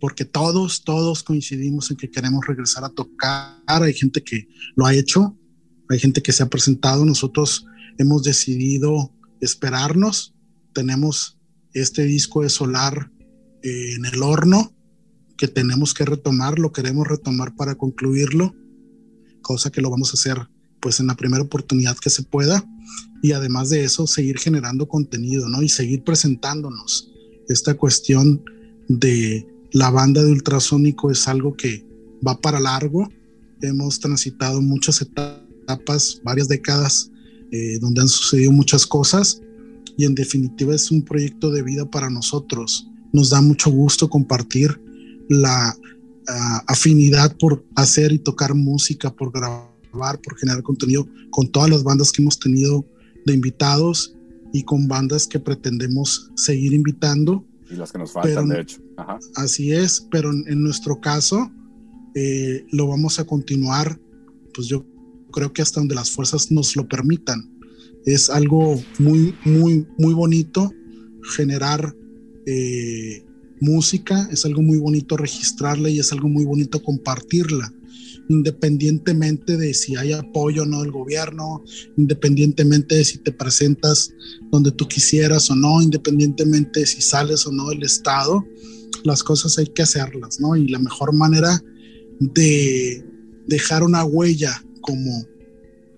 porque 0.00 0.24
todos, 0.24 0.82
todos 0.82 1.22
coincidimos 1.22 1.90
en 1.90 1.96
que 1.96 2.10
queremos 2.10 2.46
regresar 2.46 2.84
a 2.84 2.88
tocar. 2.88 3.60
Hay 3.66 3.92
gente 3.92 4.22
que 4.22 4.48
lo 4.74 4.86
ha 4.86 4.94
hecho, 4.94 5.36
hay 5.88 5.98
gente 5.98 6.22
que 6.22 6.32
se 6.32 6.42
ha 6.42 6.48
presentado. 6.48 7.04
Nosotros 7.04 7.66
hemos 7.98 8.22
decidido 8.22 9.12
esperarnos. 9.40 10.34
Tenemos 10.72 11.38
este 11.72 12.04
disco 12.04 12.42
de 12.42 12.48
Solar 12.48 13.10
eh, 13.62 13.94
en 13.94 14.04
el 14.06 14.22
horno 14.22 14.72
que 15.36 15.48
tenemos 15.48 15.94
que 15.94 16.04
retomar, 16.04 16.58
lo 16.58 16.70
queremos 16.72 17.08
retomar 17.08 17.54
para 17.54 17.74
concluirlo, 17.74 18.54
cosa 19.40 19.70
que 19.70 19.80
lo 19.80 19.88
vamos 19.88 20.10
a 20.10 20.14
hacer 20.14 20.36
pues 20.80 21.00
en 21.00 21.06
la 21.06 21.16
primera 21.16 21.42
oportunidad 21.42 21.96
que 21.96 22.10
se 22.10 22.22
pueda 22.22 22.64
y 23.22 23.32
además 23.32 23.70
de 23.70 23.84
eso 23.84 24.06
seguir 24.06 24.38
generando 24.38 24.88
contenido, 24.88 25.48
¿no? 25.48 25.62
Y 25.62 25.68
seguir 25.68 26.02
presentándonos. 26.04 27.10
Esta 27.48 27.74
cuestión 27.74 28.42
de 28.88 29.46
la 29.72 29.90
banda 29.90 30.22
de 30.22 30.32
ultrasónico 30.32 31.10
es 31.10 31.28
algo 31.28 31.54
que 31.54 31.86
va 32.26 32.40
para 32.40 32.60
largo. 32.60 33.08
Hemos 33.60 34.00
transitado 34.00 34.62
muchas 34.62 35.02
etapas, 35.02 36.20
varias 36.24 36.48
décadas, 36.48 37.10
eh, 37.52 37.78
donde 37.80 38.02
han 38.02 38.08
sucedido 38.08 38.52
muchas 38.52 38.86
cosas 38.86 39.42
y 39.96 40.04
en 40.04 40.14
definitiva 40.14 40.74
es 40.74 40.90
un 40.90 41.02
proyecto 41.02 41.50
de 41.50 41.62
vida 41.62 41.90
para 41.90 42.08
nosotros. 42.08 42.88
Nos 43.12 43.30
da 43.30 43.40
mucho 43.40 43.70
gusto 43.70 44.08
compartir 44.08 44.80
la 45.28 45.76
ah, 46.28 46.64
afinidad 46.66 47.36
por 47.36 47.64
hacer 47.74 48.12
y 48.12 48.18
tocar 48.18 48.54
música, 48.54 49.14
por 49.14 49.32
grabar 49.32 49.70
por 50.22 50.38
generar 50.38 50.62
contenido 50.62 51.06
con 51.30 51.48
todas 51.48 51.70
las 51.70 51.82
bandas 51.82 52.12
que 52.12 52.22
hemos 52.22 52.38
tenido 52.38 52.84
de 53.26 53.34
invitados 53.34 54.14
y 54.52 54.62
con 54.62 54.88
bandas 54.88 55.26
que 55.26 55.38
pretendemos 55.38 56.30
seguir 56.34 56.72
invitando. 56.72 57.44
Y 57.70 57.76
las 57.76 57.92
que 57.92 57.98
nos 57.98 58.12
faltan, 58.12 58.48
de 58.48 58.60
hecho. 58.60 58.80
Así 59.36 59.72
es, 59.72 60.06
pero 60.10 60.30
en, 60.30 60.62
nuestro 60.62 61.00
caso 61.00 61.50
eh, 62.14 62.66
lo 62.72 62.88
vamos 62.88 63.18
a 63.20 63.24
continuar, 63.24 64.00
pues 64.54 64.66
yo 64.66 64.84
creo 65.30 65.52
que 65.52 65.62
hasta 65.62 65.80
donde 65.80 65.94
las 65.94 66.10
fuerzas 66.10 66.50
nos 66.50 66.76
lo 66.76 66.88
permitan. 66.88 67.50
Es 68.04 68.30
algo 68.30 68.82
muy, 68.98 69.34
muy, 69.44 69.86
muy 69.98 70.14
bonito 70.14 70.72
generar 71.36 71.94
eh, 72.46 73.24
música, 73.60 74.28
es 74.32 74.44
algo 74.44 74.62
muy 74.62 74.78
bonito 74.78 75.16
registrarla 75.16 75.90
y 75.90 75.98
es 75.98 76.12
algo 76.12 76.28
muy 76.28 76.44
bonito 76.44 76.82
compartirla 76.82 77.72
independientemente 78.30 79.56
de 79.56 79.74
si 79.74 79.96
hay 79.96 80.12
apoyo 80.12 80.62
o 80.62 80.66
no 80.66 80.82
del 80.82 80.92
gobierno, 80.92 81.64
independientemente 81.96 82.94
de 82.94 83.04
si 83.04 83.18
te 83.18 83.32
presentas 83.32 84.12
donde 84.52 84.70
tú 84.70 84.86
quisieras 84.86 85.50
o 85.50 85.56
no, 85.56 85.82
independientemente 85.82 86.80
de 86.80 86.86
si 86.86 87.02
sales 87.02 87.44
o 87.46 87.52
no 87.52 87.70
del 87.70 87.82
Estado, 87.82 88.46
las 89.02 89.24
cosas 89.24 89.58
hay 89.58 89.66
que 89.66 89.82
hacerlas, 89.82 90.38
¿no? 90.38 90.54
Y 90.54 90.68
la 90.68 90.78
mejor 90.78 91.12
manera 91.12 91.60
de 92.20 93.04
dejar 93.48 93.82
una 93.82 94.04
huella 94.04 94.64
como 94.80 95.24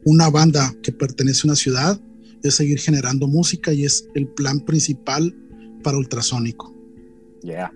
una 0.04 0.30
banda 0.30 0.74
que 0.82 0.92
pertenece 0.92 1.42
a 1.44 1.50
una 1.50 1.56
ciudad 1.56 2.00
es 2.42 2.54
seguir 2.56 2.78
generando 2.80 3.28
música 3.28 3.72
y 3.72 3.84
es 3.84 4.08
el 4.14 4.26
plan 4.28 4.60
principal 4.60 5.34
para 5.82 5.98
Ultrasónico. 5.98 6.74
Yeah. 7.42 7.72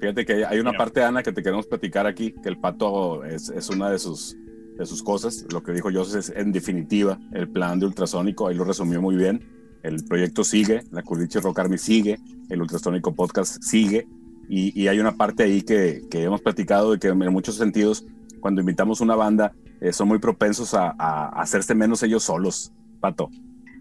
Fíjate 0.00 0.24
que 0.24 0.44
hay 0.44 0.58
una 0.58 0.72
parte, 0.72 1.02
Ana, 1.02 1.22
que 1.22 1.32
te 1.32 1.42
queremos 1.42 1.66
platicar 1.66 2.06
aquí, 2.06 2.32
que 2.42 2.48
el 2.48 2.58
pato 2.58 3.22
es, 3.24 3.50
es 3.50 3.68
una 3.68 3.90
de 3.90 3.98
sus, 3.98 4.36
de 4.78 4.86
sus 4.86 5.02
cosas. 5.02 5.44
Lo 5.52 5.62
que 5.62 5.72
dijo 5.72 5.90
José 5.92 6.20
es, 6.20 6.32
en 6.34 6.52
definitiva, 6.52 7.18
el 7.32 7.48
plan 7.48 7.78
de 7.78 7.86
ultrasónico, 7.86 8.48
ahí 8.48 8.54
lo 8.54 8.64
resumió 8.64 9.02
muy 9.02 9.16
bien. 9.16 9.44
el 9.82 10.02
proyecto 10.04 10.42
sigue, 10.42 10.82
la 10.90 11.02
Curriche 11.02 11.40
Rock 11.40 11.58
Army 11.58 11.76
sigue, 11.76 12.18
el 12.48 12.62
Ultrasonico 12.62 13.14
Podcast 13.14 13.62
sigue, 13.62 14.06
y, 14.48 14.88
hay 14.88 14.98
una 14.98 15.16
parte 15.16 15.44
ahí 15.44 15.62
que, 15.62 16.02
que, 16.10 16.24
hemos 16.24 16.40
platicado 16.40 16.92
de 16.92 16.98
que 16.98 17.06
en 17.08 17.32
muchos 17.32 17.54
sentidos, 17.54 18.04
cuando 18.40 18.60
invitamos 18.60 19.00
una 19.00 19.14
banda, 19.14 19.52
eh, 19.80 19.92
son 19.92 20.08
muy 20.08 20.18
propensos 20.18 20.74
a, 20.74 20.94
a, 20.98 21.28
hacerse 21.40 21.74
menos 21.74 22.02
ellos 22.02 22.24
solos, 22.24 22.72
Pato. 23.00 23.30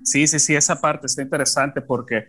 Sí, 0.03 0.27
sí, 0.27 0.39
sí, 0.39 0.55
esa 0.55 0.79
parte 0.79 1.07
está 1.07 1.21
interesante 1.21 1.81
porque 1.81 2.25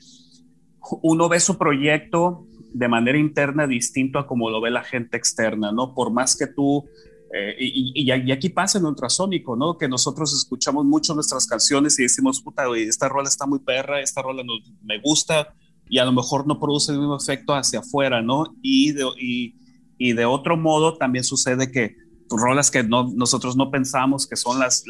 uno 1.03 1.29
ve 1.29 1.41
su 1.41 1.59
proyecto 1.59 2.47
de 2.73 2.89
manera 2.89 3.19
interna 3.19 3.67
distinto 3.67 4.19
a 4.19 4.27
como 4.27 4.51
lo 4.51 4.61
ve 4.61 4.71
la 4.71 4.83
gente 4.83 5.17
externa, 5.17 5.73
¿no? 5.73 5.95
Por 5.95 6.13
más 6.13 6.37
que 6.37 6.47
tú 6.47 6.89
eh, 7.33 7.55
y, 7.61 7.93
y, 7.95 8.33
aquí 8.33 8.49
pasa 8.49 8.79
en 8.79 8.87
ultrasónico, 8.87 9.55
¿no? 9.55 9.79
Que 9.79 9.89
nosotros 9.89 10.35
escuchamos 10.35 10.85
mucho 10.85 11.15
nuestras 11.15 11.47
canciones 11.47 11.97
y 12.01 12.03
decimos, 12.03 12.43
puta, 12.43 12.65
esta 12.77 13.09
rola 13.09 13.29
está 13.29 13.47
muy 13.47 13.61
perra, 13.61 14.01
esta 14.01 14.21
rola 14.21 14.43
no, 14.43 14.55
me 14.83 14.99
gusta 15.01 15.55
y 15.89 15.99
a 15.99 16.05
lo 16.05 16.11
mejor 16.11 16.49
no 16.49 16.59
produce 16.59 16.91
el 16.91 16.99
mismo 16.99 17.17
efecto 17.17 17.55
hacia 17.55 17.81
afuera, 17.81 18.21
¿no? 18.21 18.57
Y 18.63 18.93
de, 18.93 19.05
y, 19.21 19.55
y 19.97 20.13
de 20.13 20.25
otro 20.25 20.57
modo 20.57 20.97
también 20.97 21.25
sucede 21.25 21.71
que 21.71 21.95
rolas 22.39 22.71
que 22.71 22.83
no, 22.83 23.11
nosotros 23.13 23.57
no 23.57 23.71
pensamos 23.71 24.27
que 24.27 24.37
son 24.37 24.59
las, 24.59 24.85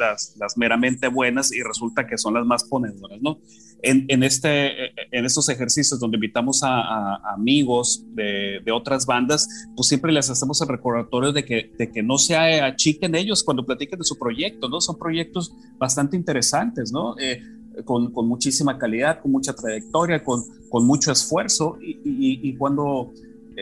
meramente 0.57 1.09
buenas 1.09 1.53
y 1.53 1.63
resulta 1.63 2.07
que 2.07 2.19
son 2.19 2.35
las 2.35 2.45
más 2.45 2.65
ponedoras, 2.65 3.21
¿no? 3.23 3.39
En, 3.83 4.23
este, 4.23 4.91
en 5.17 5.25
estos 5.25 5.49
ejercicios 5.49 5.99
donde 5.99 6.19
invitamos 6.19 6.63
a, 6.63 7.17
amigos 7.33 8.05
de, 8.15 8.63
otras 8.73 9.07
bandas, 9.07 9.49
pues 9.75 9.89
siempre 9.89 10.13
les 10.13 10.29
hacemos 10.29 10.61
el 10.61 10.69
recordatorio 10.69 11.33
de 11.33 11.45
que, 11.45 11.73
de 11.79 11.91
que 11.91 12.03
no 12.03 12.19
se 12.19 12.37
achiquen 12.37 13.15
ellos 13.15 13.43
cuando 13.43 13.65
platiquen 13.65 13.99
de 13.99 14.05
su 14.05 14.19
proyecto, 14.19 14.69
¿no? 14.69 14.81
Son 14.81 14.99
proyectos 14.99 15.53
bastante 15.79 16.17
interesantes, 16.17 16.93
¿no? 16.93 17.19
Eh, 17.19 17.43
con, 17.85 18.13
muchísima 18.13 18.79
calidad, 18.79 19.21
con 19.21 19.33
mucha 19.33 19.55
trayectoria, 19.55 20.23
con, 20.23 20.45
mucho 20.85 21.11
esfuerzo 21.11 21.79
y 21.81 22.55
cuando 22.57 23.13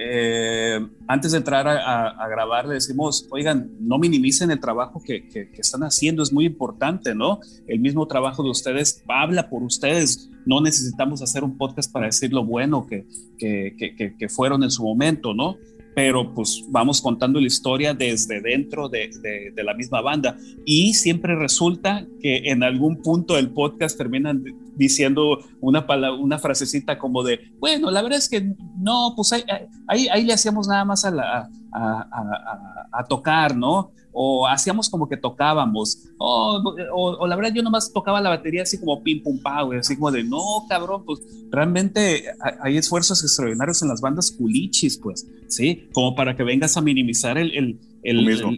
eh, 0.00 0.86
antes 1.06 1.32
de 1.32 1.38
entrar 1.38 1.66
a, 1.66 2.28
grabar 2.28 2.66
le 2.66 2.74
decimos, 2.74 3.26
oigan, 3.30 3.70
no 3.80 3.98
minimicen 3.98 4.50
el 4.50 4.60
trabajo 4.60 5.02
que, 5.04 5.28
que, 5.28 5.48
están 5.58 5.82
haciendo, 5.82 6.22
es 6.22 6.32
muy 6.32 6.46
importante, 6.46 7.14
¿no? 7.14 7.40
El 7.66 7.80
mismo 7.80 8.06
trabajo 8.06 8.42
de 8.42 8.50
ustedes 8.50 9.02
habla 9.08 9.48
por 9.48 9.62
ustedes, 9.62 10.30
no 10.46 10.60
necesitamos 10.60 11.22
hacer 11.22 11.42
un 11.42 11.56
podcast 11.56 11.90
para 11.92 12.06
decir 12.06 12.32
lo 12.32 12.44
bueno 12.44 12.86
que, 12.86 13.06
que 13.38 14.28
fueron 14.28 14.62
en 14.62 14.70
su 14.70 14.82
momento, 14.82 15.34
¿no? 15.34 15.56
Pero 15.98 16.32
pues 16.32 16.64
vamos 16.68 17.00
contando 17.00 17.40
la 17.40 17.48
historia 17.48 17.92
desde 17.92 18.40
dentro 18.40 18.88
de, 18.88 19.10
de, 19.52 19.64
la 19.64 19.74
misma 19.74 20.00
banda. 20.00 20.36
Y 20.64 20.94
siempre 20.94 21.34
resulta 21.34 22.06
que 22.20 22.52
en 22.52 22.62
algún 22.62 23.02
punto 23.02 23.34
del 23.34 23.50
podcast 23.50 23.98
terminan 23.98 24.44
diciendo 24.76 25.40
una, 25.60 25.84
una 26.20 26.38
frasecita 26.38 27.00
como 27.00 27.24
de, 27.24 27.40
bueno, 27.58 27.90
la 27.90 28.00
verdad 28.02 28.18
es 28.18 28.28
que 28.28 28.54
no, 28.78 29.14
pues 29.16 29.32
ahí, 29.32 29.42
ahí, 29.88 30.06
ahí 30.06 30.24
le 30.24 30.34
hacíamos 30.34 30.68
nada 30.68 30.84
más 30.84 31.04
a, 31.04 31.10
la, 31.10 31.50
a, 31.72 32.08
a, 32.10 33.00
a 33.00 33.04
tocar, 33.04 33.56
¿no? 33.56 33.92
o 34.20 34.48
hacíamos 34.48 34.90
como 34.90 35.08
que 35.08 35.16
tocábamos, 35.16 36.08
o, 36.18 36.60
o, 36.92 37.26
la 37.28 37.36
verdad 37.36 37.52
yo 37.54 37.62
nomás 37.62 37.92
tocaba 37.92 38.20
la 38.20 38.30
batería 38.30 38.62
así 38.62 38.76
como 38.76 39.00
pim 39.02 39.22
pum 39.22 39.38
pa, 39.40 39.60
así 39.78 39.94
como 39.94 40.10
de 40.10 40.24
no, 40.24 40.42
cabrón, 40.68 41.04
pues 41.04 41.20
realmente 41.52 42.24
hay 42.60 42.76
esfuerzos 42.76 43.22
extraordinarios 43.22 43.80
en 43.82 43.88
las 43.88 44.00
bandas 44.00 44.32
culichis, 44.32 44.98
pues, 44.98 45.24
¿sí? 45.46 45.88
Como 45.92 46.16
para 46.16 46.36
que 46.36 46.42
vengas 46.42 46.76
a 46.76 46.80
minimizar 46.80 47.38
el, 47.38 47.52
el, 47.56 47.78
el, 48.02 48.26
mismo. 48.26 48.50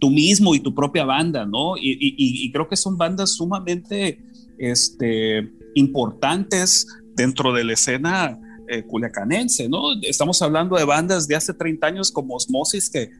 tú 0.00 0.10
mismo 0.10 0.54
y 0.56 0.60
tu 0.60 0.74
propia 0.74 1.04
banda, 1.04 1.46
¿no? 1.46 1.76
Y, 1.76 1.92
y, 1.92 2.16
y, 2.18 2.50
creo 2.50 2.68
que 2.68 2.76
son 2.76 2.96
bandas 2.96 3.34
sumamente 3.34 4.18
este, 4.58 5.48
importantes 5.76 6.88
dentro 7.14 7.52
de 7.52 7.62
la 7.62 7.74
escena 7.74 8.36
eh, 8.68 8.84
culiacanense, 8.84 9.68
¿no? 9.68 9.92
Estamos 10.02 10.40
hablando 10.42 10.76
de 10.76 10.84
bandas 10.84 11.26
de 11.26 11.36
hace 11.36 11.54
30 11.54 11.86
años 11.86 12.12
como 12.12 12.34
Osmosis 12.34 12.90
que 12.90 13.10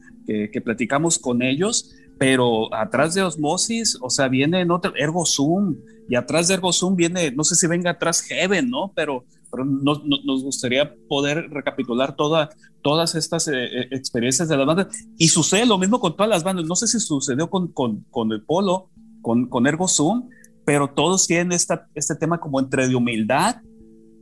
que, 0.53 0.61
platicamos 0.61 1.19
con 1.19 1.43
ellos, 1.43 1.95
pero 2.19 2.75
atrás 2.75 3.15
de 3.15 3.23
Osmosis, 3.23 3.99
o 4.01 4.11
sea, 4.11 4.29
viene 4.29 4.61
en 4.61 4.71
otro, 4.71 4.93
Ergo 4.97 5.25
Zoom, 5.25 5.77
y 6.09 6.17
atrás 6.17 6.49
de 6.49 6.55
Ergo 6.55 6.73
Zoom 6.73 6.97
viene, 6.97 7.31
no 7.31 7.45
sé 7.45 7.55
si 7.55 7.67
venga 7.67 7.93
atrás 7.93 8.21
Heaven, 8.23 8.69
¿no? 8.69 8.93
Pero, 8.95 9.25
pero 9.51 9.65
nos 9.65 10.43
gustaría 10.43 10.95
poder 11.09 11.49
recapitular 11.51 12.15
toda, 12.15 12.51
todas 12.83 13.15
estas 13.15 13.49
eh, 13.49 13.53
eh, 13.55 13.89
experiencias 13.93 14.49
de 14.49 14.57
la 14.57 14.65
banda. 14.65 14.89
Y 15.17 15.29
sucede 15.29 15.65
lo 15.65 15.79
mismo 15.79 15.99
con 16.01 16.15
todas 16.15 16.29
las 16.29 16.45
bandas. 16.45 16.67
No 16.67 16.77
sé 16.77 16.87
si 16.87 17.01
sucedió 17.01 17.49
con, 17.49 17.69
con, 17.69 18.05
con 18.11 18.33
el 18.33 18.43
Polo, 18.43 18.91
con, 19.23 19.49
con 19.49 19.67
Ergo 19.67 19.89
Zoom, 19.89 20.29
pero 20.65 20.89
todos 20.89 21.27
tienen 21.27 21.53
esta, 21.53 21.89
este 21.95 22.15
tema 22.15 22.39
como 22.39 22.61
entre 22.61 22.89
de 22.89 22.95
humildad 22.95 23.57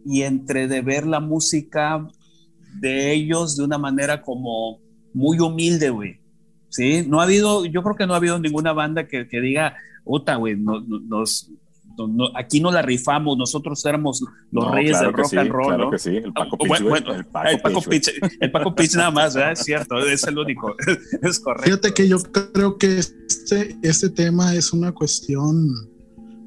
y 0.07 0.23
entre 0.23 0.69
de 0.69 0.81
ver 0.83 1.07
la 1.07 1.21
música 1.21 2.07
de 2.81 3.13
ellos 3.13 3.57
de 3.57 3.65
una 3.65 3.79
manera 3.79 4.23
como 4.23 4.81
muy 5.13 5.41
humilde, 5.41 5.91
güey. 5.91 6.21
Sí, 6.69 7.05
no 7.09 7.21
ha 7.21 7.25
habido, 7.25 7.65
yo 7.65 7.83
creo 7.83 7.97
que 7.97 8.07
no 8.07 8.15
ha 8.15 8.19
habido 8.19 8.39
ninguna 8.39 8.73
banda 8.73 9.09
que, 9.09 9.29
que 9.29 9.41
diga, 9.41 9.75
puta, 10.05 10.37
güey, 10.37 10.57
no, 10.57 10.81
nos, 10.81 11.51
aquí 12.35 12.61
no 12.61 12.71
la 12.71 12.83
rifamos, 12.83 13.39
nosotros 13.39 13.85
éramos 13.87 14.23
los 14.51 14.71
reyes 14.71 15.01
del 15.01 15.13
rock 15.13 15.35
and 15.35 15.51
roll, 15.51 15.67
claro 15.69 15.85
¿no? 15.85 15.91
que 15.91 15.99
sí, 15.99 16.17
el 16.17 16.33
Paco 16.33 16.59
Pitch, 16.59 16.83
bueno, 16.83 17.15
el 17.15 17.25
Paco, 17.25 17.81
Pitch, 17.83 18.13
el 18.41 18.51
Paco 18.51 18.75
Pitch 18.75 18.95
nada 18.95 19.11
más, 19.11 19.35
¿verdad? 19.35 19.53
Es 19.53 19.61
cierto, 19.61 19.99
es 19.99 20.25
el 20.25 20.39
único, 20.39 20.75
es 21.23 21.41
correcto. 21.41 21.65
Fíjate 21.65 21.95
que 21.95 22.09
yo 22.09 22.19
creo 22.53 22.77
que 22.77 22.99
este, 22.99 23.79
este 23.83 24.11
tema 24.11 24.55
es 24.55 24.73
una 24.73 24.93
cuestión 24.93 25.91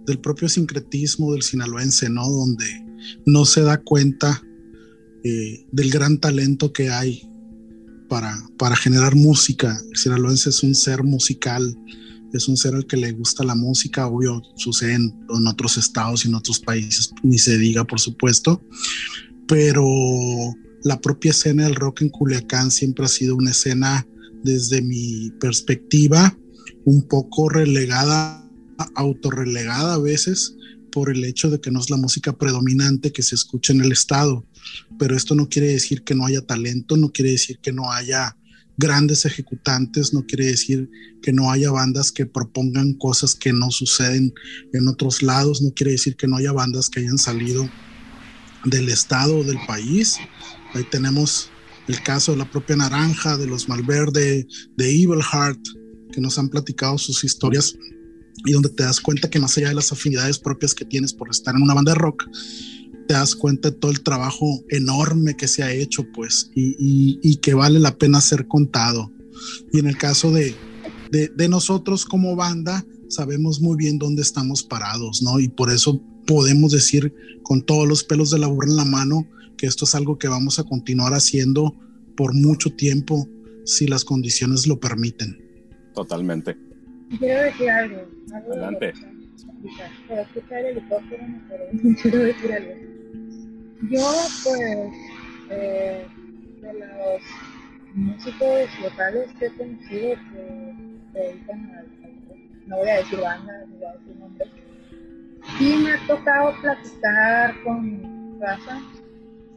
del 0.06 0.20
propio 0.20 0.48
sincretismo 0.48 1.34
del 1.34 1.42
sinaloense, 1.42 2.10
¿no? 2.10 2.28
Donde 2.28 2.66
no 3.26 3.46
se 3.46 3.62
da 3.62 3.82
cuenta 3.82 4.44
eh, 5.24 5.66
del 5.72 5.90
gran 5.90 6.20
talento 6.20 6.72
que 6.72 6.90
hay 6.90 7.30
para, 8.08 8.36
para 8.58 8.76
generar 8.76 9.16
música. 9.16 9.80
Sinaloense 9.94 10.50
es 10.50 10.64
un 10.64 10.76
ser 10.76 11.04
musical, 11.04 11.78
es 12.34 12.48
un 12.48 12.58
ser 12.58 12.76
al 12.76 12.86
que 12.86 12.98
le 12.98 13.12
gusta 13.12 13.44
la 13.44 13.56
música, 13.56 14.08
obvio, 14.08 14.42
sucede 14.56 14.94
en, 14.94 15.14
otros 15.48 15.78
estados 15.78 16.26
y 16.26 16.28
en 16.28 16.36
otros 16.36 16.60
países, 16.60 17.12
ni 17.24 17.38
se 17.38 17.58
diga, 17.58 17.86
por 17.86 18.00
supuesto, 18.00 18.62
pero 19.48 19.84
la 20.84 21.00
propia 21.02 21.32
escena 21.32 21.64
del 21.64 21.76
rock 21.76 22.02
en 22.02 22.10
Culiacán 22.10 22.72
siempre 22.72 23.06
ha 23.06 23.10
sido 23.10 23.36
una 23.36 23.52
escena, 23.52 24.06
desde 24.44 24.82
mi 24.82 25.32
perspectiva, 25.40 26.38
un 26.86 27.02
poco 27.02 27.50
relegada, 27.50 28.50
autorrelegada 28.96 29.96
a 29.96 30.00
veces, 30.00 30.56
por 30.90 31.10
el 31.10 31.24
hecho 31.24 31.50
de 31.50 31.60
que 31.60 31.72
no 31.72 31.80
es 31.80 31.90
la 31.90 31.98
música 31.98 32.38
predominante 32.38 33.12
que 33.12 33.24
se 33.24 33.36
escucha 33.36 33.74
en 33.74 33.82
el 33.82 33.92
estado 33.92 34.46
pero 34.98 35.16
esto 35.16 35.36
no 35.36 35.50
quiere 35.50 35.68
decir 35.68 36.04
que 36.04 36.16
no 36.16 36.26
haya 36.26 36.42
talento, 36.42 36.98
no 36.98 37.12
quiere 37.12 37.32
decir 37.32 37.60
que 37.60 37.72
no 37.72 37.92
haya 37.92 38.36
grandes 38.78 39.26
ejecutantes, 39.26 40.14
no 40.14 40.26
quiere 40.26 40.46
decir 40.46 40.90
que 41.22 41.34
no 41.34 41.52
haya 41.52 41.72
bandas 41.72 42.12
que 42.12 42.26
propongan 42.26 42.94
cosas 42.94 43.36
que 43.36 43.52
no 43.52 43.72
suceden 43.72 44.34
en 44.74 44.88
otros 44.88 45.22
lados, 45.22 45.62
no 45.62 45.74
quiere 45.74 45.92
decir 45.92 46.16
que 46.16 46.28
no 46.28 46.38
haya 46.38 46.54
bandas 46.54 46.90
que 46.90 47.02
hayan 47.02 47.18
salido 47.18 47.70
del 48.66 48.90
estado 48.90 49.40
o 49.40 49.44
del 49.44 49.58
país. 49.68 50.18
Ahí 50.74 50.86
tenemos 50.90 51.50
el 51.88 52.02
caso 52.04 52.32
de 52.32 52.38
la 52.38 52.50
propia 52.50 52.78
Naranja, 52.78 53.38
de 53.38 53.48
los 53.48 53.68
Malverde, 53.68 54.48
de 54.78 54.90
Evil 54.90 55.24
Heart, 55.24 55.60
que 56.14 56.22
nos 56.22 56.40
han 56.40 56.50
platicado 56.50 56.98
sus 56.98 57.24
historias 57.24 57.76
y 58.46 58.52
donde 58.52 58.70
te 58.70 58.84
das 58.84 59.00
cuenta 59.00 59.30
que 59.30 59.40
más 59.40 59.58
allá 59.58 59.70
de 59.70 59.76
las 59.76 59.92
afinidades 59.92 60.40
propias 60.40 60.74
que 60.74 60.86
tienes 60.86 61.14
por 61.14 61.30
estar 61.30 61.56
en 61.56 61.62
una 61.62 61.74
banda 61.74 61.94
de 61.94 62.00
rock, 62.00 62.26
te 63.08 63.14
das 63.14 63.36
cuenta 63.36 63.72
de 63.72 63.78
todo 63.78 63.92
el 63.92 64.02
trabajo 64.02 64.64
enorme 64.70 65.36
que 65.36 65.48
se 65.48 65.64
ha 65.64 65.72
hecho, 65.72 66.06
pues, 66.14 66.52
y, 66.56 67.36
que 67.38 67.54
vale 67.54 67.80
la 67.80 67.98
pena 67.98 68.22
ser 68.22 68.48
contado. 68.48 69.12
Y 69.74 69.80
en 69.80 69.88
el 69.88 69.98
caso 69.98 70.32
de, 70.32 70.56
de, 71.12 71.50
nosotros 71.50 72.06
como 72.06 72.36
banda, 72.36 72.86
sabemos 73.08 73.62
muy 73.62 73.78
bien 73.78 73.98
dónde 73.98 74.22
estamos 74.22 74.64
parados, 74.64 75.24
¿no? 75.24 75.40
Y 75.40 75.48
por 75.48 75.72
eso 75.72 76.02
podemos 76.28 76.72
decir 76.72 77.14
con 77.42 77.64
todos 77.64 77.88
los 77.88 78.04
pelos 78.04 78.30
de 78.30 78.38
la 78.38 78.48
burra 78.48 78.68
en 78.68 78.76
la 78.76 78.86
mano 78.86 79.28
que 79.58 79.66
esto 79.66 79.86
es 79.86 79.96
algo 79.96 80.20
que 80.20 80.28
vamos 80.28 80.60
a 80.60 80.64
continuar 80.64 81.14
haciendo 81.14 81.76
por 82.16 82.36
mucho 82.36 82.72
tiempo 82.76 83.28
si 83.66 83.88
las 83.88 84.06
condiciones 84.06 84.68
lo 84.68 84.80
permiten. 84.80 85.38
Totalmente. 85.96 86.69
Quiero 87.18 87.44
decir 87.44 87.70
algo. 87.70 88.08
Adelante. 88.34 88.94
quiero 92.02 92.24
decir 92.24 92.54
algo. 92.54 92.74
Yo, 93.90 94.12
pues, 94.44 94.94
eh, 95.50 96.06
de 96.62 96.74
los 96.74 97.22
músicos 97.96 98.70
locales 98.82 99.30
que 99.40 99.48
he 99.48 99.52
conocido 99.52 100.12
que 100.12 100.74
se 101.14 101.20
dedican 101.20 101.72
al, 101.76 101.88
no 102.68 102.78
voy 102.78 102.90
a 102.90 102.98
decir 102.98 103.20
banda, 103.20 103.66
no 103.68 103.76
voy 103.76 103.86
a 103.86 103.94
decir 103.94 104.16
nombres, 104.18 104.50
sí 105.58 105.76
me 105.84 105.94
ha 105.94 106.08
tocado 106.08 106.54
platicar 106.62 107.56
con 107.64 108.40
raza 108.40 108.80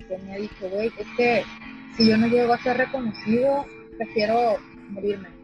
que 0.08 0.18
me 0.18 0.32
ha 0.32 0.38
dicho, 0.38 0.68
güey, 0.70 0.90
es 0.98 1.06
que 1.16 1.44
si 1.96 2.08
yo 2.08 2.16
no 2.16 2.26
llego 2.28 2.54
a 2.54 2.58
ser 2.58 2.78
reconocido, 2.78 3.66
prefiero 3.98 4.56
morirme. 4.90 5.41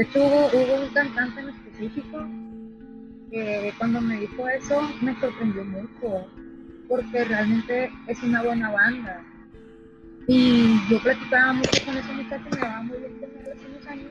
De 0.00 0.06
hecho, 0.06 0.24
hubo, 0.24 0.82
un 0.82 0.88
cantante 0.94 1.42
en 1.42 1.50
específico 1.50 2.26
que 3.30 3.70
cuando 3.76 4.00
me 4.00 4.20
dijo 4.20 4.48
eso 4.48 4.80
me 5.02 5.14
sorprendió 5.20 5.62
mucho, 5.62 6.26
porque 6.88 7.22
realmente 7.22 7.90
es 8.06 8.22
una 8.22 8.42
buena 8.42 8.70
banda. 8.70 9.22
Y 10.26 10.74
yo 10.88 10.98
platicaba 11.02 11.52
mucho 11.52 11.84
con 11.84 11.98
ese 11.98 12.12
muchacho, 12.14 12.44
me 12.50 12.60
daba 12.60 12.82
muy 12.82 12.96
bien 12.96 13.12
con 13.20 13.28
él 13.28 13.52
hace 13.52 13.66
unos 13.66 13.86
años. 13.88 14.10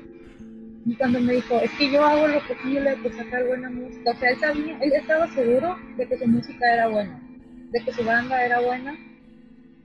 Y 0.86 0.94
cuando 0.94 1.22
me 1.22 1.34
dijo, 1.34 1.60
es 1.60 1.72
que 1.72 1.92
yo 1.92 2.06
hago 2.06 2.28
lo 2.28 2.40
posible 2.48 2.96
por 2.98 3.12
sacar 3.14 3.48
buena 3.48 3.72
música, 3.72 4.12
o 4.12 4.16
sea, 4.20 4.30
él, 4.30 4.40
sabía, 4.40 4.78
él 4.82 4.94
estaba 4.94 5.28
seguro 5.30 5.76
de 5.98 6.08
que 6.08 6.20
su 6.20 6.28
música 6.28 6.72
era 6.72 6.88
buena, 6.88 7.20
de 7.72 7.84
que 7.84 7.92
su 7.94 8.04
banda 8.04 8.46
era 8.46 8.60
buena, 8.60 8.96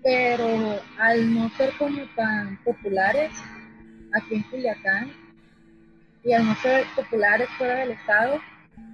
pero 0.03 0.83
al 0.99 1.35
no 1.35 1.49
ser 1.57 1.73
como 1.79 2.03
tan 2.15 2.63
populares 2.63 3.33
aquí 4.13 4.35
en 4.35 4.43
Culiacán 4.43 5.24
y 6.25 6.33
al 6.33 6.47
no 6.47 6.55
ser 6.57 6.87
populares 6.97 7.49
fuera 7.59 7.77
del 7.77 7.93
estado, 7.93 8.41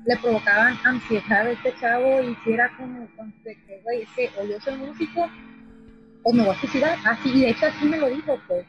le 0.05 0.16
provocaban 0.16 0.78
ansiedad 0.85 1.47
a 1.47 1.51
este 1.51 1.74
chavo 1.81 2.23
y 2.23 2.36
si 2.43 2.52
era 2.52 2.74
como, 2.77 3.01
de 3.44 3.55
que, 3.66 3.81
güey, 3.82 4.07
que 4.16 4.31
o 4.39 4.44
yo 4.44 4.61
soy 4.61 4.77
músico 4.77 5.28
o 6.23 6.32
me 6.32 6.44
voy 6.44 6.55
a 6.55 6.61
suicidar. 6.61 6.98
Así, 7.05 7.31
y 7.31 7.40
de 7.43 7.51
hecho 7.51 7.66
así 7.66 7.85
me 7.86 7.98
lo 7.98 8.09
dijo, 8.09 8.39
pues. 8.47 8.66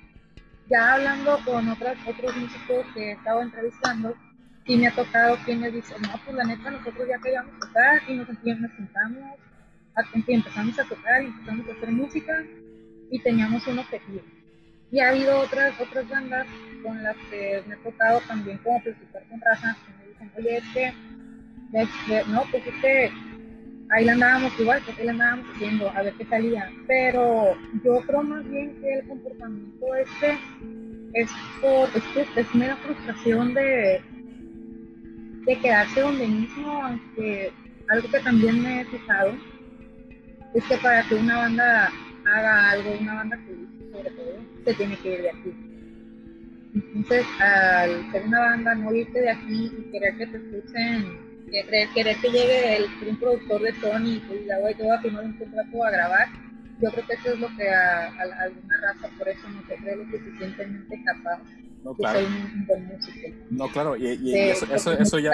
Ya 0.70 0.94
hablando 0.94 1.38
con 1.44 1.68
otras, 1.68 1.98
otros 2.08 2.36
músicos 2.38 2.86
que 2.94 3.10
he 3.10 3.12
estado 3.12 3.42
entrevistando, 3.42 4.16
y 4.66 4.78
me 4.78 4.88
ha 4.88 4.96
tocado 4.96 5.38
quien 5.44 5.60
me 5.60 5.72
dice, 5.72 5.96
no, 6.00 6.20
pues 6.24 6.36
la 6.36 6.44
neta, 6.44 6.72
nosotros 6.72 7.08
ya 7.08 7.18
queríamos 7.20 7.60
tocar 7.60 8.02
y 8.08 8.14
nos, 8.14 8.28
nos 8.28 8.72
sentamos, 8.72 9.38
empezamos 10.28 10.80
a 10.80 10.84
tocar 10.86 11.24
y 11.24 11.26
empezamos 11.26 11.68
a 11.68 11.72
hacer 11.72 11.92
música 11.92 12.44
y 13.10 13.20
teníamos 13.20 13.68
un 13.68 13.80
objetivo. 13.80 14.22
Y 14.92 15.00
ha 15.00 15.10
habido 15.10 15.40
otras, 15.40 15.80
otras 15.80 16.08
bandas 16.10 16.46
con 16.84 17.02
las 17.02 17.16
que 17.30 17.64
me 17.68 17.76
ha 17.76 17.78
tocado 17.78 18.20
también 18.28 18.58
como 18.60 18.82
platicar 18.84 19.24
con 19.30 19.40
raza, 19.40 19.78
que 19.86 19.94
me 19.94 20.10
dicen, 20.10 20.32
oye, 20.38 20.58
es 20.58 21.90
que, 22.08 22.32
no, 22.32 22.44
pues 22.52 22.66
es 22.68 22.74
que 22.82 23.12
ahí 23.92 24.06
la 24.06 24.14
andábamos 24.14 24.60
igual, 24.60 24.82
ahí 24.98 25.06
la 25.06 25.12
andábamos 25.12 25.46
haciendo, 25.56 25.90
a 25.90 26.02
ver 26.02 26.14
qué 26.16 26.26
salía. 26.26 26.70
Pero 26.88 27.56
yo 27.84 28.02
creo 28.06 28.24
más 28.24 28.50
bien 28.50 28.82
que 28.82 28.94
el 28.96 29.08
comportamiento 29.08 29.96
este 29.96 30.38
es 31.14 31.30
por, 31.62 31.90
es, 31.96 32.38
es 32.38 32.56
mera 32.56 32.76
frustración 32.78 33.54
de, 33.54 34.02
de 35.46 35.60
quedarse 35.60 36.02
donde 36.02 36.28
mismo, 36.28 36.84
aunque 36.84 37.52
algo 37.90 38.10
que 38.10 38.20
también 38.20 38.62
me 38.62 38.82
he 38.82 38.86
fijado 38.86 39.34
es 40.54 40.64
que 40.66 40.78
para 40.78 41.04
que 41.04 41.16
una 41.16 41.38
banda 41.38 41.92
haga 42.26 42.72
algo, 42.72 42.92
una 43.00 43.16
banda 43.16 43.38
que 43.38 43.81
sobre 43.92 44.10
todo, 44.12 44.36
se 44.66 44.74
tiene 44.74 44.98
que 44.98 45.14
ir 45.14 45.22
de 45.22 45.30
aquí. 45.30 45.54
Entonces, 46.74 47.26
al 47.40 48.12
ser 48.12 48.24
una 48.24 48.40
banda, 48.40 48.76
no 48.76 48.94
irte 48.94 49.22
de 49.22 49.30
aquí 49.30 49.72
y 49.78 49.92
querer 49.92 50.18
que 50.18 50.28
te 50.28 50.38
escuchen 50.38 51.32
querer, 51.52 51.90
querer 51.94 52.18
que 52.18 52.30
llegue 52.30 52.78
el, 52.78 52.86
un 53.08 53.18
productor 53.18 53.62
de 53.62 53.74
Sony 53.76 54.16
y 54.16 54.20
que 54.22 54.38
diga, 54.40 54.56
te 54.76 54.84
voy 54.84 54.92
a 54.92 55.02
firmar 55.02 55.26
un 55.26 55.34
contrato 55.34 55.84
a 55.84 55.92
grabar, 55.92 56.28
yo 56.82 56.92
creo 56.92 57.06
que 57.06 57.14
eso 57.14 57.34
es 57.34 57.40
lo 57.40 57.48
que 57.58 57.70
a, 57.70 58.08
a, 58.08 58.44
alguna 58.44 58.78
raza 58.82 59.10
por 59.18 59.28
eso 59.28 59.50
no 59.50 59.62
se 59.68 59.76
cree 59.76 59.96
lo 59.98 60.06
suficientemente 60.06 61.04
capaz 61.04 61.42
no, 61.84 61.94
claro. 61.94 62.20
de 62.20 62.26
ser 62.26 62.34
un, 62.34 62.66
buen 62.66 62.88
músico. 62.88 63.28
No, 63.50 63.68
claro, 63.68 63.98
y, 63.98 64.08
y 64.22 64.36
eso, 64.36 64.66
eso, 64.74 64.94
eso, 64.94 65.20
ya... 65.20 65.32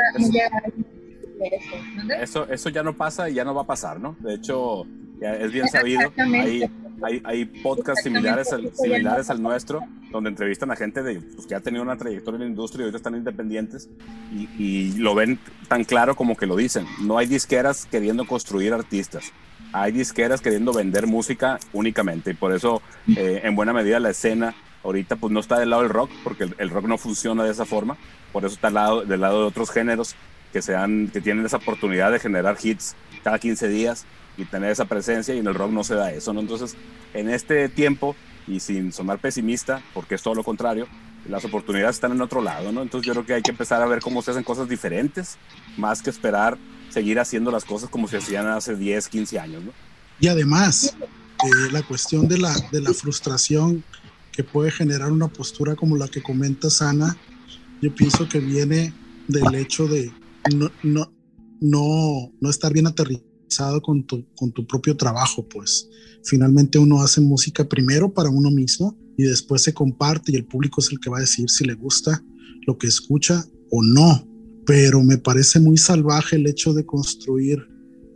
Eso, 1.40 2.16
eso, 2.22 2.48
eso 2.50 2.70
ya 2.70 2.82
no 2.82 2.96
pasa 2.96 3.30
y 3.30 3.36
ya 3.36 3.44
no 3.46 3.54
va 3.54 3.62
a 3.62 3.68
pasar, 3.68 4.00
¿no? 4.00 4.16
De 4.20 4.36
hecho, 4.36 4.88
ya 5.22 5.36
es 5.36 5.52
bien 5.52 5.68
sabido. 5.68 6.12
Hay, 6.18 6.68
hay, 7.02 7.22
hay 7.24 7.46
podcasts 7.46 8.04
similares 8.04 8.52
al, 8.54 8.74
similares 8.74 9.30
al 9.30 9.42
nuestro, 9.42 9.82
donde 10.12 10.30
entrevistan 10.30 10.72
a 10.72 10.76
gente 10.76 11.04
de, 11.04 11.20
pues, 11.20 11.48
que 11.48 11.56
ha 11.56 11.60
tenido 11.60 11.84
una 11.84 11.98
trayectoria 11.98 12.38
en 12.38 12.42
la 12.42 12.48
industria 12.48 12.82
y 12.82 12.84
ahorita 12.84 12.98
están 12.98 13.16
independientes 13.16 13.90
y, 14.34 14.50
y, 14.58 14.94
lo 14.98 15.16
ven 15.16 15.40
tan 15.68 15.84
claro 15.84 16.16
como 16.16 16.36
que 16.36 16.46
lo 16.46 16.56
dicen. 16.56 16.86
No 17.02 17.18
hay 17.18 17.28
disqueras 17.28 17.88
queriendo 17.90 18.26
construir 18.26 18.74
artistas. 18.74 19.32
Hay 19.74 19.92
disqueras 19.92 20.42
queriendo 20.42 20.74
vender 20.74 21.08
música 21.08 21.60
únicamente 21.74 22.32
y 22.32 22.34
por 22.34 22.54
eso 22.54 22.82
eh, 23.16 23.42
en 23.44 23.56
buena 23.56 23.74
medida 23.74 24.00
la 24.00 24.12
escena 24.12 24.56
ahorita 24.84 25.18
pues 25.18 25.34
no 25.34 25.42
está 25.42 25.60
del 25.60 25.72
lado 25.72 25.82
del 25.82 25.92
rock 25.92 26.10
porque 26.24 26.46
el, 26.46 26.56
el, 26.58 26.70
rock 26.70 26.86
no 26.86 26.98
funciona 26.98 27.44
de 27.44 27.52
esa 27.52 27.66
forma. 27.66 27.98
Por 28.32 28.46
eso 28.46 28.56
está 28.56 28.68
al 28.68 28.76
lado, 28.76 29.02
del 29.04 29.22
lado 29.22 29.42
de 29.42 29.48
otros 29.48 29.70
géneros 29.70 30.16
que, 30.54 30.62
sean, 30.62 31.10
que 31.10 31.22
tienen 31.22 31.46
esa 31.46 31.58
oportunidad 31.58 32.12
de 32.12 32.20
generar 32.20 32.58
hits 32.62 32.96
cada 33.24 33.40
15 33.40 33.68
días 33.68 34.06
y 34.38 34.46
tener 34.46 34.72
esa 34.72 34.86
presencia 34.86 35.34
y 35.34 35.40
en 35.40 35.48
el 35.48 35.56
rock 35.56 35.72
no 35.72 35.84
se 35.84 35.96
da 35.96 36.12
eso, 36.12 36.32
¿no? 36.34 36.40
Entonces, 36.40 36.76
en 37.14 37.30
este 37.30 37.70
tiempo, 37.70 38.16
y 38.48 38.60
sin 38.60 38.94
sonar 38.94 39.20
pesimista, 39.20 39.82
porque 39.94 40.16
es 40.16 40.22
todo 40.22 40.36
lo 40.36 40.44
contrario, 40.44 40.88
las 41.28 41.44
oportunidades 41.44 41.98
están 41.98 42.12
en 42.12 42.22
otro 42.22 42.42
lado, 42.42 42.72
¿no? 42.72 42.82
Entonces 42.82 43.06
yo 43.06 43.14
creo 43.14 43.26
que 43.26 43.34
hay 43.34 43.42
que 43.42 43.52
empezar 43.52 43.82
a 43.82 43.86
ver 43.88 44.00
cómo 44.00 44.22
se 44.22 44.32
hacen 44.32 44.44
cosas 44.44 44.70
diferentes, 44.70 45.38
más 45.76 46.02
que 46.02 46.10
esperar 46.10 46.58
seguir 46.90 47.20
haciendo 47.20 47.52
las 47.52 47.66
cosas 47.66 47.90
como 47.90 48.08
se 48.08 48.18
hacían 48.18 48.48
hace 48.48 48.76
10, 48.76 49.10
15 49.10 49.40
años, 49.40 49.64
¿no? 49.64 49.72
Y 50.20 50.30
además, 50.30 50.96
eh, 51.02 51.72
la 51.72 51.84
cuestión 51.84 52.28
de 52.28 52.38
la, 52.38 52.56
de 52.72 52.82
la 52.82 52.94
frustración 52.94 53.84
que 54.32 54.44
puede 54.44 54.72
generar 54.72 55.12
una 55.12 55.28
postura 55.28 55.76
como 55.76 55.98
la 55.98 56.08
que 56.08 56.24
comenta 56.24 56.70
Sana, 56.70 57.18
yo 57.82 57.94
pienso 57.94 58.28
que 58.30 58.40
viene 58.40 58.94
del 59.28 59.54
hecho 59.56 59.88
de 59.88 60.12
no, 60.56 60.72
no, 60.82 61.12
no, 61.60 62.32
no 62.40 62.50
estar 62.50 62.72
bien 62.72 62.88
aterrizado 62.88 63.27
con 63.82 64.06
tu, 64.06 64.26
con 64.36 64.52
tu 64.52 64.66
propio 64.66 64.96
trabajo, 64.96 65.48
pues 65.48 65.90
finalmente 66.24 66.78
uno 66.78 67.02
hace 67.02 67.22
música 67.22 67.68
primero 67.68 68.14
para 68.14 68.30
uno 68.30 68.52
mismo 68.52 68.98
y 69.18 69.24
después 69.24 69.62
se 69.62 69.74
comparte 69.74 70.32
y 70.32 70.36
el 70.36 70.46
público 70.46 70.82
es 70.82 70.92
el 70.92 71.00
que 71.00 71.10
va 71.10 71.18
a 71.18 71.22
decir 71.22 71.50
si 71.50 71.66
le 71.66 71.74
gusta 71.74 72.24
lo 72.66 72.78
que 72.78 72.88
escucha 72.88 73.46
o 73.72 73.82
no. 73.82 74.28
Pero 74.66 75.02
me 75.02 75.18
parece 75.18 75.60
muy 75.60 75.78
salvaje 75.78 76.36
el 76.36 76.46
hecho 76.46 76.74
de 76.74 76.86
construir 76.86 77.60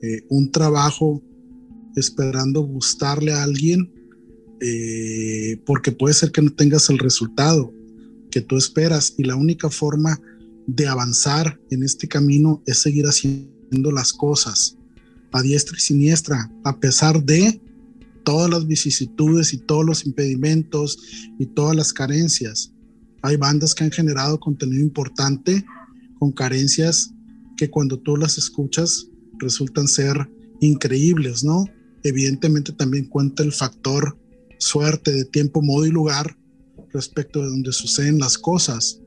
eh, 0.02 0.24
un 0.30 0.52
trabajo 0.52 1.24
esperando 1.96 2.62
gustarle 2.62 3.32
a 3.32 3.44
alguien 3.44 3.92
eh, 4.60 5.62
porque 5.66 5.92
puede 5.92 6.14
ser 6.14 6.32
que 6.32 6.42
no 6.42 6.52
tengas 6.52 6.90
el 6.90 7.00
resultado 7.00 7.74
que 8.30 8.42
tú 8.42 8.58
esperas 8.58 9.16
y 9.18 9.24
la 9.24 9.36
única 9.36 9.70
forma 9.70 10.20
de 10.68 10.88
avanzar 10.88 11.60
en 11.70 11.84
este 11.84 12.08
camino 12.08 12.62
es 12.66 12.78
seguir 12.80 13.06
haciendo 13.06 13.92
las 13.92 14.14
cosas 14.14 14.78
a 15.32 15.42
diestra 15.42 15.78
y 15.78 15.80
siniestra, 15.80 16.52
a 16.64 16.80
pesar 16.80 17.24
de 17.24 17.62
todas 18.24 18.50
las 18.50 18.68
vicisitudes 18.68 19.54
y 19.54 19.58
todos 19.58 19.86
los 19.86 20.06
impedimentos 20.06 21.00
y 21.40 21.46
todas 21.48 21.76
las 21.76 21.94
carencias. 21.94 22.74
Hay 23.22 23.38
bandas 23.38 23.76
que 23.76 23.84
han 23.84 23.92
generado 23.92 24.40
contenido 24.40 24.82
importante 24.82 25.64
con 26.20 26.32
carencias 26.32 27.12
que 27.58 27.70
cuando 27.70 27.98
tú 28.00 28.18
las 28.18 28.38
escuchas 28.38 29.08
resultan 29.40 29.88
ser 29.88 30.30
increíbles, 30.60 31.44
¿no? 31.44 31.66
Evidentemente 32.04 32.72
también 32.72 33.06
cuenta 33.06 33.44
el 33.44 33.52
factor 33.52 34.18
suerte 34.58 35.12
de 35.12 35.26
tiempo, 35.26 35.62
modo 35.62 35.86
y 35.86 35.92
lugar 35.92 36.38
respecto 36.94 37.42
de 37.42 37.50
donde 37.50 37.72
suceden 37.72 38.20
las 38.20 38.38
cosas. 38.38 39.00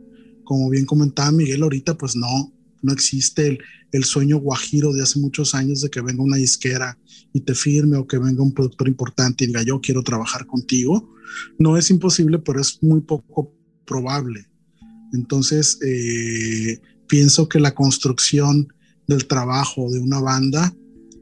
Como 0.45 0.71
bien 0.71 0.87
comentaba 0.87 1.33
Miguel 1.33 1.63
ahorita, 1.63 1.97
pues 1.97 2.17
no, 2.17 2.53
no 2.85 2.93
existe 2.93 3.49
el, 3.49 3.59
el 3.95 4.05
sueño 4.05 4.39
guajiro 4.39 4.93
de 4.93 5.03
hace 5.03 5.21
muchos 5.21 5.55
años 5.55 5.81
de 5.81 5.89
que 5.89 6.01
venga 6.01 6.23
una 6.23 6.37
disquera 6.37 6.99
y 7.33 7.41
te 7.41 7.55
firme 7.55 7.97
o 7.97 8.07
que 8.07 8.19
venga 8.19 8.43
un 8.43 8.53
productor 8.53 8.89
importante 8.89 9.45
y 9.45 9.47
diga 9.47 9.63
yo 9.63 9.81
quiero 9.81 10.03
trabajar 10.03 10.47
contigo. 10.47 11.15
No 11.59 11.77
es 11.77 11.91
imposible, 11.91 12.41
pero 12.41 12.61
es 12.61 12.83
muy 12.83 13.01
poco 13.01 13.55
probable. 13.87 14.49
Entonces, 15.13 15.79
eh, 15.87 16.81
pienso 17.07 17.49
que 17.49 17.61
la 17.61 17.75
construcción 17.75 18.67
del 19.07 19.27
trabajo 19.27 19.91
de 19.91 20.01
una 20.01 20.21
banda 20.21 20.75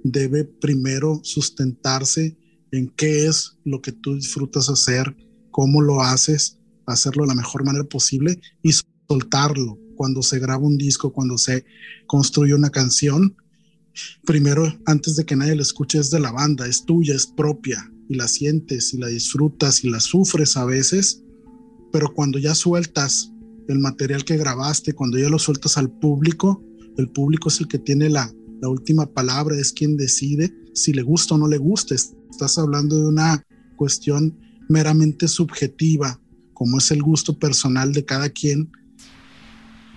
debe 0.02 0.44
primero 0.44 1.20
sustentarse 1.22 2.36
en 2.70 2.88
qué 2.96 3.26
es 3.26 3.58
lo 3.64 3.82
que 3.82 3.92
tú 3.92 4.14
disfrutas 4.14 4.70
hacer, 4.70 5.14
cómo 5.50 5.82
lo 5.82 6.00
haces, 6.00 6.58
hacerlo 6.86 7.24
de 7.24 7.28
la 7.28 7.34
mejor 7.34 7.64
manera 7.64 7.84
posible 7.84 8.40
y 8.62 8.72
soltarlo 9.08 9.78
cuando 10.02 10.20
se 10.20 10.40
graba 10.40 10.66
un 10.66 10.78
disco, 10.78 11.12
cuando 11.12 11.38
se 11.38 11.64
construye 12.08 12.54
una 12.54 12.70
canción, 12.70 13.36
primero, 14.26 14.64
antes 14.84 15.14
de 15.14 15.24
que 15.24 15.36
nadie 15.36 15.54
la 15.54 15.62
escuche, 15.62 16.00
es 16.00 16.10
de 16.10 16.18
la 16.18 16.32
banda, 16.32 16.66
es 16.66 16.84
tuya, 16.84 17.14
es 17.14 17.24
propia, 17.24 17.88
y 18.08 18.16
la 18.16 18.26
sientes 18.26 18.92
y 18.94 18.98
la 18.98 19.06
disfrutas 19.06 19.84
y 19.84 19.90
la 19.90 20.00
sufres 20.00 20.56
a 20.56 20.64
veces, 20.64 21.22
pero 21.92 22.12
cuando 22.12 22.40
ya 22.40 22.56
sueltas 22.56 23.30
el 23.68 23.78
material 23.78 24.24
que 24.24 24.36
grabaste, 24.36 24.92
cuando 24.92 25.18
ya 25.18 25.28
lo 25.28 25.38
sueltas 25.38 25.78
al 25.78 25.88
público, 25.88 26.60
el 26.96 27.08
público 27.08 27.48
es 27.48 27.60
el 27.60 27.68
que 27.68 27.78
tiene 27.78 28.10
la, 28.10 28.28
la 28.60 28.68
última 28.68 29.06
palabra, 29.06 29.56
es 29.56 29.72
quien 29.72 29.96
decide 29.96 30.52
si 30.74 30.92
le 30.92 31.02
gusta 31.02 31.36
o 31.36 31.38
no 31.38 31.46
le 31.46 31.58
gusta. 31.58 31.94
Estás 31.94 32.58
hablando 32.58 32.96
de 32.96 33.06
una 33.06 33.46
cuestión 33.76 34.36
meramente 34.68 35.28
subjetiva, 35.28 36.20
como 36.54 36.78
es 36.78 36.90
el 36.90 37.04
gusto 37.04 37.38
personal 37.38 37.92
de 37.92 38.04
cada 38.04 38.30
quien, 38.30 38.68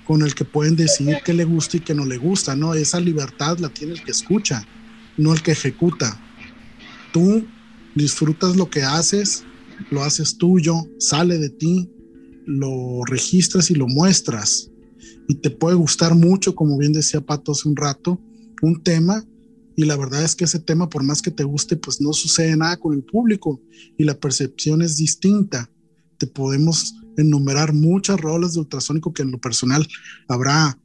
con 0.06 0.22
el 0.22 0.36
que 0.36 0.46
pueden 0.46 0.76
decidir 0.76 1.18
qué 1.26 1.34
le 1.34 1.46
gusta 1.46 1.78
y 1.78 1.80
qué 1.80 1.94
no 1.94 2.06
le 2.06 2.18
gusta, 2.18 2.56
¿no? 2.56 2.74
Esa 2.74 3.00
libertad 3.00 3.58
la 3.60 3.70
tiene 3.70 3.94
el 3.94 4.04
que 4.04 4.12
escucha, 4.12 4.66
no 5.18 5.34
el 5.34 5.42
que 5.42 5.52
ejecuta. 5.52 6.22
Tú 7.12 7.46
disfrutas 7.96 8.56
lo 8.56 8.70
que 8.70 8.84
haces, 8.84 9.44
lo 9.90 10.04
haces 10.04 10.38
tuyo, 10.38 10.76
sale 11.00 11.38
de 11.38 11.50
ti, 11.50 11.90
lo 12.46 13.04
registras 13.06 13.72
y 13.72 13.76
lo 13.76 13.88
muestras. 13.88 14.70
y 15.28 15.34
te 15.36 15.50
puede 15.50 15.76
gustar 15.76 16.14
mucho, 16.14 16.54
como 16.54 16.78
bien 16.78 16.94
decía 16.94 17.20
Pato 17.20 17.54
hace 17.54 17.68
un 17.68 17.76
rato, 17.76 18.22
un 18.62 18.84
tema 18.84 19.26
y 19.76 19.84
la 19.84 19.98
verdad 19.98 20.24
es 20.24 20.36
que 20.36 20.46
ese 20.46 20.60
tema, 20.60 20.90
por 20.90 21.04
más 21.04 21.22
que 21.22 21.32
te 21.32 21.44
guste, 21.44 21.76
pues 21.76 22.00
no 22.00 22.14
sucede 22.14 22.56
nada 22.56 22.78
con 22.78 22.94
el 22.94 23.04
público 23.04 23.62
y 23.98 24.06
la 24.06 24.18
percepción 24.18 24.82
es 24.82 24.98
distinta. 24.98 25.70
Te 26.18 26.28
podemos 26.28 26.96
enumerar 27.18 27.74
muchas 27.74 28.20
rolas 28.20 28.54
de 28.54 28.60
ultrasónico 28.60 29.14
que 29.14 29.24
en 29.24 29.32
lo 29.32 29.40
personal 29.40 29.88
habrá 30.28 30.78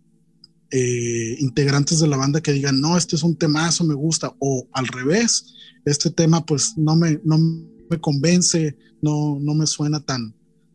eh, 0.70 1.36
integrantes 1.40 2.01
de 2.01 2.07
la 2.07 2.16
banda 2.16 2.40
que 2.40 2.52
digan, 2.52 2.81
no, 2.81 2.97
este 2.97 3.16
es 3.16 3.23
un 3.23 3.36
temazo, 3.36 3.85
me 3.85 3.94
gusta, 3.94 4.35
o 4.39 4.69
al 4.73 4.86
revés, 4.86 5.55
este 5.85 6.11
tema 6.11 6.44
pues 6.47 6.74
no 6.77 6.94
me, 6.97 7.20
no 7.24 7.39
me 7.39 8.01
convence, 8.01 8.77
no, 9.02 9.39
no 9.40 9.55
me 9.55 9.66
suena 9.66 10.01
tan, 10.01 10.35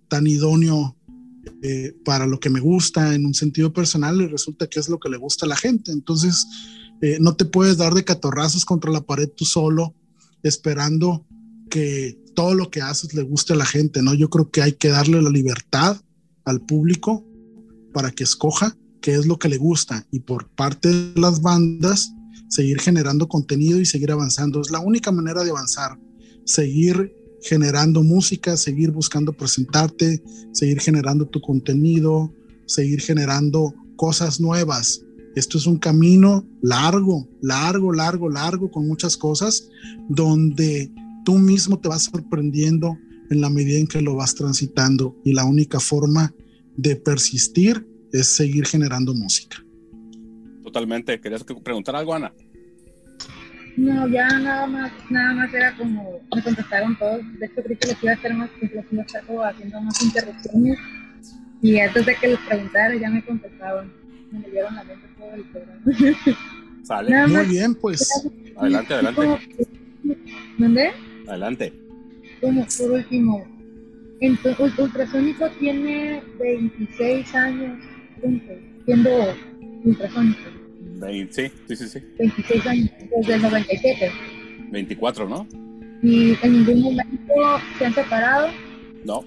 tan 0.09 0.27
idóneo 0.27 0.97
eh, 1.61 1.95
para 2.03 2.25
lo 2.25 2.39
que 2.39 2.49
me 2.49 2.59
gusta 2.59 3.15
en 3.15 3.25
un 3.25 3.33
sentido 3.33 3.71
personal 3.71 4.19
y 4.21 4.27
resulta 4.27 4.67
que 4.67 4.79
es 4.79 4.89
lo 4.89 4.99
que 4.99 5.09
le 5.09 5.17
gusta 5.17 5.45
a 5.45 5.49
la 5.49 5.55
gente. 5.55 5.91
Entonces, 5.91 6.45
eh, 7.01 7.17
no 7.21 7.35
te 7.35 7.45
puedes 7.45 7.77
dar 7.77 7.93
de 7.93 8.03
catorrazos 8.03 8.65
contra 8.65 8.91
la 8.91 9.01
pared 9.01 9.29
tú 9.29 9.45
solo, 9.45 9.95
esperando 10.43 11.25
que 11.69 12.19
todo 12.35 12.53
lo 12.53 12.69
que 12.69 12.81
haces 12.81 13.13
le 13.13 13.23
guste 13.23 13.53
a 13.53 13.57
la 13.57 13.65
gente, 13.65 14.01
¿no? 14.01 14.13
Yo 14.13 14.29
creo 14.29 14.51
que 14.51 14.61
hay 14.61 14.73
que 14.73 14.89
darle 14.89 15.21
la 15.21 15.29
libertad 15.29 15.99
al 16.43 16.61
público 16.61 17.25
para 17.93 18.11
que 18.11 18.23
escoja 18.23 18.77
qué 19.01 19.15
es 19.15 19.25
lo 19.25 19.39
que 19.39 19.49
le 19.49 19.57
gusta 19.57 20.05
y 20.11 20.19
por 20.19 20.49
parte 20.49 20.89
de 20.89 21.19
las 21.19 21.41
bandas 21.41 22.11
seguir 22.49 22.79
generando 22.79 23.27
contenido 23.27 23.79
y 23.79 23.85
seguir 23.85 24.11
avanzando. 24.11 24.61
Es 24.61 24.71
la 24.71 24.79
única 24.79 25.11
manera 25.11 25.43
de 25.43 25.51
avanzar, 25.51 25.97
seguir 26.45 27.13
generando 27.41 28.03
música, 28.03 28.57
seguir 28.57 28.91
buscando 28.91 29.33
presentarte, 29.33 30.23
seguir 30.51 30.79
generando 30.79 31.27
tu 31.27 31.41
contenido, 31.41 32.33
seguir 32.65 33.01
generando 33.01 33.73
cosas 33.95 34.39
nuevas. 34.39 35.01
Esto 35.35 35.57
es 35.57 35.65
un 35.67 35.77
camino 35.77 36.45
largo, 36.61 37.27
largo, 37.41 37.93
largo, 37.93 38.29
largo, 38.29 38.71
con 38.71 38.87
muchas 38.87 39.17
cosas, 39.17 39.67
donde 40.09 40.91
tú 41.25 41.37
mismo 41.37 41.79
te 41.79 41.89
vas 41.89 42.03
sorprendiendo 42.03 42.97
en 43.29 43.41
la 43.41 43.49
medida 43.49 43.79
en 43.79 43.87
que 43.87 44.01
lo 44.01 44.15
vas 44.15 44.35
transitando 44.35 45.17
y 45.25 45.33
la 45.33 45.43
única 45.43 45.79
forma 45.79 46.33
de 46.77 46.95
persistir 46.95 47.85
es 48.13 48.35
seguir 48.35 48.65
generando 48.65 49.13
música. 49.13 49.57
Totalmente. 50.63 51.19
¿Querías 51.19 51.43
preguntar 51.43 51.95
algo, 51.95 52.13
Ana? 52.13 52.31
No, 53.75 54.07
ya 54.07 54.27
nada 54.39 54.67
más, 54.67 54.91
nada 55.09 55.33
más 55.33 55.53
era 55.53 55.75
como 55.75 56.21
me 56.33 56.41
contestaron 56.41 56.97
todos. 56.97 57.21
De 57.39 57.45
hecho, 57.47 57.61
creí 57.61 57.77
que 57.77 57.87
les 57.89 58.03
iba 58.03 58.11
a 58.13 58.15
hacer 58.15 58.33
más 58.33 58.49
les 58.61 58.71
iba 58.71 59.49
haciendo 59.49 59.81
más 59.81 60.01
interrupciones. 60.01 60.79
Y 61.61 61.79
antes 61.79 62.05
de 62.05 62.15
que 62.15 62.27
les 62.27 62.39
preguntara, 62.39 62.95
ya 62.95 63.09
me 63.09 63.25
contestaban. 63.25 63.91
Me 64.31 64.49
dieron 64.49 64.75
la 64.75 64.83
mente 64.83 65.07
todo 65.17 65.33
el 65.33 65.43
programa. 65.45 65.81
Sale. 66.83 67.27
Muy 67.27 67.45
bien, 67.47 67.75
pues. 67.75 68.07
Adelante, 68.55 68.93
adelante. 68.93 69.21
¿Dónde? 70.57 70.91
Adelante. 71.27 71.73
Como 72.41 72.65
por 72.77 72.91
último, 72.91 73.45
entonces, 74.21 74.79
Ultrasónico 74.79 75.49
tiene 75.59 76.23
26 76.39 77.35
años 77.35 77.79
siendo 78.85 79.09
ultrasónico. 79.83 80.39
sí, 81.29 81.51
sí, 81.67 81.75
sí, 81.75 81.87
sí. 81.87 81.99
26 82.17 82.67
años, 82.67 82.89
desde 83.17 83.35
el 83.35 83.41
97. 83.41 84.11
24, 84.71 85.29
¿no? 85.29 85.47
¿Y 86.01 86.37
en 86.41 86.53
ningún 86.53 86.81
momento 86.81 87.33
se 87.77 87.85
han 87.85 87.93
separado? 87.93 88.47
No, 89.03 89.23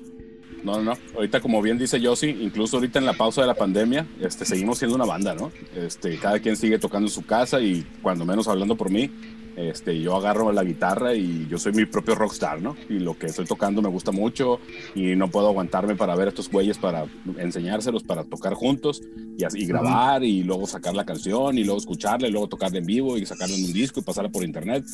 no, 0.64 0.82
no. 0.82 0.98
Ahorita, 1.14 1.40
como 1.40 1.60
bien 1.60 1.78
dice 1.78 2.00
Yossi, 2.00 2.28
incluso 2.28 2.76
ahorita 2.76 2.98
en 2.98 3.06
la 3.06 3.12
pausa 3.12 3.42
de 3.42 3.46
la 3.46 3.54
pandemia, 3.54 4.06
este, 4.20 4.44
seguimos 4.44 4.78
siendo 4.78 4.96
una 4.96 5.04
banda, 5.04 5.34
¿no? 5.34 5.52
Este, 5.76 6.16
cada 6.16 6.40
quien 6.40 6.56
sigue 6.56 6.78
tocando 6.78 7.06
en 7.06 7.12
su 7.12 7.24
casa 7.24 7.60
y 7.60 7.84
cuando 8.02 8.24
menos 8.24 8.48
hablando 8.48 8.76
por 8.76 8.90
mí, 8.90 9.10
este, 9.56 10.00
yo 10.00 10.16
agarro 10.16 10.52
la 10.52 10.62
guitarra 10.62 11.14
y 11.14 11.46
yo 11.48 11.58
soy 11.58 11.72
mi 11.72 11.84
propio 11.84 12.14
rockstar, 12.14 12.62
¿no? 12.62 12.76
Y 12.88 13.00
lo 13.00 13.18
que 13.18 13.26
estoy 13.26 13.44
tocando 13.44 13.82
me 13.82 13.88
gusta 13.88 14.12
mucho 14.12 14.60
y 14.94 15.16
no 15.16 15.30
puedo 15.30 15.48
aguantarme 15.48 15.96
para 15.96 16.14
ver 16.14 16.26
a 16.26 16.30
estos 16.30 16.50
güeyes, 16.50 16.78
para 16.78 17.06
enseñárselos, 17.38 18.02
para 18.04 18.24
tocar 18.24 18.54
juntos 18.54 19.02
y, 19.36 19.44
así, 19.44 19.66
grabar 19.66 20.22
y 20.22 20.42
luego 20.42 20.66
sacar 20.66 20.94
la 20.94 21.04
canción 21.04 21.58
y 21.58 21.64
luego 21.64 21.78
escucharla 21.78 22.28
y 22.28 22.30
luego 22.30 22.48
tocarla 22.48 22.78
en 22.78 22.86
vivo 22.86 23.18
y 23.18 23.26
sacarla 23.26 23.56
en 23.56 23.64
un 23.64 23.72
disco 23.72 24.00
y 24.00 24.02
pasarla 24.02 24.30
por 24.30 24.44
internet. 24.44 24.84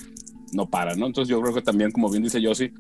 No 0.53 0.71
para, 0.71 0.95
¿no? 0.95 1.07
Entonces 1.07 1.29
yo 1.29 1.41
creo 1.41 1.53
que 1.53 1.63
también, 1.63 1.91
como 1.91 2.11
bien 2.11 2.23
dice 2.23 2.41
Yossi, 2.41 2.73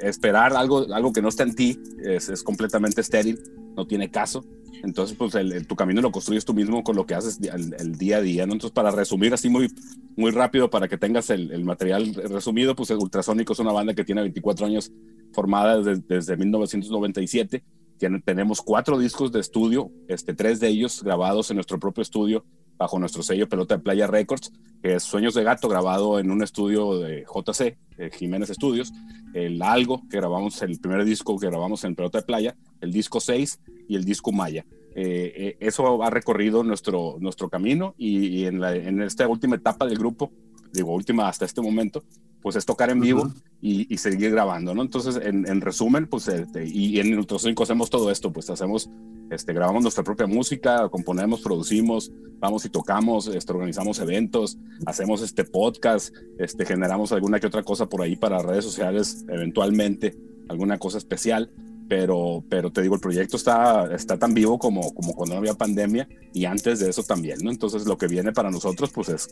esperar 0.00 0.54
algo, 0.54 0.86
algo 0.92 1.12
que 1.12 1.22
no 1.22 1.28
está 1.28 1.42
en 1.42 1.54
ti 1.54 1.78
es, 2.04 2.28
es 2.28 2.42
completamente 2.42 3.00
estéril, 3.00 3.38
no 3.76 3.86
tiene 3.86 4.10
caso. 4.10 4.44
Entonces, 4.82 5.16
pues 5.16 5.34
el, 5.34 5.66
tu 5.66 5.76
camino 5.76 6.00
lo 6.00 6.10
construyes 6.10 6.44
tú 6.44 6.54
mismo 6.54 6.82
con 6.82 6.96
lo 6.96 7.06
que 7.06 7.14
haces 7.14 7.38
el, 7.40 7.96
día 7.96 8.18
a 8.18 8.20
día, 8.20 8.46
¿no? 8.46 8.52
Entonces, 8.54 8.74
para 8.74 8.90
resumir 8.90 9.32
así 9.34 9.48
muy, 9.48 9.72
muy 10.16 10.30
rápido, 10.30 10.70
para 10.70 10.88
que 10.88 10.98
tengas 10.98 11.30
el, 11.30 11.64
material 11.64 12.14
resumido, 12.14 12.74
pues 12.74 12.90
Ultrasónico 12.90 13.52
es 13.52 13.58
una 13.58 13.72
banda 13.72 13.94
que 13.94 14.04
tiene 14.04 14.22
24 14.22 14.66
años 14.66 14.92
formada 15.32 15.80
desde, 15.80 16.02
desde 16.06 16.36
1997. 16.36 17.62
Tiene, 17.98 18.20
tenemos 18.20 18.62
cuatro 18.62 18.98
discos 18.98 19.32
de 19.32 19.40
estudio, 19.40 19.90
este, 20.06 20.34
tres 20.34 20.60
de 20.60 20.68
ellos 20.68 21.02
grabados 21.02 21.50
en 21.50 21.56
nuestro 21.56 21.78
propio 21.78 22.02
estudio 22.02 22.44
bajo 22.78 22.98
nuestro 22.98 23.22
sello 23.22 23.48
Pelota 23.48 23.76
de 23.76 23.82
Playa 23.82 24.06
Records, 24.06 24.52
que 24.82 24.94
es 24.94 25.02
Sueños 25.02 25.34
de 25.34 25.42
Gato, 25.42 25.68
grabado 25.68 26.18
en 26.18 26.30
un 26.30 26.42
estudio 26.42 26.98
de 26.98 27.24
JC, 27.24 27.76
Jiménez 28.12 28.50
Estudios, 28.50 28.92
el 29.34 29.60
Algo, 29.60 30.02
que 30.08 30.18
grabamos, 30.18 30.62
el 30.62 30.78
primer 30.78 31.04
disco 31.04 31.38
que 31.38 31.48
grabamos 31.48 31.84
en 31.84 31.94
Pelota 31.94 32.18
de 32.18 32.24
Playa, 32.24 32.56
el 32.80 32.92
disco 32.92 33.20
6 33.20 33.60
y 33.88 33.96
el 33.96 34.04
disco 34.04 34.32
Maya. 34.32 34.64
Eh, 34.94 35.32
eh, 35.36 35.56
eso 35.60 36.02
ha 36.02 36.10
recorrido 36.10 36.64
nuestro, 36.64 37.18
nuestro 37.20 37.48
camino 37.48 37.94
y, 37.98 38.46
en, 38.46 38.60
la, 38.60 38.74
en, 38.74 39.00
esta 39.02 39.28
última 39.28 39.56
etapa 39.56 39.86
del 39.86 39.98
grupo, 39.98 40.32
digo 40.72 40.92
última 40.92 41.28
hasta 41.28 41.44
este 41.44 41.60
momento, 41.60 42.02
pues 42.42 42.56
es 42.56 42.64
tocar 42.64 42.90
en 42.90 43.00
vivo 43.00 43.32
y, 43.60 43.96
seguir 43.98 44.30
grabando, 44.30 44.74
¿no? 44.74 44.82
Entonces, 44.82 45.20
en, 45.22 45.60
resumen, 45.60 46.06
pues, 46.06 46.28
este, 46.28 46.66
y 46.66 47.00
en 47.00 47.18
Ultrasonico 47.18 47.62
hacemos 47.62 47.90
todo 47.90 48.10
esto, 48.10 48.32
pues 48.32 48.48
hacemos, 48.50 48.88
este, 49.30 49.52
grabamos 49.52 49.82
nuestra 49.82 50.04
propia 50.04 50.26
música, 50.26 50.88
componemos, 50.88 51.40
producimos, 51.40 52.12
vamos 52.38 52.64
y 52.64 52.68
tocamos, 52.68 53.26
este, 53.28 53.52
organizamos 53.52 53.98
eventos, 53.98 54.58
hacemos 54.86 55.22
este 55.22 55.44
podcast, 55.44 56.14
este, 56.38 56.64
generamos 56.64 57.12
alguna 57.12 57.40
que 57.40 57.48
otra 57.48 57.64
cosa 57.64 57.88
por 57.88 58.02
ahí 58.02 58.16
para 58.16 58.38
redes 58.40 58.64
sociales, 58.64 59.24
eventualmente, 59.28 60.16
alguna 60.48 60.78
cosa 60.78 60.98
especial 60.98 61.50
pero, 61.88 62.44
pero 62.48 62.70
te 62.70 62.82
digo, 62.82 62.94
el 62.94 63.00
proyecto 63.00 63.36
está, 63.36 63.92
está 63.94 64.18
tan 64.18 64.34
vivo 64.34 64.58
como, 64.58 64.92
como 64.94 65.14
cuando 65.14 65.34
no 65.34 65.40
había 65.40 65.54
pandemia 65.54 66.06
y 66.34 66.44
antes 66.44 66.80
de 66.80 66.90
eso 66.90 67.02
también, 67.02 67.38
¿no? 67.42 67.50
Entonces 67.50 67.86
lo 67.86 67.96
que 67.96 68.06
viene 68.06 68.32
para 68.32 68.50
nosotros, 68.50 68.90
pues 68.90 69.08
es, 69.08 69.28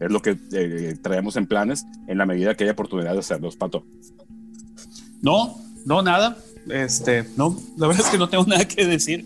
es 0.00 0.10
lo 0.10 0.22
que 0.22 0.38
eh, 0.52 0.96
traemos 1.02 1.36
en 1.36 1.46
planes 1.46 1.84
en 2.06 2.18
la 2.18 2.26
medida 2.26 2.54
que 2.54 2.64
haya 2.64 2.72
oportunidad 2.72 3.12
de 3.12 3.18
hacerlos, 3.18 3.56
Pato. 3.56 3.84
No, 5.20 5.56
no, 5.84 6.02
nada. 6.02 6.38
Este, 6.70 7.26
no, 7.36 7.60
la 7.76 7.88
verdad 7.88 8.04
es 8.06 8.10
que 8.10 8.18
no 8.18 8.28
tengo 8.28 8.44
nada 8.46 8.66
que 8.66 8.86
decir. 8.86 9.24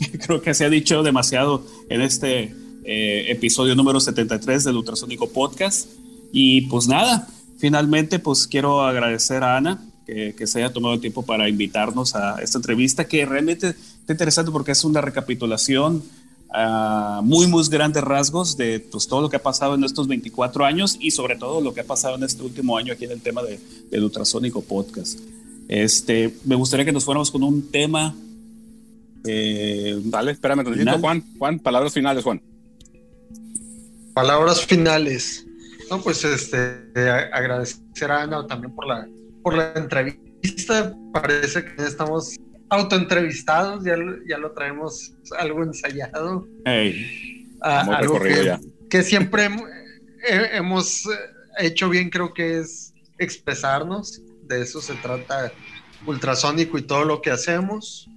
Creo 0.24 0.40
que 0.40 0.54
se 0.54 0.64
ha 0.64 0.70
dicho 0.70 1.02
demasiado 1.02 1.66
en 1.88 2.00
este 2.00 2.54
eh, 2.84 3.24
episodio 3.28 3.74
número 3.74 3.98
73 3.98 4.64
del 4.64 4.76
Ultrasónico 4.76 5.28
Podcast. 5.30 5.88
Y 6.32 6.62
pues 6.62 6.86
nada, 6.86 7.26
finalmente 7.58 8.20
pues 8.20 8.46
quiero 8.46 8.82
agradecer 8.82 9.42
a 9.42 9.56
Ana 9.56 9.89
que, 10.36 10.46
se 10.46 10.58
haya 10.58 10.72
tomado 10.72 10.94
el 10.94 11.00
tiempo 11.00 11.22
para 11.24 11.48
invitarnos 11.48 12.14
a 12.14 12.40
esta 12.42 12.58
entrevista, 12.58 13.06
que 13.06 13.24
realmente 13.24 13.68
está 13.68 14.12
interesante 14.12 14.50
porque 14.50 14.72
es 14.72 14.84
una 14.84 15.00
recapitulación 15.00 16.02
a 16.52 17.20
muy, 17.22 17.46
muy 17.46 17.66
grandes 17.68 18.02
rasgos 18.02 18.56
de 18.56 18.80
pues, 18.80 19.06
todo 19.06 19.20
lo 19.20 19.30
que 19.30 19.36
ha 19.36 19.42
pasado 19.42 19.74
en 19.74 19.84
estos 19.84 20.08
24 20.08 20.64
años 20.64 20.96
y 21.00 21.12
sobre 21.12 21.36
todo 21.36 21.60
lo 21.60 21.72
que 21.72 21.82
ha 21.82 21.84
pasado 21.84 22.16
en 22.16 22.24
este 22.24 22.42
último 22.42 22.76
año 22.76 22.92
aquí 22.92 23.04
en 23.04 23.12
el 23.12 23.20
tema 23.20 23.42
de, 23.42 23.60
del 23.90 24.04
Ultrasónico 24.04 24.62
Podcast. 24.62 25.20
Este, 25.68 26.34
me 26.44 26.56
gustaría 26.56 26.84
que 26.84 26.92
nos 26.92 27.04
fuéramos 27.04 27.30
con 27.30 27.44
un 27.44 27.70
tema. 27.70 28.14
Eh, 29.24 30.00
Dale, 30.04 30.32
espérame, 30.32 30.64
Juan. 31.00 31.24
Juan, 31.38 31.58
palabras 31.60 31.92
finales, 31.92 32.24
Juan. 32.24 32.42
Palabras 34.12 34.66
finales. 34.66 35.46
No, 35.88 36.00
pues 36.02 36.24
este, 36.24 36.58
agradecer 37.32 38.10
a 38.10 38.22
Ana 38.22 38.46
también 38.46 38.74
por 38.74 38.86
la 38.86 39.06
por 39.42 39.56
la 39.56 39.72
entrevista. 39.74 40.94
Parece 41.12 41.64
que 41.64 41.82
estamos 41.82 42.36
autoentrevistados, 42.68 43.84
ya, 43.84 43.96
ya 44.28 44.38
lo 44.38 44.52
traemos 44.52 45.14
algo 45.38 45.62
ensayado. 45.62 46.46
Ah, 47.62 47.80
algo 47.98 48.20
que, 48.20 48.56
que, 48.88 49.02
siempre 49.02 49.48
hemos 50.52 51.08
hecho 51.58 51.90
bien, 51.90 52.10
creo 52.10 52.32
que 52.32 52.60
es 52.60 52.94
expresarnos. 53.18 54.22
De 54.44 54.62
eso 54.62 54.80
se 54.80 54.94
trata 54.94 55.52
ultrasónico 56.06 56.78
y 56.78 56.82
todo 56.82 57.04
lo 57.04 57.20
que 57.20 57.30
hacemos. 57.30 58.08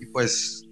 Y 0.00 0.06
pues 0.06 0.64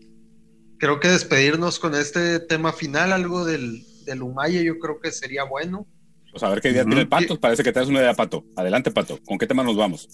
creo 0.79 0.99
que 0.99 1.09
despedirnos 1.09 1.79
con 1.79 1.95
este 1.95 2.41
tema 2.41 2.73
final, 2.73 3.13
algo 3.13 3.45
del, 3.45 3.85
del 4.05 4.23
Umaya, 4.23 4.61
yo 4.63 4.79
creo 4.79 5.01
que 5.01 5.13
sería 5.13 5.45
bueno. 5.45 5.87
Pues 6.31 6.43
a 6.43 6.49
ver 6.49 6.61
qué 6.61 6.71
idea 6.71 6.85
tiene 6.85 7.03
el 7.03 7.09
Pato. 7.09 7.39
Parece 7.41 7.63
que 7.63 7.73
te 7.73 7.81
das 7.81 7.89
una 7.89 8.01
idea, 8.01 8.15
Pato. 8.15 8.45
Adelante, 8.57 8.91
Pato. 8.91 9.19
¿Con 9.25 9.39
qué 9.39 9.47
tema 9.47 9.63
nos 9.65 9.77
vamos? 9.77 10.09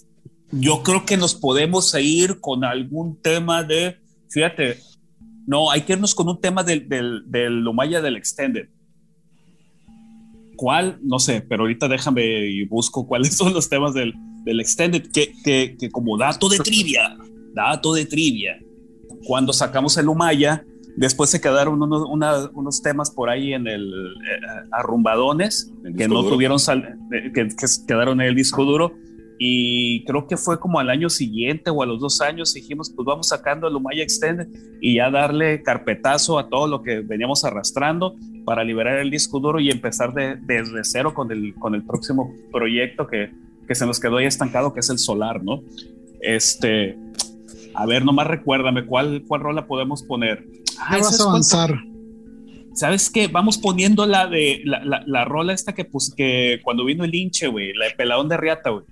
Yo 0.51 0.81
creo 0.83 1.05
que 1.05 1.17
nos 1.17 1.35
podemos 1.35 1.93
ir 1.99 2.39
con 2.39 2.63
algún 2.63 3.21
tema 3.21 3.63
de, 3.63 3.97
fíjate, 4.29 4.79
No, 5.45 5.71
hay 5.71 5.81
que 5.81 5.93
irnos 5.93 6.15
con 6.15 6.27
un 6.27 6.41
tema 6.41 6.63
del, 6.63 6.89
del, 6.89 7.23
del 7.27 7.61
Lumaya 7.61 8.01
del 8.01 8.17
Extended. 8.17 8.67
¿Cuál? 10.55 10.99
No 11.03 11.19
sé, 11.19 11.41
pero 11.41 11.63
ahorita 11.63 11.87
déjame 11.87 12.47
y 12.47 12.65
busco 12.65 13.07
cuáles 13.07 13.35
son 13.37 13.53
los 13.53 13.69
temas 13.69 13.93
del, 13.93 14.13
del 14.43 14.59
Extended, 14.59 15.11
que, 15.11 15.33
que, 15.43 15.77
que, 15.79 15.89
como 15.89 16.17
dato 16.17 16.49
de 16.49 16.57
trivia, 16.57 17.15
dato 17.53 17.93
de 17.93 18.05
trivia, 18.05 18.59
cuando 19.25 19.53
sacamos 19.53 19.97
el 19.97 20.07
Lumaya, 20.07 20.65
después 20.97 21.29
se 21.29 21.39
quedaron 21.39 21.81
unos, 21.81 22.07
una, 22.09 22.49
unos 22.53 22.81
temas 22.81 23.09
por 23.11 23.29
ahí 23.29 23.53
en 23.53 23.67
el 23.67 23.83
eh, 23.83 24.67
arrumbadones, 24.71 25.71
que 25.95 26.07
no 26.07 26.21
duro. 26.21 26.35
tuvieron, 26.35 26.59
sal, 26.59 26.99
eh, 27.13 27.31
que, 27.33 27.47
que 27.47 27.65
quedaron 27.87 28.19
en 28.19 28.27
el 28.27 28.35
disco 28.35 28.65
duro, 28.65 28.93
y 29.39 30.03
creo 30.05 30.27
que 30.27 30.35
fue 30.35 30.59
como 30.59 30.79
al 30.79 30.89
año 30.89 31.09
siguiente 31.09 31.69
o 31.69 31.83
a 31.83 31.85
los 31.85 31.99
dos 31.99 32.21
años 32.21 32.53
dijimos 32.53 32.89
pues 32.89 33.05
vamos 33.05 33.27
sacando 33.27 33.67
el 33.67 33.75
Umaya 33.75 34.01
Extended 34.01 34.47
y 34.81 34.95
ya 34.95 35.11
darle 35.11 35.61
carpetazo 35.61 36.39
a 36.39 36.49
todo 36.49 36.67
lo 36.67 36.81
que 36.81 37.01
veníamos 37.01 37.45
arrastrando 37.45 38.15
para 38.45 38.63
liberar 38.63 38.97
el 38.97 39.11
disco 39.11 39.39
duro 39.39 39.59
y 39.59 39.69
empezar 39.69 40.13
de, 40.13 40.37
desde 40.37 40.83
cero 40.83 41.13
con 41.13 41.31
el, 41.31 41.53
con 41.55 41.75
el 41.75 41.83
próximo 41.83 42.33
proyecto 42.51 43.05
que, 43.05 43.31
que 43.67 43.75
se 43.75 43.85
nos 43.85 43.99
quedó 43.99 44.17
ahí 44.17 44.25
estancado 44.25 44.73
que 44.73 44.79
es 44.79 44.89
el 44.89 44.97
solar, 44.97 45.43
¿no? 45.43 45.61
Este, 46.19 46.97
a 47.77 47.85
ver, 47.85 48.03
nomás 48.03 48.25
recuérdame 48.25 48.85
cuál, 48.85 49.23
cuál 49.27 49.41
rola 49.41 49.67
podemos 49.67 50.01
poner. 50.01 50.43
Ah, 50.79 50.97
vas 50.97 51.21
a 51.21 51.23
avanzar. 51.25 51.79
¿Sabes 52.73 53.11
qué? 53.11 53.27
Vamos 53.27 53.59
poniendo 53.59 54.07
la 54.07 54.25
de 54.25 54.61
la, 54.65 54.83
la, 54.83 55.03
la 55.05 55.25
rola 55.25 55.53
esta 55.53 55.73
que, 55.73 55.85
pues, 55.85 56.11
que 56.15 56.59
cuando 56.63 56.85
vino 56.85 57.03
el 57.03 57.13
hinche, 57.13 57.45
güey, 57.47 57.73
la 57.73 57.85
de 57.85 57.91
peladón 57.91 58.29
de 58.29 58.37
riata, 58.37 58.71
güey. 58.71 58.83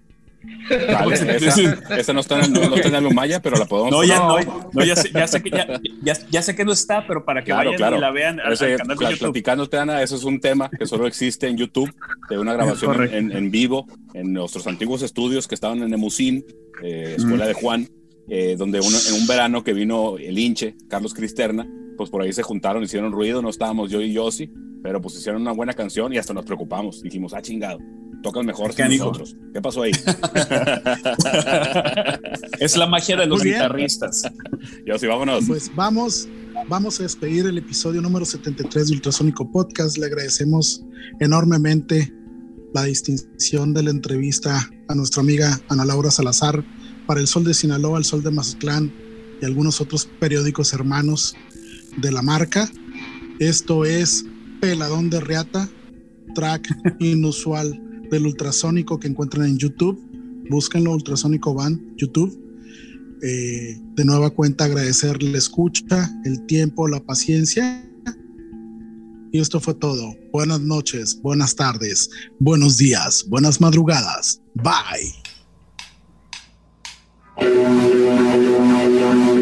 Vale, 0.69 1.15
esa, 1.15 1.97
esa, 1.97 2.13
no 2.13 2.19
está 2.19 2.39
en, 2.39 2.53
no, 2.53 2.69
no 2.69 2.75
está 2.75 2.95
en 2.95 3.41
pero 3.41 3.57
la 3.57 3.65
podemos 3.65 3.91
No, 3.91 4.03
ya, 4.03 4.19
no, 4.19 4.37
no 4.71 4.85
ya, 4.85 4.95
sé, 4.95 5.09
ya, 5.11 5.27
sé 5.27 5.41
que, 5.41 5.49
ya, 5.49 5.65
ya, 6.03 6.13
ya, 6.29 6.41
sé 6.43 6.55
que 6.55 6.63
no 6.63 6.71
está, 6.71 7.07
pero 7.07 7.25
para 7.25 7.41
que 7.41 7.47
claro, 7.47 7.71
vayan 7.71 7.77
claro. 7.77 7.97
y 7.97 7.99
la 7.99 8.11
vean 8.11 8.39
al, 8.39 8.53
Ese, 8.53 8.73
al 8.73 8.77
canal 8.77 8.97
de 8.97 9.05
YouTube. 9.05 9.19
Platicándote, 9.19 9.77
Ana, 9.79 10.03
eso 10.03 10.15
es 10.15 10.23
un 10.23 10.39
tema 10.39 10.69
que 10.69 10.85
solo 10.85 11.07
existe 11.07 11.47
en 11.47 11.57
YouTube, 11.57 11.91
de 12.29 12.37
una 12.37 12.53
grabación 12.53 13.09
en, 13.11 13.31
en, 13.31 13.49
vivo 13.49 13.87
en 14.13 14.33
nuestros 14.33 14.67
antiguos 14.67 15.01
estudios 15.01 15.47
que 15.47 15.55
estaban 15.55 15.81
en 15.81 15.91
Emusín, 15.91 16.45
eh, 16.83 17.15
Escuela 17.17 17.45
mm. 17.45 17.47
de 17.47 17.53
Juan, 17.53 17.89
eh, 18.27 18.55
donde 18.57 18.79
uno, 18.79 18.97
en 19.07 19.21
un 19.21 19.27
verano 19.27 19.63
que 19.63 19.73
vino 19.73 20.17
el 20.17 20.37
hinche, 20.37 20.75
Carlos 20.87 21.13
Cristerna, 21.13 21.67
pues 21.97 22.09
por 22.09 22.21
ahí 22.21 22.33
se 22.33 22.43
juntaron, 22.43 22.83
hicieron 22.83 23.11
ruido, 23.11 23.41
no 23.41 23.49
estábamos 23.49 23.91
yo 23.91 24.01
y 24.01 24.13
Yossi, 24.13 24.51
pero 24.81 25.01
pues 25.01 25.15
hicieron 25.15 25.41
una 25.41 25.51
buena 25.51 25.73
canción 25.73 26.13
y 26.13 26.17
hasta 26.17 26.33
nos 26.33 26.45
preocupamos. 26.45 27.01
Dijimos, 27.01 27.33
ah, 27.33 27.41
chingado, 27.41 27.79
tocan 28.21 28.45
mejor 28.45 28.73
que 28.73 28.87
nosotros. 28.87 29.35
¿Qué 29.53 29.61
pasó 29.61 29.83
ahí? 29.83 29.91
es 32.59 32.77
la 32.77 32.87
magia 32.87 33.15
de 33.15 33.27
los 33.27 33.43
guitarristas. 33.43 34.23
Yossi, 34.85 35.07
vámonos. 35.07 35.45
Pues 35.47 35.71
vamos, 35.75 36.27
vamos 36.67 36.99
a 36.99 37.03
despedir 37.03 37.45
el 37.45 37.57
episodio 37.57 38.01
número 38.01 38.25
73 38.25 38.87
de 38.87 38.93
Ultrasónico 38.95 39.49
Podcast. 39.51 39.97
Le 39.97 40.07
agradecemos 40.07 40.83
enormemente 41.19 42.13
la 42.73 42.83
distinción 42.83 43.73
de 43.73 43.83
la 43.83 43.91
entrevista 43.91 44.69
a 44.87 44.95
nuestra 44.95 45.21
amiga 45.21 45.59
Ana 45.69 45.85
Laura 45.85 46.11
Salazar 46.11 46.63
para 47.05 47.19
El 47.19 47.27
Sol 47.27 47.43
de 47.43 47.53
Sinaloa, 47.53 47.97
El 47.97 48.05
Sol 48.05 48.23
de 48.23 48.31
Mazatlán 48.31 48.91
y 49.41 49.45
algunos 49.45 49.81
otros 49.81 50.07
periódicos 50.19 50.73
hermanos 50.73 51.35
de 51.97 52.11
la 52.11 52.21
marca. 52.21 52.69
Esto 53.39 53.85
es 53.85 54.25
Peladón 54.61 55.09
de 55.09 55.19
Reata, 55.19 55.69
track 56.33 56.67
inusual 56.99 57.81
del 58.09 58.25
ultrasónico 58.25 58.99
que 58.99 59.07
encuentran 59.07 59.47
en 59.47 59.57
YouTube. 59.57 60.01
Búsquenlo, 60.49 60.93
Ultrasónico 60.93 61.53
Van, 61.53 61.95
YouTube. 61.97 62.41
Eh, 63.21 63.81
de 63.95 64.05
nueva 64.05 64.29
cuenta, 64.29 64.65
agradecer 64.65 65.23
la 65.23 65.37
escucha, 65.37 66.11
el 66.25 66.45
tiempo, 66.45 66.87
la 66.87 66.99
paciencia. 66.99 67.81
Y 69.31 69.39
esto 69.39 69.59
fue 69.59 69.73
todo. 69.73 70.15
Buenas 70.31 70.61
noches, 70.61 71.19
buenas 71.21 71.55
tardes, 71.55 72.09
buenos 72.39 72.77
días, 72.77 73.25
buenas 73.27 73.59
madrugadas. 73.59 74.41
Bye. 74.53 75.24
Thank 77.37 79.29
you. 79.29 79.34